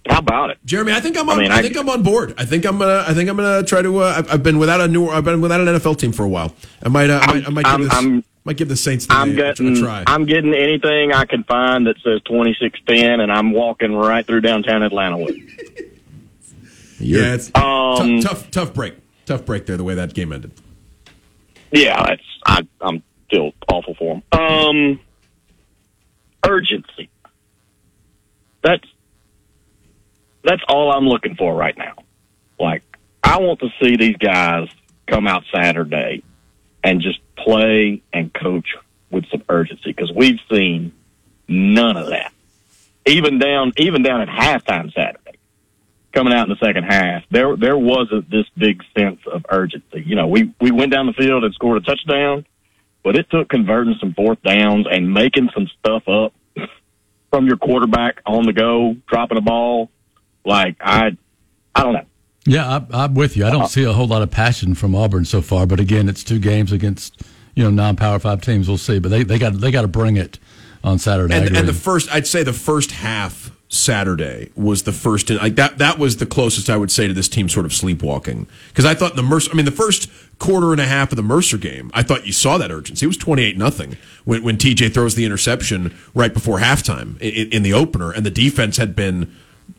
how 0.07 0.17
about 0.19 0.49
it? 0.49 0.57
Jeremy? 0.65 0.91
I 0.91 0.99
think 0.99 1.17
I'm 1.17 1.29
on. 1.29 1.37
I, 1.37 1.39
I 1.39 1.43
mean, 1.43 1.51
I- 1.51 1.61
think 1.61 1.77
I'm 1.77 1.87
on 1.89 2.01
board. 2.03 2.33
I 2.37 2.45
think 2.45 2.65
I'm 2.65 2.77
gonna. 2.79 3.03
I 3.07 3.13
think 3.13 3.29
I'm 3.29 3.35
gonna 3.37 3.63
try 3.63 3.81
to. 3.81 3.99
Uh, 3.99 4.13
I've, 4.17 4.31
I've 4.33 4.43
been 4.43 4.57
without 4.59 4.81
a 4.81 4.87
new. 4.87 5.07
I've 5.09 5.23
been 5.23 5.39
without 5.39 5.61
an 5.61 5.67
NFL 5.67 5.97
team 5.99 6.11
for 6.11 6.23
a 6.23 6.29
while. 6.29 6.53
I 6.83 6.89
might. 6.89 7.09
Uh, 7.09 7.19
I 7.21 7.33
might, 7.33 7.47
I 7.47 7.49
might 7.51 7.63
give 7.65 7.71
I'm- 7.71 7.83
this. 7.83 7.93
I'm- 7.93 8.23
might 8.45 8.57
give 8.57 8.67
the 8.67 8.75
Saints 8.75 9.05
the 9.07 9.13
I'm 9.13 9.31
a, 9.31 9.35
getting, 9.35 9.77
a 9.77 9.79
try. 9.79 10.03
I'm 10.07 10.25
getting 10.25 10.53
anything 10.53 11.13
I 11.13 11.25
can 11.25 11.43
find 11.43 11.87
that 11.87 11.95
says 12.03 12.21
2610, 12.25 13.19
and 13.21 13.31
I'm 13.31 13.51
walking 13.51 13.93
right 13.95 14.25
through 14.25 14.41
downtown 14.41 14.83
Atlanta 14.83 15.17
with. 15.17 15.35
it. 15.37 15.99
yeah, 16.99 17.33
it's 17.35 17.47
Um, 17.55 18.19
tough, 18.21 18.41
tough. 18.41 18.51
Tough 18.51 18.73
break. 18.73 18.95
Tough 19.25 19.45
break 19.45 19.65
there. 19.65 19.77
The 19.77 19.83
way 19.83 19.95
that 19.95 20.13
game 20.13 20.33
ended. 20.33 20.51
Yeah, 21.71 22.03
that's 22.05 22.21
I, 22.45 22.67
I'm 22.81 23.01
still 23.27 23.53
awful 23.71 23.95
for 23.95 24.15
him. 24.15 24.39
Um, 24.39 24.99
urgency. 26.47 27.09
That's 28.61 28.83
that's 30.43 30.61
all 30.67 30.91
I'm 30.91 31.07
looking 31.07 31.35
for 31.35 31.55
right 31.55 31.77
now. 31.77 31.95
Like, 32.59 32.83
I 33.23 33.39
want 33.39 33.59
to 33.61 33.69
see 33.81 33.95
these 33.95 34.17
guys 34.17 34.67
come 35.07 35.25
out 35.27 35.43
Saturday 35.53 36.21
and 36.83 37.01
just 37.01 37.19
play 37.35 38.01
and 38.11 38.33
coach 38.33 38.75
with 39.09 39.25
some 39.29 39.43
urgency 39.49 39.91
because 39.91 40.11
we've 40.11 40.39
seen 40.51 40.93
none 41.47 41.97
of 41.97 42.07
that. 42.07 42.33
Even 43.05 43.37
down, 43.37 43.73
even 43.77 44.01
down 44.01 44.21
at 44.21 44.29
halftime 44.29 44.93
Saturday, 44.93 45.37
coming 46.13 46.33
out 46.33 46.49
in 46.49 46.49
the 46.49 46.65
second 46.65 46.83
half, 46.83 47.23
there 47.29 47.55
there 47.57 47.77
wasn't 47.77 48.29
this 48.29 48.45
big 48.57 48.81
sense 48.97 49.19
of 49.31 49.45
urgency. 49.49 50.03
You 50.05 50.15
know, 50.15 50.27
we 50.27 50.53
we 50.61 50.71
went 50.71 50.91
down 50.91 51.07
the 51.07 51.13
field 51.13 51.43
and 51.43 51.53
scored 51.53 51.81
a 51.81 51.85
touchdown, 51.85 52.45
but 53.03 53.17
it 53.17 53.29
took 53.29 53.49
converting 53.49 53.95
some 53.99 54.13
fourth 54.13 54.41
downs 54.41 54.87
and 54.89 55.13
making 55.13 55.49
some 55.53 55.67
stuff 55.79 56.07
up 56.07 56.33
from 57.29 57.47
your 57.47 57.57
quarterback 57.57 58.21
on 58.25 58.45
the 58.45 58.53
go, 58.53 58.95
dropping 59.07 59.37
a 59.37 59.41
ball. 59.41 59.89
Like 60.45 60.77
I, 60.79 61.17
I 61.75 61.83
don't 61.83 61.93
know. 61.93 62.05
Yeah, 62.45 62.81
I, 62.91 63.03
I'm 63.03 63.13
with 63.13 63.37
you. 63.37 63.45
I 63.45 63.49
don't 63.49 63.61
uh-huh. 63.61 63.67
see 63.69 63.83
a 63.83 63.93
whole 63.93 64.07
lot 64.07 64.21
of 64.21 64.31
passion 64.31 64.75
from 64.75 64.95
Auburn 64.95 65.25
so 65.25 65.41
far, 65.41 65.65
but 65.65 65.79
again, 65.79 66.09
it's 66.09 66.23
two 66.23 66.39
games 66.39 66.71
against 66.71 67.21
you 67.55 67.63
know 67.63 67.69
non-power 67.69 68.19
five 68.19 68.41
teams. 68.41 68.67
We'll 68.67 68.77
see, 68.77 68.99
but 68.99 69.09
they 69.09 69.23
they 69.23 69.39
got 69.39 69.59
they 69.59 69.71
got 69.71 69.83
to 69.83 69.87
bring 69.87 70.17
it 70.17 70.39
on 70.83 70.99
Saturday. 70.99 71.35
And, 71.35 71.55
and 71.55 71.67
the 71.67 71.73
first, 71.73 72.13
I'd 72.13 72.27
say 72.27 72.43
the 72.43 72.53
first 72.53 72.91
half 72.91 73.51
Saturday 73.69 74.51
was 74.55 74.83
the 74.83 74.91
first. 74.91 75.29
Like 75.29 75.55
that, 75.55 75.77
that 75.77 75.97
was 75.97 76.17
the 76.17 76.25
closest 76.25 76.69
I 76.69 76.77
would 76.77 76.91
say 76.91 77.07
to 77.07 77.13
this 77.13 77.29
team 77.29 77.49
sort 77.49 77.65
of 77.65 77.73
sleepwalking. 77.73 78.47
Because 78.67 78.85
I 78.85 78.93
thought 78.93 79.15
the 79.15 79.23
Mercer, 79.23 79.51
I 79.51 79.55
mean, 79.55 79.65
the 79.65 79.71
first 79.71 80.09
quarter 80.39 80.71
and 80.71 80.81
a 80.81 80.85
half 80.85 81.11
of 81.11 81.15
the 81.15 81.23
Mercer 81.23 81.57
game, 81.57 81.89
I 81.93 82.03
thought 82.03 82.27
you 82.27 82.33
saw 82.33 82.57
that 82.57 82.71
urgency. 82.71 83.05
It 83.05 83.07
was 83.07 83.17
twenty 83.17 83.43
eight 83.43 83.57
nothing 83.57 83.97
when 84.25 84.43
when 84.43 84.57
TJ 84.57 84.93
throws 84.93 85.15
the 85.15 85.25
interception 85.25 85.97
right 86.13 86.33
before 86.33 86.59
halftime 86.59 87.19
in, 87.21 87.51
in 87.51 87.63
the 87.63 87.73
opener, 87.73 88.11
and 88.11 88.25
the 88.25 88.31
defense 88.31 88.77
had 88.77 88.95
been 88.95 89.33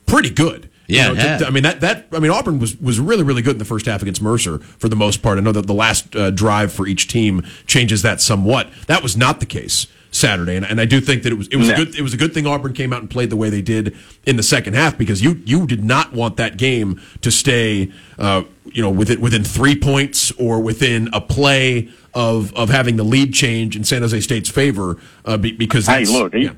pretty 0.07 0.31
good. 0.31 0.71
You 0.87 0.97
Yeah, 0.97 1.13
know, 1.13 1.39
to- 1.39 1.47
I 1.47 1.51
mean 1.51 1.63
that 1.63 1.81
that 1.81 2.07
I 2.13 2.19
mean 2.19 2.31
Auburn 2.31 2.59
was 2.59 2.77
was 2.79 3.01
really 3.01 3.23
really 3.23 3.43
good 3.43 3.53
in 3.55 3.59
the 3.59 3.65
first 3.65 3.87
half 3.87 4.03
against 4.03 4.21
Mercer 4.21 4.59
for 4.59 4.89
the 4.89 4.97
most 4.97 5.23
part. 5.23 5.39
I 5.39 5.41
know 5.41 5.53
that 5.53 5.67
the 5.67 5.75
last 5.75 6.15
uh, 6.15 6.31
drive 6.31 6.73
for 6.73 6.87
each 6.87 7.09
team 7.09 7.43
changes 7.67 8.03
that 8.03 8.21
somewhat. 8.21 8.69
That 8.87 9.03
was 9.03 9.17
not 9.17 9.41
the 9.41 9.47
case 9.47 9.87
Saturday, 10.11 10.55
and, 10.57 10.65
and 10.65 10.81
I 10.81 10.85
do 10.85 11.01
think 11.01 11.23
that 11.25 11.33
it 11.33 11.37
was 11.37 11.49
it 11.49 11.57
was 11.57 11.69
No. 11.69 11.75
a 11.75 11.77
good 11.79 11.95
it 11.97 12.03
was 12.03 12.13
a 12.15 12.17
good 12.19 12.35
thing 12.35 12.47
Auburn 12.47 12.73
came 12.75 12.93
out 12.93 13.01
and 13.01 13.09
played 13.11 13.31
the 13.31 13.37
way 13.37 13.49
they 13.51 13.63
did 13.63 13.97
in 14.27 14.37
the 14.37 14.43
second 14.43 14.75
half 14.75 14.97
because 14.99 15.23
you 15.23 15.41
you 15.47 15.67
did 15.67 15.83
not 15.83 16.13
want 16.13 16.37
that 16.37 16.57
game 16.59 17.01
to 17.23 17.31
stay 17.31 17.91
uh, 18.19 18.43
you 18.67 18.83
know 18.83 18.91
within 18.91 19.21
within 19.23 19.43
three 19.43 19.75
points 19.75 20.31
or 20.33 20.61
within 20.61 21.09
a 21.13 21.21
play 21.21 21.89
of 22.13 22.55
of 22.55 22.69
having 22.69 22.97
the 22.97 23.03
lead 23.05 23.33
change 23.35 23.75
in 23.75 23.83
San 23.85 24.03
Jose 24.03 24.21
State's 24.21 24.49
favor 24.51 24.99
uh, 25.25 25.37
be, 25.39 25.51
because 25.53 25.87
Hey, 25.87 26.05
look, 26.05 26.33
yeah. 26.35 26.51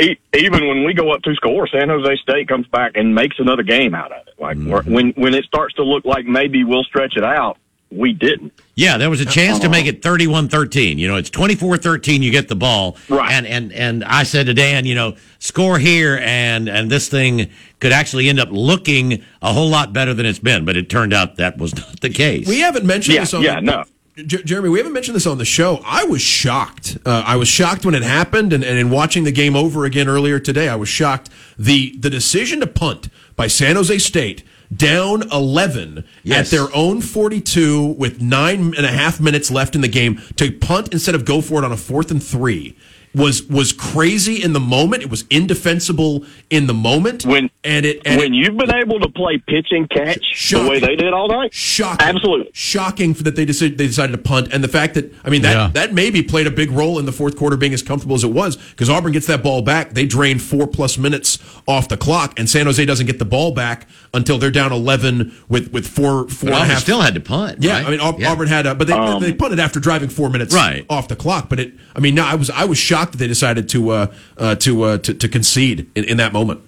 E- 0.00 0.18
even 0.34 0.68
when 0.68 0.84
we 0.84 0.94
go 0.94 1.10
up 1.12 1.22
two 1.22 1.34
score, 1.34 1.66
San 1.66 1.88
Jose 1.88 2.16
State 2.16 2.48
comes 2.48 2.66
back 2.68 2.92
and 2.94 3.14
makes 3.14 3.38
another 3.38 3.62
game 3.62 3.94
out 3.94 4.12
of 4.12 4.26
it. 4.26 4.34
Like 4.40 4.56
Mm-hmm. 4.56 4.92
when 4.92 5.10
when 5.16 5.34
it 5.34 5.44
starts 5.44 5.74
to 5.74 5.82
look 5.84 6.04
like 6.04 6.24
maybe 6.26 6.62
we'll 6.64 6.84
stretch 6.84 7.16
it 7.16 7.24
out, 7.24 7.58
we 7.90 8.12
didn't. 8.12 8.52
Yeah, 8.76 8.96
there 8.98 9.10
was 9.10 9.20
a 9.20 9.24
chance 9.26 9.58
to 9.60 9.68
make 9.68 9.86
it 9.86 10.02
31-13. 10.02 10.98
You 10.98 11.08
know, 11.08 11.16
it's 11.16 11.30
24-13 11.30 12.20
you 12.22 12.30
get 12.30 12.46
the 12.48 12.54
ball. 12.54 12.96
Right. 13.08 13.32
And 13.32 13.46
and 13.46 13.72
and 13.72 14.04
I 14.04 14.22
said 14.22 14.46
to 14.46 14.54
Dan, 14.54 14.84
you 14.84 14.94
know, 14.94 15.16
score 15.40 15.78
here 15.78 16.18
and 16.22 16.68
and 16.68 16.88
this 16.90 17.08
thing 17.08 17.50
could 17.80 17.92
actually 17.92 18.28
end 18.28 18.38
up 18.38 18.48
looking 18.52 19.24
a 19.42 19.52
whole 19.52 19.68
lot 19.68 19.92
better 19.92 20.14
than 20.14 20.26
it's 20.26 20.38
been, 20.38 20.64
but 20.64 20.76
it 20.76 20.88
turned 20.90 21.12
out 21.12 21.36
that 21.36 21.58
was 21.58 21.74
not 21.76 22.00
the 22.00 22.10
case. 22.10 22.46
We 22.46 22.60
haven't 22.60 22.86
mentioned 22.86 23.14
Yeah, 23.16 23.20
this 23.22 23.34
on 23.34 23.42
yeah, 23.42 23.54
the, 23.56 23.60
no. 23.62 23.84
J- 24.26 24.42
Jeremy, 24.42 24.68
we 24.68 24.78
haven't 24.78 24.92
mentioned 24.94 25.14
this 25.14 25.26
on 25.26 25.38
the 25.38 25.44
show. 25.44 25.80
I 25.84 26.04
was 26.04 26.20
shocked. 26.20 26.98
Uh, 27.06 27.22
I 27.26 27.36
was 27.36 27.46
shocked 27.48 27.84
when 27.84 27.94
it 27.94 28.02
happened, 28.02 28.52
and, 28.52 28.64
and 28.64 28.78
in 28.78 28.90
watching 28.90 29.24
the 29.24 29.32
game 29.32 29.54
over 29.54 29.84
again 29.84 30.08
earlier 30.08 30.38
today, 30.40 30.68
I 30.68 30.76
was 30.76 30.88
shocked. 30.88 31.30
the 31.58 31.96
The 31.98 32.10
decision 32.10 32.60
to 32.60 32.66
punt 32.66 33.08
by 33.36 33.46
San 33.46 33.76
Jose 33.76 33.96
State 33.98 34.42
down 34.74 35.22
eleven 35.30 36.04
Yes. 36.24 36.52
at 36.52 36.56
their 36.58 36.68
own 36.76 37.00
forty 37.00 37.40
two 37.40 37.86
with 37.86 38.20
nine 38.20 38.74
and 38.76 38.84
a 38.84 38.90
half 38.92 39.20
minutes 39.20 39.50
left 39.50 39.74
in 39.74 39.80
the 39.80 39.88
game 39.88 40.20
to 40.36 40.50
punt 40.52 40.92
instead 40.92 41.14
of 41.14 41.24
go 41.24 41.40
for 41.40 41.62
it 41.62 41.64
on 41.64 41.72
a 41.72 41.76
fourth 41.76 42.10
and 42.10 42.22
three 42.22 42.76
was 43.14 43.42
was 43.44 43.72
crazy 43.72 44.42
in 44.42 44.52
the 44.52 44.60
moment. 44.60 45.02
It 45.02 45.10
was 45.10 45.24
indefensible 45.30 46.24
in 46.50 46.66
the 46.66 46.74
moment. 46.74 47.24
When 47.24 47.50
and 47.64 47.84
it 47.86 48.02
and 48.04 48.18
when 48.20 48.32
it, 48.34 48.36
you've 48.36 48.56
been 48.56 48.74
able 48.74 49.00
to 49.00 49.08
play 49.08 49.38
pitch 49.38 49.68
and 49.70 49.88
catch 49.90 50.22
Shocking. 50.24 50.64
the 50.64 50.70
way 50.70 50.78
they 50.80 50.96
did 50.96 51.12
all 51.12 51.28
night, 51.28 51.52
Shocking. 51.52 52.06
absolutely. 52.06 52.50
Shocking 52.52 53.12
that 53.14 53.34
they 53.36 53.44
decided, 53.44 53.78
they 53.78 53.86
decided 53.86 54.12
to 54.12 54.18
punt. 54.18 54.48
And 54.52 54.62
the 54.62 54.68
fact 54.68 54.94
that, 54.94 55.12
I 55.24 55.30
mean, 55.30 55.42
that, 55.42 55.52
Yeah. 55.54 55.70
that 55.74 55.92
maybe 55.94 56.22
played 56.22 56.46
a 56.46 56.50
big 56.50 56.70
role 56.70 56.98
in 56.98 57.06
the 57.06 57.12
fourth 57.12 57.36
quarter 57.36 57.56
being 57.56 57.72
as 57.74 57.82
comfortable 57.82 58.14
as 58.14 58.24
it 58.24 58.30
was 58.32 58.56
because 58.56 58.88
Auburn 58.90 59.12
gets 59.12 59.26
that 59.26 59.42
ball 59.42 59.62
back. 59.62 59.94
They 59.94 60.06
drain 60.06 60.38
four 60.38 60.66
plus 60.66 60.98
minutes 60.98 61.38
off 61.66 61.88
the 61.88 61.96
clock, 61.96 62.38
and 62.38 62.48
San 62.48 62.66
Jose 62.66 62.84
doesn't 62.84 63.06
get 63.06 63.18
the 63.18 63.24
ball 63.24 63.52
back 63.52 63.88
until 64.14 64.38
they're 64.38 64.50
down 64.50 64.72
11 64.72 65.32
with, 65.48 65.72
with 65.72 65.86
four, 65.86 66.28
four 66.28 66.50
But 66.50 66.62
and 66.62 66.70
a 66.70 66.74
half. 66.74 66.82
still 66.82 67.00
had 67.00 67.14
to 67.14 67.20
punt. 67.20 67.58
Yeah, 67.60 67.72
right? 67.78 67.86
I 67.86 67.90
mean 67.90 68.00
Aub- 68.00 68.18
Yeah. 68.20 68.30
Auburn 68.32 68.48
had, 68.48 68.66
a, 68.66 68.74
but 68.74 68.86
they 68.86 68.92
Um, 68.94 69.22
they 69.22 69.32
punted 69.32 69.60
after 69.60 69.80
driving 69.80 70.08
four 70.08 70.28
minutes 70.30 70.54
Right. 70.54 70.84
off 70.90 71.08
the 71.08 71.16
clock. 71.16 71.48
But 71.48 71.60
it, 71.60 71.72
I 71.94 72.00
mean, 72.00 72.14
no, 72.14 72.24
I 72.24 72.34
was 72.34 72.50
I 72.50 72.64
was 72.64 72.78
shocked 72.78 72.97
that 73.06 73.18
they 73.18 73.26
decided 73.26 73.68
to 73.70 73.90
uh, 73.90 74.14
uh, 74.36 74.54
to, 74.56 74.82
uh, 74.82 74.98
to 74.98 75.14
to 75.14 75.28
concede 75.28 75.90
in, 75.94 76.04
in 76.04 76.16
that 76.18 76.32
moment. 76.32 76.60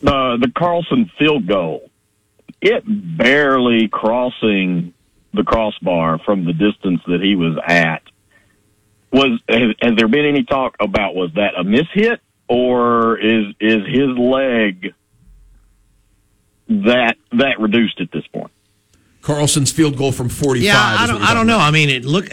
the 0.00 0.38
the 0.40 0.52
Carlson 0.56 1.10
field 1.18 1.46
goal, 1.46 1.90
it 2.60 2.84
barely 2.86 3.88
crossing 3.88 4.94
the 5.34 5.42
crossbar 5.42 6.18
from 6.18 6.44
the 6.44 6.52
distance 6.52 7.00
that 7.06 7.20
he 7.20 7.34
was 7.34 7.58
at. 7.66 8.02
Was 9.12 9.40
has, 9.48 9.74
has 9.80 9.92
there 9.96 10.08
been 10.08 10.24
any 10.24 10.44
talk 10.44 10.76
about 10.80 11.14
was 11.14 11.32
that 11.34 11.54
a 11.58 11.64
miss 11.64 11.86
hit 11.92 12.20
or 12.48 13.18
is 13.18 13.54
is 13.60 13.86
his 13.86 14.16
leg 14.16 14.94
that 16.68 17.16
that 17.32 17.60
reduced 17.60 18.00
at 18.00 18.10
this 18.12 18.26
point? 18.28 18.52
Carlson's 19.22 19.70
field 19.72 19.96
goal 19.96 20.12
from 20.12 20.28
45. 20.28 20.62
Yeah, 20.62 20.74
I 20.76 21.06
don't, 21.06 21.22
I 21.22 21.32
don't 21.32 21.46
know. 21.46 21.54
about. 21.56 21.68
I 21.68 21.70
mean, 21.70 21.88
it 21.88 22.04
look 22.04 22.26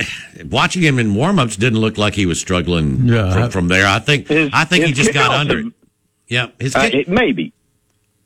watching 0.49 0.81
him 0.81 0.97
in 0.99 1.13
warmups 1.13 1.57
didn't 1.57 1.79
look 1.79 1.97
like 1.97 2.15
he 2.15 2.25
was 2.25 2.39
struggling 2.39 3.05
Yeah, 3.07 3.31
from, 3.33 3.43
I- 3.43 3.49
from 3.49 3.67
there. 3.67 3.87
I 3.87 3.99
think 3.99 4.27
His- 4.27 4.49
I 4.53 4.65
think 4.65 4.85
he 4.85 4.91
just 4.93 5.13
got 5.13 5.31
under 5.31 5.57
have- 5.57 5.67
it. 5.67 5.73
Yeah, 6.27 6.47
his 6.59 6.75
Uh, 6.75 6.89
it 6.91 7.07
maybe. 7.07 7.53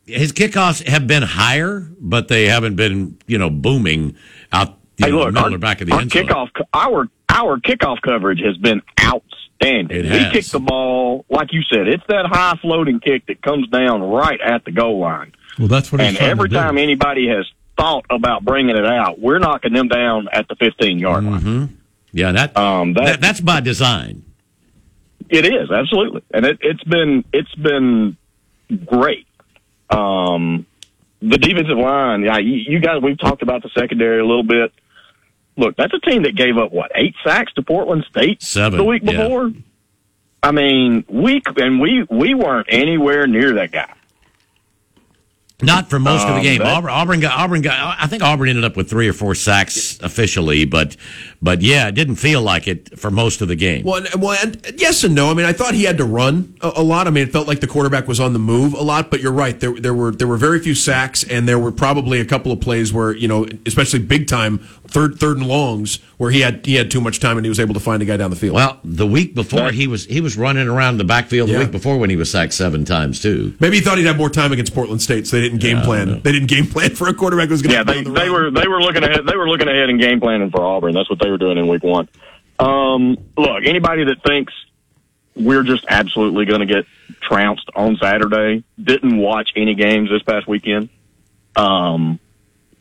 his 0.06 0.34
kickoffs 0.34 0.86
have 0.88 1.08
been 1.08 1.24
higher, 1.24 1.88
but 2.00 2.28
they 2.30 2.48
haven't 2.48 2.76
been 2.76 3.18
you 3.28 3.38
know 3.38 3.50
booming 3.50 4.16
out 4.52 4.78
you 4.98 5.06
Hey, 5.08 5.12
know, 5.12 5.18
look, 5.20 5.26
the 5.28 5.32
middle 5.34 5.54
our, 5.54 5.58
back 5.58 5.82
of 5.82 5.88
the 5.88 5.94
our 5.96 6.02
end 6.02 6.12
zone. 6.12 6.26
kickoff, 6.28 6.50
our 6.74 7.08
our 7.30 7.58
kickoff 7.60 8.02
coverage 8.02 8.40
has 8.42 8.56
been 8.58 8.82
outstanding. 9.02 10.06
It 10.06 10.12
we 10.12 10.32
kick 10.32 10.46
the 10.52 10.60
ball 10.60 11.26
like 11.30 11.52
you 11.52 11.62
said. 11.64 11.88
It's 11.88 12.04
that 12.08 12.26
high 12.28 12.58
floating 12.62 13.00
kick 13.00 13.26
that 13.28 13.42
comes 13.42 13.68
down 13.70 14.02
right 14.04 14.40
at 14.40 14.64
the 14.66 14.72
goal 14.72 15.00
line. 15.00 15.32
Well, 15.60 15.68
that's 15.68 15.92
what 15.92 16.00
he's 16.02 16.10
And 16.10 16.18
trying 16.18 16.30
every 16.32 16.50
to 16.50 16.56
do. 16.56 16.60
time 16.62 16.78
anybody 16.78 17.28
has 17.28 17.46
thought 17.78 18.06
about 18.10 18.44
bringing 18.44 18.76
it 18.76 18.86
out, 18.86 19.20
we're 19.20 19.40
knocking 19.40 19.74
them 19.74 19.88
down 19.88 20.28
at 20.32 20.48
the 20.48 20.56
15 20.56 21.00
yard 21.00 21.24
line. 21.24 21.78
Yeah, 22.12 22.32
that, 22.32 22.56
Um, 22.56 22.94
that, 22.94 23.06
that 23.06 23.22
that's 23.22 23.42
by 23.42 23.60
design. 23.60 24.24
it 25.30 25.46
is 25.46 25.72
absolutely, 25.72 26.22
and 26.32 26.46
it, 26.46 26.60
it's 26.62 26.84
been 26.84 27.26
it's 27.34 27.54
been 27.56 28.18
great. 28.86 29.26
Um, 29.90 30.66
the 31.22 31.38
defensive 31.38 31.78
line, 31.78 32.24
yeah, 32.24 32.38
you, 32.38 32.56
you 32.56 32.80
guys, 32.80 33.02
we've 33.02 33.18
talked 33.18 33.42
about 33.42 33.64
the 33.64 33.70
secondary 33.70 34.20
a 34.20 34.26
little 34.26 34.44
bit. 34.44 34.72
Look, 35.56 35.76
that's 35.76 35.94
a 35.94 36.00
team 36.00 36.24
that 36.24 36.36
gave 36.36 36.58
up 36.58 36.72
what 36.72 36.92
eight 36.96 37.16
sacks 37.24 37.54
to 37.54 37.62
Portland 37.62 38.06
State 38.10 38.42
Seven, 38.42 38.78
the 38.78 38.84
week 38.84 39.04
yeah. 39.04 39.12
before. 39.12 39.52
I 40.42 40.52
mean, 40.52 41.06
we 41.08 41.42
and 41.58 41.80
we 41.80 42.06
we 42.10 42.34
weren't 42.34 42.68
anywhere 42.70 43.28
near 43.28 43.54
that 43.54 43.72
guy. 43.72 43.94
Not 45.62 45.90
for 45.90 45.98
most 45.98 46.24
of 46.24 46.30
the 46.30 46.36
Um, 46.38 46.44
game. 46.44 46.62
Auburn, 46.62 46.90
Auburn 46.92 47.20
got 47.22 47.40
Auburn 47.40 47.62
got. 47.62 47.98
I 48.02 48.08
think 48.08 48.22
Auburn 48.22 48.50
ended 48.50 48.66
up 48.66 48.76
with 48.76 48.90
three 48.90 49.08
or 49.08 49.14
four 49.14 49.34
sacks 49.34 49.98
officially, 50.02 50.66
but 50.66 50.98
but 51.42 51.62
yeah, 51.62 51.88
it 51.88 51.96
didn't 51.96 52.16
feel 52.16 52.42
like 52.42 52.68
it 52.68 53.00
for 53.00 53.10
most 53.12 53.42
of 53.42 53.48
the 53.48 53.56
game. 53.56 53.84
Well, 53.86 53.98
and, 54.04 54.22
well, 54.22 54.38
and 54.42 54.60
yes 54.78 55.04
and 55.06 55.16
no. 55.16 55.30
I 55.32 55.34
mean, 55.36 55.46
I 55.46 55.54
thought 55.54 55.74
he 55.74 55.84
had 55.84 55.98
to 56.00 56.06
run 56.06 56.56
a, 56.62 56.74
a 56.78 56.84
lot. 56.84 57.08
I 57.08 57.12
mean, 57.12 57.24
it 57.24 57.32
felt 57.32 57.48
like 57.48 57.62
the 57.62 57.68
quarterback 57.68 58.08
was 58.10 58.20
on 58.20 58.34
the 58.34 58.40
move 58.40 58.74
a 58.74 58.82
lot. 58.82 59.10
But 59.10 59.22
you're 59.22 59.32
right. 59.32 59.58
There, 59.58 59.74
there 59.74 59.94
were 59.94 60.12
there 60.12 60.28
were 60.28 60.38
very 60.38 60.60
few 60.60 60.76
sacks, 60.76 61.24
and 61.24 61.48
there 61.48 61.60
were 61.60 61.72
probably 61.72 62.20
a 62.20 62.26
couple 62.26 62.52
of 62.52 62.60
plays 62.60 62.92
where 62.92 63.16
you 63.16 63.28
know, 63.30 63.48
especially 63.66 64.00
big 64.00 64.28
time 64.28 64.58
third 64.88 65.18
third 65.18 65.38
and 65.38 65.48
longs, 65.48 66.00
where 66.24 66.32
he 66.32 66.40
had 66.40 66.66
he 66.66 66.76
had 66.76 66.90
too 66.90 67.02
much 67.02 67.20
time 67.20 67.36
and 67.36 67.46
he 67.46 67.50
was 67.50 67.60
able 67.60 67.74
to 67.74 67.82
find 67.82 68.02
a 68.02 68.06
guy 68.06 68.16
down 68.16 68.30
the 68.30 68.38
field. 68.38 68.56
Well, 68.56 68.80
the 68.86 69.06
week 69.06 69.36
before 69.36 69.72
he 69.72 69.88
was 69.88 70.06
he 70.06 70.22
was 70.22 70.38
running 70.38 70.70
around 70.70 70.98
the 70.98 71.04
backfield 71.04 71.50
the 71.50 71.60
week 71.60 71.72
before 71.72 71.98
when 71.98 72.10
he 72.10 72.16
was 72.16 72.32
sacked 72.32 72.54
seven 72.54 72.86
times 72.86 73.22
too. 73.22 73.54
Maybe 73.60 73.76
he 73.76 73.82
thought 73.82 73.98
he'd 73.98 74.06
have 74.06 74.18
more 74.18 74.30
time 74.30 74.54
against 74.54 74.74
Portland 74.74 75.02
State, 75.02 75.28
so 75.28 75.36
they 75.36 75.42
didn't 75.42 75.60
game 75.60 75.82
plan. 75.82 76.22
They 76.22 76.32
didn't 76.32 76.48
game 76.48 76.66
plan 76.66 76.96
for 76.96 77.10
a 77.10 77.14
quarterback 77.14 77.50
who 77.50 77.56
was 77.56 77.62
going 77.62 77.86
to 77.86 77.94
Yeah, 77.94 78.04
they, 78.04 78.10
they 78.10 78.30
were 78.30 78.52
they 78.52 78.70
were 78.70 78.82
looking 78.82 79.04
ahead. 79.04 79.28
They 79.28 79.36
were 79.36 79.50
looking 79.50 79.68
ahead 79.68 79.90
and 79.90 80.00
game 80.00 80.22
planning 80.22 80.50
for 80.50 80.62
Auburn. 80.64 80.94
That's 80.94 81.10
what 81.10 81.20
they 81.20 81.30
were 81.30 81.38
doing 81.38 81.58
in 81.58 81.68
week 81.68 81.84
one. 81.84 82.08
Um, 82.58 83.18
look, 83.38 83.66
anybody 83.66 84.06
that 84.06 84.24
thinks 84.26 84.54
we're 85.36 85.64
just 85.64 85.84
absolutely 85.90 86.46
going 86.46 86.62
to 86.62 86.74
get 86.74 86.86
trounced 87.22 87.70
on 87.76 87.98
Saturday 87.98 88.64
didn't 88.82 89.18
watch 89.18 89.50
any 89.58 89.76
games 89.76 90.10
this 90.10 90.24
past 90.24 90.48
weekend. 90.48 90.88
Um, 91.58 92.22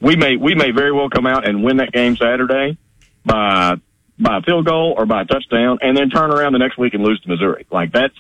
we 0.01 0.15
may 0.15 0.37
we 0.37 0.55
may 0.55 0.71
very 0.71 0.93
well 0.93 1.11
come 1.11 1.27
out 1.27 1.49
and 1.49 1.65
win 1.65 1.79
that 1.79 1.91
game 1.91 2.17
Saturday 2.17 2.79
by 3.25 3.77
by 4.19 4.39
a 4.39 4.43
field 4.43 4.67
goal 4.67 4.95
or 4.97 5.07
by 5.07 5.23
a 5.23 5.25
touchdown, 5.25 5.79
and 5.83 5.97
then 5.97 6.11
turn 6.11 6.31
around 6.31 6.53
the 6.53 6.59
next 6.59 6.79
week 6.79 6.95
and 6.95 7.03
lose 7.03 7.21
to 7.23 7.29
Missouri. 7.29 7.67
Like 7.71 7.93
that's 7.93 8.15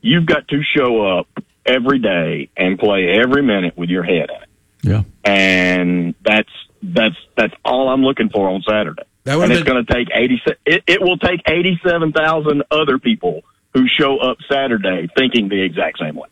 you've 0.00 0.26
got 0.26 0.48
to 0.48 0.62
show 0.76 1.18
up 1.18 1.28
every 1.66 1.98
day 1.98 2.48
and 2.56 2.78
play 2.78 3.08
every 3.22 3.42
minute 3.42 3.76
with 3.76 3.90
your 3.90 4.02
head 4.02 4.28
in 4.30 4.42
it 4.42 4.48
Yeah. 4.82 5.02
and 5.24 6.14
that's 6.24 6.48
that's 6.82 7.16
that's 7.36 7.52
all 7.64 7.90
I'm 7.90 8.02
looking 8.02 8.30
for 8.30 8.48
on 8.48 8.62
Saturday. 8.62 9.02
That 9.24 9.38
and 9.38 9.52
it's 9.52 9.62
been- 9.62 9.74
going 9.74 9.84
to 9.84 9.92
take 9.92 10.08
eighty. 10.14 10.40
It, 10.64 10.82
it 10.86 11.02
will 11.02 11.18
take 11.18 11.42
eighty-seven 11.46 12.12
thousand 12.12 12.62
other 12.70 12.98
people 12.98 13.42
who 13.74 13.86
show 13.86 14.16
up 14.18 14.38
Saturday 14.50 15.08
thinking 15.16 15.48
the 15.50 15.60
exact 15.62 15.98
same 16.00 16.16
way. 16.16 16.28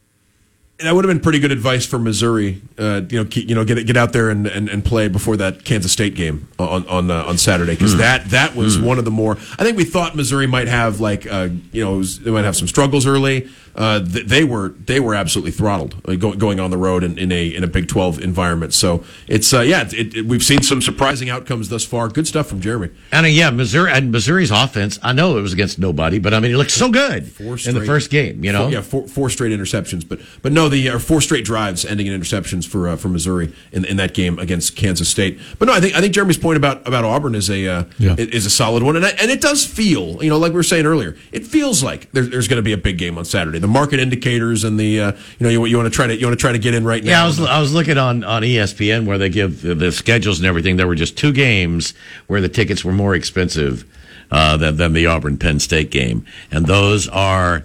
That 0.80 0.94
would 0.94 1.04
have 1.04 1.12
been 1.12 1.20
pretty 1.20 1.40
good 1.40 1.50
advice 1.50 1.84
for 1.84 1.98
Missouri. 1.98 2.62
Uh, 2.78 3.00
you 3.10 3.18
know, 3.18 3.24
keep, 3.28 3.48
you 3.48 3.54
know, 3.54 3.64
get 3.64 3.84
get 3.86 3.96
out 3.96 4.12
there 4.12 4.30
and, 4.30 4.46
and, 4.46 4.68
and 4.68 4.84
play 4.84 5.08
before 5.08 5.36
that 5.36 5.64
Kansas 5.64 5.90
State 5.92 6.14
game 6.14 6.46
on 6.58 6.86
on 6.86 7.10
uh, 7.10 7.24
on 7.24 7.36
Saturday 7.38 7.72
because 7.74 7.96
that 7.96 8.26
that 8.30 8.54
was 8.54 8.78
one 8.78 8.98
of 8.98 9.04
the 9.04 9.10
more. 9.10 9.32
I 9.58 9.64
think 9.64 9.76
we 9.76 9.84
thought 9.84 10.14
Missouri 10.14 10.46
might 10.46 10.68
have 10.68 11.00
like 11.00 11.26
uh, 11.30 11.48
you 11.72 11.84
know 11.84 11.98
was- 11.98 12.20
they 12.20 12.30
might 12.30 12.44
have 12.44 12.56
some 12.56 12.68
struggles 12.68 13.06
early. 13.06 13.48
Uh, 13.78 14.00
th- 14.04 14.26
they 14.26 14.42
were 14.42 14.70
they 14.86 14.98
were 14.98 15.14
absolutely 15.14 15.52
throttled 15.52 15.94
uh, 16.08 16.16
go, 16.16 16.32
going 16.34 16.58
on 16.58 16.70
the 16.72 16.76
road 16.76 17.04
in, 17.04 17.16
in 17.16 17.30
a 17.30 17.46
in 17.46 17.62
a 17.62 17.66
Big 17.68 17.86
Twelve 17.86 18.18
environment. 18.20 18.74
So 18.74 19.04
it's 19.28 19.54
uh, 19.54 19.60
yeah, 19.60 19.88
it, 19.92 20.16
it, 20.16 20.26
we've 20.26 20.42
seen 20.42 20.62
some 20.62 20.82
surprising 20.82 21.30
outcomes 21.30 21.68
thus 21.68 21.84
far. 21.84 22.08
Good 22.08 22.26
stuff 22.26 22.48
from 22.48 22.60
Jeremy. 22.60 22.90
And 23.12 23.24
uh, 23.24 23.28
yeah, 23.28 23.50
Missouri 23.50 23.92
and 23.92 24.10
Missouri's 24.10 24.50
offense. 24.50 24.98
I 25.00 25.12
know 25.12 25.38
it 25.38 25.42
was 25.42 25.52
against 25.52 25.78
nobody, 25.78 26.18
but 26.18 26.34
I 26.34 26.40
mean, 26.40 26.50
it 26.50 26.56
looked 26.56 26.72
so 26.72 26.90
good 26.90 27.28
Four 27.30 27.56
in 27.66 27.74
the 27.74 27.84
first 27.84 28.10
game. 28.10 28.42
You 28.44 28.50
know, 28.52 28.62
four, 28.64 28.70
yeah, 28.72 28.80
four, 28.80 29.06
four 29.08 29.30
straight 29.30 29.56
interceptions, 29.56 30.06
but 30.08 30.18
but 30.42 30.50
no, 30.50 30.68
the 30.68 30.88
uh, 30.90 30.98
four 30.98 31.20
straight 31.20 31.44
drives 31.44 31.84
ending 31.84 32.08
in 32.08 32.20
interceptions 32.20 32.66
for 32.66 32.88
uh, 32.88 32.96
for 32.96 33.08
Missouri 33.08 33.54
in, 33.70 33.84
in 33.84 33.96
that 33.98 34.12
game 34.12 34.40
against 34.40 34.74
Kansas 34.74 35.08
State. 35.08 35.38
But 35.60 35.66
no, 35.68 35.72
I 35.74 35.80
think 35.80 35.94
I 35.94 36.00
think 36.00 36.14
Jeremy's 36.14 36.38
point 36.38 36.56
about, 36.56 36.84
about 36.88 37.04
Auburn 37.04 37.36
is 37.36 37.48
a 37.48 37.68
uh, 37.68 37.84
Yeah. 37.98 38.16
is 38.18 38.44
a 38.44 38.50
solid 38.50 38.82
one, 38.82 38.96
and 38.96 39.06
I, 39.06 39.10
and 39.10 39.30
it 39.30 39.40
does 39.40 39.64
feel 39.64 40.20
you 40.22 40.30
know 40.30 40.38
like 40.38 40.50
we 40.50 40.56
were 40.56 40.62
saying 40.64 40.84
earlier, 40.84 41.16
it 41.30 41.46
feels 41.46 41.84
like 41.84 42.10
there, 42.10 42.24
there's 42.24 42.48
going 42.48 42.58
to 42.58 42.62
be 42.64 42.72
a 42.72 42.76
big 42.76 42.98
game 42.98 43.16
on 43.18 43.24
Saturday. 43.24 43.60
The 43.60 43.67
market 43.68 44.00
indicators 44.00 44.64
and 44.64 44.78
the 44.78 45.00
uh, 45.00 45.12
you 45.38 45.44
know 45.44 45.48
you, 45.48 45.64
you 45.66 45.76
want 45.76 45.86
to 45.86 45.94
try 45.94 46.06
to 46.06 46.16
you 46.16 46.26
want 46.26 46.38
to 46.38 46.40
try 46.40 46.52
to 46.52 46.58
get 46.58 46.74
in 46.74 46.84
right 46.84 47.02
now. 47.02 47.10
Yeah, 47.10 47.22
I 47.22 47.26
was 47.26 47.40
I 47.40 47.60
was 47.60 47.72
looking 47.72 47.98
on 47.98 48.24
on 48.24 48.42
ESPN 48.42 49.06
where 49.06 49.18
they 49.18 49.28
give 49.28 49.62
the, 49.62 49.74
the 49.74 49.92
schedules 49.92 50.38
and 50.38 50.46
everything. 50.46 50.76
There 50.76 50.86
were 50.86 50.94
just 50.94 51.16
two 51.16 51.32
games 51.32 51.94
where 52.26 52.40
the 52.40 52.48
tickets 52.48 52.84
were 52.84 52.92
more 52.92 53.14
expensive 53.14 53.84
uh, 54.30 54.56
than 54.56 54.76
than 54.76 54.92
the 54.92 55.06
Auburn 55.06 55.38
Penn 55.38 55.60
State 55.60 55.90
game, 55.90 56.24
and 56.50 56.66
those 56.66 57.08
are 57.08 57.64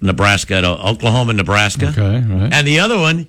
Nebraska 0.00 0.54
at 0.54 0.64
Oklahoma, 0.64 1.32
Nebraska. 1.32 1.88
Okay, 1.88 2.20
right. 2.26 2.52
And 2.52 2.66
the 2.66 2.80
other 2.80 2.98
one 2.98 3.20
is 3.20 3.26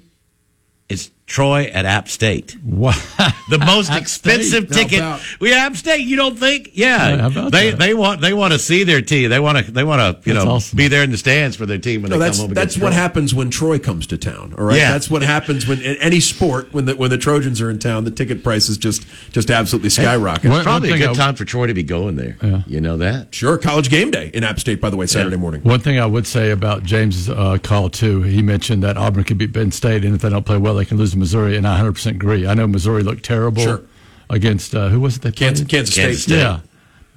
Troy 1.27 1.63
at 1.73 1.85
App 1.85 2.07
State. 2.07 2.55
Wow. 2.63 2.93
The 3.47 3.59
most 3.59 3.91
expensive 3.93 4.63
State, 4.65 4.73
ticket. 4.89 4.99
about- 4.99 5.21
We 5.39 5.53
App 5.53 5.75
State. 5.75 5.99
You 6.01 6.15
don't 6.15 6.35
think? 6.35 6.71
Yeah, 6.73 7.27
Yeah, 7.29 7.49
they 7.51 7.69
that? 7.69 7.77
they 7.79 7.93
want 7.93 8.19
they 8.19 8.33
want 8.33 8.53
to 8.53 8.59
see 8.59 8.83
their 8.83 9.03
team. 9.03 9.29
They 9.29 9.39
want 9.39 9.63
to 9.63 9.71
they 9.71 9.83
want 9.83 9.99
to 10.01 10.27
you 10.27 10.33
That's 10.33 10.45
know 10.45 10.53
awesome. 10.53 10.75
be 10.75 10.87
there 10.87 11.03
in 11.03 11.11
the 11.11 11.17
stands 11.17 11.55
for 11.55 11.67
their 11.67 11.77
team 11.77 12.01
when 12.01 12.09
No, 12.09 12.17
they 12.17 12.25
that's 12.25 12.37
come 12.39 12.47
home. 12.47 12.53
that's 12.55 12.75
what 12.75 12.89
Troy. 12.89 12.95
happens 12.99 13.35
when 13.35 13.51
Troy 13.51 13.77
comes 13.77 14.07
to 14.07 14.17
town. 14.17 14.55
All 14.57 14.65
right, 14.65 14.77
Yeah. 14.77 14.91
that's 14.93 15.11
what 15.11 15.21
happens 15.21 15.67
when 15.67 15.79
in 15.79 15.95
any 15.97 16.19
sport 16.21 16.69
when 16.73 16.85
the 16.85 16.95
when 16.95 17.11
the 17.11 17.19
Trojans 17.19 17.61
are 17.61 17.69
in 17.69 17.77
town, 17.77 18.03
the 18.03 18.09
ticket 18.09 18.43
prices 18.43 18.79
just 18.79 19.05
just 19.31 19.51
absolutely 19.51 19.91
skyrocket. 19.91 20.49
One- 20.49 20.63
Probably 20.63 20.89
a 20.89 20.91
one 20.93 20.99
good 21.01 21.09
I- 21.09 21.13
time 21.13 21.35
for 21.35 21.45
Troy 21.45 21.67
to 21.67 21.73
be 21.75 21.83
going 21.83 22.15
there. 22.15 22.37
Yeah. 22.41 22.61
You 22.65 22.81
know 22.81 22.97
that. 22.97 23.35
Sure, 23.35 23.59
college 23.59 23.91
game 23.91 24.09
day 24.09 24.31
in 24.33 24.43
App 24.43 24.59
State, 24.59 24.81
by 24.81 24.89
the 24.89 24.97
way, 24.97 25.05
Saturday 25.05 25.37
morning. 25.37 25.61
One 25.61 25.81
thing 25.81 25.99
I 25.99 26.07
would 26.07 26.25
say 26.25 26.49
about 26.49 26.81
James' 26.83 27.29
uh, 27.29 27.59
call 27.61 27.89
too, 27.91 28.23
he 28.23 28.41
mentioned 28.41 28.81
that 28.81 28.97
Auburn 28.97 29.23
could 29.23 29.37
beat 29.37 29.53
Penn 29.53 29.71
State, 29.71 30.03
and 30.03 30.15
if 30.15 30.21
they 30.23 30.29
don't 30.29 30.45
play 30.47 30.57
well, 30.57 30.73
they 30.73 30.85
can 30.85 30.97
lose 30.97 31.14
to 31.15 31.19
Missouri. 31.19 31.57
And 31.57 31.67
I 31.67 31.79
100% 31.81 32.11
agree. 32.11 32.45
I 32.47 32.53
know 32.53 32.67
Missouri 32.67 33.03
looked 33.03 33.23
terrible 33.23 33.63
Sure. 33.63 33.81
against 34.29 34.75
uh, 34.75 34.89
who 34.89 34.99
was 34.99 35.17
it? 35.17 35.21
They 35.23 35.31
Kansas. 35.31 35.65
Kansas, 35.67 35.95
Kansas 35.95 36.21
State. 36.23 36.33
State. 36.33 36.41
Yeah, 36.41 36.59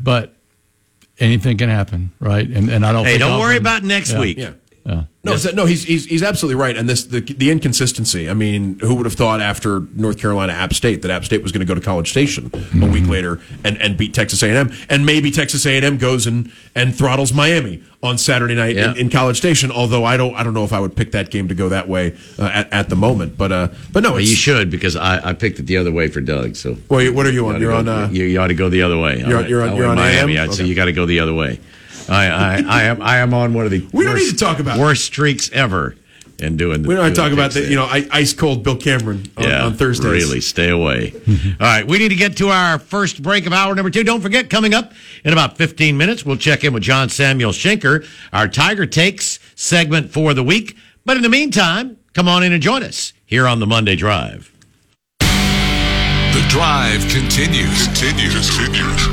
but 0.01 0.34
anything 1.18 1.59
can 1.59 1.68
happen, 1.68 2.12
right? 2.20 2.49
And 2.49 2.68
and 2.70 2.84
I 2.86 2.92
don't. 2.92 3.05
Hey, 3.05 3.12
think 3.12 3.20
don't 3.20 3.40
worry 3.40 3.57
Auburn- 3.57 3.62
about 3.62 3.82
next 3.84 4.12
Yeah. 4.12 4.20
week. 4.20 4.38
Yeah. 4.38 4.51
Yeah. 4.89 5.03
No, 5.22 5.34
it's- 5.34 5.53
no, 5.55 5.66
he's, 5.66 5.84
he's 5.84 6.07
he's 6.07 6.22
absolutely 6.22 6.59
right, 6.59 6.74
and 6.74 6.89
this 6.89 7.05
the 7.05 7.20
the 7.20 7.51
inconsistency. 7.51 8.30
I 8.30 8.34
mean, 8.34 8.78
who 8.78 8.95
would 8.95 9.05
have 9.05 9.12
thought 9.14 9.43
after 9.43 9.80
North 9.95 10.18
Carolina 10.18 10.55
App 10.55 10.72
State 10.72 11.03
that 11.03 11.11
App 11.11 11.24
State 11.24 11.43
was 11.43 11.53
going 11.53 11.61
to 11.61 11.66
go 11.66 11.74
to 11.74 11.80
College 11.84 12.11
Station 12.11 12.51
a 12.82 12.86
week 12.86 13.07
later 13.07 13.39
and, 13.64 13.76
and 13.82 13.99
beat 13.99 14.14
Texas 14.14 14.43
A 14.43 14.49
and 14.49 14.70
M, 14.70 14.78
and 14.89 15.05
maybe 15.05 15.30
Texas 15.30 15.66
A 15.66 15.76
and 15.76 15.84
M 15.84 15.99
goes 15.99 16.26
and, 16.26 16.51
and 16.74 16.95
throttles 16.97 17.34
Miami 17.34 17.82
on 18.03 18.16
Saturday 18.16 18.55
night 18.55 18.76
Yeah. 18.76 18.93
in, 18.93 18.97
in 18.97 19.11
College 19.11 19.36
Station. 19.36 19.70
Although 19.70 20.05
I 20.05 20.16
don't 20.16 20.34
I 20.34 20.43
don't 20.45 20.55
know 20.55 20.64
if 20.64 20.72
I 20.72 20.80
would 20.80 20.97
pick 20.97 21.12
that 21.12 21.30
game 21.30 21.49
to 21.49 21.55
go 21.55 21.68
that 21.68 21.89
way 21.89 22.16
uh, 22.39 22.45
at, 22.45 22.72
at 22.72 22.89
the 22.89 22.97
moment, 22.97 23.36
but 23.36 23.53
uh, 23.53 23.68
but 23.93 24.03
no, 24.03 24.12
Well, 24.12 24.20
you 24.20 24.34
should 24.34 24.70
because 24.70 24.97
I, 24.97 25.30
I 25.30 25.32
picked 25.34 25.59
it 25.59 25.64
the 25.66 25.76
other 25.76 25.93
way 25.93 26.09
for 26.09 26.22
Doug. 26.22 26.57
So 26.57 26.78
Well, 26.89 27.03
you- 27.03 27.12
what 27.12 27.26
are 27.26 27.32
you 27.32 27.47
on? 27.49 27.61
You're 27.61 27.72
go- 27.72 27.78
on. 27.78 27.89
Uh, 27.89 28.09
you, 28.11 28.24
you 28.24 28.41
ought 28.41 28.47
to 28.47 28.55
go 28.55 28.70
the 28.70 28.80
other 28.82 28.97
way. 28.99 29.18
You're 29.18 29.39
on- 29.39 29.49
you're 29.49 29.62
on- 29.68 29.76
you're 29.76 29.86
on 29.86 29.97
Miami. 29.97 30.39
AM? 30.39 30.45
I'd 30.49 30.55
say 30.55 30.62
Okay. 30.62 30.70
you 30.70 30.74
got 30.74 30.86
to 30.86 30.93
go 30.93 31.05
the 31.05 31.20
other 31.20 31.34
way. 31.34 31.61
I, 32.09 32.26
I, 32.26 32.64
I 32.66 32.82
am 32.84 33.02
I 33.02 33.18
am 33.18 33.34
on 33.34 33.54
one 33.54 33.64
of 33.64 33.70
the 33.70 33.86
We 33.92 34.04
don't 34.04 34.14
worst, 34.14 34.24
need 34.26 34.38
to 34.38 34.44
talk 34.44 34.59
about 34.59 34.78
worst 34.78 35.04
streaks 35.04 35.50
ever 35.52 35.96
in 36.38 36.56
doing. 36.56 36.82
The, 36.82 36.88
we 36.88 36.94
don't 36.94 37.14
talk 37.14 37.32
about 37.32 37.52
the 37.52 37.68
you 37.68 37.76
know 37.76 37.86
ice 37.90 38.32
cold 38.32 38.62
Bill 38.62 38.76
Cameron 38.76 39.30
on, 39.36 39.44
yeah, 39.44 39.64
on 39.64 39.74
Thursdays. 39.74 40.24
Really, 40.26 40.40
stay 40.40 40.70
away. 40.70 41.12
All 41.28 41.54
right, 41.61 41.86
we 41.86 41.98
need 41.98 42.09
to 42.11 42.16
get 42.16 42.36
to 42.38 42.48
our 42.48 42.78
first 42.78 43.22
break 43.22 43.46
of 43.46 43.52
hour 43.52 43.74
number 43.74 43.90
two. 43.90 44.04
Don't 44.04 44.20
forget, 44.20 44.50
coming 44.50 44.74
up 44.74 44.92
in 45.24 45.32
about 45.32 45.56
15 45.56 45.96
minutes, 45.96 46.24
we'll 46.24 46.36
check 46.36 46.64
in 46.64 46.72
with 46.72 46.82
John 46.82 47.09
Samuel 47.09 47.52
Shenker, 47.52 48.06
our 48.32 48.48
Tiger 48.48 48.86
Takes 48.86 49.38
segment 49.54 50.11
for 50.11 50.34
the 50.34 50.44
week. 50.44 50.76
But 51.04 51.16
in 51.16 51.22
the 51.22 51.28
meantime, 51.30 51.98
Come 52.18 52.26
on 52.26 52.42
in 52.42 52.52
and 52.52 52.61
join 52.61 52.82
us 52.82 53.12
here 53.26 53.46
on 53.46 53.61
the 53.61 53.66
Monday 53.66 53.94
Drive. 53.94 54.52
Drive 56.49 57.07
continues. 57.09 57.86
Continues. 57.88 58.49
Continues. 58.57 59.07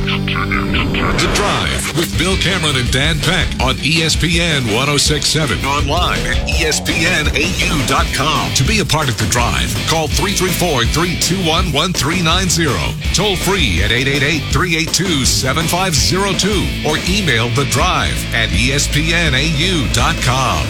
The 1.20 1.28
drive 1.36 1.98
with 1.98 2.18
Bill 2.18 2.38
Cameron 2.38 2.78
and 2.78 2.90
Dan 2.92 3.20
Peck 3.20 3.48
on 3.60 3.76
ESPN 3.76 4.64
1067. 4.74 5.60
Online 5.66 6.20
at 6.20 6.38
ESPNAU.com. 6.48 8.54
To 8.56 8.64
be 8.64 8.80
a 8.80 8.86
part 8.86 9.10
of 9.10 9.18
the 9.18 9.26
drive, 9.28 9.76
call 9.88 10.08
334 10.08 10.86
321 10.86 11.74
1390. 11.74 12.64
Toll 13.14 13.36
free 13.36 13.84
at 13.84 13.92
888 13.92 14.54
382 14.54 15.26
7502 15.26 16.88
or 16.88 16.96
email 17.12 17.50
the 17.50 17.66
drive 17.70 18.16
at 18.34 18.48
ESPNAU.com. 18.48 20.66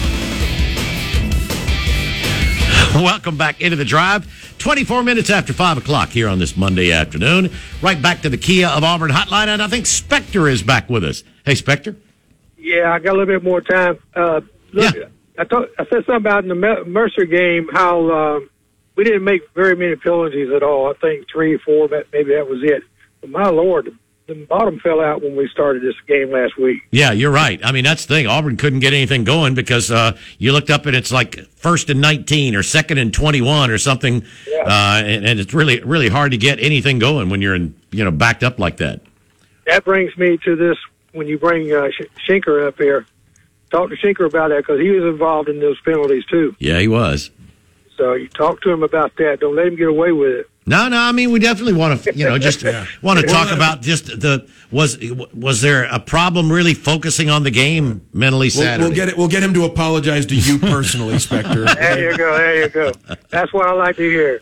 Welcome 3.02 3.36
back 3.36 3.60
into 3.60 3.76
the 3.76 3.84
drive. 3.84 4.26
24 4.58 5.02
minutes 5.02 5.30
after 5.30 5.52
5 5.52 5.78
o'clock 5.78 6.08
here 6.10 6.28
on 6.28 6.38
this 6.38 6.56
Monday 6.56 6.92
afternoon. 6.92 7.50
Right 7.82 8.00
back 8.00 8.22
to 8.22 8.28
the 8.28 8.38
Kia 8.38 8.68
of 8.68 8.84
Auburn 8.84 9.10
hotline, 9.10 9.48
and 9.48 9.62
I 9.62 9.68
think 9.68 9.86
Spectre 9.86 10.48
is 10.48 10.62
back 10.62 10.88
with 10.88 11.04
us. 11.04 11.22
Hey, 11.44 11.54
Spectre. 11.54 11.96
Yeah, 12.58 12.92
I 12.92 12.98
got 12.98 13.10
a 13.10 13.18
little 13.18 13.26
bit 13.26 13.44
more 13.44 13.60
time. 13.60 13.98
Uh, 14.14 14.40
look, 14.72 14.94
Yeah. 14.94 15.04
I, 15.38 15.44
thought, 15.44 15.68
I 15.78 15.84
said 15.84 16.04
something 16.06 16.16
about 16.16 16.44
in 16.44 16.48
the 16.48 16.84
Mercer 16.86 17.24
game 17.26 17.68
how 17.72 18.10
um, 18.10 18.50
we 18.96 19.04
didn't 19.04 19.24
make 19.24 19.42
very 19.54 19.76
many 19.76 19.94
penalties 19.96 20.50
at 20.54 20.62
all. 20.62 20.90
I 20.90 20.94
think 20.94 21.26
three 21.30 21.54
or 21.54 21.58
four, 21.58 21.88
maybe 22.12 22.34
that 22.34 22.48
was 22.48 22.60
it. 22.62 22.82
But 23.20 23.30
my 23.30 23.48
lord, 23.48 23.96
the 24.26 24.34
bottom 24.46 24.80
fell 24.80 25.00
out 25.00 25.22
when 25.22 25.36
we 25.36 25.48
started 25.48 25.82
this 25.82 25.94
game 26.06 26.30
last 26.30 26.58
week. 26.58 26.82
Yeah, 26.90 27.12
you're 27.12 27.30
right. 27.30 27.60
I 27.62 27.70
mean, 27.70 27.84
that's 27.84 28.06
the 28.06 28.14
thing. 28.14 28.26
Auburn 28.26 28.56
couldn't 28.56 28.80
get 28.80 28.92
anything 28.92 29.24
going 29.24 29.54
because 29.54 29.90
uh, 29.90 30.16
you 30.38 30.52
looked 30.52 30.70
up 30.70 30.86
and 30.86 30.96
it's 30.96 31.12
like 31.12 31.38
first 31.50 31.90
and 31.90 32.00
19 32.00 32.56
or 32.56 32.62
second 32.62 32.98
and 32.98 33.14
21 33.14 33.70
or 33.70 33.78
something. 33.78 34.24
Uh, 34.66 35.02
and, 35.04 35.24
and 35.24 35.38
it's 35.38 35.54
really, 35.54 35.80
really 35.82 36.08
hard 36.08 36.32
to 36.32 36.36
get 36.38 36.58
anything 36.58 36.98
going 36.98 37.28
when 37.28 37.40
you're 37.40 37.54
in, 37.54 37.74
you 37.92 38.04
know, 38.04 38.10
backed 38.10 38.42
up 38.42 38.58
like 38.58 38.78
that. 38.78 39.00
That 39.66 39.84
brings 39.84 40.16
me 40.16 40.38
to 40.38 40.56
this 40.56 40.76
when 41.12 41.28
you 41.28 41.38
bring 41.38 41.72
uh, 41.72 41.90
Sh- 41.90 42.28
Shenker 42.28 42.66
up 42.66 42.76
here. 42.78 43.06
Talk 43.70 43.90
to 43.90 43.96
Shenker 43.96 44.26
about 44.26 44.48
that 44.48 44.58
because 44.58 44.80
he 44.80 44.90
was 44.90 45.04
involved 45.04 45.48
in 45.48 45.60
those 45.60 45.80
penalties 45.82 46.24
too. 46.26 46.56
Yeah, 46.58 46.80
he 46.80 46.88
was. 46.88 47.30
So 47.96 48.14
you 48.14 48.28
talk 48.28 48.60
to 48.62 48.70
him 48.70 48.82
about 48.82 49.16
that. 49.16 49.40
Don't 49.40 49.56
let 49.56 49.66
him 49.66 49.76
get 49.76 49.88
away 49.88 50.12
with 50.12 50.32
it. 50.32 50.50
No, 50.66 50.88
no. 50.88 50.98
I 50.98 51.12
mean, 51.12 51.30
we 51.30 51.38
definitely 51.38 51.74
want 51.74 52.02
to, 52.02 52.14
you 52.16 52.28
know, 52.28 52.38
just 52.38 52.64
want 53.02 53.20
to 53.20 53.26
talk 53.26 53.52
about 53.52 53.82
just 53.82 54.06
the 54.20 54.48
was 54.70 54.98
was 55.32 55.60
there 55.60 55.84
a 55.84 56.00
problem 56.00 56.50
really 56.50 56.74
focusing 56.74 57.30
on 57.30 57.44
the 57.44 57.52
game 57.52 58.04
mentally 58.12 58.46
We'll, 58.46 58.64
Saturday? 58.64 58.82
we'll 58.84 58.94
get 58.94 59.08
it. 59.08 59.16
We'll 59.16 59.28
get 59.28 59.42
him 59.42 59.54
to 59.54 59.64
apologize 59.64 60.26
to 60.26 60.34
you 60.34 60.58
personally, 60.58 61.18
Spectre. 61.20 61.64
There 61.64 62.10
you 62.10 62.18
go. 62.18 62.36
There 62.36 62.62
you 62.62 62.68
go. 62.68 62.92
That's 63.30 63.52
what 63.52 63.68
I 63.68 63.72
like 63.72 63.96
to 63.96 64.10
hear. 64.10 64.40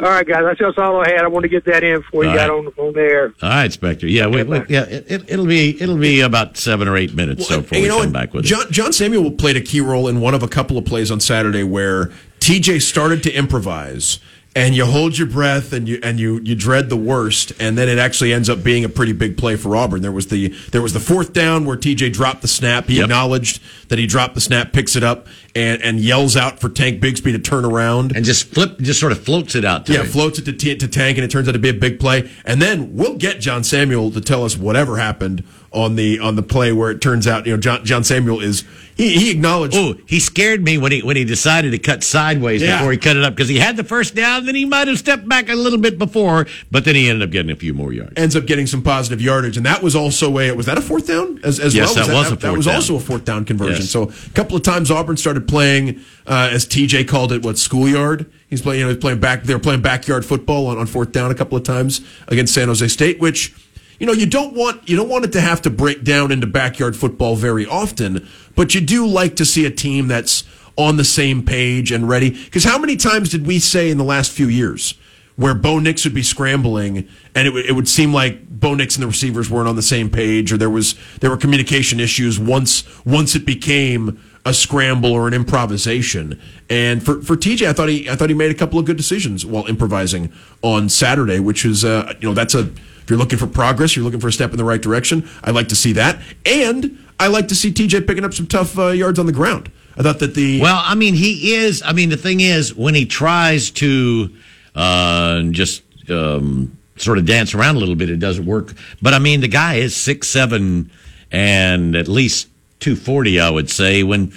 All 0.00 0.08
right, 0.08 0.26
guys. 0.26 0.42
That's 0.42 0.58
just 0.58 0.78
all 0.78 1.00
I 1.00 1.10
had. 1.10 1.20
I 1.20 1.28
want 1.28 1.44
to 1.44 1.48
get 1.48 1.64
that 1.66 1.84
in 1.84 2.00
before 2.00 2.24
you 2.24 2.30
All 2.30 2.36
got 2.36 2.50
on 2.50 2.66
on 2.78 2.92
the 2.94 3.00
air. 3.00 3.34
All 3.42 3.48
right, 3.48 3.70
Spectre. 3.72 4.08
Yeah, 4.08 4.26
we, 4.26 4.42
we, 4.42 4.56
yeah. 4.68 4.84
It, 4.84 5.10
it, 5.10 5.30
it'll 5.30 5.46
be 5.46 5.80
it'll 5.80 5.98
be 5.98 6.20
about 6.20 6.56
seven 6.56 6.88
or 6.88 6.96
eight 6.96 7.14
minutes 7.14 7.46
so 7.46 7.60
before 7.60 7.78
we 7.80 7.88
know, 7.88 8.00
come 8.00 8.12
back 8.12 8.32
with 8.32 8.44
it. 8.44 8.48
John, 8.48 8.66
John 8.72 8.92
Samuel 8.92 9.30
played 9.32 9.56
a 9.56 9.60
key 9.60 9.80
role 9.80 10.08
in 10.08 10.20
one 10.20 10.34
of 10.34 10.42
a 10.42 10.48
couple 10.48 10.78
of 10.78 10.84
plays 10.84 11.10
on 11.10 11.20
Saturday 11.20 11.62
where 11.62 12.06
TJ 12.40 12.82
started 12.82 13.22
to 13.24 13.32
improvise. 13.32 14.18
And 14.54 14.74
you 14.74 14.84
hold 14.84 15.16
your 15.16 15.28
breath, 15.28 15.72
and 15.72 15.88
you 15.88 15.98
and 16.02 16.20
you 16.20 16.38
you 16.44 16.54
dread 16.54 16.90
the 16.90 16.96
worst, 16.96 17.54
and 17.58 17.78
then 17.78 17.88
it 17.88 17.96
actually 17.98 18.34
ends 18.34 18.50
up 18.50 18.62
being 18.62 18.84
a 18.84 18.88
pretty 18.90 19.14
big 19.14 19.38
play 19.38 19.56
for 19.56 19.74
Auburn. 19.74 20.02
There 20.02 20.12
was 20.12 20.26
the 20.26 20.48
there 20.72 20.82
was 20.82 20.92
the 20.92 21.00
fourth 21.00 21.32
down 21.32 21.64
where 21.64 21.74
TJ 21.78 22.12
dropped 22.12 22.42
the 22.42 22.48
snap. 22.48 22.86
He 22.86 22.96
Yep. 22.96 23.04
acknowledged 23.04 23.62
that 23.88 23.98
he 23.98 24.06
dropped 24.06 24.34
the 24.34 24.42
snap, 24.42 24.74
picks 24.74 24.94
it 24.94 25.02
up, 25.02 25.26
and 25.54 25.80
and 25.80 26.00
yells 26.00 26.36
out 26.36 26.60
for 26.60 26.68
Tank 26.68 27.00
Bigsby 27.00 27.32
to 27.32 27.38
turn 27.38 27.64
around. 27.64 28.14
and 28.14 28.26
just 28.26 28.44
flip, 28.52 28.78
just 28.78 29.00
sort 29.00 29.12
of 29.12 29.24
floats 29.24 29.54
it 29.54 29.64
out. 29.64 29.86
To 29.86 29.94
Yeah, 29.94 30.00
him. 30.00 30.06
floats 30.08 30.38
it 30.38 30.44
to, 30.44 30.52
T- 30.52 30.74
to 30.76 30.86
Tank, 30.86 31.16
and 31.16 31.24
it 31.24 31.30
turns 31.30 31.48
out 31.48 31.52
to 31.52 31.58
be 31.58 31.70
a 31.70 31.74
big 31.74 31.98
play. 31.98 32.28
And 32.44 32.60
then 32.60 32.90
we'll 32.94 33.16
get 33.16 33.40
John 33.40 33.64
Samuel 33.64 34.10
to 34.10 34.20
tell 34.20 34.44
us 34.44 34.58
whatever 34.58 34.98
happened 34.98 35.44
on 35.74 35.96
the 35.96 36.18
on 36.18 36.36
the 36.36 36.42
play 36.42 36.72
where 36.72 36.90
it 36.90 37.00
turns 37.00 37.26
out 37.26 37.46
you 37.46 37.52
know 37.52 37.58
John 37.60 37.84
John 37.84 38.04
Samuel 38.04 38.40
is 38.40 38.64
he, 38.94 39.14
he 39.18 39.30
acknowledged 39.30 39.74
Oh, 39.74 39.94
he 40.06 40.20
scared 40.20 40.62
me 40.62 40.76
when 40.76 40.92
he 40.92 41.00
when 41.02 41.16
he 41.16 41.24
decided 41.24 41.70
to 41.70 41.78
cut 41.78 42.02
sideways 42.04 42.60
Yeah. 42.60 42.78
before 42.78 42.92
he 42.92 42.98
cut 42.98 43.16
it 43.16 43.24
up 43.24 43.34
because 43.34 43.48
he 43.48 43.58
had 43.58 43.76
the 43.78 43.84
first 43.84 44.14
down. 44.14 44.44
Then 44.44 44.54
he 44.54 44.66
might 44.66 44.86
have 44.88 44.98
stepped 44.98 45.26
back 45.26 45.48
a 45.48 45.54
little 45.54 45.78
bit 45.78 45.98
before, 45.98 46.46
but 46.70 46.84
then 46.84 46.94
he 46.94 47.08
ended 47.08 47.26
up 47.26 47.32
getting 47.32 47.50
a 47.50 47.56
few 47.56 47.72
more 47.72 47.92
yards. 47.92 48.12
ends 48.16 48.36
up 48.36 48.44
getting 48.44 48.66
some 48.66 48.82
positive 48.82 49.20
yardage, 49.22 49.56
and 49.56 49.64
that 49.64 49.82
was 49.82 49.96
also 49.96 50.38
a 50.38 50.52
was 50.52 50.66
that 50.66 50.76
a 50.76 50.82
fourth 50.82 51.06
down 51.06 51.40
as, 51.42 51.58
as 51.58 51.74
Yes, 51.74 51.96
well? 51.96 52.06
that 52.06 52.12
was 52.14 52.26
a 52.32 52.36
that, 52.36 52.40
fourth 52.42 52.56
was 52.58 52.66
also 52.68 52.96
a 52.96 53.00
fourth 53.00 53.24
down 53.24 53.44
conversion. 53.46 53.76
Yes. 53.80 53.90
So 53.90 54.04
a 54.10 54.30
couple 54.34 54.56
of 54.58 54.62
times 54.62 54.90
Auburn 54.90 55.16
started 55.16 55.48
playing 55.48 56.00
uh, 56.26 56.50
as 56.52 56.66
TJ 56.66 57.08
called 57.08 57.32
it 57.32 57.42
what 57.42 57.56
schoolyard. 57.56 58.30
He's 58.50 58.60
playing 58.60 58.80
you 58.80 58.84
know 58.86 58.92
he's 58.92 59.00
playing 59.00 59.20
back 59.20 59.44
they 59.44 59.54
were 59.54 59.58
playing 59.60 59.80
backyard 59.80 60.26
football 60.26 60.66
on, 60.66 60.76
on 60.76 60.86
fourth 60.86 61.12
down 61.12 61.30
a 61.30 61.34
couple 61.34 61.56
of 61.56 61.64
times 61.64 62.02
against 62.28 62.52
San 62.52 62.68
Jose 62.68 62.86
State, 62.88 63.18
which 63.20 63.54
you 64.02 64.06
know 64.06 64.12
you 64.12 64.26
don't 64.26 64.52
want 64.52 64.88
you 64.88 64.96
don't 64.96 65.08
want 65.08 65.24
it 65.24 65.30
to 65.30 65.40
have 65.40 65.62
to 65.62 65.70
break 65.70 66.02
down 66.02 66.32
into 66.32 66.48
backyard 66.48 66.96
football 66.96 67.36
very 67.36 67.64
often, 67.64 68.28
but 68.56 68.74
you 68.74 68.80
do 68.80 69.06
like 69.06 69.36
to 69.36 69.44
see 69.44 69.64
a 69.64 69.70
team 69.70 70.08
that's 70.08 70.42
on 70.76 70.96
the 70.96 71.04
same 71.04 71.44
page 71.44 71.92
and 71.92 72.08
ready. 72.08 72.30
Because 72.30 72.64
how 72.64 72.78
many 72.78 72.96
times 72.96 73.30
did 73.30 73.46
we 73.46 73.60
say 73.60 73.90
in 73.90 73.98
the 73.98 74.04
last 74.04 74.32
few 74.32 74.48
years? 74.48 74.94
where 75.36 75.54
Bo 75.54 75.78
Nix 75.78 76.04
would 76.04 76.12
be 76.12 76.22
scrambling, 76.22 77.08
and 77.34 77.48
it 77.48 77.54
would 77.54 77.64
it 77.64 77.72
would 77.72 77.88
seem 77.88 78.12
like 78.12 78.46
Bo 78.48 78.74
Nix 78.74 78.96
and 78.96 79.02
the 79.02 79.06
receivers 79.06 79.48
weren't 79.48 79.68
on 79.68 79.76
the 79.76 79.82
same 79.82 80.10
page, 80.10 80.52
or 80.52 80.58
there 80.58 80.68
was 80.68 80.94
there 81.20 81.30
were 81.30 81.38
communication 81.38 82.00
issues 82.00 82.38
once 82.38 82.84
once 83.06 83.34
it 83.34 83.46
became 83.46 84.20
a 84.44 84.52
scramble 84.52 85.12
or 85.12 85.28
an 85.28 85.34
improvisation. 85.34 86.40
And 86.68 87.02
for, 87.02 87.22
for 87.22 87.36
TJ, 87.36 87.66
I 87.66 87.72
thought 87.72 87.88
he 87.88 88.10
I 88.10 88.16
thought 88.16 88.28
he 88.28 88.34
made 88.34 88.50
a 88.50 88.54
couple 88.54 88.78
of 88.78 88.84
good 88.84 88.98
decisions 88.98 89.46
while 89.46 89.66
improvising 89.66 90.32
on 90.60 90.88
Saturday, 90.90 91.38
which 91.40 91.64
is 91.64 91.84
uh, 91.84 92.12
you 92.20 92.28
know 92.28 92.34
that's 92.34 92.54
a 92.54 92.70
if 93.02 93.10
you're 93.10 93.18
looking 93.18 93.38
for 93.38 93.46
progress, 93.46 93.96
you're 93.96 94.04
looking 94.04 94.20
for 94.20 94.28
a 94.28 94.32
step 94.32 94.50
in 94.52 94.56
the 94.56 94.64
right 94.64 94.80
direction. 94.80 95.28
I 95.42 95.50
like 95.50 95.68
to 95.68 95.76
see 95.76 95.92
that, 95.94 96.20
and 96.46 96.98
I 97.18 97.26
like 97.26 97.48
to 97.48 97.54
see 97.54 97.72
TJ 97.72 98.06
picking 98.06 98.24
up 98.24 98.34
some 98.34 98.46
tough 98.46 98.78
uh, 98.78 98.88
yards 98.88 99.18
on 99.18 99.26
the 99.26 99.32
ground. 99.32 99.70
I 99.96 100.02
thought 100.02 100.20
that 100.20 100.34
the 100.34 100.60
Well, 100.60 100.80
I 100.84 100.94
mean, 100.94 101.14
he 101.14 101.54
is. 101.54 101.82
I 101.82 101.92
mean, 101.92 102.08
the 102.08 102.16
thing 102.16 102.40
is, 102.40 102.74
when 102.74 102.94
he 102.94 103.06
tries 103.06 103.70
to 103.72 104.30
uh, 104.74 105.42
just 105.50 105.82
um, 106.10 106.78
sort 106.96 107.18
of 107.18 107.26
dance 107.26 107.54
around 107.54 107.76
a 107.76 107.78
little 107.78 107.94
bit, 107.94 108.10
it 108.10 108.18
doesn't 108.18 108.46
work. 108.46 108.72
But 109.00 109.14
I 109.14 109.18
mean, 109.18 109.40
the 109.40 109.48
guy 109.48 109.74
is 109.74 109.94
six 109.94 110.28
seven 110.28 110.90
and 111.30 111.96
at 111.96 112.08
least 112.08 112.48
two 112.80 112.96
forty. 112.96 113.40
I 113.40 113.50
would 113.50 113.70
say 113.70 114.02
when 114.02 114.32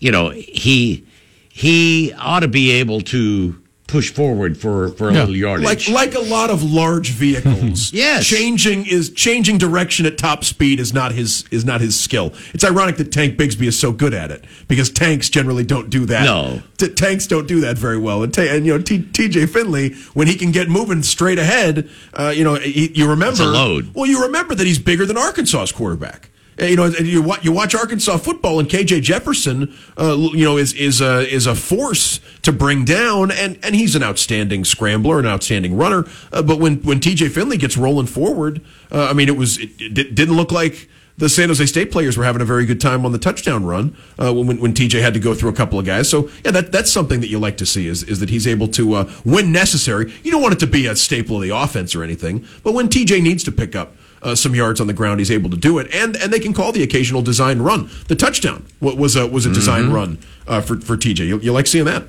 you 0.00 0.12
know 0.12 0.30
he 0.30 1.06
he 1.48 2.12
ought 2.14 2.40
to 2.40 2.48
be 2.48 2.72
able 2.72 3.00
to 3.02 3.61
push 3.92 4.10
forward 4.10 4.56
for 4.58 4.88
for 4.88 5.10
a 5.10 5.12
little 5.12 5.36
yardage. 5.36 5.64
like 5.66 5.88
like 5.88 6.14
a 6.14 6.20
lot 6.30 6.50
of 6.50 6.62
large 6.64 7.10
vehicles. 7.10 7.92
Yes. 8.02 8.26
changing 8.26 8.86
is 8.86 9.10
changing 9.10 9.58
direction 9.58 10.06
at 10.06 10.16
top 10.18 10.44
speed 10.44 10.80
is 10.80 10.92
not 10.94 11.12
his 11.12 11.44
is 11.50 11.64
not 11.64 11.80
his 11.80 11.98
skill. 12.00 12.32
It's 12.54 12.64
ironic 12.64 12.96
that 12.96 13.12
Tank 13.12 13.36
Bigsby 13.38 13.66
is 13.66 13.78
so 13.78 13.92
good 13.92 14.14
at 14.14 14.30
it 14.30 14.44
because 14.66 14.90
tanks 14.90 15.28
generally 15.28 15.62
don't 15.64 15.90
do 15.90 16.06
that. 16.06 16.24
No. 16.24 16.62
T- 16.78 16.88
tanks 16.88 17.26
don't 17.26 17.46
do 17.46 17.60
that 17.60 17.76
very 17.78 17.98
well. 17.98 18.22
And, 18.22 18.32
ta- 18.32 18.42
and 18.42 18.64
you 18.66 18.76
know 18.76 18.82
T- 18.82 19.02
T.J. 19.02 19.46
Finley 19.46 19.92
when 20.14 20.26
he 20.26 20.34
can 20.36 20.50
get 20.52 20.68
moving 20.68 21.02
straight 21.02 21.38
ahead, 21.38 21.88
uh, 22.14 22.32
you 22.34 22.44
know 22.44 22.54
he, 22.54 22.90
you 22.94 23.08
remember 23.10 23.42
a 23.42 23.46
load. 23.46 23.92
Well, 23.94 24.06
you 24.06 24.22
remember 24.22 24.54
that 24.54 24.66
he's 24.66 24.78
bigger 24.78 25.04
than 25.06 25.16
Arkansas's 25.18 25.70
quarterback. 25.72 26.30
Uh, 26.62 26.66
You 26.66 26.76
know, 26.76 26.86
you 26.86 27.22
watch, 27.22 27.44
you 27.44 27.52
watch 27.52 27.74
Arkansas 27.74 28.18
football, 28.18 28.60
and 28.60 28.68
KJ 28.68 29.02
Jefferson, 29.02 29.74
uh, 29.98 30.16
you 30.32 30.44
know, 30.44 30.56
is 30.56 30.72
is 30.74 31.00
a 31.00 31.28
is 31.28 31.46
a 31.46 31.54
force 31.54 32.20
to 32.42 32.52
bring 32.52 32.84
down, 32.84 33.30
and 33.30 33.58
and 33.62 33.74
he's 33.74 33.96
an 33.96 34.02
outstanding 34.02 34.64
scrambler, 34.64 35.18
an 35.18 35.26
outstanding 35.26 35.76
runner. 35.76 36.06
Uh, 36.32 36.42
but 36.42 36.60
when 36.60 36.76
when 36.82 37.00
TJ 37.00 37.30
Finley 37.30 37.56
gets 37.56 37.76
rolling 37.76 38.06
forward, 38.06 38.60
uh, 38.92 39.08
I 39.10 39.12
mean, 39.12 39.28
it 39.28 39.36
was 39.36 39.58
it, 39.58 39.70
it 39.80 40.14
didn't 40.14 40.36
look 40.36 40.52
like 40.52 40.88
the 41.18 41.28
San 41.28 41.48
Jose 41.48 41.66
State 41.66 41.90
players 41.90 42.16
were 42.16 42.24
having 42.24 42.40
a 42.40 42.44
very 42.44 42.64
good 42.64 42.80
time 42.80 43.04
on 43.04 43.12
the 43.12 43.18
touchdown 43.18 43.64
run 43.64 43.96
uh, 44.18 44.32
when 44.32 44.58
when 44.60 44.72
TJ 44.72 45.02
had 45.02 45.14
to 45.14 45.20
go 45.20 45.34
through 45.34 45.50
a 45.50 45.54
couple 45.54 45.78
of 45.78 45.84
guys. 45.84 46.08
So 46.08 46.30
yeah, 46.44 46.52
that 46.52 46.72
that's 46.72 46.90
something 46.90 47.20
that 47.20 47.28
you 47.28 47.38
like 47.38 47.56
to 47.58 47.66
see 47.66 47.88
is 47.88 48.02
is 48.04 48.20
that 48.20 48.30
he's 48.30 48.46
able 48.46 48.68
to 48.68 48.94
uh, 48.94 49.04
when 49.24 49.52
necessary. 49.52 50.12
You 50.22 50.30
don't 50.30 50.42
want 50.42 50.54
it 50.54 50.60
to 50.60 50.66
be 50.66 50.86
a 50.86 50.94
staple 50.94 51.36
of 51.36 51.42
the 51.42 51.50
offense 51.50 51.94
or 51.94 52.02
anything, 52.02 52.46
but 52.62 52.72
when 52.72 52.88
TJ 52.88 53.22
needs 53.22 53.42
to 53.44 53.52
pick 53.52 53.74
up 53.74 53.96
uh, 54.22 54.34
some 54.34 54.54
yards 54.54 54.80
on 54.80 54.86
the 54.86 54.92
ground, 54.92 55.20
he's 55.20 55.30
able 55.30 55.50
to 55.50 55.56
do 55.56 55.78
it, 55.78 55.92
and 55.94 56.16
and 56.16 56.32
they 56.32 56.38
can 56.40 56.52
call 56.54 56.72
the 56.72 56.82
occasional 56.82 57.22
design 57.22 57.60
run. 57.60 57.90
The 58.08 58.16
touchdown 58.16 58.64
was 58.80 59.16
a 59.16 59.26
was 59.26 59.46
a 59.46 59.52
design 59.52 59.84
Mm-hmm. 59.84 59.92
run 59.94 60.18
uh, 60.46 60.60
for 60.60 60.80
for 60.80 60.96
TJ. 60.96 61.26
You, 61.26 61.38
you 61.40 61.52
like 61.52 61.66
seeing 61.66 61.84
that? 61.86 62.04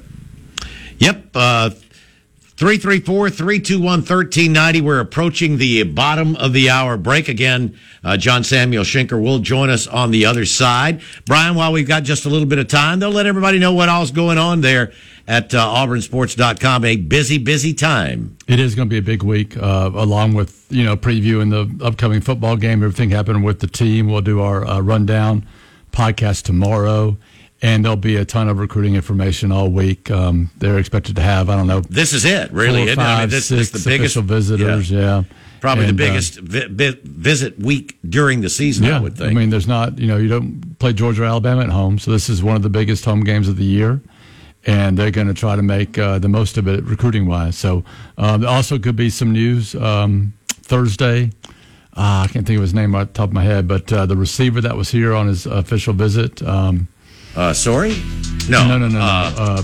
Yep. 1.00 1.36
Uh, 2.54 2.60
334 2.60 3.30
321 3.30 4.00
1390. 4.00 4.82
We're 4.82 5.00
approaching 5.00 5.58
the 5.58 5.84
bottom 5.84 6.36
of 6.36 6.54
the 6.54 6.70
hour 6.70 6.98
break 6.98 7.28
again. 7.28 7.78
Uh, 8.04 8.16
John 8.18 8.44
Samuel 8.44 8.84
Shenker 8.84 9.22
will 9.22 9.40
join 9.40 9.70
us 9.70 9.88
on 9.88 10.12
the 10.12 10.26
other 10.26 10.46
side. 10.46 11.02
Brian, 11.26 11.56
while 11.56 11.72
we've 11.72 11.88
got 11.88 12.04
just 12.04 12.26
a 12.26 12.30
little 12.30 12.48
bit 12.48 12.60
of 12.60 12.68
time, 12.68 13.00
they'll 13.00 13.12
let 13.12 13.26
everybody 13.26 13.60
know 13.60 13.74
what 13.74 13.90
all's 13.90 14.12
going 14.12 14.38
on 14.38 14.62
there 14.62 14.92
at 15.28 15.54
uh, 15.54 15.66
auburnsports.com. 15.66 16.86
A 16.86 16.96
busy, 16.98 17.38
busy 17.38 17.74
time. 17.74 18.38
It 18.48 18.60
is 18.60 18.76
going 18.76 18.88
to 18.88 18.94
be 18.94 19.00
a 19.00 19.02
big 19.02 19.24
week, 19.24 19.58
uh, 19.58 19.90
along 19.94 20.34
with 20.36 20.66
you 20.70 20.84
know 20.86 20.96
previewing 20.96 21.50
the 21.50 21.84
upcoming 21.84 22.22
football 22.22 22.56
game, 22.56 22.84
everything 22.84 23.10
happening 23.10 23.42
with 23.44 23.60
the 23.60 23.68
team. 23.68 24.08
We'll 24.08 24.22
do 24.22 24.42
our 24.42 24.66
uh, 24.66 24.80
rundown 24.80 25.48
podcast 25.92 26.44
tomorrow, 26.44 27.18
and 27.64 27.84
there'll 27.84 27.96
be 27.96 28.18
a 28.18 28.26
ton 28.26 28.50
of 28.50 28.60
recruiting 28.60 28.94
information 28.94 29.52
all 29.52 29.70
week. 29.70 30.12
Um, 30.12 30.52
they're 30.58 30.78
expected 30.78 31.16
to 31.16 31.22
have 31.22 31.50
I 31.50 31.56
don't 31.56 31.66
know. 31.66 31.80
This 31.80 32.14
is 32.14 32.26
it, 32.26 32.52
really. 32.52 32.84
four, 32.84 32.90
it? 32.90 33.00
I 33.00 33.02
mean, 33.02 33.18
five, 33.18 33.32
this, 33.32 33.46
six 33.46 33.72
this 33.72 33.76
is 33.76 33.84
the 33.84 33.90
biggest 33.90 34.16
visitors. 34.18 34.92
Yeah, 34.92 35.24
Probably 35.62 35.86
And, 35.88 35.98
the 35.98 36.04
uh, 36.04 36.08
biggest 36.10 36.40
vi- 36.40 36.68
vi- 36.68 37.00
visit 37.04 37.58
week 37.58 37.98
during 38.08 38.42
the 38.42 38.50
season, 38.50 38.86
yeah, 38.86 38.98
I 38.98 39.00
would 39.00 39.18
think. 39.18 39.32
I 39.32 39.34
mean, 39.34 39.50
there's 39.50 39.68
not 39.68 39.98
you 39.98 40.08
know 40.08 40.18
you 40.18 40.28
don't 40.28 40.78
play 40.78 40.92
Georgia 40.92 41.24
or 41.24 41.26
Alabama 41.26 41.64
at 41.64 41.70
home, 41.70 41.98
so 41.98 42.12
this 42.12 42.30
is 42.30 42.44
one 42.44 42.58
of 42.58 42.64
the 42.64 42.70
biggest 42.70 43.06
home 43.06 43.24
games 43.24 43.48
of 43.48 43.56
the 43.56 43.66
year. 43.66 44.02
And 44.66 44.98
they're 44.98 45.12
going 45.12 45.28
to 45.28 45.34
try 45.34 45.58
to 45.58 45.62
make 45.62 45.98
uh, 45.98 46.20
the 46.20 46.30
most 46.30 46.58
of 46.58 46.70
it 46.70 46.86
recruiting 46.86 47.28
wise. 47.28 47.58
So, 47.58 47.84
uh, 48.18 48.38
there 48.38 48.50
also 48.50 48.80
could 48.80 48.96
be 48.96 49.10
some 49.10 49.34
news 49.34 49.76
um, 49.76 50.32
Thursday. 50.48 51.32
Uh, 51.98 52.24
I 52.24 52.30
can't 52.32 52.48
think 52.48 52.56
of 52.56 52.62
his 52.62 52.74
name 52.74 52.96
off 52.96 53.08
the 53.08 53.14
top 53.14 53.28
of 53.28 53.34
my 53.34 53.44
head, 53.44 53.68
but 53.68 53.92
uh, 53.92 54.06
the 54.06 54.16
receiver 54.16 54.62
that 54.62 54.78
was 54.78 54.90
here 54.90 55.14
on 55.14 55.28
his 55.28 55.46
official 55.46 55.94
visit. 55.94 56.42
Um, 56.42 56.88
uh, 57.36 57.54
sorry? 57.54 57.96
No. 58.50 58.68
no, 58.68 58.78
no, 58.78 58.88
no. 58.88 59.00
no. 59.00 59.00
Uh, 59.00 59.64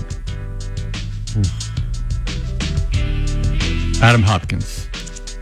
Adam 4.02 4.22
Hopkins. 4.22 4.88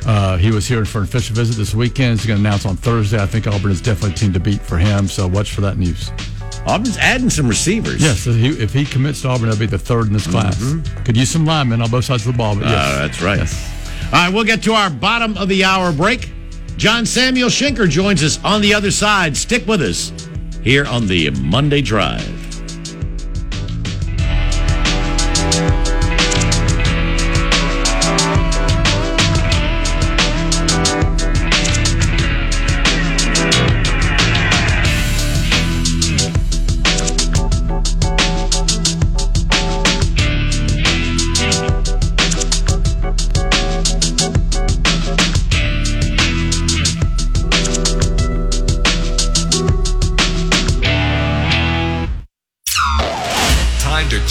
Uh, 0.04 0.36
he 0.36 0.50
was 0.50 0.66
here 0.66 0.84
for 0.84 0.98
an 0.98 1.04
official 1.04 1.34
visit 1.36 1.56
this 1.56 1.74
weekend. 1.74 2.18
He's 2.18 2.26
going 2.26 2.42
to 2.42 2.48
announce 2.48 2.66
on 2.66 2.76
Thursday. 2.76 3.22
I 3.22 3.26
think 3.26 3.46
Auburn 3.46 3.70
is 3.70 3.80
definitely 3.80 4.12
a 4.12 4.16
team 4.16 4.32
to 4.32 4.40
beat 4.40 4.60
for 4.60 4.78
him. 4.78 5.06
So 5.06 5.28
watch 5.28 5.52
for 5.52 5.60
that 5.60 5.76
news. 5.78 6.10
Auburn's 6.66 6.98
adding 6.98 7.30
some 7.30 7.46
receivers. 7.48 8.02
Yes, 8.02 8.26
if 8.26 8.36
he, 8.36 8.48
if 8.62 8.72
he 8.72 8.84
commits 8.84 9.22
to 9.22 9.28
Auburn, 9.28 9.48
that'll 9.48 9.60
be 9.60 9.66
the 9.66 9.78
third 9.78 10.08
in 10.08 10.12
this 10.12 10.26
class. 10.26 10.58
Could 11.04 11.16
use 11.16 11.30
some 11.30 11.46
linemen 11.46 11.80
on 11.82 11.90
both 11.90 12.04
sides 12.06 12.26
of 12.26 12.32
the 12.32 12.38
ball, 12.38 12.54
but 12.56 12.64
yes. 12.64 12.74
Uh, 12.74 12.98
that's 13.06 13.22
right. 13.22 13.38
Yes. 13.38 14.04
All 14.06 14.12
right, 14.12 14.32
we'll 14.34 14.44
get 14.44 14.62
to 14.64 14.72
our 14.72 14.90
bottom 14.90 15.36
of 15.36 15.48
the 15.48 15.64
hour 15.64 15.92
break. 15.92 16.30
John 16.76 17.06
Samuel 17.06 17.48
Shenker 17.48 17.88
joins 17.88 18.22
us 18.22 18.42
on 18.44 18.60
the 18.60 18.74
other 18.74 18.90
side. 18.90 19.36
Stick 19.36 19.66
with 19.66 19.82
us 19.82 20.10
here 20.62 20.86
on 20.86 21.06
the 21.06 21.30
Monday 21.30 21.80
Drive. 21.82 22.47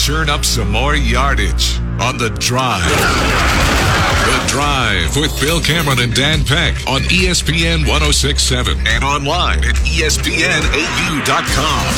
Churn 0.08 0.30
up 0.30 0.42
some 0.42 0.70
more 0.72 0.96
yardage 0.96 1.78
on 2.00 2.16
the 2.16 2.30
drive. 2.40 2.80
The 4.24 4.40
Drive 4.48 5.14
with 5.20 5.38
Bill 5.38 5.60
Cameron 5.60 6.00
and 6.00 6.14
Dan 6.14 6.46
Peck 6.46 6.76
on 6.88 7.02
ESPN 7.12 7.84
1067 7.84 8.86
and 8.88 9.04
online 9.04 9.58
at 9.58 9.76
ESPNAU.com. 9.84 10.24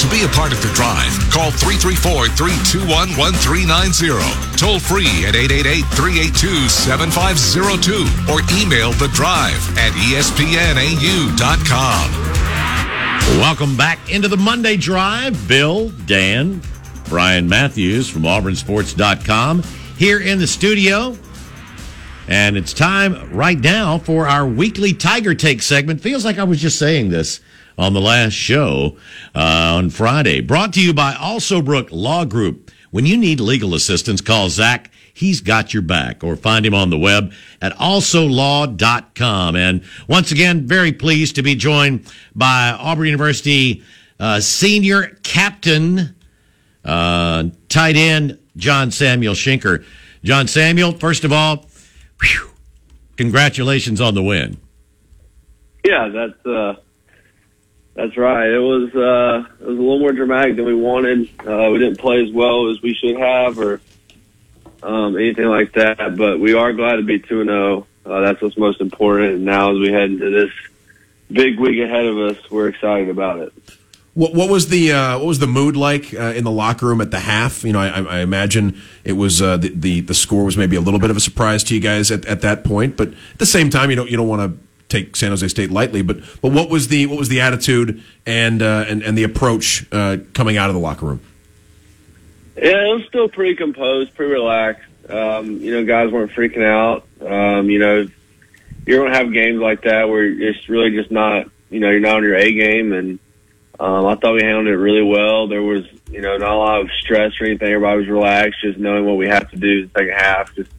To 0.02 0.10
be 0.10 0.24
a 0.24 0.28
part 0.34 0.50
of 0.50 0.60
the 0.60 0.74
drive, 0.74 1.14
call 1.30 1.54
334 1.54 2.34
321 2.34 3.14
1390. 3.14 4.58
Toll 4.58 4.82
free 4.82 5.22
at 5.22 5.38
888 5.38 5.86
382 5.94 6.66
7502 6.66 8.10
or 8.26 8.42
email 8.58 8.90
the 8.98 9.06
drive 9.14 9.62
at 9.78 9.94
ESPNAU.com. 10.10 11.38
Welcome 13.38 13.76
back 13.76 14.10
into 14.10 14.26
the 14.26 14.36
Monday 14.36 14.76
Drive. 14.76 15.46
Bill, 15.46 15.90
Dan, 16.06 16.60
Brian 17.10 17.48
Matthews 17.48 18.08
from 18.08 18.22
AuburnSports.com 18.22 19.64
here 19.98 20.20
in 20.20 20.38
the 20.38 20.46
studio. 20.46 21.16
And 22.28 22.56
it's 22.56 22.72
time 22.72 23.32
right 23.32 23.58
now 23.58 23.98
for 23.98 24.28
our 24.28 24.46
weekly 24.46 24.92
Tiger 24.92 25.34
Take 25.34 25.60
segment. 25.60 26.00
Feels 26.00 26.24
like 26.24 26.38
I 26.38 26.44
was 26.44 26.60
just 26.60 26.78
saying 26.78 27.10
this 27.10 27.40
on 27.76 27.94
the 27.94 28.00
last 28.00 28.34
show 28.34 28.96
uh, 29.34 29.74
on 29.74 29.90
Friday. 29.90 30.40
Brought 30.40 30.72
to 30.74 30.80
you 30.80 30.94
by 30.94 31.14
Alsobrook 31.14 31.88
Law 31.90 32.24
Group. 32.24 32.70
When 32.92 33.06
you 33.06 33.16
need 33.16 33.40
legal 33.40 33.74
assistance, 33.74 34.20
call 34.20 34.48
Zach. 34.48 34.92
He's 35.12 35.40
got 35.40 35.74
your 35.74 35.82
back. 35.82 36.22
Or 36.22 36.36
find 36.36 36.64
him 36.64 36.74
on 36.74 36.90
the 36.90 36.98
web 36.98 37.32
at 37.60 37.72
alsolaw.com. 37.72 39.56
And 39.56 39.82
once 40.06 40.30
again, 40.30 40.64
very 40.64 40.92
pleased 40.92 41.34
to 41.34 41.42
be 41.42 41.56
joined 41.56 42.06
by 42.36 42.70
Auburn 42.78 43.06
University 43.06 43.82
uh, 44.20 44.38
senior 44.38 45.18
captain, 45.24 46.14
uh, 46.84 47.44
tight 47.68 47.96
end, 47.96 48.38
John 48.56 48.90
Samuel 48.90 49.34
Shenker. 49.34 49.84
John 50.22 50.48
Samuel, 50.48 50.92
first 50.92 51.24
of 51.24 51.32
all, 51.32 51.66
whew, 52.20 52.50
congratulations 53.16 54.00
on 54.00 54.14
the 54.14 54.22
win. 54.22 54.58
Yeah, 55.84 56.08
that's 56.08 56.46
uh, 56.46 56.74
that's 57.94 58.16
right. 58.16 58.48
It 58.48 58.58
was 58.58 58.94
uh, 58.94 59.48
it 59.60 59.66
was 59.66 59.78
a 59.78 59.80
little 59.80 59.98
more 59.98 60.12
dramatic 60.12 60.56
than 60.56 60.66
we 60.66 60.74
wanted. 60.74 61.30
Uh, 61.40 61.70
we 61.72 61.78
didn't 61.78 61.98
play 61.98 62.22
as 62.22 62.30
well 62.32 62.70
as 62.70 62.82
we 62.82 62.94
should 62.94 63.18
have, 63.18 63.58
or 63.58 63.80
um, 64.82 65.16
anything 65.16 65.46
like 65.46 65.72
that. 65.72 66.16
But 66.16 66.38
we 66.38 66.54
are 66.54 66.72
glad 66.72 66.96
to 66.96 67.02
be 67.02 67.18
two 67.18 67.40
and 67.40 67.48
zero. 67.48 67.86
Uh, 68.04 68.20
That's 68.20 68.42
what's 68.42 68.58
most 68.58 68.80
important. 68.80 69.34
And 69.36 69.44
now, 69.44 69.72
as 69.72 69.78
we 69.78 69.90
head 69.90 70.10
into 70.10 70.30
this 70.30 70.50
big 71.30 71.58
week 71.58 71.80
ahead 71.82 72.04
of 72.06 72.18
us, 72.18 72.50
we're 72.50 72.68
excited 72.68 73.08
about 73.08 73.38
it. 73.40 73.52
What, 74.14 74.34
what 74.34 74.50
was 74.50 74.68
the 74.68 74.92
uh, 74.92 75.18
what 75.18 75.26
was 75.26 75.38
the 75.38 75.46
mood 75.46 75.76
like 75.76 76.12
uh, 76.12 76.32
in 76.34 76.44
the 76.44 76.50
locker 76.50 76.86
room 76.86 77.00
at 77.00 77.10
the 77.10 77.20
half? 77.20 77.62
You 77.62 77.72
know, 77.72 77.80
I, 77.80 78.02
I 78.02 78.18
imagine 78.20 78.80
it 79.04 79.12
was 79.12 79.40
uh, 79.40 79.56
the, 79.56 79.68
the 79.68 80.00
the 80.00 80.14
score 80.14 80.44
was 80.44 80.56
maybe 80.56 80.76
a 80.76 80.80
little 80.80 81.00
bit 81.00 81.10
of 81.10 81.16
a 81.16 81.20
surprise 81.20 81.62
to 81.64 81.74
you 81.74 81.80
guys 81.80 82.10
at, 82.10 82.24
at 82.26 82.40
that 82.40 82.64
point, 82.64 82.96
but 82.96 83.08
at 83.08 83.38
the 83.38 83.46
same 83.46 83.70
time, 83.70 83.88
you 83.90 83.96
don't 83.96 84.10
you 84.10 84.16
don't 84.16 84.28
want 84.28 84.52
to 84.52 84.58
take 84.88 85.14
San 85.14 85.30
Jose 85.30 85.46
State 85.48 85.70
lightly. 85.70 86.02
But 86.02 86.18
but 86.42 86.50
what 86.52 86.68
was 86.68 86.88
the 86.88 87.06
what 87.06 87.18
was 87.18 87.28
the 87.28 87.40
attitude 87.40 88.02
and 88.26 88.60
uh, 88.62 88.84
and 88.88 89.02
and 89.02 89.16
the 89.16 89.22
approach 89.22 89.86
uh, 89.92 90.18
coming 90.34 90.56
out 90.56 90.68
of 90.70 90.74
the 90.74 90.80
locker 90.80 91.06
room? 91.06 91.20
Yeah, 92.56 92.90
it 92.90 92.94
was 92.94 93.06
still 93.06 93.28
pretty 93.28 93.54
composed, 93.54 94.14
pretty 94.14 94.32
relaxed. 94.32 94.86
Um, 95.08 95.60
you 95.60 95.72
know, 95.72 95.84
guys 95.84 96.12
weren't 96.12 96.32
freaking 96.32 96.64
out. 96.64 97.06
Um, 97.20 97.70
you 97.70 97.78
know, 97.78 98.06
you're 98.86 98.98
going 98.98 99.12
to 99.12 99.18
have 99.18 99.32
games 99.32 99.60
like 99.60 99.82
that 99.82 100.08
where 100.08 100.24
it's 100.24 100.68
really 100.68 100.90
just 100.90 101.10
not, 101.10 101.48
you 101.70 101.80
know, 101.80 101.90
you're 101.90 102.00
not 102.00 102.16
on 102.16 102.22
your 102.22 102.36
A 102.36 102.52
game. 102.52 102.92
And 102.92 103.18
um, 103.80 104.06
I 104.06 104.14
thought 104.16 104.34
we 104.34 104.42
handled 104.42 104.66
it 104.66 104.76
really 104.76 105.02
well. 105.02 105.48
There 105.48 105.62
was, 105.62 105.84
you 106.10 106.20
know, 106.20 106.36
not 106.36 106.50
a 106.52 106.56
lot 106.56 106.80
of 106.82 106.90
stress 107.00 107.32
or 107.40 107.46
anything. 107.46 107.68
Everybody 107.68 107.98
was 108.00 108.08
relaxed, 108.08 108.60
just 108.62 108.78
knowing 108.78 109.04
what 109.06 109.16
we 109.16 109.26
have 109.28 109.50
to 109.50 109.56
do 109.56 109.66
in 109.80 109.90
the 109.92 109.98
second 109.98 110.14
half. 110.16 110.54
Just 110.54 110.70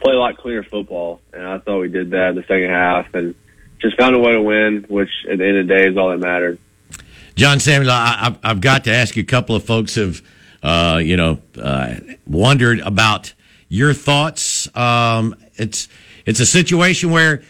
play 0.00 0.12
a 0.14 0.16
lot 0.16 0.36
cleaner 0.38 0.62
football. 0.62 1.20
And 1.32 1.44
I 1.44 1.58
thought 1.58 1.80
we 1.80 1.88
did 1.88 2.10
that 2.10 2.28
in 2.30 2.36
the 2.36 2.42
second 2.42 2.70
half 2.70 3.12
and 3.14 3.34
just 3.80 3.98
found 3.98 4.14
a 4.14 4.18
way 4.18 4.32
to 4.32 4.40
win, 4.42 4.86
which 4.88 5.10
at 5.30 5.38
the 5.38 5.44
end 5.46 5.56
of 5.58 5.66
the 5.68 5.74
day 5.74 5.88
is 5.88 5.96
all 5.96 6.10
that 6.10 6.18
mattered. 6.18 6.58
John 7.34 7.58
Samuel, 7.58 7.90
I, 7.90 8.18
I've- 8.22 8.38
I've 8.44 8.60
got 8.60 8.84
to 8.84 8.92
ask 8.92 9.16
you. 9.16 9.22
A 9.22 9.26
couple 9.26 9.56
of 9.56 9.64
folks 9.64 9.96
have, 9.96 10.22
uh, 10.62 11.00
you 11.02 11.16
know, 11.16 11.40
uh, 11.60 11.96
wondered 12.26 12.78
about 12.80 13.32
your 13.68 13.92
thoughts. 13.92 14.68
Um, 14.76 15.34
it's 15.56 15.88
it's 16.26 16.38
a 16.40 16.46
situation 16.46 17.10
where, 17.10 17.42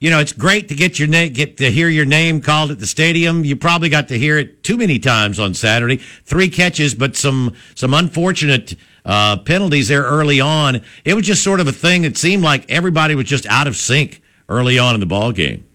you 0.00 0.08
know, 0.08 0.18
it's 0.18 0.32
great 0.32 0.68
to 0.68 0.74
get 0.74 0.98
your 0.98 1.08
name, 1.08 1.32
get 1.34 1.58
to 1.58 1.70
hear 1.70 1.88
your 1.88 2.06
name 2.06 2.40
called 2.40 2.70
at 2.70 2.78
the 2.78 2.86
stadium. 2.86 3.44
You 3.44 3.54
probably 3.54 3.90
got 3.90 4.08
to 4.08 4.18
hear 4.18 4.38
it 4.38 4.64
too 4.64 4.78
many 4.78 4.98
times 4.98 5.38
on 5.38 5.52
Saturday. 5.52 5.98
Three 6.24 6.48
catches, 6.48 6.94
but 6.94 7.16
some 7.16 7.54
some 7.74 7.92
unfortunate 7.92 8.76
uh, 9.04 9.36
penalties 9.36 9.88
there 9.88 10.02
early 10.02 10.40
on. 10.40 10.80
It 11.04 11.14
was 11.14 11.26
just 11.26 11.44
sort 11.44 11.60
of 11.60 11.68
a 11.68 11.72
thing. 11.72 12.04
It 12.04 12.16
seemed 12.16 12.42
like 12.42 12.70
everybody 12.70 13.14
was 13.14 13.26
just 13.26 13.46
out 13.46 13.66
of 13.66 13.76
sync 13.76 14.22
early 14.48 14.78
on 14.78 14.94
in 14.94 15.00
the 15.00 15.06
ball 15.06 15.32
game. 15.32 15.66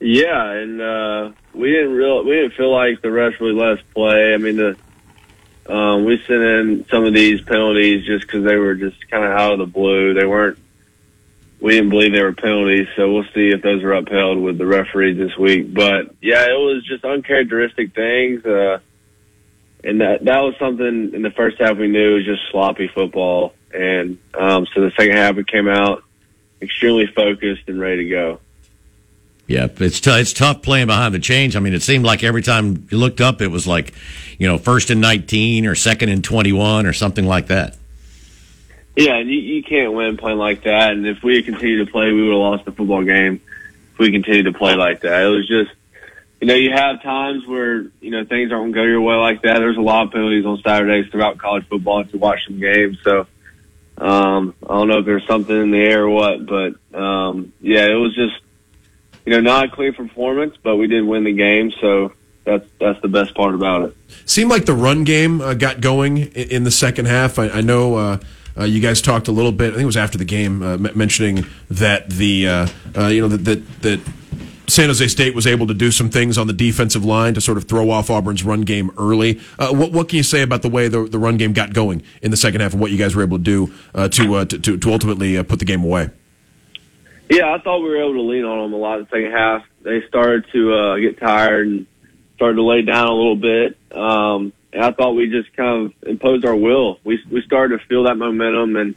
Yeah, 0.00 0.50
and 0.50 0.80
uh, 0.80 1.32
we 1.54 1.70
didn't 1.70 1.92
real 1.92 2.24
we 2.24 2.32
didn't 2.32 2.54
feel 2.54 2.72
like 2.72 3.02
the 3.02 3.08
refs 3.08 3.38
really 3.40 3.52
let 3.52 3.78
us 3.78 3.84
play. 3.94 4.32
I 4.32 4.38
mean, 4.38 4.56
the 4.56 4.76
um, 5.66 6.06
we 6.06 6.16
sent 6.26 6.42
in 6.42 6.86
some 6.90 7.04
of 7.04 7.12
these 7.12 7.42
penalties 7.42 8.06
just 8.06 8.26
because 8.26 8.42
they 8.42 8.56
were 8.56 8.74
just 8.74 9.08
kind 9.10 9.22
of 9.22 9.30
out 9.32 9.52
of 9.52 9.58
the 9.58 9.66
blue. 9.66 10.14
They 10.14 10.24
weren't. 10.24 10.58
We 11.62 11.74
didn't 11.74 11.90
believe 11.90 12.12
they 12.12 12.20
were 12.20 12.32
penalties, 12.32 12.88
so 12.96 13.12
we'll 13.12 13.24
see 13.32 13.50
if 13.50 13.62
those 13.62 13.84
are 13.84 13.92
upheld 13.92 14.42
with 14.42 14.58
the 14.58 14.66
referees 14.66 15.16
this 15.16 15.38
week. 15.38 15.72
But 15.72 16.12
yeah, 16.20 16.42
it 16.42 16.58
was 16.58 16.84
just 16.84 17.04
uncharacteristic 17.04 17.94
things, 17.94 18.44
uh, 18.44 18.80
and 19.84 20.00
that 20.00 20.24
that 20.24 20.40
was 20.40 20.56
something 20.58 21.14
in 21.14 21.22
the 21.22 21.30
first 21.30 21.60
half 21.60 21.76
we 21.76 21.86
knew 21.86 22.16
was 22.16 22.24
just 22.24 22.42
sloppy 22.50 22.88
football, 22.88 23.54
and 23.72 24.18
um, 24.34 24.66
so 24.74 24.80
the 24.80 24.90
second 24.96 25.16
half 25.16 25.36
we 25.36 25.44
came 25.44 25.68
out 25.68 26.02
extremely 26.60 27.06
focused 27.06 27.68
and 27.68 27.80
ready 27.80 28.04
to 28.04 28.10
go. 28.10 28.40
Yeah, 29.46 29.68
it's 29.70 30.00
t- 30.00 30.10
it's 30.10 30.32
tough 30.32 30.62
playing 30.62 30.88
behind 30.88 31.14
the 31.14 31.20
chains. 31.20 31.54
I 31.54 31.60
mean, 31.60 31.74
it 31.74 31.82
seemed 31.82 32.04
like 32.04 32.24
every 32.24 32.42
time 32.42 32.88
you 32.90 32.98
looked 32.98 33.20
up, 33.20 33.40
it 33.40 33.48
was 33.48 33.68
like, 33.68 33.92
you 34.36 34.48
know, 34.48 34.58
first 34.58 34.90
and 34.90 35.00
nineteen 35.00 35.66
or 35.66 35.76
second 35.76 36.08
and 36.08 36.24
twenty 36.24 36.52
one 36.52 36.86
or 36.86 36.92
something 36.92 37.24
like 37.24 37.46
that. 37.48 37.76
Yeah, 38.96 39.14
and 39.14 39.28
you, 39.28 39.38
you 39.38 39.62
can't 39.62 39.92
win 39.92 40.16
playing 40.16 40.38
like 40.38 40.64
that. 40.64 40.92
And 40.92 41.06
if 41.06 41.22
we 41.22 41.36
had 41.36 41.46
continued 41.46 41.86
to 41.86 41.90
play, 41.90 42.12
we 42.12 42.22
would 42.22 42.32
have 42.32 42.38
lost 42.38 42.64
the 42.64 42.72
football 42.72 43.04
game. 43.04 43.40
If 43.92 43.98
we 43.98 44.12
continued 44.12 44.44
to 44.44 44.52
play 44.52 44.74
like 44.74 45.00
that, 45.00 45.22
it 45.22 45.28
was 45.28 45.48
just 45.48 45.70
you 46.42 46.48
know, 46.48 46.54
you 46.54 46.72
have 46.72 47.00
times 47.04 47.46
where, 47.46 47.82
you 48.00 48.10
know, 48.10 48.24
things 48.24 48.50
aren't 48.50 48.74
to 48.74 48.80
go 48.80 48.82
your 48.82 49.00
way 49.00 49.14
like 49.14 49.42
that. 49.42 49.60
There's 49.60 49.76
a 49.76 49.80
lot 49.80 50.06
of 50.06 50.12
penalties 50.12 50.44
on 50.44 50.60
Saturdays 50.60 51.08
throughout 51.08 51.38
college 51.38 51.68
football 51.68 52.04
you 52.04 52.18
watch 52.18 52.44
some 52.46 52.58
games. 52.58 52.98
So, 53.04 53.28
um, 53.96 54.52
I 54.68 54.74
don't 54.74 54.88
know 54.88 54.98
if 54.98 55.06
there's 55.06 55.24
something 55.24 55.56
in 55.56 55.70
the 55.70 55.78
air 55.78 56.02
or 56.02 56.10
what, 56.10 56.44
but, 56.44 56.98
um, 56.98 57.52
yeah, 57.60 57.86
it 57.86 57.94
was 57.94 58.12
just, 58.16 58.40
you 59.24 59.30
know, 59.30 59.40
not 59.40 59.66
a 59.66 59.68
clean 59.68 59.94
performance, 59.94 60.56
but 60.60 60.74
we 60.74 60.88
did 60.88 61.04
win 61.04 61.22
the 61.22 61.32
game. 61.32 61.70
So 61.80 62.12
that's, 62.42 62.68
that's 62.80 63.00
the 63.02 63.08
best 63.08 63.36
part 63.36 63.54
about 63.54 63.82
it. 63.82 63.96
Seemed 64.28 64.50
like 64.50 64.64
the 64.64 64.74
run 64.74 65.04
game 65.04 65.40
uh, 65.40 65.54
got 65.54 65.80
going 65.80 66.16
in, 66.16 66.26
in 66.26 66.64
the 66.64 66.72
second 66.72 67.04
half. 67.04 67.38
I, 67.38 67.50
I 67.50 67.60
know, 67.60 67.94
uh, 67.94 68.18
uh, 68.56 68.64
you 68.64 68.80
guys 68.80 69.00
talked 69.00 69.28
a 69.28 69.32
little 69.32 69.52
bit. 69.52 69.68
I 69.68 69.70
think 69.72 69.82
it 69.82 69.86
was 69.86 69.96
after 69.96 70.18
the 70.18 70.24
game, 70.24 70.62
uh, 70.62 70.76
mentioning 70.76 71.46
that 71.70 72.08
the 72.10 72.48
uh, 72.48 72.66
uh, 72.96 73.06
you 73.06 73.20
know 73.20 73.28
that, 73.28 73.44
that 73.44 73.82
that 73.82 74.00
San 74.68 74.88
Jose 74.88 75.06
State 75.08 75.34
was 75.34 75.46
able 75.46 75.66
to 75.66 75.74
do 75.74 75.90
some 75.90 76.08
things 76.08 76.38
on 76.38 76.46
the 76.46 76.52
defensive 76.52 77.04
line 77.04 77.34
to 77.34 77.40
sort 77.40 77.58
of 77.58 77.64
throw 77.64 77.90
off 77.90 78.10
Auburn's 78.10 78.44
run 78.44 78.62
game 78.62 78.90
early. 78.96 79.40
Uh, 79.58 79.72
what, 79.72 79.92
what 79.92 80.08
can 80.08 80.16
you 80.16 80.22
say 80.22 80.42
about 80.42 80.62
the 80.62 80.68
way 80.68 80.88
the, 80.88 81.04
the 81.04 81.18
run 81.18 81.36
game 81.36 81.52
got 81.52 81.74
going 81.74 82.02
in 82.22 82.30
the 82.30 82.36
second 82.36 82.60
half 82.60 82.72
and 82.72 82.80
what 82.80 82.90
you 82.90 82.96
guys 82.96 83.14
were 83.14 83.22
able 83.22 83.38
to 83.38 83.44
do 83.44 83.74
uh, 83.94 84.08
to, 84.08 84.46
to, 84.46 84.78
to 84.78 84.92
ultimately 84.92 85.42
put 85.42 85.58
the 85.58 85.64
game 85.64 85.84
away? 85.84 86.10
Yeah, 87.28 87.52
I 87.52 87.58
thought 87.58 87.80
we 87.80 87.88
were 87.88 88.02
able 88.02 88.14
to 88.14 88.22
lean 88.22 88.44
on 88.44 88.62
them 88.62 88.72
a 88.72 88.76
lot 88.76 88.98
in 88.98 89.04
the 89.04 89.10
second 89.10 89.32
half. 89.32 89.64
They 89.82 90.06
started 90.06 90.46
to 90.52 91.00
get 91.00 91.18
tired 91.18 91.66
and 91.66 91.86
started 92.36 92.56
to 92.56 92.62
lay 92.62 92.82
down 92.82 93.08
a 93.08 93.14
little 93.14 93.36
bit. 93.36 93.76
Um, 93.92 94.52
and 94.72 94.82
I 94.82 94.92
thought 94.92 95.12
we 95.12 95.28
just 95.28 95.54
kind 95.56 95.86
of 95.86 96.08
imposed 96.08 96.44
our 96.44 96.56
will. 96.56 96.98
We 97.04 97.22
we 97.30 97.42
started 97.42 97.78
to 97.78 97.86
feel 97.86 98.04
that 98.04 98.16
momentum, 98.16 98.76
and 98.76 98.94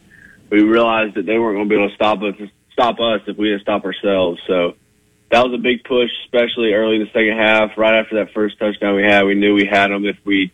we 0.49 0.61
realized 0.61 1.15
that 1.15 1.25
they 1.25 1.37
weren't 1.37 1.57
going 1.57 1.69
to 1.69 1.75
be 1.75 1.79
able 1.79 1.89
to 1.89 1.95
stop 1.95 2.21
us 2.21 2.35
stop 2.73 2.99
us 2.99 3.21
if 3.27 3.37
we 3.37 3.49
didn't 3.49 3.61
stop 3.61 3.85
ourselves. 3.85 4.39
So 4.47 4.75
that 5.31 5.43
was 5.43 5.53
a 5.53 5.61
big 5.61 5.83
push, 5.83 6.09
especially 6.25 6.73
early 6.73 6.97
in 6.97 7.03
the 7.03 7.07
second 7.07 7.37
half. 7.37 7.77
Right 7.77 7.95
after 7.95 8.23
that 8.23 8.33
first 8.33 8.59
touchdown 8.59 8.95
we 8.95 9.03
had, 9.03 9.23
we 9.25 9.35
knew 9.35 9.53
we 9.53 9.65
had 9.65 9.91
them 9.91 10.05
if 10.05 10.17
we, 10.25 10.51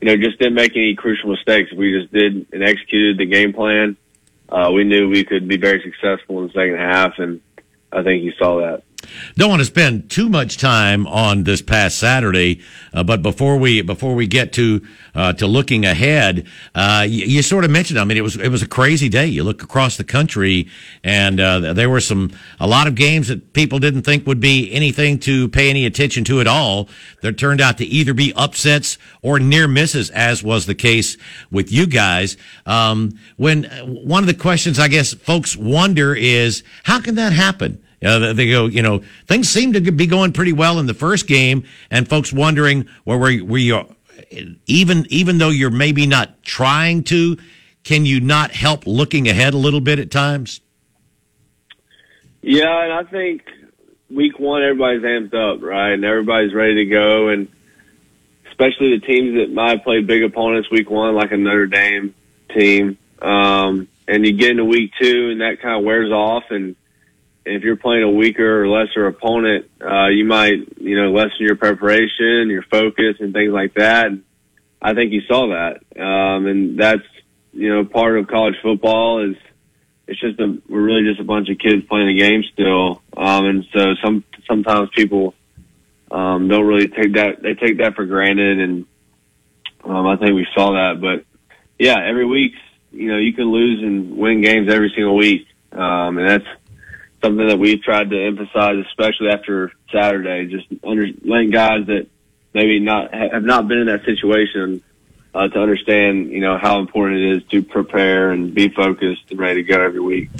you 0.00 0.06
know, 0.06 0.16
just 0.16 0.38
didn't 0.38 0.54
make 0.54 0.76
any 0.76 0.94
crucial 0.94 1.30
mistakes. 1.30 1.70
If 1.72 1.78
we 1.78 1.98
just 1.98 2.12
did 2.12 2.46
and 2.52 2.62
executed 2.62 3.18
the 3.18 3.26
game 3.26 3.52
plan, 3.52 3.96
uh, 4.48 4.70
we 4.72 4.84
knew 4.84 5.08
we 5.08 5.24
could 5.24 5.48
be 5.48 5.56
very 5.56 5.82
successful 5.82 6.40
in 6.40 6.46
the 6.48 6.52
second 6.52 6.76
half, 6.76 7.18
and 7.18 7.40
I 7.90 8.02
think 8.02 8.22
you 8.22 8.32
saw 8.38 8.60
that. 8.60 8.82
Don't 9.36 9.48
want 9.48 9.60
to 9.60 9.66
spend 9.66 10.10
too 10.10 10.28
much 10.28 10.58
time 10.58 11.06
on 11.06 11.44
this 11.44 11.62
past 11.62 11.98
Saturday, 11.98 12.60
uh, 12.92 13.02
but 13.02 13.22
before 13.22 13.56
we 13.56 13.82
before 13.82 14.14
we 14.14 14.26
get 14.26 14.52
to 14.54 14.86
uh, 15.14 15.32
to 15.34 15.46
looking 15.46 15.84
ahead, 15.84 16.46
uh, 16.74 17.06
you, 17.08 17.24
you, 17.26 17.42
sort 17.42 17.64
of 17.64 17.70
mentioned. 17.70 17.98
I 17.98 18.04
mean, 18.04 18.16
it 18.16 18.22
was 18.22 18.36
it 18.36 18.48
was 18.48 18.62
a 18.62 18.68
crazy 18.68 19.08
day. 19.08 19.26
You 19.26 19.44
look 19.44 19.62
across 19.62 19.96
the 19.96 20.04
country, 20.04 20.68
and 21.04 21.40
uh, 21.40 21.72
there 21.72 21.90
were 21.90 22.00
some 22.00 22.32
a 22.60 22.66
lot 22.66 22.86
of 22.86 22.94
games 22.94 23.28
that 23.28 23.52
people 23.52 23.78
didn't 23.78 24.02
think 24.02 24.26
would 24.26 24.40
be 24.40 24.72
anything 24.72 25.18
to 25.20 25.48
pay 25.48 25.70
any 25.70 25.86
attention 25.86 26.24
to 26.24 26.40
at 26.40 26.46
all. 26.46 26.88
That 27.22 27.38
turned 27.38 27.60
out 27.60 27.78
to 27.78 27.84
either 27.84 28.14
be 28.14 28.32
upsets 28.34 28.98
or 29.22 29.38
near 29.38 29.68
misses, 29.68 30.10
as 30.10 30.42
was 30.42 30.66
the 30.66 30.74
case 30.74 31.16
with 31.50 31.70
you 31.70 31.86
guys. 31.86 32.36
Um, 32.66 33.18
when 33.36 33.64
one 33.86 34.22
of 34.22 34.26
the 34.26 34.34
questions 34.34 34.78
I 34.78 34.88
guess 34.88 35.14
folks 35.14 35.56
wonder 35.56 36.14
is 36.14 36.62
how 36.84 37.00
can 37.00 37.14
that 37.16 37.32
happen? 37.32 37.82
Uh, 38.02 38.32
they 38.32 38.48
go, 38.48 38.66
you 38.66 38.82
know, 38.82 39.02
things 39.26 39.48
seem 39.48 39.72
to 39.74 39.92
be 39.92 40.06
going 40.06 40.32
pretty 40.32 40.52
well 40.52 40.78
in 40.78 40.86
the 40.86 40.94
first 40.94 41.26
game, 41.26 41.64
and 41.90 42.08
folks 42.08 42.32
wondering 42.32 42.88
where 43.04 43.18
well, 43.18 43.32
were, 43.32 43.44
were 43.44 43.58
you, 43.58 43.94
even 44.66 45.06
even 45.08 45.38
though 45.38 45.50
you're 45.50 45.70
maybe 45.70 46.06
not 46.06 46.42
trying 46.42 47.04
to, 47.04 47.36
can 47.84 48.06
you 48.06 48.20
not 48.20 48.50
help 48.50 48.86
looking 48.86 49.28
ahead 49.28 49.54
a 49.54 49.58
little 49.58 49.80
bit 49.80 49.98
at 49.98 50.10
times? 50.10 50.60
Yeah, 52.40 52.82
and 52.82 52.92
I 52.92 53.04
think 53.04 53.42
week 54.10 54.38
one 54.38 54.62
everybody's 54.62 55.02
amped 55.02 55.34
up, 55.34 55.62
right, 55.62 55.92
and 55.92 56.04
everybody's 56.04 56.52
ready 56.52 56.84
to 56.84 56.86
go, 56.86 57.28
and 57.28 57.48
especially 58.48 58.98
the 58.98 59.06
teams 59.06 59.36
that 59.36 59.52
might 59.52 59.84
play 59.84 60.00
big 60.00 60.24
opponents 60.24 60.70
week 60.70 60.90
one, 60.90 61.14
like 61.14 61.32
a 61.32 61.36
Notre 61.36 61.66
Dame 61.66 62.14
team, 62.50 62.98
um, 63.20 63.88
and 64.08 64.26
you 64.26 64.32
get 64.32 64.50
into 64.50 64.64
week 64.64 64.92
two, 65.00 65.30
and 65.30 65.40
that 65.40 65.60
kind 65.60 65.78
of 65.78 65.84
wears 65.84 66.10
off, 66.10 66.44
and 66.50 66.76
if 67.44 67.62
you're 67.62 67.76
playing 67.76 68.04
a 68.04 68.10
weaker 68.10 68.62
or 68.62 68.68
lesser 68.68 69.06
opponent, 69.06 69.70
uh, 69.80 70.08
you 70.08 70.24
might, 70.24 70.78
you 70.78 70.96
know, 70.96 71.10
lessen 71.10 71.40
your 71.40 71.56
preparation, 71.56 72.48
your 72.48 72.62
focus, 72.62 73.16
and 73.20 73.32
things 73.32 73.52
like 73.52 73.74
that. 73.74 74.10
I 74.80 74.94
think 74.94 75.12
you 75.12 75.22
saw 75.22 75.48
that, 75.48 76.00
um, 76.00 76.46
and 76.46 76.78
that's, 76.78 77.02
you 77.52 77.68
know, 77.68 77.84
part 77.84 78.18
of 78.18 78.26
college 78.26 78.56
football 78.62 79.28
is 79.28 79.36
it's 80.06 80.20
just 80.20 80.40
a 80.40 80.58
we're 80.68 80.82
really 80.82 81.04
just 81.04 81.20
a 81.20 81.24
bunch 81.24 81.48
of 81.48 81.58
kids 81.58 81.86
playing 81.88 82.08
a 82.08 82.14
game 82.14 82.42
still, 82.52 83.02
um, 83.16 83.46
and 83.46 83.64
so 83.72 83.94
some 84.02 84.24
sometimes 84.48 84.90
people 84.94 85.34
um, 86.10 86.48
don't 86.48 86.66
really 86.66 86.88
take 86.88 87.14
that 87.14 87.42
they 87.42 87.54
take 87.54 87.78
that 87.78 87.94
for 87.94 88.04
granted, 88.04 88.58
and 88.58 88.86
um, 89.84 90.06
I 90.06 90.16
think 90.16 90.34
we 90.34 90.46
saw 90.54 90.72
that. 90.72 91.00
But 91.00 91.24
yeah, 91.78 91.96
every 92.04 92.26
week, 92.26 92.52
you 92.90 93.10
know, 93.10 93.18
you 93.18 93.32
can 93.32 93.50
lose 93.50 93.82
and 93.82 94.16
win 94.16 94.42
games 94.42 94.68
every 94.72 94.92
single 94.94 95.16
week, 95.16 95.46
um, 95.72 96.18
and 96.18 96.28
that's 96.28 96.46
something 97.22 97.46
that 97.46 97.58
we've 97.58 97.82
tried 97.82 98.10
to 98.10 98.20
emphasize, 98.20 98.84
especially 98.86 99.28
after 99.28 99.72
Saturday, 99.92 100.46
just 100.46 100.66
under, 100.84 101.06
letting 101.24 101.50
guys 101.50 101.86
that 101.86 102.08
maybe 102.52 102.80
not 102.80 103.14
have 103.14 103.44
not 103.44 103.68
been 103.68 103.78
in 103.78 103.86
that 103.86 104.04
situation 104.04 104.82
uh, 105.34 105.48
to 105.48 105.58
understand, 105.58 106.30
you 106.30 106.40
know, 106.40 106.58
how 106.58 106.80
important 106.80 107.20
it 107.20 107.36
is 107.36 107.42
to 107.50 107.62
prepare 107.62 108.32
and 108.32 108.54
be 108.54 108.68
focused 108.68 109.30
and 109.30 109.38
ready 109.38 109.62
to 109.62 109.68
go 109.68 109.80
every 109.80 110.00
week. 110.00 110.30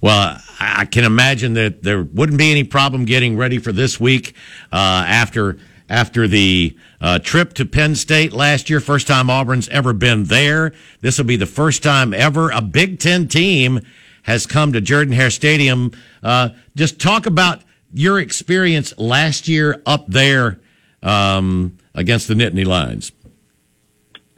Well, 0.00 0.38
I 0.60 0.84
can 0.84 1.04
imagine 1.04 1.54
that 1.54 1.82
there 1.82 2.02
wouldn't 2.02 2.38
be 2.38 2.50
any 2.50 2.62
problem 2.62 3.04
getting 3.04 3.36
ready 3.36 3.58
for 3.58 3.72
this 3.72 3.98
week 3.98 4.34
uh, 4.72 5.04
after 5.06 5.58
after 5.90 6.28
the 6.28 6.76
uh, 7.00 7.18
trip 7.18 7.54
to 7.54 7.64
Penn 7.64 7.94
State 7.94 8.32
last 8.32 8.68
year. 8.68 8.78
First 8.78 9.06
time 9.06 9.30
Auburn's 9.30 9.68
ever 9.70 9.92
been 9.94 10.24
there. 10.24 10.74
This 11.00 11.16
will 11.16 11.24
be 11.24 11.36
the 11.36 11.46
first 11.46 11.82
time 11.82 12.12
ever 12.12 12.50
a 12.50 12.60
Big 12.60 13.00
Ten 13.00 13.26
team 13.26 13.80
has 14.22 14.46
come 14.46 14.72
to 14.72 14.80
Jordan 14.80 15.14
Hare 15.14 15.30
Stadium. 15.30 15.92
Uh, 16.22 16.50
just 16.76 17.00
talk 17.00 17.26
about 17.26 17.62
your 17.92 18.18
experience 18.18 18.96
last 18.98 19.48
year 19.48 19.82
up 19.86 20.06
there 20.08 20.60
um, 21.02 21.78
against 21.94 22.28
the 22.28 22.34
Nittany 22.34 22.66
Lions. 22.66 23.12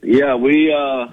Yeah, 0.02 0.36
we, 0.36 0.72
uh, 0.72 1.12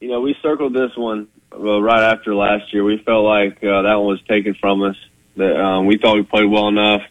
you 0.00 0.08
know, 0.08 0.20
we 0.20 0.34
circled 0.42 0.74
this 0.74 0.96
one 0.96 1.28
well, 1.52 1.82
right 1.82 2.12
after 2.12 2.34
last 2.34 2.72
year. 2.72 2.84
We 2.84 3.02
felt 3.04 3.24
like 3.24 3.56
uh, 3.62 3.82
that 3.82 3.94
one 3.94 4.06
was 4.06 4.22
taken 4.28 4.54
from 4.54 4.82
us. 4.82 4.96
That 5.36 5.60
um, 5.60 5.86
we 5.86 5.98
thought 5.98 6.16
we 6.16 6.22
played 6.22 6.50
well 6.50 6.68
enough 6.68 7.02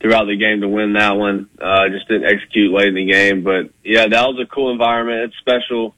throughout 0.00 0.26
the 0.26 0.36
game 0.36 0.60
to 0.60 0.68
win 0.68 0.94
that 0.94 1.16
one. 1.16 1.48
Uh, 1.60 1.88
just 1.88 2.08
didn't 2.08 2.28
execute 2.28 2.72
late 2.72 2.88
in 2.88 2.94
the 2.94 3.06
game, 3.06 3.42
but 3.42 3.70
yeah, 3.84 4.06
that 4.06 4.26
was 4.26 4.38
a 4.40 4.46
cool 4.46 4.70
environment. 4.70 5.24
It's 5.24 5.38
special 5.38 5.94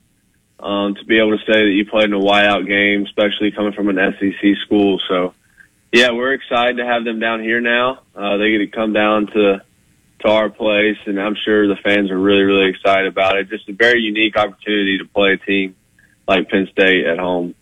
um, 0.62 0.94
to 0.94 1.04
be 1.04 1.18
able 1.18 1.36
to 1.36 1.44
say 1.44 1.64
that 1.64 1.72
you 1.72 1.84
played 1.84 2.04
in 2.04 2.14
a 2.14 2.20
whiteout 2.20 2.66
game, 2.66 3.04
especially 3.04 3.50
coming 3.50 3.72
from 3.72 3.88
an 3.88 4.14
SEC 4.18 4.56
school. 4.64 5.00
So, 5.08 5.34
yeah, 5.92 6.12
we're 6.12 6.32
excited 6.34 6.76
to 6.76 6.86
have 6.86 7.04
them 7.04 7.18
down 7.18 7.42
here 7.42 7.60
now. 7.60 8.00
Uh, 8.14 8.36
they 8.36 8.52
get 8.52 8.58
to 8.58 8.66
come 8.68 8.92
down 8.92 9.26
to 9.28 9.62
to 10.20 10.28
our 10.28 10.48
place, 10.48 10.98
and 11.06 11.20
I'm 11.20 11.34
sure 11.44 11.66
the 11.66 11.74
fans 11.74 12.12
are 12.12 12.18
really, 12.18 12.42
really 12.42 12.70
excited 12.70 13.08
about 13.08 13.36
it. 13.38 13.48
Just 13.48 13.68
a 13.68 13.72
very 13.72 14.00
unique 14.00 14.36
opportunity 14.36 14.98
to 14.98 15.04
play 15.04 15.32
a 15.32 15.36
team 15.36 15.74
like 16.28 16.48
Penn 16.48 16.68
State 16.70 17.06
at 17.06 17.18
home. 17.18 17.56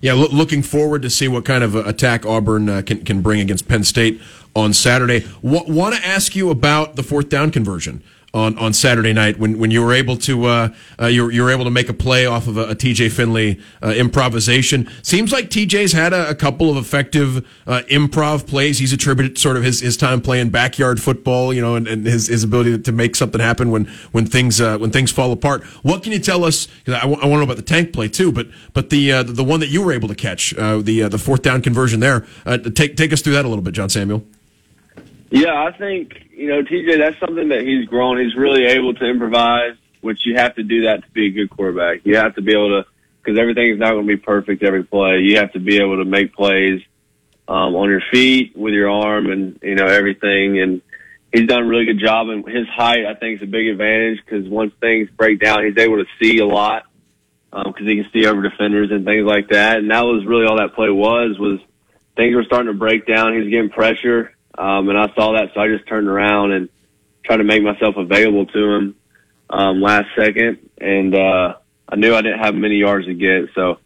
Yeah, 0.00 0.14
lo- 0.14 0.28
looking 0.32 0.62
forward 0.62 1.02
to 1.02 1.10
see 1.10 1.28
what 1.28 1.44
kind 1.44 1.62
of 1.62 1.76
attack 1.76 2.26
Auburn 2.26 2.68
uh, 2.68 2.82
can 2.82 3.04
can 3.04 3.22
bring 3.22 3.40
against 3.40 3.68
Penn 3.68 3.84
State 3.84 4.20
on 4.56 4.72
Saturday. 4.72 5.20
W- 5.42 5.72
Want 5.72 5.94
to 5.94 6.04
ask 6.04 6.34
you 6.34 6.50
about 6.50 6.96
the 6.96 7.04
fourth 7.04 7.28
down 7.28 7.52
conversion 7.52 8.02
on, 8.34 8.58
on 8.58 8.72
Saturday 8.72 9.12
night 9.12 9.38
when, 9.38 9.58
when 9.58 9.70
you 9.70 9.82
were 9.82 9.92
able 9.92 10.16
to 10.16 10.44
uh, 10.46 10.68
uh, 11.00 11.06
you, 11.06 11.24
were, 11.24 11.30
you 11.30 11.42
were 11.42 11.50
able 11.50 11.64
to 11.64 11.70
make 11.70 11.88
a 11.88 11.94
play 11.94 12.26
off 12.26 12.48
of 12.48 12.56
a, 12.56 12.64
a 12.70 12.74
TJ 12.74 13.12
Finley 13.12 13.60
uh, 13.82 13.90
improvisation. 13.90 14.90
Seems 15.02 15.32
like 15.32 15.48
TJ's 15.48 15.92
had 15.92 16.12
a, 16.12 16.30
a 16.30 16.34
couple 16.34 16.68
of 16.68 16.76
effective 16.76 17.38
uh, 17.66 17.82
improv 17.88 18.46
plays. 18.46 18.78
He's 18.78 18.92
attributed 18.92 19.38
sort 19.38 19.56
of 19.56 19.62
his, 19.62 19.80
his 19.80 19.96
time 19.96 20.20
playing 20.20 20.50
backyard 20.50 21.00
football, 21.00 21.54
you 21.54 21.62
know, 21.62 21.76
and, 21.76 21.86
and 21.86 22.04
his, 22.04 22.26
his 22.26 22.42
ability 22.42 22.78
to 22.78 22.92
make 22.92 23.14
something 23.14 23.40
happen 23.40 23.70
when 23.70 23.84
when 24.10 24.26
things 24.26 24.60
uh, 24.60 24.78
when 24.78 24.90
things 24.90 25.12
fall 25.12 25.30
apart. 25.30 25.62
What 25.82 26.02
can 26.02 26.12
you 26.12 26.18
tell 26.18 26.44
us? 26.44 26.66
I, 26.88 27.00
w- 27.00 27.20
I 27.20 27.26
want 27.26 27.34
to 27.34 27.36
know 27.36 27.42
about 27.44 27.56
the 27.56 27.62
tank 27.62 27.92
play 27.92 28.08
too, 28.08 28.32
but 28.32 28.48
but 28.72 28.90
the 28.90 29.12
uh, 29.12 29.22
the 29.22 29.44
one 29.44 29.60
that 29.60 29.68
you 29.68 29.82
were 29.82 29.92
able 29.92 30.08
to 30.08 30.14
catch 30.14 30.50
the 30.50 31.08
the 31.08 31.18
fourth 31.18 31.42
down 31.42 31.62
conversion 31.62 32.00
there. 32.00 32.26
take 32.74 32.96
take 32.96 33.12
us 33.12 33.22
through 33.22 33.34
that 33.34 33.44
a 33.44 33.48
little 33.48 33.62
bit, 33.62 33.74
John 33.74 33.88
Samuel. 33.88 34.24
Yeah, 35.34 35.64
I 35.64 35.76
think, 35.76 36.28
you 36.30 36.46
know, 36.46 36.62
TJ, 36.62 36.96
that's 36.96 37.18
something 37.18 37.48
that 37.48 37.62
he's 37.62 37.86
grown. 37.86 38.20
He's 38.20 38.36
really 38.36 38.66
able 38.66 38.94
to 38.94 39.04
improvise, 39.04 39.74
which 40.00 40.24
you 40.24 40.36
have 40.36 40.54
to 40.54 40.62
do 40.62 40.82
that 40.84 41.02
to 41.02 41.10
be 41.10 41.26
a 41.26 41.30
good 41.30 41.50
quarterback. 41.50 42.02
You 42.04 42.18
have 42.18 42.36
to 42.36 42.40
be 42.40 42.52
able 42.52 42.80
to, 42.80 42.88
because 43.18 43.36
everything 43.36 43.68
is 43.70 43.80
not 43.80 43.94
going 43.94 44.06
to 44.06 44.16
be 44.16 44.16
perfect 44.16 44.62
every 44.62 44.84
play. 44.84 45.22
You 45.22 45.38
have 45.38 45.52
to 45.54 45.58
be 45.58 45.78
able 45.78 45.96
to 45.96 46.04
make 46.04 46.34
plays 46.34 46.82
um, 47.48 47.74
on 47.74 47.90
your 47.90 48.00
feet, 48.12 48.56
with 48.56 48.74
your 48.74 48.88
arm, 48.88 49.28
and, 49.28 49.58
you 49.60 49.74
know, 49.74 49.86
everything. 49.86 50.60
And 50.60 50.82
he's 51.32 51.48
done 51.48 51.64
a 51.64 51.66
really 51.66 51.86
good 51.86 51.98
job. 51.98 52.28
And 52.28 52.48
his 52.48 52.68
height, 52.68 53.04
I 53.04 53.14
think, 53.14 53.38
is 53.38 53.48
a 53.48 53.50
big 53.50 53.66
advantage 53.66 54.20
because 54.24 54.48
once 54.48 54.72
things 54.80 55.10
break 55.10 55.40
down, 55.40 55.64
he's 55.64 55.78
able 55.78 55.96
to 55.96 56.06
see 56.22 56.38
a 56.38 56.46
lot 56.46 56.84
because 57.50 57.74
um, 57.80 57.86
he 57.88 58.00
can 58.00 58.10
see 58.12 58.24
over 58.24 58.40
defenders 58.40 58.92
and 58.92 59.04
things 59.04 59.26
like 59.26 59.48
that. 59.48 59.78
And 59.78 59.90
that 59.90 60.04
was 60.04 60.24
really 60.26 60.46
all 60.46 60.58
that 60.58 60.76
play 60.76 60.90
was, 60.90 61.40
was 61.40 61.58
things 62.14 62.36
were 62.36 62.44
starting 62.44 62.72
to 62.72 62.78
break 62.78 63.04
down. 63.04 63.32
He 63.32 63.40
was 63.40 63.48
getting 63.48 63.70
pressure 63.70 64.33
um, 64.56 64.88
and 64.88 64.98
I 64.98 65.12
saw 65.14 65.32
that, 65.32 65.50
so 65.54 65.60
I 65.60 65.68
just 65.68 65.86
turned 65.88 66.08
around 66.08 66.52
and 66.52 66.68
tried 67.24 67.38
to 67.38 67.44
make 67.44 67.62
myself 67.62 67.96
available 67.96 68.46
to 68.46 68.72
him 68.74 68.96
um, 69.50 69.80
last 69.80 70.06
second, 70.16 70.70
and 70.80 71.14
uh, 71.14 71.54
I 71.88 71.96
knew 71.96 72.14
I 72.14 72.22
didn't 72.22 72.40
have 72.40 72.54
many 72.54 72.76
yards 72.76 73.06
to 73.06 73.14
get, 73.14 73.48
so 73.54 73.78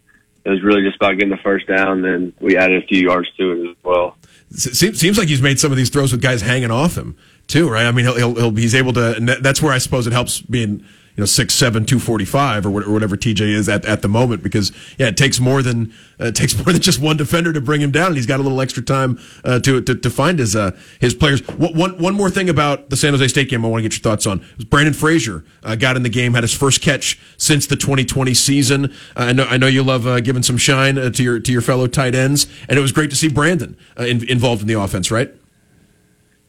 it 0.44 0.50
was 0.50 0.62
really 0.62 0.82
just 0.82 0.96
about 0.96 1.12
getting 1.12 1.30
the 1.30 1.36
first 1.42 1.66
down. 1.66 2.02
Then 2.02 2.32
we 2.40 2.56
added 2.56 2.82
a 2.82 2.86
few 2.86 3.00
yards 3.00 3.28
to 3.36 3.52
it 3.52 3.70
as 3.70 3.76
well. 3.82 4.16
Seems, 4.50 4.98
seems 4.98 5.18
like 5.18 5.28
he's 5.28 5.42
made 5.42 5.60
some 5.60 5.70
of 5.70 5.76
these 5.76 5.90
throws 5.90 6.10
with 6.10 6.22
guys 6.22 6.40
hanging 6.40 6.70
off 6.70 6.96
him 6.96 7.16
too, 7.48 7.68
right? 7.68 7.84
I 7.84 7.92
mean, 7.92 8.06
he'll, 8.06 8.16
he'll, 8.16 8.34
he'll 8.34 8.54
he's 8.54 8.74
able 8.74 8.94
to. 8.94 9.16
And 9.16 9.28
that's 9.28 9.60
where 9.60 9.72
I 9.72 9.78
suppose 9.78 10.06
it 10.06 10.12
helps 10.14 10.40
being 10.40 10.86
know 11.20 11.26
six 11.26 11.54
seven 11.54 11.84
two 11.84 11.98
forty 11.98 12.24
five 12.24 12.64
or 12.66 12.70
whatever 12.70 13.16
TJ 13.16 13.40
is 13.40 13.68
at, 13.68 13.84
at 13.84 14.02
the 14.02 14.08
moment 14.08 14.42
because 14.42 14.72
yeah 14.98 15.08
it 15.08 15.16
takes 15.16 15.40
more 15.40 15.62
than 15.62 15.92
uh, 16.20 16.26
it 16.26 16.34
takes 16.34 16.56
more 16.64 16.72
than 16.72 16.80
just 16.80 17.00
one 17.00 17.16
defender 17.16 17.52
to 17.52 17.60
bring 17.60 17.80
him 17.80 17.90
down 17.90 18.08
and 18.08 18.16
he's 18.16 18.26
got 18.26 18.40
a 18.40 18.42
little 18.42 18.60
extra 18.60 18.82
time 18.82 19.18
uh, 19.44 19.58
to, 19.60 19.80
to 19.80 19.94
to 19.94 20.10
find 20.10 20.38
his 20.38 20.54
uh, 20.54 20.70
his 21.00 21.14
players. 21.14 21.46
One 21.48 21.98
one 21.98 22.14
more 22.14 22.30
thing 22.30 22.48
about 22.48 22.90
the 22.90 22.96
San 22.96 23.12
Jose 23.12 23.28
State 23.28 23.48
game 23.48 23.64
I 23.64 23.68
want 23.68 23.80
to 23.80 23.88
get 23.88 23.94
your 23.94 24.02
thoughts 24.02 24.26
on 24.26 24.44
Brandon 24.68 24.94
Frazier 24.94 25.44
uh, 25.62 25.74
got 25.74 25.96
in 25.96 26.02
the 26.02 26.08
game 26.08 26.34
had 26.34 26.44
his 26.44 26.54
first 26.54 26.80
catch 26.80 27.18
since 27.36 27.66
the 27.66 27.76
2020 27.76 28.34
season. 28.34 28.86
Uh, 29.16 29.28
I 29.28 29.32
know 29.32 29.44
I 29.44 29.56
know 29.56 29.66
you 29.66 29.82
love 29.82 30.06
uh, 30.06 30.20
giving 30.20 30.42
some 30.42 30.56
shine 30.56 30.94
to 30.94 31.22
your 31.22 31.40
to 31.40 31.52
your 31.52 31.62
fellow 31.62 31.86
tight 31.86 32.14
ends 32.14 32.46
and 32.68 32.78
it 32.78 32.82
was 32.82 32.92
great 32.92 33.10
to 33.10 33.16
see 33.16 33.28
Brandon 33.28 33.76
in, 33.98 34.28
involved 34.28 34.62
in 34.62 34.68
the 34.68 34.80
offense, 34.80 35.10
right? 35.10 35.32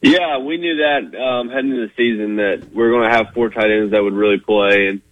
Yeah, 0.02 0.38
we 0.38 0.56
knew 0.56 0.76
that 0.76 1.14
um, 1.20 1.50
heading 1.50 1.72
into 1.72 1.86
the 1.86 1.92
season 1.96 2.36
that 2.36 2.72
we 2.72 2.82
are 2.84 2.90
going 2.90 3.08
to 3.08 3.14
have 3.14 3.34
four 3.34 3.50
tight 3.50 3.70
ends 3.70 3.92
that 3.92 4.02
would 4.02 4.14
really 4.14 4.38
play, 4.38 4.88
and 4.88 5.02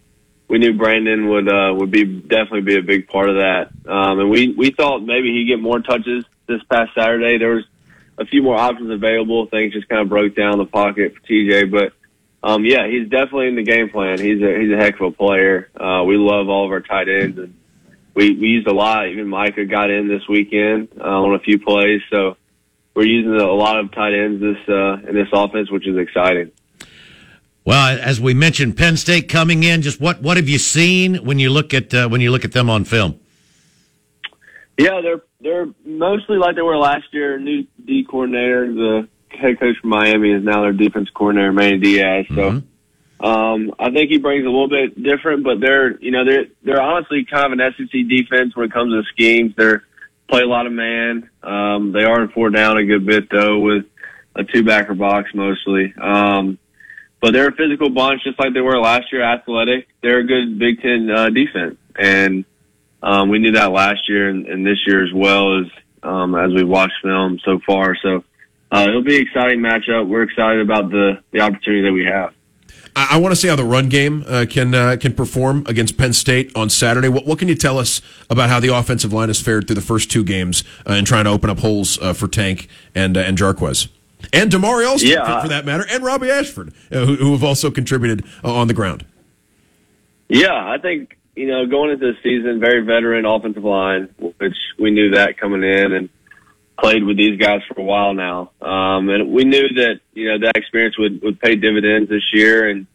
we 0.48 0.58
knew 0.58 0.72
Brandon 0.72 1.28
would 1.28 1.48
uh, 1.48 1.74
would 1.74 1.90
be 1.90 2.04
definitely 2.04 2.62
be 2.62 2.78
a 2.78 2.82
big 2.82 3.06
part 3.06 3.28
of 3.28 3.36
that. 3.36 3.70
Um, 3.86 4.20
and 4.20 4.30
we 4.30 4.54
we 4.56 4.70
thought 4.70 5.00
maybe 5.00 5.30
he'd 5.32 5.46
get 5.46 5.60
more 5.60 5.80
touches 5.80 6.24
this 6.46 6.62
past 6.70 6.92
Saturday. 6.94 7.36
There 7.36 7.54
was 7.56 7.64
a 8.16 8.24
few 8.24 8.42
more 8.42 8.56
options 8.56 8.90
available. 8.90 9.46
Things 9.46 9.74
just 9.74 9.88
kind 9.88 10.00
of 10.00 10.08
broke 10.08 10.34
down 10.34 10.56
the 10.56 10.64
pocket 10.64 11.14
for 11.14 11.20
TJ, 11.20 11.70
but 11.70 11.92
um, 12.42 12.64
yeah, 12.64 12.88
he's 12.88 13.10
definitely 13.10 13.48
in 13.48 13.56
the 13.56 13.64
game 13.64 13.90
plan. 13.90 14.18
He's 14.18 14.40
a 14.40 14.58
he's 14.58 14.72
a 14.72 14.76
heck 14.76 14.94
of 15.00 15.02
a 15.02 15.10
player. 15.10 15.68
Uh, 15.78 16.04
we 16.04 16.16
love 16.16 16.48
all 16.48 16.64
of 16.64 16.72
our 16.72 16.80
tight 16.80 17.10
ends, 17.10 17.36
and 17.36 17.54
we 18.14 18.32
we 18.32 18.48
used 18.48 18.68
a 18.68 18.74
lot. 18.74 19.08
Even 19.08 19.28
Micah 19.28 19.66
got 19.66 19.90
in 19.90 20.08
this 20.08 20.26
weekend 20.28 20.88
uh, 20.98 21.04
on 21.04 21.34
a 21.34 21.40
few 21.40 21.58
plays, 21.58 22.00
so 22.10 22.38
we're 22.98 23.06
using 23.06 23.32
a 23.32 23.52
lot 23.52 23.78
of 23.78 23.92
tight 23.92 24.12
ends 24.12 24.40
this 24.40 24.56
uh, 24.68 24.94
in 25.08 25.14
this 25.14 25.28
offense, 25.32 25.70
which 25.70 25.86
is 25.86 25.96
exciting. 25.96 26.50
Well, 27.64 27.96
as 28.02 28.20
we 28.20 28.34
mentioned, 28.34 28.76
Penn 28.76 28.96
State 28.96 29.28
coming 29.28 29.62
in. 29.62 29.82
Just 29.82 30.00
what 30.00 30.20
what 30.20 30.36
have 30.36 30.48
you 30.48 30.58
seen 30.58 31.14
when 31.24 31.38
you 31.38 31.50
look 31.50 31.72
at 31.72 31.94
uh, 31.94 32.08
when 32.08 32.20
you 32.20 32.32
look 32.32 32.44
at 32.44 32.50
them 32.50 32.68
on 32.68 32.82
film? 32.82 33.20
Yeah, 34.76 35.00
they're 35.00 35.22
they're 35.40 35.66
mostly 35.84 36.38
like 36.38 36.56
they 36.56 36.62
were 36.62 36.76
last 36.76 37.04
year. 37.12 37.38
New 37.38 37.68
D 37.84 38.04
coordinator, 38.04 38.66
the 38.66 39.08
head 39.30 39.60
coach 39.60 39.76
from 39.80 39.90
Miami 39.90 40.32
is 40.32 40.42
now 40.42 40.62
their 40.62 40.72
defense 40.72 41.08
coordinator, 41.14 41.52
Manny 41.52 41.78
Diaz. 41.78 42.26
So. 42.28 42.34
Mm-hmm. 42.34 42.66
Um, 43.20 43.74
I 43.80 43.90
think 43.90 44.12
he 44.12 44.18
brings 44.18 44.44
a 44.44 44.48
little 44.48 44.68
bit 44.68 45.02
different, 45.02 45.42
but 45.42 45.58
they're, 45.58 45.98
you 45.98 46.12
know, 46.12 46.24
they're, 46.24 46.44
they're 46.62 46.80
honestly 46.80 47.26
kind 47.28 47.52
of 47.52 47.58
an 47.58 47.74
SEC 47.76 47.90
defense 48.08 48.54
when 48.54 48.66
it 48.66 48.72
comes 48.72 48.92
to 48.92 49.02
schemes. 49.12 49.54
They're, 49.56 49.82
play 50.28 50.42
a 50.42 50.46
lot 50.46 50.66
of 50.66 50.72
man. 50.72 51.28
Um, 51.42 51.92
they 51.92 52.04
are 52.04 52.22
in 52.22 52.28
four 52.30 52.50
down 52.50 52.76
a 52.76 52.84
good 52.84 53.06
bit 53.06 53.28
though 53.30 53.58
with 53.58 53.84
a 54.34 54.44
two 54.44 54.62
backer 54.62 54.94
box 54.94 55.30
mostly. 55.34 55.94
Um, 56.00 56.58
but 57.20 57.32
they're 57.32 57.48
a 57.48 57.56
physical 57.56 57.90
bunch, 57.90 58.22
just 58.22 58.38
like 58.38 58.54
they 58.54 58.60
were 58.60 58.78
last 58.78 59.12
year. 59.12 59.22
Athletic. 59.22 59.88
They're 60.02 60.20
a 60.20 60.24
good 60.24 60.58
Big 60.58 60.80
Ten 60.80 61.10
uh, 61.10 61.30
defense, 61.30 61.76
and 61.98 62.44
um, 63.02 63.28
we 63.28 63.38
knew 63.38 63.52
that 63.52 63.72
last 63.72 64.08
year 64.08 64.28
and, 64.28 64.46
and 64.46 64.64
this 64.64 64.78
year 64.86 65.04
as 65.04 65.12
well 65.12 65.60
as 65.60 65.66
um, 66.02 66.34
as 66.36 66.52
we 66.52 66.62
watched 66.62 66.94
film 67.02 67.40
so 67.44 67.58
far. 67.66 67.96
So 68.02 68.22
uh, 68.70 68.86
it'll 68.88 69.02
be 69.02 69.16
an 69.16 69.22
exciting 69.22 69.60
matchup. 69.60 70.06
We're 70.06 70.22
excited 70.22 70.60
about 70.60 70.90
the 70.90 71.22
the 71.32 71.40
opportunity 71.40 71.82
that 71.82 71.92
we 71.92 72.04
have. 72.04 72.32
I, 72.98 73.14
I 73.14 73.16
want 73.18 73.30
to 73.32 73.36
see 73.36 73.46
how 73.46 73.54
the 73.54 73.64
run 73.64 73.88
game 73.88 74.24
uh, 74.26 74.44
can 74.50 74.74
uh, 74.74 74.96
can 75.00 75.14
perform 75.14 75.64
against 75.66 75.96
Penn 75.96 76.12
State 76.12 76.50
on 76.56 76.68
Saturday. 76.68 77.08
What, 77.08 77.26
what, 77.26 77.38
can 77.38 77.46
you 77.46 77.54
tell 77.54 77.78
us 77.78 78.02
about 78.28 78.48
how 78.48 78.58
the 78.58 78.74
offensive 78.74 79.12
line 79.12 79.28
has 79.28 79.40
fared 79.40 79.68
through 79.68 79.76
the 79.76 79.80
first 79.80 80.10
two 80.10 80.24
games 80.24 80.64
uh, 80.84 80.92
and 80.92 81.06
trying 81.06 81.24
to 81.24 81.30
open 81.30 81.48
up 81.48 81.60
holes 81.60 81.98
uh, 82.00 82.12
for 82.12 82.26
Tank 82.26 82.68
and 82.96 83.16
uh, 83.16 83.20
and 83.20 83.38
Jarquez? 83.38 83.88
And 84.32 84.50
Damari 84.50 84.84
Alston, 84.84 85.10
yeah. 85.10 85.36
for, 85.36 85.42
for, 85.42 85.48
that 85.48 85.64
matter, 85.64 85.86
and 85.88 86.02
Robbie 86.02 86.28
Ashford, 86.28 86.74
uh, 86.90 87.06
who, 87.06 87.14
who, 87.14 87.32
have 87.32 87.44
also 87.44 87.70
contributed 87.70 88.24
on 88.42 88.66
the 88.66 88.74
ground. 88.74 89.06
Yeah, 90.28 90.52
I 90.52 90.78
think 90.78 91.16
you 91.36 91.46
know 91.46 91.66
going 91.66 91.92
into 91.92 92.12
the 92.12 92.18
season, 92.24 92.58
very 92.58 92.84
veteran 92.84 93.24
offensive 93.24 93.62
line, 93.62 94.08
which 94.18 94.56
we 94.76 94.90
knew 94.90 95.10
that 95.12 95.38
coming 95.38 95.62
in, 95.62 95.92
and 95.92 96.08
played 96.78 97.02
with 97.04 97.16
these 97.16 97.38
guys 97.38 97.60
for 97.66 97.80
a 97.80 97.84
while 97.84 98.14
now. 98.14 98.52
Um, 98.60 99.08
and 99.08 99.32
we 99.32 99.44
knew 99.44 99.68
that, 99.76 100.00
you 100.12 100.28
know, 100.28 100.38
that 100.46 100.56
experience 100.56 100.96
would, 100.98 101.20
would 101.22 101.40
pay 101.40 101.56
dividends 101.56 102.08
this 102.08 102.32
year. 102.32 102.68
And, 102.68 102.86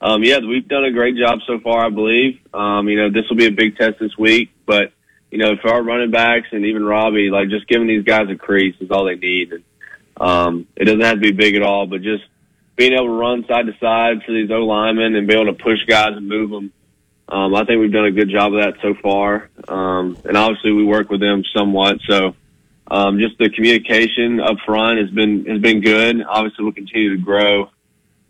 um, 0.00 0.22
yeah, 0.22 0.38
we've 0.38 0.68
done 0.68 0.84
a 0.84 0.92
great 0.92 1.16
job 1.16 1.40
so 1.46 1.58
far, 1.60 1.86
I 1.86 1.90
believe. 1.90 2.38
Um, 2.52 2.88
you 2.88 2.96
know, 2.96 3.10
this 3.10 3.28
will 3.28 3.36
be 3.36 3.46
a 3.46 3.52
big 3.52 3.76
test 3.76 3.98
this 3.98 4.16
week, 4.18 4.50
but, 4.66 4.92
you 5.30 5.38
know, 5.38 5.56
for 5.62 5.70
our 5.70 5.82
running 5.82 6.10
backs 6.10 6.48
and 6.52 6.66
even 6.66 6.84
Robbie, 6.84 7.30
like 7.30 7.48
just 7.48 7.66
giving 7.66 7.88
these 7.88 8.04
guys 8.04 8.28
a 8.28 8.36
crease 8.36 8.76
is 8.80 8.90
all 8.90 9.04
they 9.04 9.16
need. 9.16 9.52
And, 9.52 9.64
um, 10.20 10.66
it 10.76 10.84
doesn't 10.84 11.00
have 11.00 11.14
to 11.14 11.20
be 11.20 11.32
big 11.32 11.56
at 11.56 11.62
all, 11.62 11.86
but 11.86 12.02
just 12.02 12.24
being 12.76 12.92
able 12.92 13.06
to 13.06 13.12
run 13.12 13.46
side 13.46 13.66
to 13.66 13.72
side 13.78 14.22
for 14.24 14.32
these 14.32 14.50
O 14.50 14.64
linemen 14.66 15.14
and 15.14 15.26
be 15.26 15.34
able 15.34 15.46
to 15.46 15.62
push 15.62 15.78
guys 15.86 16.12
and 16.16 16.28
move 16.28 16.50
them. 16.50 16.72
Um, 17.28 17.54
I 17.54 17.64
think 17.64 17.80
we've 17.80 17.92
done 17.92 18.06
a 18.06 18.10
good 18.10 18.28
job 18.28 18.52
of 18.54 18.60
that 18.60 18.74
so 18.82 18.94
far. 19.00 19.48
Um, 19.68 20.18
and 20.24 20.36
obviously 20.36 20.72
we 20.72 20.84
work 20.84 21.10
with 21.10 21.20
them 21.20 21.44
somewhat. 21.54 22.00
So, 22.08 22.34
um, 22.90 23.18
just 23.18 23.38
the 23.38 23.50
communication 23.50 24.40
up 24.40 24.56
front 24.66 24.98
has 24.98 25.10
been 25.10 25.44
has 25.46 25.60
been 25.60 25.80
good. 25.80 26.22
Obviously, 26.28 26.64
we'll 26.64 26.72
continue 26.72 27.16
to 27.16 27.22
grow, 27.22 27.70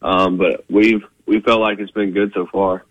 um, 0.03 0.37
but 0.37 0.65
we've 0.69 1.03
we 1.27 1.41
felt 1.41 1.61
like 1.61 1.79
it's 1.79 1.93
been 1.93 2.13
good 2.13 2.33
so 2.35 2.47
far. 2.47 2.85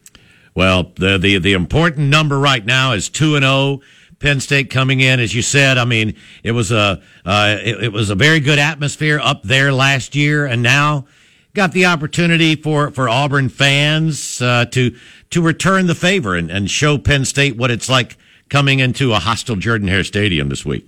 Well, 0.55 0.91
the 0.95 1.17
the 1.17 1.37
the 1.37 1.53
important 1.53 2.09
number 2.09 2.39
right 2.39 2.65
now 2.65 2.93
is 2.93 3.09
two 3.09 3.35
and 3.35 3.43
zero. 3.43 3.53
Oh. 3.53 3.81
Penn 4.19 4.41
State 4.41 4.69
coming 4.69 4.99
in, 4.99 5.21
as 5.21 5.33
you 5.33 5.41
said. 5.41 5.77
I 5.77 5.85
mean, 5.85 6.15
it 6.43 6.51
was 6.51 6.73
a 6.73 7.01
uh, 7.25 7.57
it, 7.63 7.85
it, 7.85 7.93
was 7.93 8.09
a 8.09 8.15
very 8.15 8.41
good 8.41 8.59
atmosphere 8.59 9.17
up 9.23 9.43
there 9.43 9.71
last 9.71 10.13
year, 10.13 10.45
and 10.45 10.61
now 10.61 11.05
got 11.53 11.71
the 11.71 11.85
opportunity 11.85 12.55
for 12.55 12.91
for 12.91 13.07
Auburn 13.07 13.47
fans 13.47 14.41
uh, 14.41 14.65
to 14.71 14.93
to 15.29 15.41
return 15.41 15.87
the 15.87 15.95
favor 15.95 16.35
and, 16.35 16.51
and 16.51 16.69
show 16.69 16.97
Penn 16.97 17.23
State 17.23 17.55
what 17.55 17.71
it's 17.71 17.87
like 17.87 18.17
coming 18.49 18.79
into 18.79 19.13
a 19.13 19.19
hostile 19.19 19.55
Jordan 19.55 19.87
Hare 19.87 20.03
Stadium 20.03 20.49
this 20.49 20.65
week. 20.65 20.85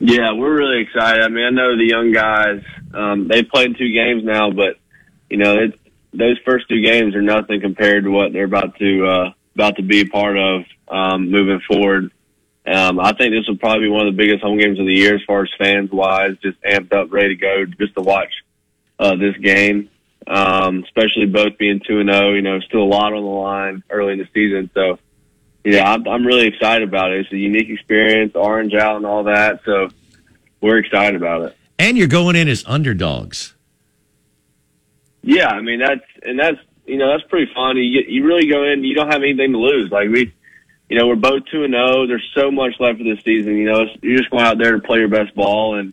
Yeah, 0.00 0.32
we're 0.32 0.56
really 0.56 0.82
excited. 0.82 1.22
I 1.22 1.28
mean, 1.28 1.44
I 1.44 1.50
know 1.50 1.76
the 1.76 1.84
young 1.84 2.12
guys, 2.12 2.62
um, 2.94 3.26
they've 3.26 3.48
played 3.48 3.76
two 3.76 3.92
games 3.92 4.24
now, 4.24 4.50
but 4.50 4.76
you 5.28 5.36
know, 5.36 5.54
it, 5.56 5.78
those 6.12 6.38
first 6.44 6.68
two 6.68 6.80
games 6.80 7.14
are 7.14 7.22
nothing 7.22 7.60
compared 7.60 8.04
to 8.04 8.10
what 8.10 8.32
they're 8.32 8.44
about 8.44 8.76
to, 8.78 9.06
uh, 9.06 9.32
about 9.54 9.76
to 9.76 9.82
be 9.82 10.00
a 10.00 10.06
part 10.06 10.38
of, 10.38 10.62
um, 10.88 11.30
moving 11.30 11.60
forward. 11.60 12.12
Um, 12.66 13.00
I 13.00 13.12
think 13.12 13.32
this 13.32 13.46
will 13.48 13.56
probably 13.56 13.86
be 13.86 13.90
one 13.90 14.06
of 14.06 14.14
the 14.14 14.16
biggest 14.16 14.42
home 14.42 14.58
games 14.58 14.78
of 14.78 14.86
the 14.86 14.94
year 14.94 15.16
as 15.16 15.22
far 15.26 15.42
as 15.42 15.50
fans 15.58 15.90
wise, 15.90 16.36
just 16.42 16.60
amped 16.62 16.92
up, 16.92 17.12
ready 17.12 17.30
to 17.30 17.40
go 17.40 17.64
just 17.64 17.94
to 17.94 18.02
watch, 18.02 18.32
uh, 18.98 19.16
this 19.16 19.36
game. 19.36 19.90
Um, 20.26 20.84
especially 20.84 21.24
both 21.24 21.56
being 21.56 21.80
two 21.86 22.00
and 22.00 22.12
zero, 22.12 22.28
oh, 22.28 22.34
you 22.34 22.42
know, 22.42 22.60
still 22.60 22.82
a 22.82 22.84
lot 22.84 23.14
on 23.14 23.22
the 23.22 23.28
line 23.28 23.82
early 23.88 24.12
in 24.12 24.18
the 24.18 24.28
season. 24.34 24.70
So, 24.74 24.98
yeah, 25.72 25.92
I'm, 25.92 26.06
I'm 26.08 26.26
really 26.26 26.46
excited 26.46 26.88
about 26.88 27.12
it. 27.12 27.20
It's 27.20 27.32
a 27.32 27.36
unique 27.36 27.68
experience, 27.68 28.32
orange 28.34 28.74
out 28.74 28.96
and 28.96 29.06
all 29.06 29.24
that. 29.24 29.60
So 29.64 29.88
we're 30.60 30.78
excited 30.78 31.16
about 31.16 31.42
it. 31.42 31.56
And 31.78 31.96
you're 31.96 32.08
going 32.08 32.36
in 32.36 32.48
as 32.48 32.64
underdogs. 32.66 33.54
Yeah, 35.22 35.48
I 35.48 35.60
mean 35.60 35.80
that's 35.80 36.04
and 36.22 36.38
that's 36.38 36.58
you 36.86 36.96
know 36.96 37.10
that's 37.10 37.28
pretty 37.28 37.52
fun. 37.54 37.76
You 37.76 38.02
you 38.06 38.24
really 38.24 38.48
go 38.48 38.64
in, 38.64 38.82
you 38.82 38.94
don't 38.94 39.12
have 39.12 39.22
anything 39.22 39.52
to 39.52 39.58
lose. 39.58 39.90
Like 39.90 40.08
we, 40.08 40.32
you 40.88 40.98
know, 40.98 41.06
we're 41.06 41.16
both 41.16 41.42
two 41.50 41.64
and 41.64 41.74
zero. 41.74 42.06
There's 42.06 42.26
so 42.34 42.50
much 42.50 42.74
left 42.80 42.98
for 42.98 43.04
this 43.04 43.22
season. 43.24 43.56
You 43.56 43.66
know, 43.70 43.84
you're 44.00 44.18
just 44.18 44.30
going 44.30 44.44
out 44.44 44.58
there 44.58 44.72
to 44.72 44.78
play 44.78 44.98
your 44.98 45.08
best 45.08 45.34
ball 45.34 45.78
and 45.78 45.92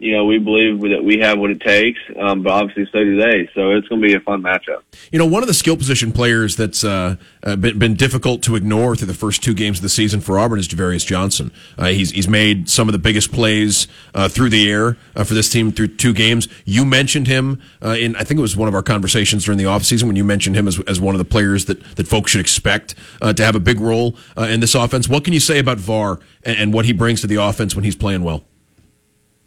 you 0.00 0.12
know, 0.12 0.24
we 0.24 0.38
believe 0.38 0.80
that 0.80 1.04
we 1.04 1.18
have 1.18 1.38
what 1.38 1.50
it 1.50 1.60
takes, 1.60 2.00
um, 2.18 2.42
but 2.42 2.52
obviously 2.52 2.86
so 2.90 3.04
do 3.04 3.20
they. 3.20 3.50
So 3.54 3.72
it's 3.72 3.86
going 3.86 4.00
to 4.00 4.08
be 4.08 4.14
a 4.14 4.20
fun 4.20 4.42
matchup. 4.42 4.80
You 5.12 5.18
know, 5.18 5.26
one 5.26 5.42
of 5.42 5.46
the 5.46 5.52
skill 5.52 5.76
position 5.76 6.10
players 6.10 6.56
that's 6.56 6.82
uh, 6.82 7.16
uh, 7.42 7.56
been, 7.56 7.78
been, 7.78 7.94
difficult 7.96 8.42
to 8.44 8.56
ignore 8.56 8.96
through 8.96 9.08
the 9.08 9.14
first 9.14 9.42
two 9.42 9.52
games 9.52 9.78
of 9.78 9.82
the 9.82 9.90
season 9.90 10.22
for 10.22 10.38
Auburn 10.38 10.58
is 10.58 10.68
Ja'Varrius 10.68 11.04
Johnson. 11.04 11.52
Uh, 11.76 11.88
he's 11.88 12.12
he's 12.12 12.28
made 12.28 12.70
some 12.70 12.88
of 12.88 12.92
the 12.92 12.98
biggest 12.98 13.30
plays 13.30 13.88
uh, 14.14 14.26
through 14.26 14.48
the 14.48 14.70
air 14.70 14.96
uh, 15.14 15.22
for 15.22 15.34
this 15.34 15.50
team 15.50 15.70
through 15.70 15.88
two 15.88 16.14
games. 16.14 16.48
You 16.64 16.86
mentioned 16.86 17.26
him 17.26 17.60
uh, 17.84 17.90
in 17.90 18.16
I 18.16 18.24
think 18.24 18.38
it 18.38 18.42
was 18.42 18.56
one 18.56 18.68
of 18.68 18.74
our 18.74 18.82
conversations 18.82 19.44
during 19.44 19.58
the 19.58 19.64
offseason 19.64 20.04
when 20.04 20.16
you 20.16 20.24
mentioned 20.24 20.56
him 20.56 20.66
as, 20.66 20.80
as 20.88 20.98
one 20.98 21.14
of 21.14 21.18
the 21.18 21.26
players 21.26 21.66
that, 21.66 21.96
that 21.96 22.08
folks 22.08 22.30
should 22.30 22.40
expect 22.40 22.94
to 23.20 23.44
have 23.44 23.54
a 23.54 23.60
big 23.60 23.80
role 23.80 24.16
in 24.38 24.60
this 24.60 24.74
offense. 24.74 25.08
What 25.10 25.24
can 25.24 25.34
you 25.34 25.40
say 25.40 25.58
about 25.58 25.76
VAR 25.76 26.20
and, 26.42 26.56
and 26.56 26.72
what 26.72 26.86
he 26.86 26.92
brings 26.94 27.20
to 27.20 27.26
the 27.26 27.36
offense 27.36 27.74
when 27.74 27.84
he's 27.84 27.96
playing 27.96 28.22
well? 28.24 28.44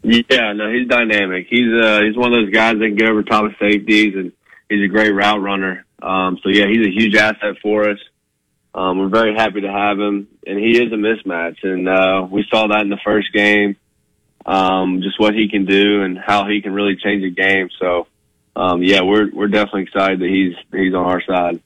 Yeah, 0.04 0.52
no, 0.52 0.70
he's 0.70 0.86
dynamic. 0.86 1.46
He's 1.48 1.72
uh 1.72 2.02
he's 2.02 2.16
one 2.16 2.32
of 2.32 2.38
those 2.38 2.50
guys 2.52 2.74
that 2.78 2.86
can 2.86 2.96
get 2.96 3.08
over 3.08 3.22
top 3.22 3.44
of 3.44 3.52
safeties 3.58 4.14
and 4.14 4.32
he's 4.68 4.84
a 4.84 4.88
great 4.88 5.12
route 5.12 5.40
runner. 5.40 5.84
Um 6.02 6.38
so 6.42 6.50
yeah, 6.50 6.66
he's 6.68 6.86
a 6.86 6.90
huge 6.90 7.16
asset 7.16 7.56
for 7.62 7.88
us. 7.88 7.98
Um 8.74 8.98
we're 8.98 9.08
very 9.08 9.34
happy 9.34 9.62
to 9.62 9.72
have 9.72 9.98
him 9.98 10.28
and 10.46 10.58
he 10.58 10.78
is 10.78 10.92
a 10.92 10.96
mismatch 10.96 11.56
and 11.62 11.88
uh 11.88 12.26
we 12.30 12.44
saw 12.50 12.66
that 12.68 12.82
in 12.82 12.90
the 12.90 13.00
first 13.04 13.32
game. 13.32 13.76
um, 14.46 15.00
just 15.02 15.18
what 15.18 15.34
he 15.34 15.48
can 15.48 15.64
do 15.64 16.02
and 16.02 16.18
how 16.18 16.46
he 16.46 16.60
can 16.60 16.72
really 16.74 16.96
change 16.96 17.24
a 17.24 17.30
game. 17.30 17.70
So, 17.78 18.06
um, 18.56 18.82
yeah, 18.82 19.00
we're 19.02 19.30
we're 19.32 19.48
definitely 19.48 19.82
excited 19.84 20.20
that 20.20 20.28
he's 20.28 20.54
he's 20.72 20.94
on 20.94 21.06
our 21.06 21.22
side. 21.22 21.60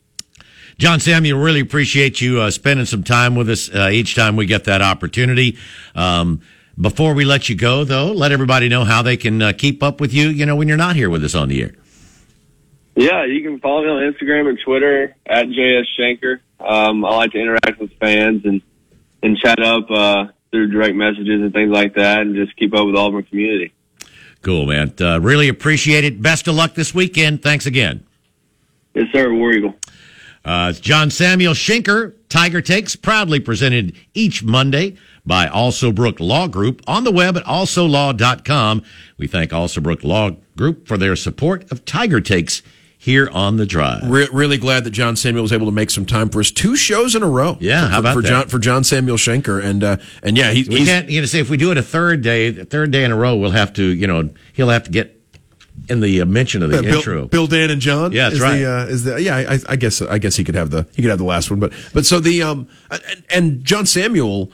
John 0.79 1.01
Samuel, 1.01 1.41
really 1.41 1.59
appreciate 1.61 2.21
you 2.21 2.41
uh, 2.41 2.53
spending 2.53 2.87
some 2.87 3.03
time 3.03 3.35
with 3.35 3.51
us 3.51 3.69
uh, 3.75 3.89
each 3.93 4.15
time 4.15 4.37
we 4.37 4.47
get 4.47 4.65
that 4.65 4.81
opportunity. 4.81 5.59
Um, 5.97 6.41
before 6.81 7.15
we 7.15 7.25
let 7.25 7.49
you 7.49 7.57
go, 7.57 7.85
though, 7.85 8.13
let 8.13 8.33
everybody 8.33 8.69
know 8.69 8.85
how 8.85 9.03
they 9.03 9.17
can 9.17 9.43
uh, 9.43 9.53
keep 9.57 9.83
up 9.83 10.01
with 10.01 10.13
you. 10.13 10.29
You 10.29 10.47
know, 10.47 10.57
when 10.57 10.69
you're 10.69 10.77
not 10.77 10.97
here 10.97 11.11
with 11.11 11.25
us 11.25 11.35
on 11.35 11.49
the 11.49 11.63
air. 11.63 11.75
Yeah, 12.95 13.25
you 13.25 13.43
can 13.43 13.61
follow 13.61 13.83
me 13.83 13.89
on 13.89 14.13
Instagram 14.13 14.49
and 14.49 14.59
Twitter 14.65 15.15
at 15.27 15.47
JS 15.47 15.85
Shenker. 15.99 16.41
Um, 16.59 17.05
I 17.05 17.15
like 17.17 17.33
to 17.33 17.39
interact 17.39 17.79
with 17.79 17.93
fans 17.99 18.45
and 18.45 18.61
and 19.23 19.37
chat 19.39 19.61
up 19.61 19.91
uh, 19.91 20.27
through 20.51 20.71
direct 20.71 20.95
messages 20.95 21.43
and 21.43 21.53
things 21.53 21.71
like 21.71 21.95
that, 21.95 22.21
and 22.21 22.35
just 22.35 22.57
keep 22.57 22.75
up 22.75 22.87
with 22.87 22.97
Auburn 22.97 23.25
community. 23.25 23.73
Cool, 24.43 24.67
man. 24.67 24.95
Uh, 25.01 25.21
really 25.21 25.49
appreciate 25.49 26.05
it. 26.05 26.23
Best 26.23 26.47
of 26.49 26.55
luck 26.55 26.75
this 26.75 26.95
weekend. 26.95 27.43
Thanks 27.43 27.67
again. 27.67 28.05
Yes, 28.95 29.07
sir. 29.13 29.33
War 29.33 29.53
Eagle. 29.53 29.75
Uh, 30.45 30.69
it's 30.71 30.81
John 30.81 31.11
Samuel 31.11 31.53
Shenker, 31.53 32.15
Tiger 32.29 32.63
Takes, 32.63 32.97
proudly 32.97 33.39
presented 33.39 33.95
each 34.15 34.43
Monday 34.43 34.97
by 35.29 35.47
Alsobrook 35.47 36.19
Law 36.19 36.49
Group 36.49 36.83
on 36.89 37.05
the 37.05 37.13
web 37.13 37.37
at 37.37 37.45
alsolaw.com. 37.45 38.83
We 39.17 39.27
thank 39.27 39.51
Alsobrook 39.53 40.03
Law 40.03 40.31
Group 40.57 40.89
for 40.89 40.97
their 40.97 41.15
support 41.15 41.71
of 41.71 41.85
Tiger 41.85 42.21
Takes 42.21 42.63
here 43.01 43.29
on 43.33 43.57
the 43.59 43.67
drive. 43.67 44.11
Re- 44.11 44.29
really 44.33 44.57
glad 44.59 44.83
that 44.85 44.91
John 44.91 45.15
Samuel 45.15 45.43
was 45.43 45.53
able 45.53 45.67
to 45.67 45.73
make 45.73 45.91
some 45.91 46.05
time 46.05 46.31
for 46.31 46.41
us. 46.41 46.51
Two 46.51 46.75
shows 46.75 47.15
in 47.15 47.23
a 47.23 47.29
row. 47.29 47.57
Yeah, 47.61 47.87
for, 47.87 47.93
how 47.93 47.99
about 48.01 48.15
for 48.15 48.23
that? 48.23 48.29
John 48.29 48.49
for 48.49 48.59
John 48.59 48.83
Samuel 48.83 49.17
Shenker 49.17 49.63
and 49.63 49.85
uh, 49.85 49.97
and 50.23 50.37
yeah, 50.37 50.51
he, 50.51 50.65
We 50.69 50.79
he's 50.79 50.89
can't, 50.89 51.09
you 51.09 51.21
know, 51.21 51.27
say 51.27 51.39
if 51.39 51.49
we 51.51 51.57
do 51.57 51.71
it 51.71 51.79
a 51.79 51.83
third 51.83 52.23
day, 52.23 52.51
the 52.51 52.65
third 52.65 52.91
day 52.91 53.05
in 53.05 53.13
a 53.13 53.17
row, 53.17 53.37
we'll 53.37 53.53
have 53.53 53.73
to, 53.75 53.85
you 53.85 54.07
know, 54.09 54.31
he'll 54.55 54.71
have 54.71 54.83
to 54.85 54.91
get 54.91 55.15
in 55.89 56.01
the 56.01 56.21
uh, 56.23 56.25
mention 56.25 56.63
of 56.63 56.71
the 56.71 56.79
Uh, 56.79 56.83
Bill, 56.83 56.97
intro. 56.97 57.27
Bill, 57.29 57.47
Dan, 57.47 57.71
and 57.71 57.81
John. 57.81 58.11
Yeah, 58.13 58.25
that's 58.25 58.35
is 58.37 58.41
right. 58.41 58.59
The, 58.59 58.73
uh, 58.73 58.87
is 58.87 59.05
the 59.05 59.23
yeah? 59.23 59.37
I, 59.37 59.59
I 59.69 59.77
guess 59.77 60.03
I 60.03 60.19
guess 60.19 60.35
he 60.37 60.43
could 60.43 60.57
have 60.57 60.71
the 60.71 60.87
he 60.97 61.03
could 61.03 61.11
have 61.11 61.19
the 61.19 61.25
last 61.25 61.51
one, 61.51 61.61
but 61.61 61.73
but 61.95 62.05
so 62.05 62.19
the 62.19 62.43
um 62.43 62.67
and, 62.91 63.25
and 63.31 63.65
John 63.65 63.87
Samuel, 63.87 64.51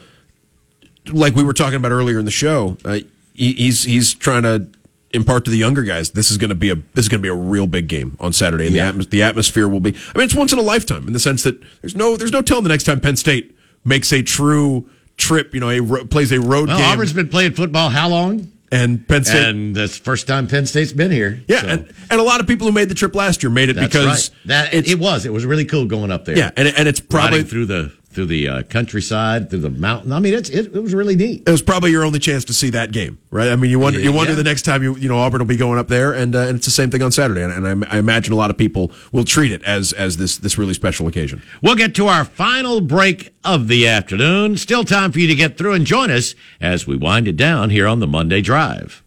like 1.13 1.35
we 1.35 1.43
were 1.45 1.53
talking 1.53 1.77
about 1.77 1.93
earlier 1.93 2.19
in 2.19 2.25
the 2.25 2.31
show, 2.31 2.77
uh, 2.85 2.99
he, 3.35 3.53
he's 3.53 3.85
he's 3.85 4.15
trying 4.15 4.43
to 4.45 4.69
impart 5.13 5.45
to 5.45 5.51
the 5.51 5.57
younger 5.57 5.83
guys 5.85 6.11
this 6.11 6.29
is 6.31 6.39
going 6.39 6.49
to 6.49 6.55
be 6.57 6.71
a 6.71 6.75
this 6.95 7.05
is 7.05 7.09
going 7.09 7.21
to 7.21 7.23
be 7.23 7.29
a 7.29 7.35
real 7.35 7.67
big 7.67 7.87
game 7.89 8.17
on 8.21 8.33
Saturday, 8.33 8.67
and 8.67 8.75
Yeah. 8.75 8.91
the 8.91 8.99
atmos- 8.99 9.11
the 9.11 9.23
atmosphere 9.23 9.69
will 9.69 9.81
be. 9.81 9.95
I 10.15 10.19
mean, 10.19 10.25
it's 10.25 10.35
once 10.35 10.53
in 10.53 10.59
a 10.59 10.63
lifetime 10.63 11.07
in 11.07 11.13
the 11.13 11.21
sense 11.21 11.43
that 11.45 11.61
there's 11.83 11.95
no 11.97 12.17
there's 12.17 12.33
no 12.33 12.43
telling 12.43 12.65
the 12.65 12.69
next 12.71 12.85
time 12.85 13.01
Penn 13.01 13.17
State 13.17 13.57
makes 13.85 14.13
a 14.13 14.23
true 14.23 14.89
trip. 15.17 15.55
You 15.55 15.61
know, 15.61 15.71
a 15.71 15.81
ro- 15.81 16.05
plays 16.07 16.33
a 16.33 16.41
road 16.41 16.69
well, 16.69 16.79
game, 16.79 16.87
Auburn's 16.91 17.13
been 17.13 17.29
playing 17.29 17.53
football 17.53 17.91
how 17.91 18.09
long? 18.09 18.51
and 18.73 19.07
Penn 19.07 19.23
State. 19.23 19.49
And 19.51 19.77
that's 19.77 19.99
the 19.99 20.05
first 20.05 20.27
time 20.27 20.49
Penn 20.49 20.67
State's 20.67 20.93
been 20.93 21.13
here. 21.13 21.41
yeah, 21.47 21.61
So 21.61 21.69
and, 21.69 21.93
and 22.11 22.21
a 22.21 22.25
lot 22.25 22.41
of 22.41 22.49
people 22.49 22.67
who 22.67 22.73
made 22.73 22.89
the 22.89 22.95
trip 22.97 23.15
last 23.15 23.41
year 23.41 23.51
made 23.51 23.69
it 23.69 23.75
that's 23.77 23.87
because 23.87 24.31
right. 24.31 24.39
that 24.47 24.75
it, 24.75 24.99
was. 24.99 25.25
It 25.27 25.33
was 25.33 25.47
really 25.47 25.65
cool 25.65 25.87
going 25.87 26.11
up 26.11 26.25
there. 26.25 26.37
Yeah, 26.37 26.51
and 26.57 26.67
and 26.69 26.89
it's 26.89 26.99
probably 26.99 27.39
Riding 27.39 27.47
through 27.51 27.67
the 27.67 27.93
through 28.15 28.27
the 28.27 28.49
uh, 28.49 28.63
countryside, 28.63 29.51
through 29.51 29.61
the 29.61 29.71
mountain. 29.71 30.13
I 30.13 30.21
mean, 30.21 30.35
it's 30.35 30.49
it, 30.51 30.75
it 30.75 30.83
was 30.83 30.95
really 30.95 31.17
neat. 31.17 31.43
it 31.47 31.51
was 31.51 31.63
probably 31.63 31.91
your 31.91 32.05
only 32.05 32.19
chance 32.19 32.45
to 32.47 32.55
see 32.55 32.71
that 32.71 32.93
game, 32.93 33.19
right? 33.31 33.49
I 33.51 33.57
mean, 33.57 33.71
you 33.71 33.79
wonder 33.79 33.99
you 34.01 34.13
wonder 34.13 34.33
Yeah. 34.33 34.37
the 34.37 34.45
next 34.45 34.63
time 34.63 34.83
you 34.83 34.97
you 34.97 35.09
know 35.09 35.19
Auburn 35.19 35.41
will 35.41 35.47
be 35.47 35.57
going 35.57 35.79
up 35.79 35.89
there, 35.89 36.13
and 36.13 36.35
uh, 36.35 36.41
and 36.41 36.57
it's 36.57 36.67
the 36.67 36.71
same 36.73 36.91
thing 36.91 37.03
on 37.03 37.13
Saturday, 37.13 37.43
and, 37.43 37.53
and 37.67 37.85
I, 37.85 37.97
I 37.97 37.99
imagine 37.99 38.33
a 38.33 38.37
lot 38.37 38.51
of 38.51 38.57
people 38.57 38.93
will 39.13 39.25
treat 39.25 39.53
it 39.53 39.63
as 39.65 39.93
as 39.93 40.17
this 40.17 40.39
this 40.39 40.57
really 40.57 40.75
special 40.75 41.07
occasion. 41.09 41.43
We'll 41.63 41.75
get 41.77 41.95
to 41.97 42.07
our 42.07 42.25
final 42.25 42.81
break 42.81 43.35
of 43.45 43.69
the 43.69 43.87
afternoon. 43.89 44.57
Still 44.57 44.85
time 44.85 45.13
for 45.13 45.19
you 45.19 45.27
to 45.27 45.35
get 45.35 45.59
through 45.59 45.73
and 45.75 45.85
join 45.85 46.11
us 46.11 46.35
as 46.61 46.87
we 46.87 46.97
wind 46.97 47.29
it 47.29 47.37
down 47.37 47.71
here 47.71 47.87
on 47.87 48.01
the 48.01 48.07
Monday 48.07 48.41
Drive. 48.41 49.03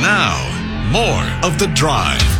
Now, 0.00 0.88
more 0.90 1.22
of 1.48 1.58
The 1.58 1.66
Drive. 1.74 2.39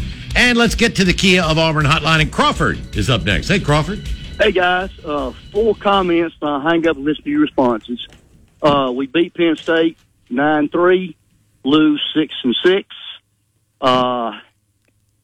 And 0.35 0.57
let's 0.57 0.75
get 0.75 0.95
to 0.97 1.03
the 1.03 1.13
Kia 1.13 1.43
of 1.43 1.57
Auburn 1.57 1.85
hotline. 1.85 2.21
And 2.21 2.31
Crawford 2.31 2.95
is 2.95 3.09
up 3.09 3.23
next. 3.23 3.47
Hey, 3.47 3.59
Crawford. 3.59 4.07
Hey 4.41 4.51
guys, 4.51 4.89
uh, 5.05 5.33
four 5.51 5.75
comments. 5.75 6.35
I'll 6.41 6.61
hang 6.61 6.87
up 6.87 6.95
and 6.95 7.05
listen 7.05 7.23
to 7.25 7.29
your 7.29 7.41
responses. 7.41 8.07
Uh, 8.59 8.91
we 8.95 9.05
beat 9.05 9.35
Penn 9.35 9.55
State 9.55 9.99
nine 10.31 10.67
three, 10.67 11.15
lose 11.63 12.01
six 12.15 12.33
and 12.43 12.55
six. 12.63 12.87
Uh, 13.79 14.39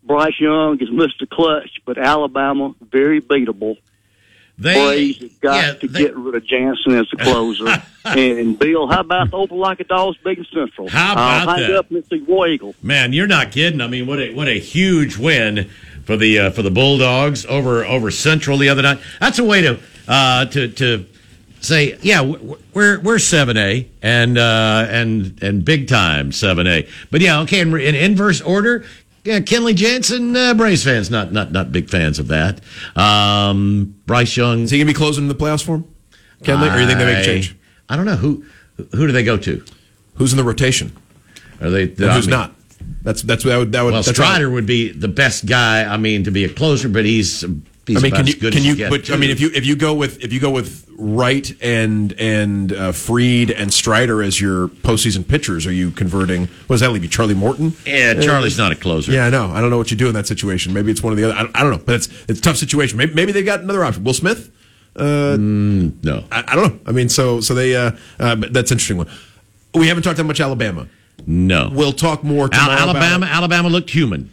Bryce 0.04 0.40
Young 0.40 0.80
is 0.82 0.90
Mr. 0.90 1.28
Clutch, 1.28 1.82
but 1.84 1.98
Alabama 1.98 2.76
very 2.80 3.20
beatable. 3.20 3.78
They 4.60 4.74
Braves 4.74 5.22
have 5.22 5.42
got 5.42 5.56
yeah, 5.66 5.74
to 5.74 5.88
they- 5.88 6.00
get 6.00 6.18
rid 6.18 6.34
of 6.36 6.46
Jansen 6.46 6.94
as 6.94 7.08
the 7.12 7.18
closer. 7.18 7.68
and 8.06 8.58
Bill, 8.58 8.88
how 8.88 9.02
about 9.02 9.30
the 9.30 9.38
Opelika 9.38 9.88
dog's 9.88 10.18
big 10.24 10.40
and 10.40 10.48
central? 10.48 10.90
How 10.90 11.14
I'll 11.16 11.44
about 11.44 11.60
hang 11.60 11.70
that? 11.70 11.78
up 11.78 11.92
and 11.92 12.04
see 12.06 12.22
War 12.22 12.48
Eagle. 12.48 12.74
Man, 12.82 13.14
you're 13.14 13.28
not 13.28 13.52
kidding. 13.52 13.82
I 13.82 13.88
mean, 13.88 14.08
what 14.08 14.20
a 14.20 14.34
what 14.34 14.48
a 14.48 14.60
huge 14.60 15.18
win 15.18 15.70
for 16.06 16.18
the 16.18 16.40
uh, 16.40 16.50
for 16.52 16.64
the 16.64 16.72
Bulldogs 16.72 17.46
over 17.46 17.86
over 17.86 18.10
Central 18.10 18.58
the 18.58 18.70
other 18.70 18.82
night. 18.82 19.00
That's 19.20 19.38
a 19.38 19.44
way 19.44 19.62
to 19.62 19.80
uh, 20.08 20.46
to 20.46 20.70
to 20.70 21.06
say, 21.60 21.98
yeah, 22.02 22.22
we're 22.74 23.00
we're 23.00 23.20
seven 23.20 23.58
A 23.58 23.88
and 24.02 24.40
uh, 24.40 24.88
and 24.90 25.38
and 25.44 25.64
big 25.64 25.88
time 25.88 26.32
seven 26.32 26.66
A. 26.66 26.88
But 27.12 27.22
yeah, 27.22 27.42
okay, 27.42 27.60
in, 27.62 27.76
in 27.80 27.94
inverse 27.94 28.42
order. 28.42 28.86
Yeah, 29.28 29.42
Kenley 29.42 29.76
Jansen, 29.76 30.34
uh, 30.38 30.54
Braves 30.54 30.86
fans, 30.86 31.12
not 31.12 31.34
not 31.34 31.52
not 31.52 31.70
big 31.70 31.90
fans 31.90 32.18
of 32.18 32.30
that. 32.30 32.62
Um, 32.96 33.94
Bryce 34.06 34.38
Young, 34.38 34.62
Is 34.62 34.72
he 34.72 34.78
going 34.78 34.88
to 34.88 34.94
be 34.94 34.98
closing 34.98 35.28
the 35.28 35.36
playoffs 35.36 35.66
for 35.66 35.76
him? 35.76 35.94
Can 36.44 36.62
they, 36.62 36.70
or 36.70 36.80
you 36.80 36.88
think 36.88 36.98
they 36.98 37.06
make 37.06 37.18
a 37.18 37.26
change? 37.26 37.54
I 37.90 37.98
don't 37.98 38.06
know 38.06 38.16
who 38.16 38.46
who 38.94 39.06
do 39.06 39.12
they 39.12 39.26
go 39.26 39.36
to. 39.36 39.66
Who's 40.16 40.32
in 40.32 40.38
the 40.38 40.46
rotation? 40.46 40.96
Are 41.60 41.70
they? 41.70 41.88
Who's 41.88 42.30
not? 42.30 42.54
That's 43.02 43.22
that's 43.22 43.44
that 43.44 43.58
would 43.58 43.74
that 43.74 43.82
would. 43.82 43.92
Well, 43.92 44.04
Strider 44.04 44.50
would 44.50 44.66
be 44.66 44.94
the 44.94 45.10
best 45.10 45.46
guy. 45.46 45.84
I 45.84 45.98
mean, 45.98 46.24
to 46.24 46.32
be 46.32 46.46
a 46.46 46.50
closer, 46.50 46.88
but 46.88 47.04
he's 47.04 47.44
I 47.90 48.00
mean, 48.02 48.12
can 48.12 48.28
you 48.28 48.34
can 48.36 48.48
as 48.54 48.66
you? 48.66 48.76
get, 48.76 48.90
But 48.90 49.10
I 49.12 49.16
mean, 49.16 49.30
if 49.30 49.40
you 49.40 49.50
if 49.54 49.66
you 49.66 49.76
go 49.76 49.94
with 49.94 50.24
if 50.24 50.34
you 50.34 50.40
go 50.40 50.52
with 50.52 50.86
Wright 50.98 51.56
and 51.62 52.12
and 52.20 52.74
uh, 52.74 52.92
Fried 52.92 53.50
and 53.52 53.72
Strider 53.74 54.22
as 54.22 54.42
your 54.42 54.68
postseason 54.68 55.26
pitchers, 55.28 55.66
are 55.66 55.72
you 55.72 55.92
converting? 55.92 56.48
What 56.68 56.74
does 56.76 56.82
that 56.82 56.92
leave 56.92 57.04
you? 57.04 57.10
Charlie 57.10 57.34
Morton? 57.36 57.74
yeah, 57.86 58.14
Charlie's 58.20 58.58
not 58.58 58.72
a 58.72 58.76
closer. 58.76 59.12
Yeah, 59.12 59.26
I 59.28 59.30
know. 59.30 59.48
I 59.52 59.62
don't 59.62 59.70
know 59.70 59.78
what 59.78 59.90
you 59.92 59.96
do 59.98 60.08
in 60.08 60.14
that 60.16 60.28
situation. 60.28 60.74
Maybe 60.74 60.92
it's 60.92 61.02
one 61.04 61.14
of 61.14 61.18
the 61.18 61.26
other. 61.30 61.34
I, 61.36 61.60
I 61.60 61.64
don't 61.64 61.72
know, 61.72 61.84
but 61.86 61.96
it's 61.96 62.08
it's 62.28 62.40
a 62.40 62.42
tough 62.42 62.58
situation. 62.58 62.98
Maybe, 62.98 63.14
maybe 63.14 63.32
they 63.32 63.44
got 63.44 63.62
another 63.62 63.84
option. 63.86 64.04
Will 64.04 64.14
Smith? 64.14 64.52
Uh, 64.96 65.38
no, 65.40 66.24
I, 66.32 66.44
I 66.48 66.56
don't 66.56 66.74
know. 66.74 66.80
I 66.88 66.92
mean, 66.92 67.08
so 67.10 67.40
so 67.42 67.54
they. 67.54 67.76
Uh, 67.76 67.92
uh, 68.20 68.36
but 68.36 68.52
that's 68.52 68.72
an 68.72 68.76
interesting 68.76 68.98
one. 68.98 69.08
We 69.76 69.88
haven't 69.88 70.04
talked 70.04 70.18
that 70.18 70.24
much 70.24 70.40
Alabama. 70.42 70.88
no. 71.28 71.70
We'll 71.72 71.92
talk 71.94 72.24
more 72.24 72.46
Al- 72.46 72.50
tomorrow. 72.50 72.74
about 72.74 72.82
Alabama, 72.96 73.26
it. 73.28 73.30
Alabama 73.32 73.70
looked 73.70 73.92
human. 73.92 74.32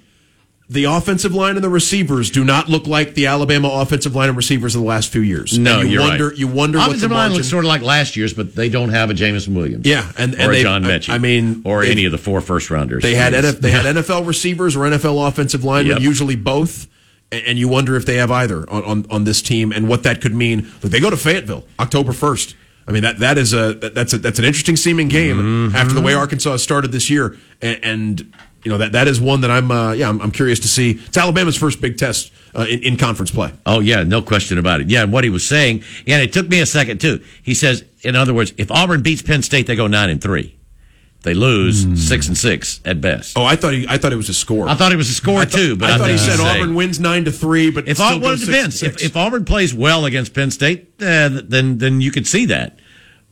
The 0.70 0.84
offensive 0.84 1.34
line 1.34 1.56
and 1.56 1.64
the 1.64 1.68
receivers 1.68 2.30
do 2.30 2.42
not 2.42 2.70
look 2.70 2.86
like 2.86 3.12
the 3.14 3.26
Alabama 3.26 3.68
offensive 3.68 4.14
line 4.16 4.28
and 4.28 4.36
receivers 4.36 4.74
of 4.74 4.80
the 4.80 4.86
last 4.88 5.10
few 5.12 5.20
years. 5.20 5.58
No, 5.58 5.80
And 5.80 5.88
you 5.90 5.94
you're 6.00 6.08
wonder, 6.08 6.28
right. 6.28 6.38
You 6.38 6.48
wonder 6.48 6.78
Offensive 6.78 7.10
line 7.10 7.32
looks 7.34 7.48
sort 7.50 7.66
of 7.66 7.68
like 7.68 7.82
last 7.82 8.16
year's, 8.16 8.32
but 8.32 8.54
they 8.54 8.70
don't 8.70 8.88
have 8.88 9.10
a 9.10 9.14
Jameson 9.14 9.54
Williams. 9.54 9.84
Yeah, 9.86 10.10
and- 10.16 10.34
or 10.34 10.40
and 10.40 10.52
a 10.52 10.62
John 10.62 10.82
Metchie. 10.82 11.10
I 11.10 11.18
mean, 11.18 11.60
or 11.66 11.82
any 11.84 12.06
of 12.06 12.12
the 12.12 12.18
four 12.18 12.40
first 12.40 12.70
rounders. 12.70 13.02
They 13.02 13.14
had 13.14 13.34
NF, 13.34 13.60
they 13.60 13.70
had 13.72 13.84
NFL 13.96 14.26
receivers 14.26 14.74
or 14.74 14.80
NFL 14.80 15.28
offensive 15.28 15.64
linemen, 15.64 15.96
Yep. 15.98 16.02
usually 16.02 16.36
both, 16.36 16.86
and, 17.30 17.58
you 17.58 17.68
wonder 17.68 17.94
if 17.96 18.06
they 18.06 18.16
have 18.16 18.30
either 18.30 18.68
on, 18.70 18.84
on, 18.84 19.06
on 19.10 19.24
this 19.24 19.42
team 19.42 19.70
and 19.70 19.86
what 19.86 20.02
that 20.04 20.22
could 20.22 20.34
mean. 20.34 20.72
Look, 20.82 20.92
they 20.92 21.00
go 21.00 21.10
to 21.10 21.16
Fayetteville 21.18 21.64
October 21.78 22.12
first. 22.12 22.56
I 22.88 22.92
mean 22.92 23.02
that 23.02 23.18
that 23.20 23.38
is 23.38 23.54
a 23.54 23.72
that's 23.74 24.12
a 24.12 24.18
that's 24.18 24.38
an 24.38 24.44
interesting 24.44 24.76
seeming 24.76 25.08
game 25.08 25.38
Mm-hmm. 25.38 25.76
after 25.76 25.94
the 25.94 26.02
way 26.02 26.12
Arkansas 26.12 26.56
started 26.58 26.92
this 26.92 27.08
year, 27.10 27.36
and, 27.62 27.80
and 27.82 28.32
you 28.64 28.70
know 28.70 28.78
that 28.78 28.92
that 28.92 29.08
is 29.08 29.20
one 29.20 29.42
that 29.42 29.50
I'm 29.50 29.70
uh, 29.70 29.92
yeah 29.92 30.08
I'm, 30.08 30.20
I'm 30.20 30.30
curious 30.30 30.60
to 30.60 30.68
see. 30.68 30.92
It's 30.92 31.16
Alabama's 31.16 31.56
first 31.56 31.80
big 31.80 31.98
test 31.98 32.32
uh, 32.56 32.66
in, 32.68 32.82
in 32.82 32.96
conference 32.96 33.30
play. 33.30 33.52
Oh 33.66 33.80
yeah, 33.80 34.02
no 34.02 34.22
question 34.22 34.58
about 34.58 34.80
it. 34.80 34.90
Yeah, 34.90 35.02
and 35.02 35.12
what 35.12 35.24
he 35.24 35.30
was 35.30 35.46
saying, 35.46 35.84
yeah, 36.06 36.16
and 36.16 36.24
it 36.24 36.32
took 36.32 36.48
me 36.48 36.60
a 36.60 36.66
second 36.66 37.00
too. 37.00 37.22
He 37.42 37.54
says, 37.54 37.84
in 38.02 38.16
other 38.16 38.34
words, 38.34 38.52
if 38.56 38.70
Auburn 38.70 39.02
beats 39.02 39.22
Penn 39.22 39.42
State, 39.42 39.66
they 39.66 39.76
go 39.76 39.86
nine 39.86 40.10
and 40.10 40.20
three. 40.20 40.56
They 41.22 41.32
lose 41.32 42.06
six 42.06 42.28
and 42.28 42.36
six 42.36 42.80
at 42.84 43.00
best. 43.00 43.38
Oh, 43.38 43.44
I 43.44 43.56
thought 43.56 43.72
he 43.72 43.86
I 43.88 43.96
thought 43.96 44.12
it 44.12 44.16
was 44.16 44.28
a 44.28 44.34
score. 44.34 44.68
I 44.68 44.74
thought 44.74 44.92
it 44.92 44.96
was 44.96 45.08
a 45.08 45.14
score 45.14 45.44
thought- 45.44 45.56
too, 45.58 45.76
but 45.76 45.90
I, 45.90 45.94
I 45.94 45.98
thought 45.98 46.10
he 46.10 46.18
said 46.18 46.38
Auburn 46.38 46.74
wins 46.74 47.00
nine 47.00 47.24
to 47.24 47.32
three, 47.32 47.70
but 47.70 47.88
If 47.88 47.98
Auburn, 47.98 48.20
well, 48.20 48.36
depends. 48.36 48.82
If, 48.82 49.02
if 49.02 49.16
Auburn 49.16 49.44
plays 49.44 49.72
well 49.72 50.04
against 50.04 50.34
Penn 50.34 50.50
State, 50.50 50.92
uh, 51.00 51.30
then 51.44 51.78
then 51.78 52.00
you 52.00 52.10
could 52.10 52.26
see 52.26 52.46
that. 52.46 52.78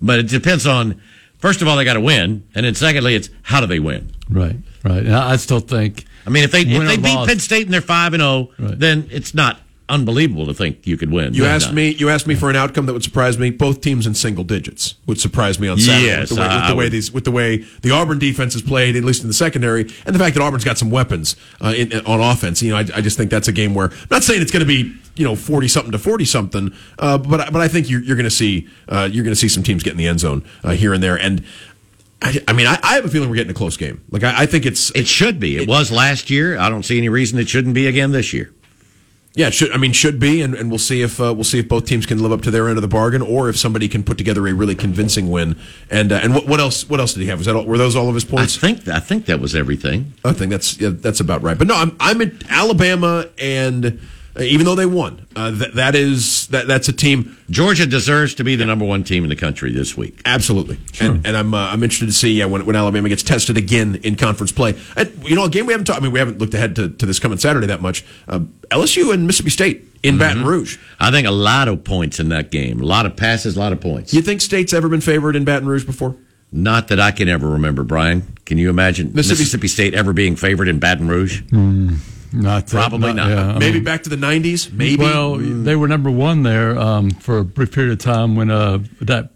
But 0.01 0.21
it 0.21 0.29
depends 0.29 0.67
on 0.67 1.01
First 1.43 1.61
of 1.61 1.67
all, 1.67 1.77
they 1.77 1.85
got 1.85 1.95
to 1.95 2.01
win, 2.01 2.47
and 2.55 2.65
then 2.65 2.77
secondly, 2.77 3.17
it's 3.17 3.29
how 3.43 3.61
do 3.61 3.67
they 3.67 3.81
win? 3.81 4.13
Right, 4.31 4.55
right. 4.85 5.05
And 5.05 5.15
I 5.15 5.33
I 5.33 5.37
still 5.37 5.61
think. 5.61 6.05
I 6.27 6.31
mean, 6.31 6.45
if 6.45 6.53
they 6.53 6.63
if 6.63 6.87
they 6.87 6.97
beat 6.97 7.15
loss. 7.15 7.29
Penn 7.29 7.39
State 7.39 7.65
and 7.65 7.75
they're 7.75 7.81
five 7.81 8.15
and 8.15 8.21
zero, 8.21 8.51
then 8.59 9.09
it's 9.11 9.35
not 9.35 9.59
unbelievable 9.89 10.47
to 10.47 10.55
think 10.55 10.87
you 10.87 10.97
could 10.97 11.13
win. 11.13 11.35
You 11.35 11.45
asked 11.45 11.67
not. 11.67 11.75
me. 11.75 11.91
You 11.91 12.09
asked 12.09 12.27
me 12.27 12.35
for 12.35 12.49
an 12.49 12.57
outcome 12.57 12.87
that 12.87 12.93
would 12.93 13.05
surprise 13.05 13.39
me. 13.39 13.51
Both 13.51 13.81
teams 13.81 14.07
in 14.07 14.15
single 14.15 14.43
digits 14.43 14.95
would 15.07 15.21
surprise 15.21 15.61
me 15.61 15.69
on 15.69 15.79
Saturday. 15.79 16.07
Yes, 16.07 16.31
with 16.31 16.39
the 16.39 16.43
way, 16.43 16.57
with 16.57 16.69
the 16.69 16.75
way 16.75 16.89
these, 16.89 17.13
with 17.13 17.25
the 17.25 17.31
way 17.31 17.57
the 17.83 17.91
Auburn 17.91 18.19
defense 18.19 18.55
has 18.55 18.63
played, 18.63 18.97
at 18.97 19.05
least 19.05 19.23
in 19.23 19.29
the 19.29 19.35
secondary, 19.35 19.83
and 20.07 20.15
the 20.15 20.19
fact 20.19 20.35
that 20.35 20.43
Auburn's 20.43 20.65
got 20.65 20.79
some 20.79 20.91
weapons 20.91 21.37
uh, 21.61 21.75
in, 21.77 21.93
on 22.07 22.21
offense. 22.21 22.63
You 22.63 22.71
know, 22.71 22.79
I, 22.79 22.87
I 22.95 23.01
just 23.01 23.17
think 23.17 23.31
that's 23.31 23.49
a 23.49 23.53
game 23.53 23.75
where 23.75 23.89
I'm 23.91 24.09
not 24.11 24.23
saying 24.23 24.41
it's 24.43 24.53
going 24.53 24.67
to 24.67 24.67
be 24.67 24.95
you 25.15 25.25
know 25.25 25.37
forty 25.37 25.69
something 25.69 25.93
to 25.93 25.99
forty 25.99 26.25
something, 26.25 26.73
uh, 26.99 27.19
but 27.19 27.53
but 27.53 27.61
I 27.61 27.69
think 27.69 27.91
you're, 27.91 28.03
you're 28.03 28.17
going 28.17 28.25
to 28.25 28.31
see 28.31 28.69
uh, 28.89 29.09
you're 29.13 29.25
going 29.25 29.35
to 29.35 29.41
see 29.41 29.49
some 29.49 29.63
teams 29.63 29.83
get 29.83 29.93
in 29.93 29.99
the 29.99 30.09
end 30.09 30.21
zone 30.21 30.43
uh, 30.65 30.71
here 30.71 30.95
and 30.95 31.03
there, 31.03 31.19
and 31.19 31.45
I, 32.23 32.45
I 32.49 32.53
mean 32.53 32.67
I, 32.67 32.79
I 32.83 32.95
have 32.95 33.05
a 33.05 33.09
feeling 33.09 33.29
we're 33.29 33.37
getting 33.37 33.51
a 33.51 33.55
close 33.55 33.77
game. 33.77 34.03
Like 34.11 34.25
I, 34.25 34.43
I 34.43 34.47
think 34.47 34.67
it's 34.67 34.91
It 34.93 35.07
should 35.07 35.41
be. 35.41 35.57
It 35.57 35.69
was 35.69 35.91
last 35.91 36.31
year. 36.31 36.59
I 36.59 36.69
don't 36.69 36.85
see 36.85 36.99
any 36.99 37.09
reason 37.09 37.39
it 37.39 37.49
shouldn't 37.49 37.75
be 37.75 37.87
again 37.87 38.13
this 38.13 38.33
year. 38.33 38.53
Yeah, 39.35 39.47
it 39.47 39.55
should 39.55 39.73
I 39.73 39.79
mean 39.79 39.93
should 39.93 40.21
be, 40.21 40.43
and, 40.43 40.55
and 40.55 40.69
we'll 40.69 40.79
see 40.79 41.01
if 41.01 41.19
uh, 41.19 41.33
we'll 41.33 41.45
see 41.45 41.59
if 41.59 41.69
both 41.69 41.87
teams 41.87 42.05
can 42.05 42.23
live 42.23 42.33
up 42.33 42.43
to 42.43 42.51
their 42.51 42.69
end 42.69 42.77
of 42.77 42.83
the 42.83 42.89
bargain, 42.89 43.23
or 43.23 43.49
if 43.49 43.57
somebody 43.57 43.89
can 43.89 44.03
put 44.03 44.19
together 44.19 44.47
a 44.47 44.53
really 44.53 44.75
convincing 44.75 45.31
win. 45.31 45.59
And 45.91 46.13
uh, 46.13 46.21
and 46.23 46.35
what, 46.35 46.47
what 46.47 46.61
else? 46.61 46.87
What 46.87 47.01
else 47.01 47.15
did 47.15 47.23
he 47.23 47.29
have? 47.29 47.39
Was 47.39 47.47
that 47.47 47.57
all, 47.57 47.65
were 47.65 47.79
those 47.79 47.97
all 47.97 48.09
of 48.09 48.15
his 48.15 48.27
points? 48.27 48.59
I 48.59 48.61
think 48.61 48.89
I 48.89 49.01
think 49.01 49.25
that 49.27 49.41
was 49.41 49.55
everything. 49.55 50.13
I 50.23 50.35
think 50.35 50.51
that's 50.51 50.79
yeah, 50.79 50.91
that's 50.93 51.21
about 51.21 51.43
right. 51.43 51.57
But 51.57 51.67
no, 51.67 51.75
I'm 51.75 51.97
I'm 51.99 52.21
in 52.21 52.39
Alabama, 52.51 53.27
and 53.39 54.01
even 54.41 54.65
though 54.65 54.75
they 54.75 54.87
won, 54.87 55.27
uh, 55.37 55.51
that 55.51 55.75
that 55.75 55.95
is 55.95 56.47
that 56.49 56.67
that's 56.67 56.89
a 56.89 56.93
team 56.93 57.37
Georgia 57.51 57.87
deserves 57.87 58.35
to 58.37 58.45
be 58.45 58.57
the 58.57 58.65
number 58.65 58.85
one 58.85 59.05
team 59.05 59.25
in 59.25 59.29
the 59.31 59.37
country 59.37 59.73
this 59.73 59.97
week. 59.97 60.21
absolutely, 60.25 60.79
and, 61.01 61.27
and 61.27 61.37
I'm 61.37 61.53
uh, 61.53 61.67
I'm 61.69 61.83
interested 61.83 62.07
to 62.07 62.13
see 62.13 62.33
yeah 62.33 62.47
when 62.47 62.65
when 62.65 62.77
Alabama 62.77 63.09
gets 63.09 63.23
tested 63.23 63.57
again 63.57 63.97
in 64.03 64.17
conference 64.17 64.53
play. 64.53 64.79
And, 64.97 65.13
you 65.29 65.37
know, 65.37 65.45
a 65.45 65.51
game 65.51 65.67
we 65.67 65.73
haven't 65.73 65.87
talked. 65.87 66.01
I 66.01 66.03
mean, 66.03 66.13
we 66.13 66.19
haven't 66.19 66.39
looked 66.39 66.55
ahead 66.55 66.77
to, 66.77 66.89
to 66.89 67.07
this 67.07 67.19
coming 67.19 67.39
Saturday 67.39 67.67
that 67.67 67.83
much. 67.83 68.05
Uh, 68.27 68.41
LSU 68.71 69.13
and 69.13 69.27
Mississippi 69.27 69.51
State 69.51 69.85
in 70.03 70.19
Baton 70.19 70.45
Rouge. 70.45 70.79
I 70.99 71.11
think 71.11 71.27
a 71.27 71.31
lot 71.31 71.69
of 71.69 71.85
points 71.85 72.19
in 72.19 72.31
that 72.31 72.51
game. 72.51 72.81
A 72.81 72.85
lot 72.85 73.07
of 73.07 73.17
passes, 73.17 73.57
a 73.57 73.61
lot 73.61 73.73
of 73.73 73.81
points. 73.81 74.13
You 74.15 74.23
think 74.23 74.41
State's 74.41 74.73
ever 74.73 74.89
been 74.89 75.01
favored 75.01 75.37
in 75.37 75.45
Baton 75.45 75.69
Rouge 75.69 75.85
before? 75.85 76.17
Not 76.51 76.89
that 76.89 77.01
I 77.01 77.13
can 77.13 77.29
ever 77.29 77.49
remember, 77.49 77.83
Brian. 77.83 78.37
Can 78.45 78.59
you 78.59 78.69
imagine 78.69 79.13
Mississippi- 79.15 79.43
Mississippi, 79.43 79.69
State 79.69 79.95
ever 79.95 80.13
being 80.13 80.37
favored 80.37 80.69
in 80.69 80.79
Baton 80.79 81.09
Rouge? 81.09 81.43
Not 82.33 82.67
Probably 82.69 83.13
not. 83.13 83.29
yeah, 83.29 83.59
Maybe 83.59 83.75
mean- 83.75 83.85
back 83.85 84.03
to 84.05 84.11
the 84.11 84.17
'90s. 84.17 84.73
Maybe. 84.73 84.97
Well, 85.03 85.37
they 85.37 85.77
were 85.77 85.89
number 85.89 86.11
one 86.11 86.43
there 86.43 86.79
um, 86.79 87.11
for 87.11 87.39
a 87.39 87.45
brief 87.45 87.73
period 87.73 87.93
of 87.93 87.99
time 87.99 88.37
when 88.37 88.51
uh, 88.51 88.79
that 89.03 89.31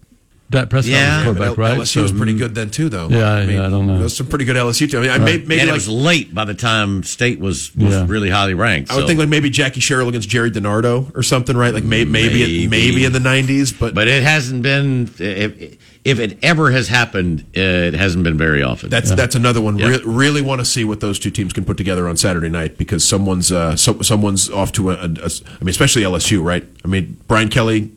that 0.51 0.71
Prescott 0.71 0.93
Yeah. 0.93 1.17
was 1.17 1.25
quarterback, 1.25 1.57
But 1.57 1.59
right? 1.59 1.79
LSU 1.79 2.03
was 2.03 2.13
pretty 2.13 2.35
good 2.35 2.55
then 2.55 2.71
too, 2.71 2.89
though. 2.89 3.09
Yeah, 3.09 3.33
i 3.35 3.43
yeah, 3.43 3.67
I 3.67 3.69
don't 3.69 3.87
know. 3.89 3.95
There 3.95 4.05
was 4.05 4.17
some 4.17 4.29
pretty 4.29 4.45
good 4.45 4.55
LSU. 4.57 4.89
Team. 4.89 5.01
I 5.01 5.03
mean, 5.03 5.11
I 5.11 5.19
may, 5.19 5.39
maybe 5.39 5.55
and 5.61 5.69
it 5.69 5.73
like 5.73 5.75
was 5.75 5.89
late 5.89 6.33
by 6.33 6.45
the 6.45 6.55
time 6.55 7.03
State 7.03 7.41
was, 7.41 7.75
was 7.75 7.93
Yeah. 7.93 8.05
really 8.07 8.31
highly 8.31 8.55
ranked. 8.55 8.93
I 8.93 8.95
would 8.95 9.01
so- 9.03 9.07
think 9.09 9.19
like 9.19 9.29
maybe 9.29 9.51
Jackie 9.51 9.81
Sherrill 9.81 10.09
against 10.09 10.29
Jerry 10.29 10.53
DiNardo 10.53 11.11
or 11.17 11.25
something, 11.25 11.57
right? 11.57 11.75
Like 11.75 11.83
may, 11.83 12.05
maybe 12.05 12.39
Maybe. 12.43 12.69
maybe 12.69 13.05
in 13.05 13.13
the 13.13 13.19
'90s, 13.19 13.77
but 13.77 13.93
but 13.93 14.07
it 14.07 14.23
hasn't 14.23 14.63
been. 14.63 15.11
If, 15.19 15.79
if 16.07 16.19
it 16.21 16.39
ever 16.43 16.71
has 16.71 16.89
happened, 16.89 17.45
it 17.53 17.95
hasn't 17.95 18.23
been 18.25 18.39
very 18.39 18.63
often. 18.63 18.89
that's 18.91 19.11
that's 19.15 19.35
another 19.35 19.61
one. 19.61 19.77
Yeah. 19.79 19.89
Re- 19.89 20.03
really 20.05 20.43
want 20.43 20.61
to 20.61 20.65
see 20.65 20.85
what 20.85 21.01
those 21.01 21.19
two 21.19 21.31
teams 21.31 21.53
can 21.53 21.65
put 21.65 21.77
together 21.77 22.09
on 22.09 22.17
Saturday 22.17 22.49
night 22.49 22.79
because 22.79 23.05
someone's 23.05 23.51
uh, 23.51 23.75
so, 23.77 24.01
someone's 24.03 24.49
off 24.51 24.71
to 24.73 24.91
a, 24.91 24.95
a- 24.95 24.99
a- 25.05 25.31
I 25.61 25.65
mean, 25.65 25.69
especially 25.71 26.03
LSU, 26.03 26.43
right? 26.45 26.65
I 26.85 26.89
mean, 26.89 27.17
Brian 27.27 27.49
Kelly 27.49 27.91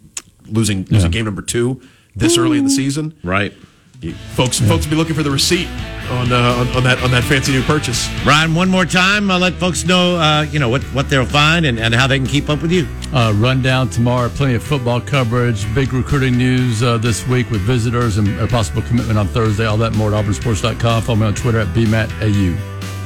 losing 0.48 0.86
losing 0.86 1.12
game 1.12 1.26
number 1.26 1.42
two 1.44 1.82
this 2.16 2.38
early 2.38 2.58
in 2.58 2.64
the 2.66 2.70
season. 2.72 3.14
right. 3.24 3.54
You- 4.02 4.14
folks, 4.36 4.60
folks 4.60 4.86
will 4.86 4.92
be 4.92 4.96
looking 4.96 5.16
for 5.16 5.24
the 5.24 5.32
receipt 5.32 5.68
on, 6.10 6.32
uh, 6.32 6.38
on 6.38 6.68
on 6.70 6.84
that 6.84 7.04
on 7.04 7.12
that 7.12 7.24
fancy 7.26 7.52
new 7.52 7.62
purchase. 7.64 8.08
Ryan, 8.26 8.56
one 8.56 8.70
more 8.70 8.86
time, 8.86 9.30
I'll 9.30 9.40
let 9.40 9.56
folks 9.56 9.86
know, 9.86 10.16
uh, 10.16 10.44
you 10.44 10.58
know, 10.58 10.70
what, 10.70 10.82
what 10.94 11.10
they'll 11.10 11.26
find 11.26 11.66
and, 11.66 11.78
and 11.78 11.94
how 11.94 12.08
they 12.08 12.18
can 12.18 12.26
keep 12.26 12.50
up 12.50 12.62
with 12.62 12.72
you. 12.72 12.88
Uh, 13.14 13.34
rundown 13.36 13.90
tomorrow, 13.90 14.30
plenty 14.30 14.54
of 14.56 14.64
football 14.64 15.02
coverage, 15.02 15.66
big 15.76 15.92
recruiting 15.92 16.38
news 16.38 16.82
uh, 16.82 16.98
this 16.98 17.28
week 17.28 17.52
with 17.52 17.60
visitors 17.62 18.18
and 18.18 18.40
a 18.40 18.48
possible 18.48 18.82
commitment 18.84 19.20
on 19.20 19.28
Thursday. 19.28 19.66
All 19.66 19.78
that 19.78 19.94
more 19.96 20.14
at 20.14 20.26
auburnsports.com. 20.26 21.02
Follow 21.04 21.18
me 21.18 21.26
on 21.28 21.36
Twitter 21.36 21.60
at 21.60 21.68
BMATAU. 21.76 22.58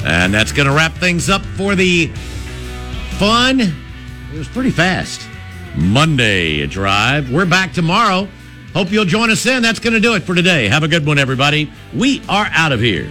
And 0.06 0.32
that's 0.32 0.52
going 0.52 0.68
to 0.68 0.74
wrap 0.76 0.94
things 0.94 1.28
up 1.28 1.42
for 1.58 1.74
the 1.74 2.08
fun. 3.18 3.62
It 3.62 4.38
was 4.38 4.48
pretty 4.48 4.70
fast. 4.72 5.28
Monday 5.76 6.68
drive. 6.68 7.32
We're 7.32 7.48
back 7.48 7.74
tomorrow. 7.74 8.28
Hope 8.74 8.92
you'll 8.92 9.06
join 9.06 9.30
us 9.30 9.44
then. 9.44 9.62
That's 9.62 9.80
going 9.80 9.94
to 9.94 10.00
do 10.00 10.16
it 10.16 10.24
for 10.24 10.34
today. 10.34 10.68
Have 10.68 10.84
a 10.84 10.88
good 10.88 11.06
one, 11.06 11.20
everybody. 11.20 11.72
We 11.96 12.22
are 12.28 12.48
out 12.52 12.72
of 12.72 12.80
here. 12.80 13.10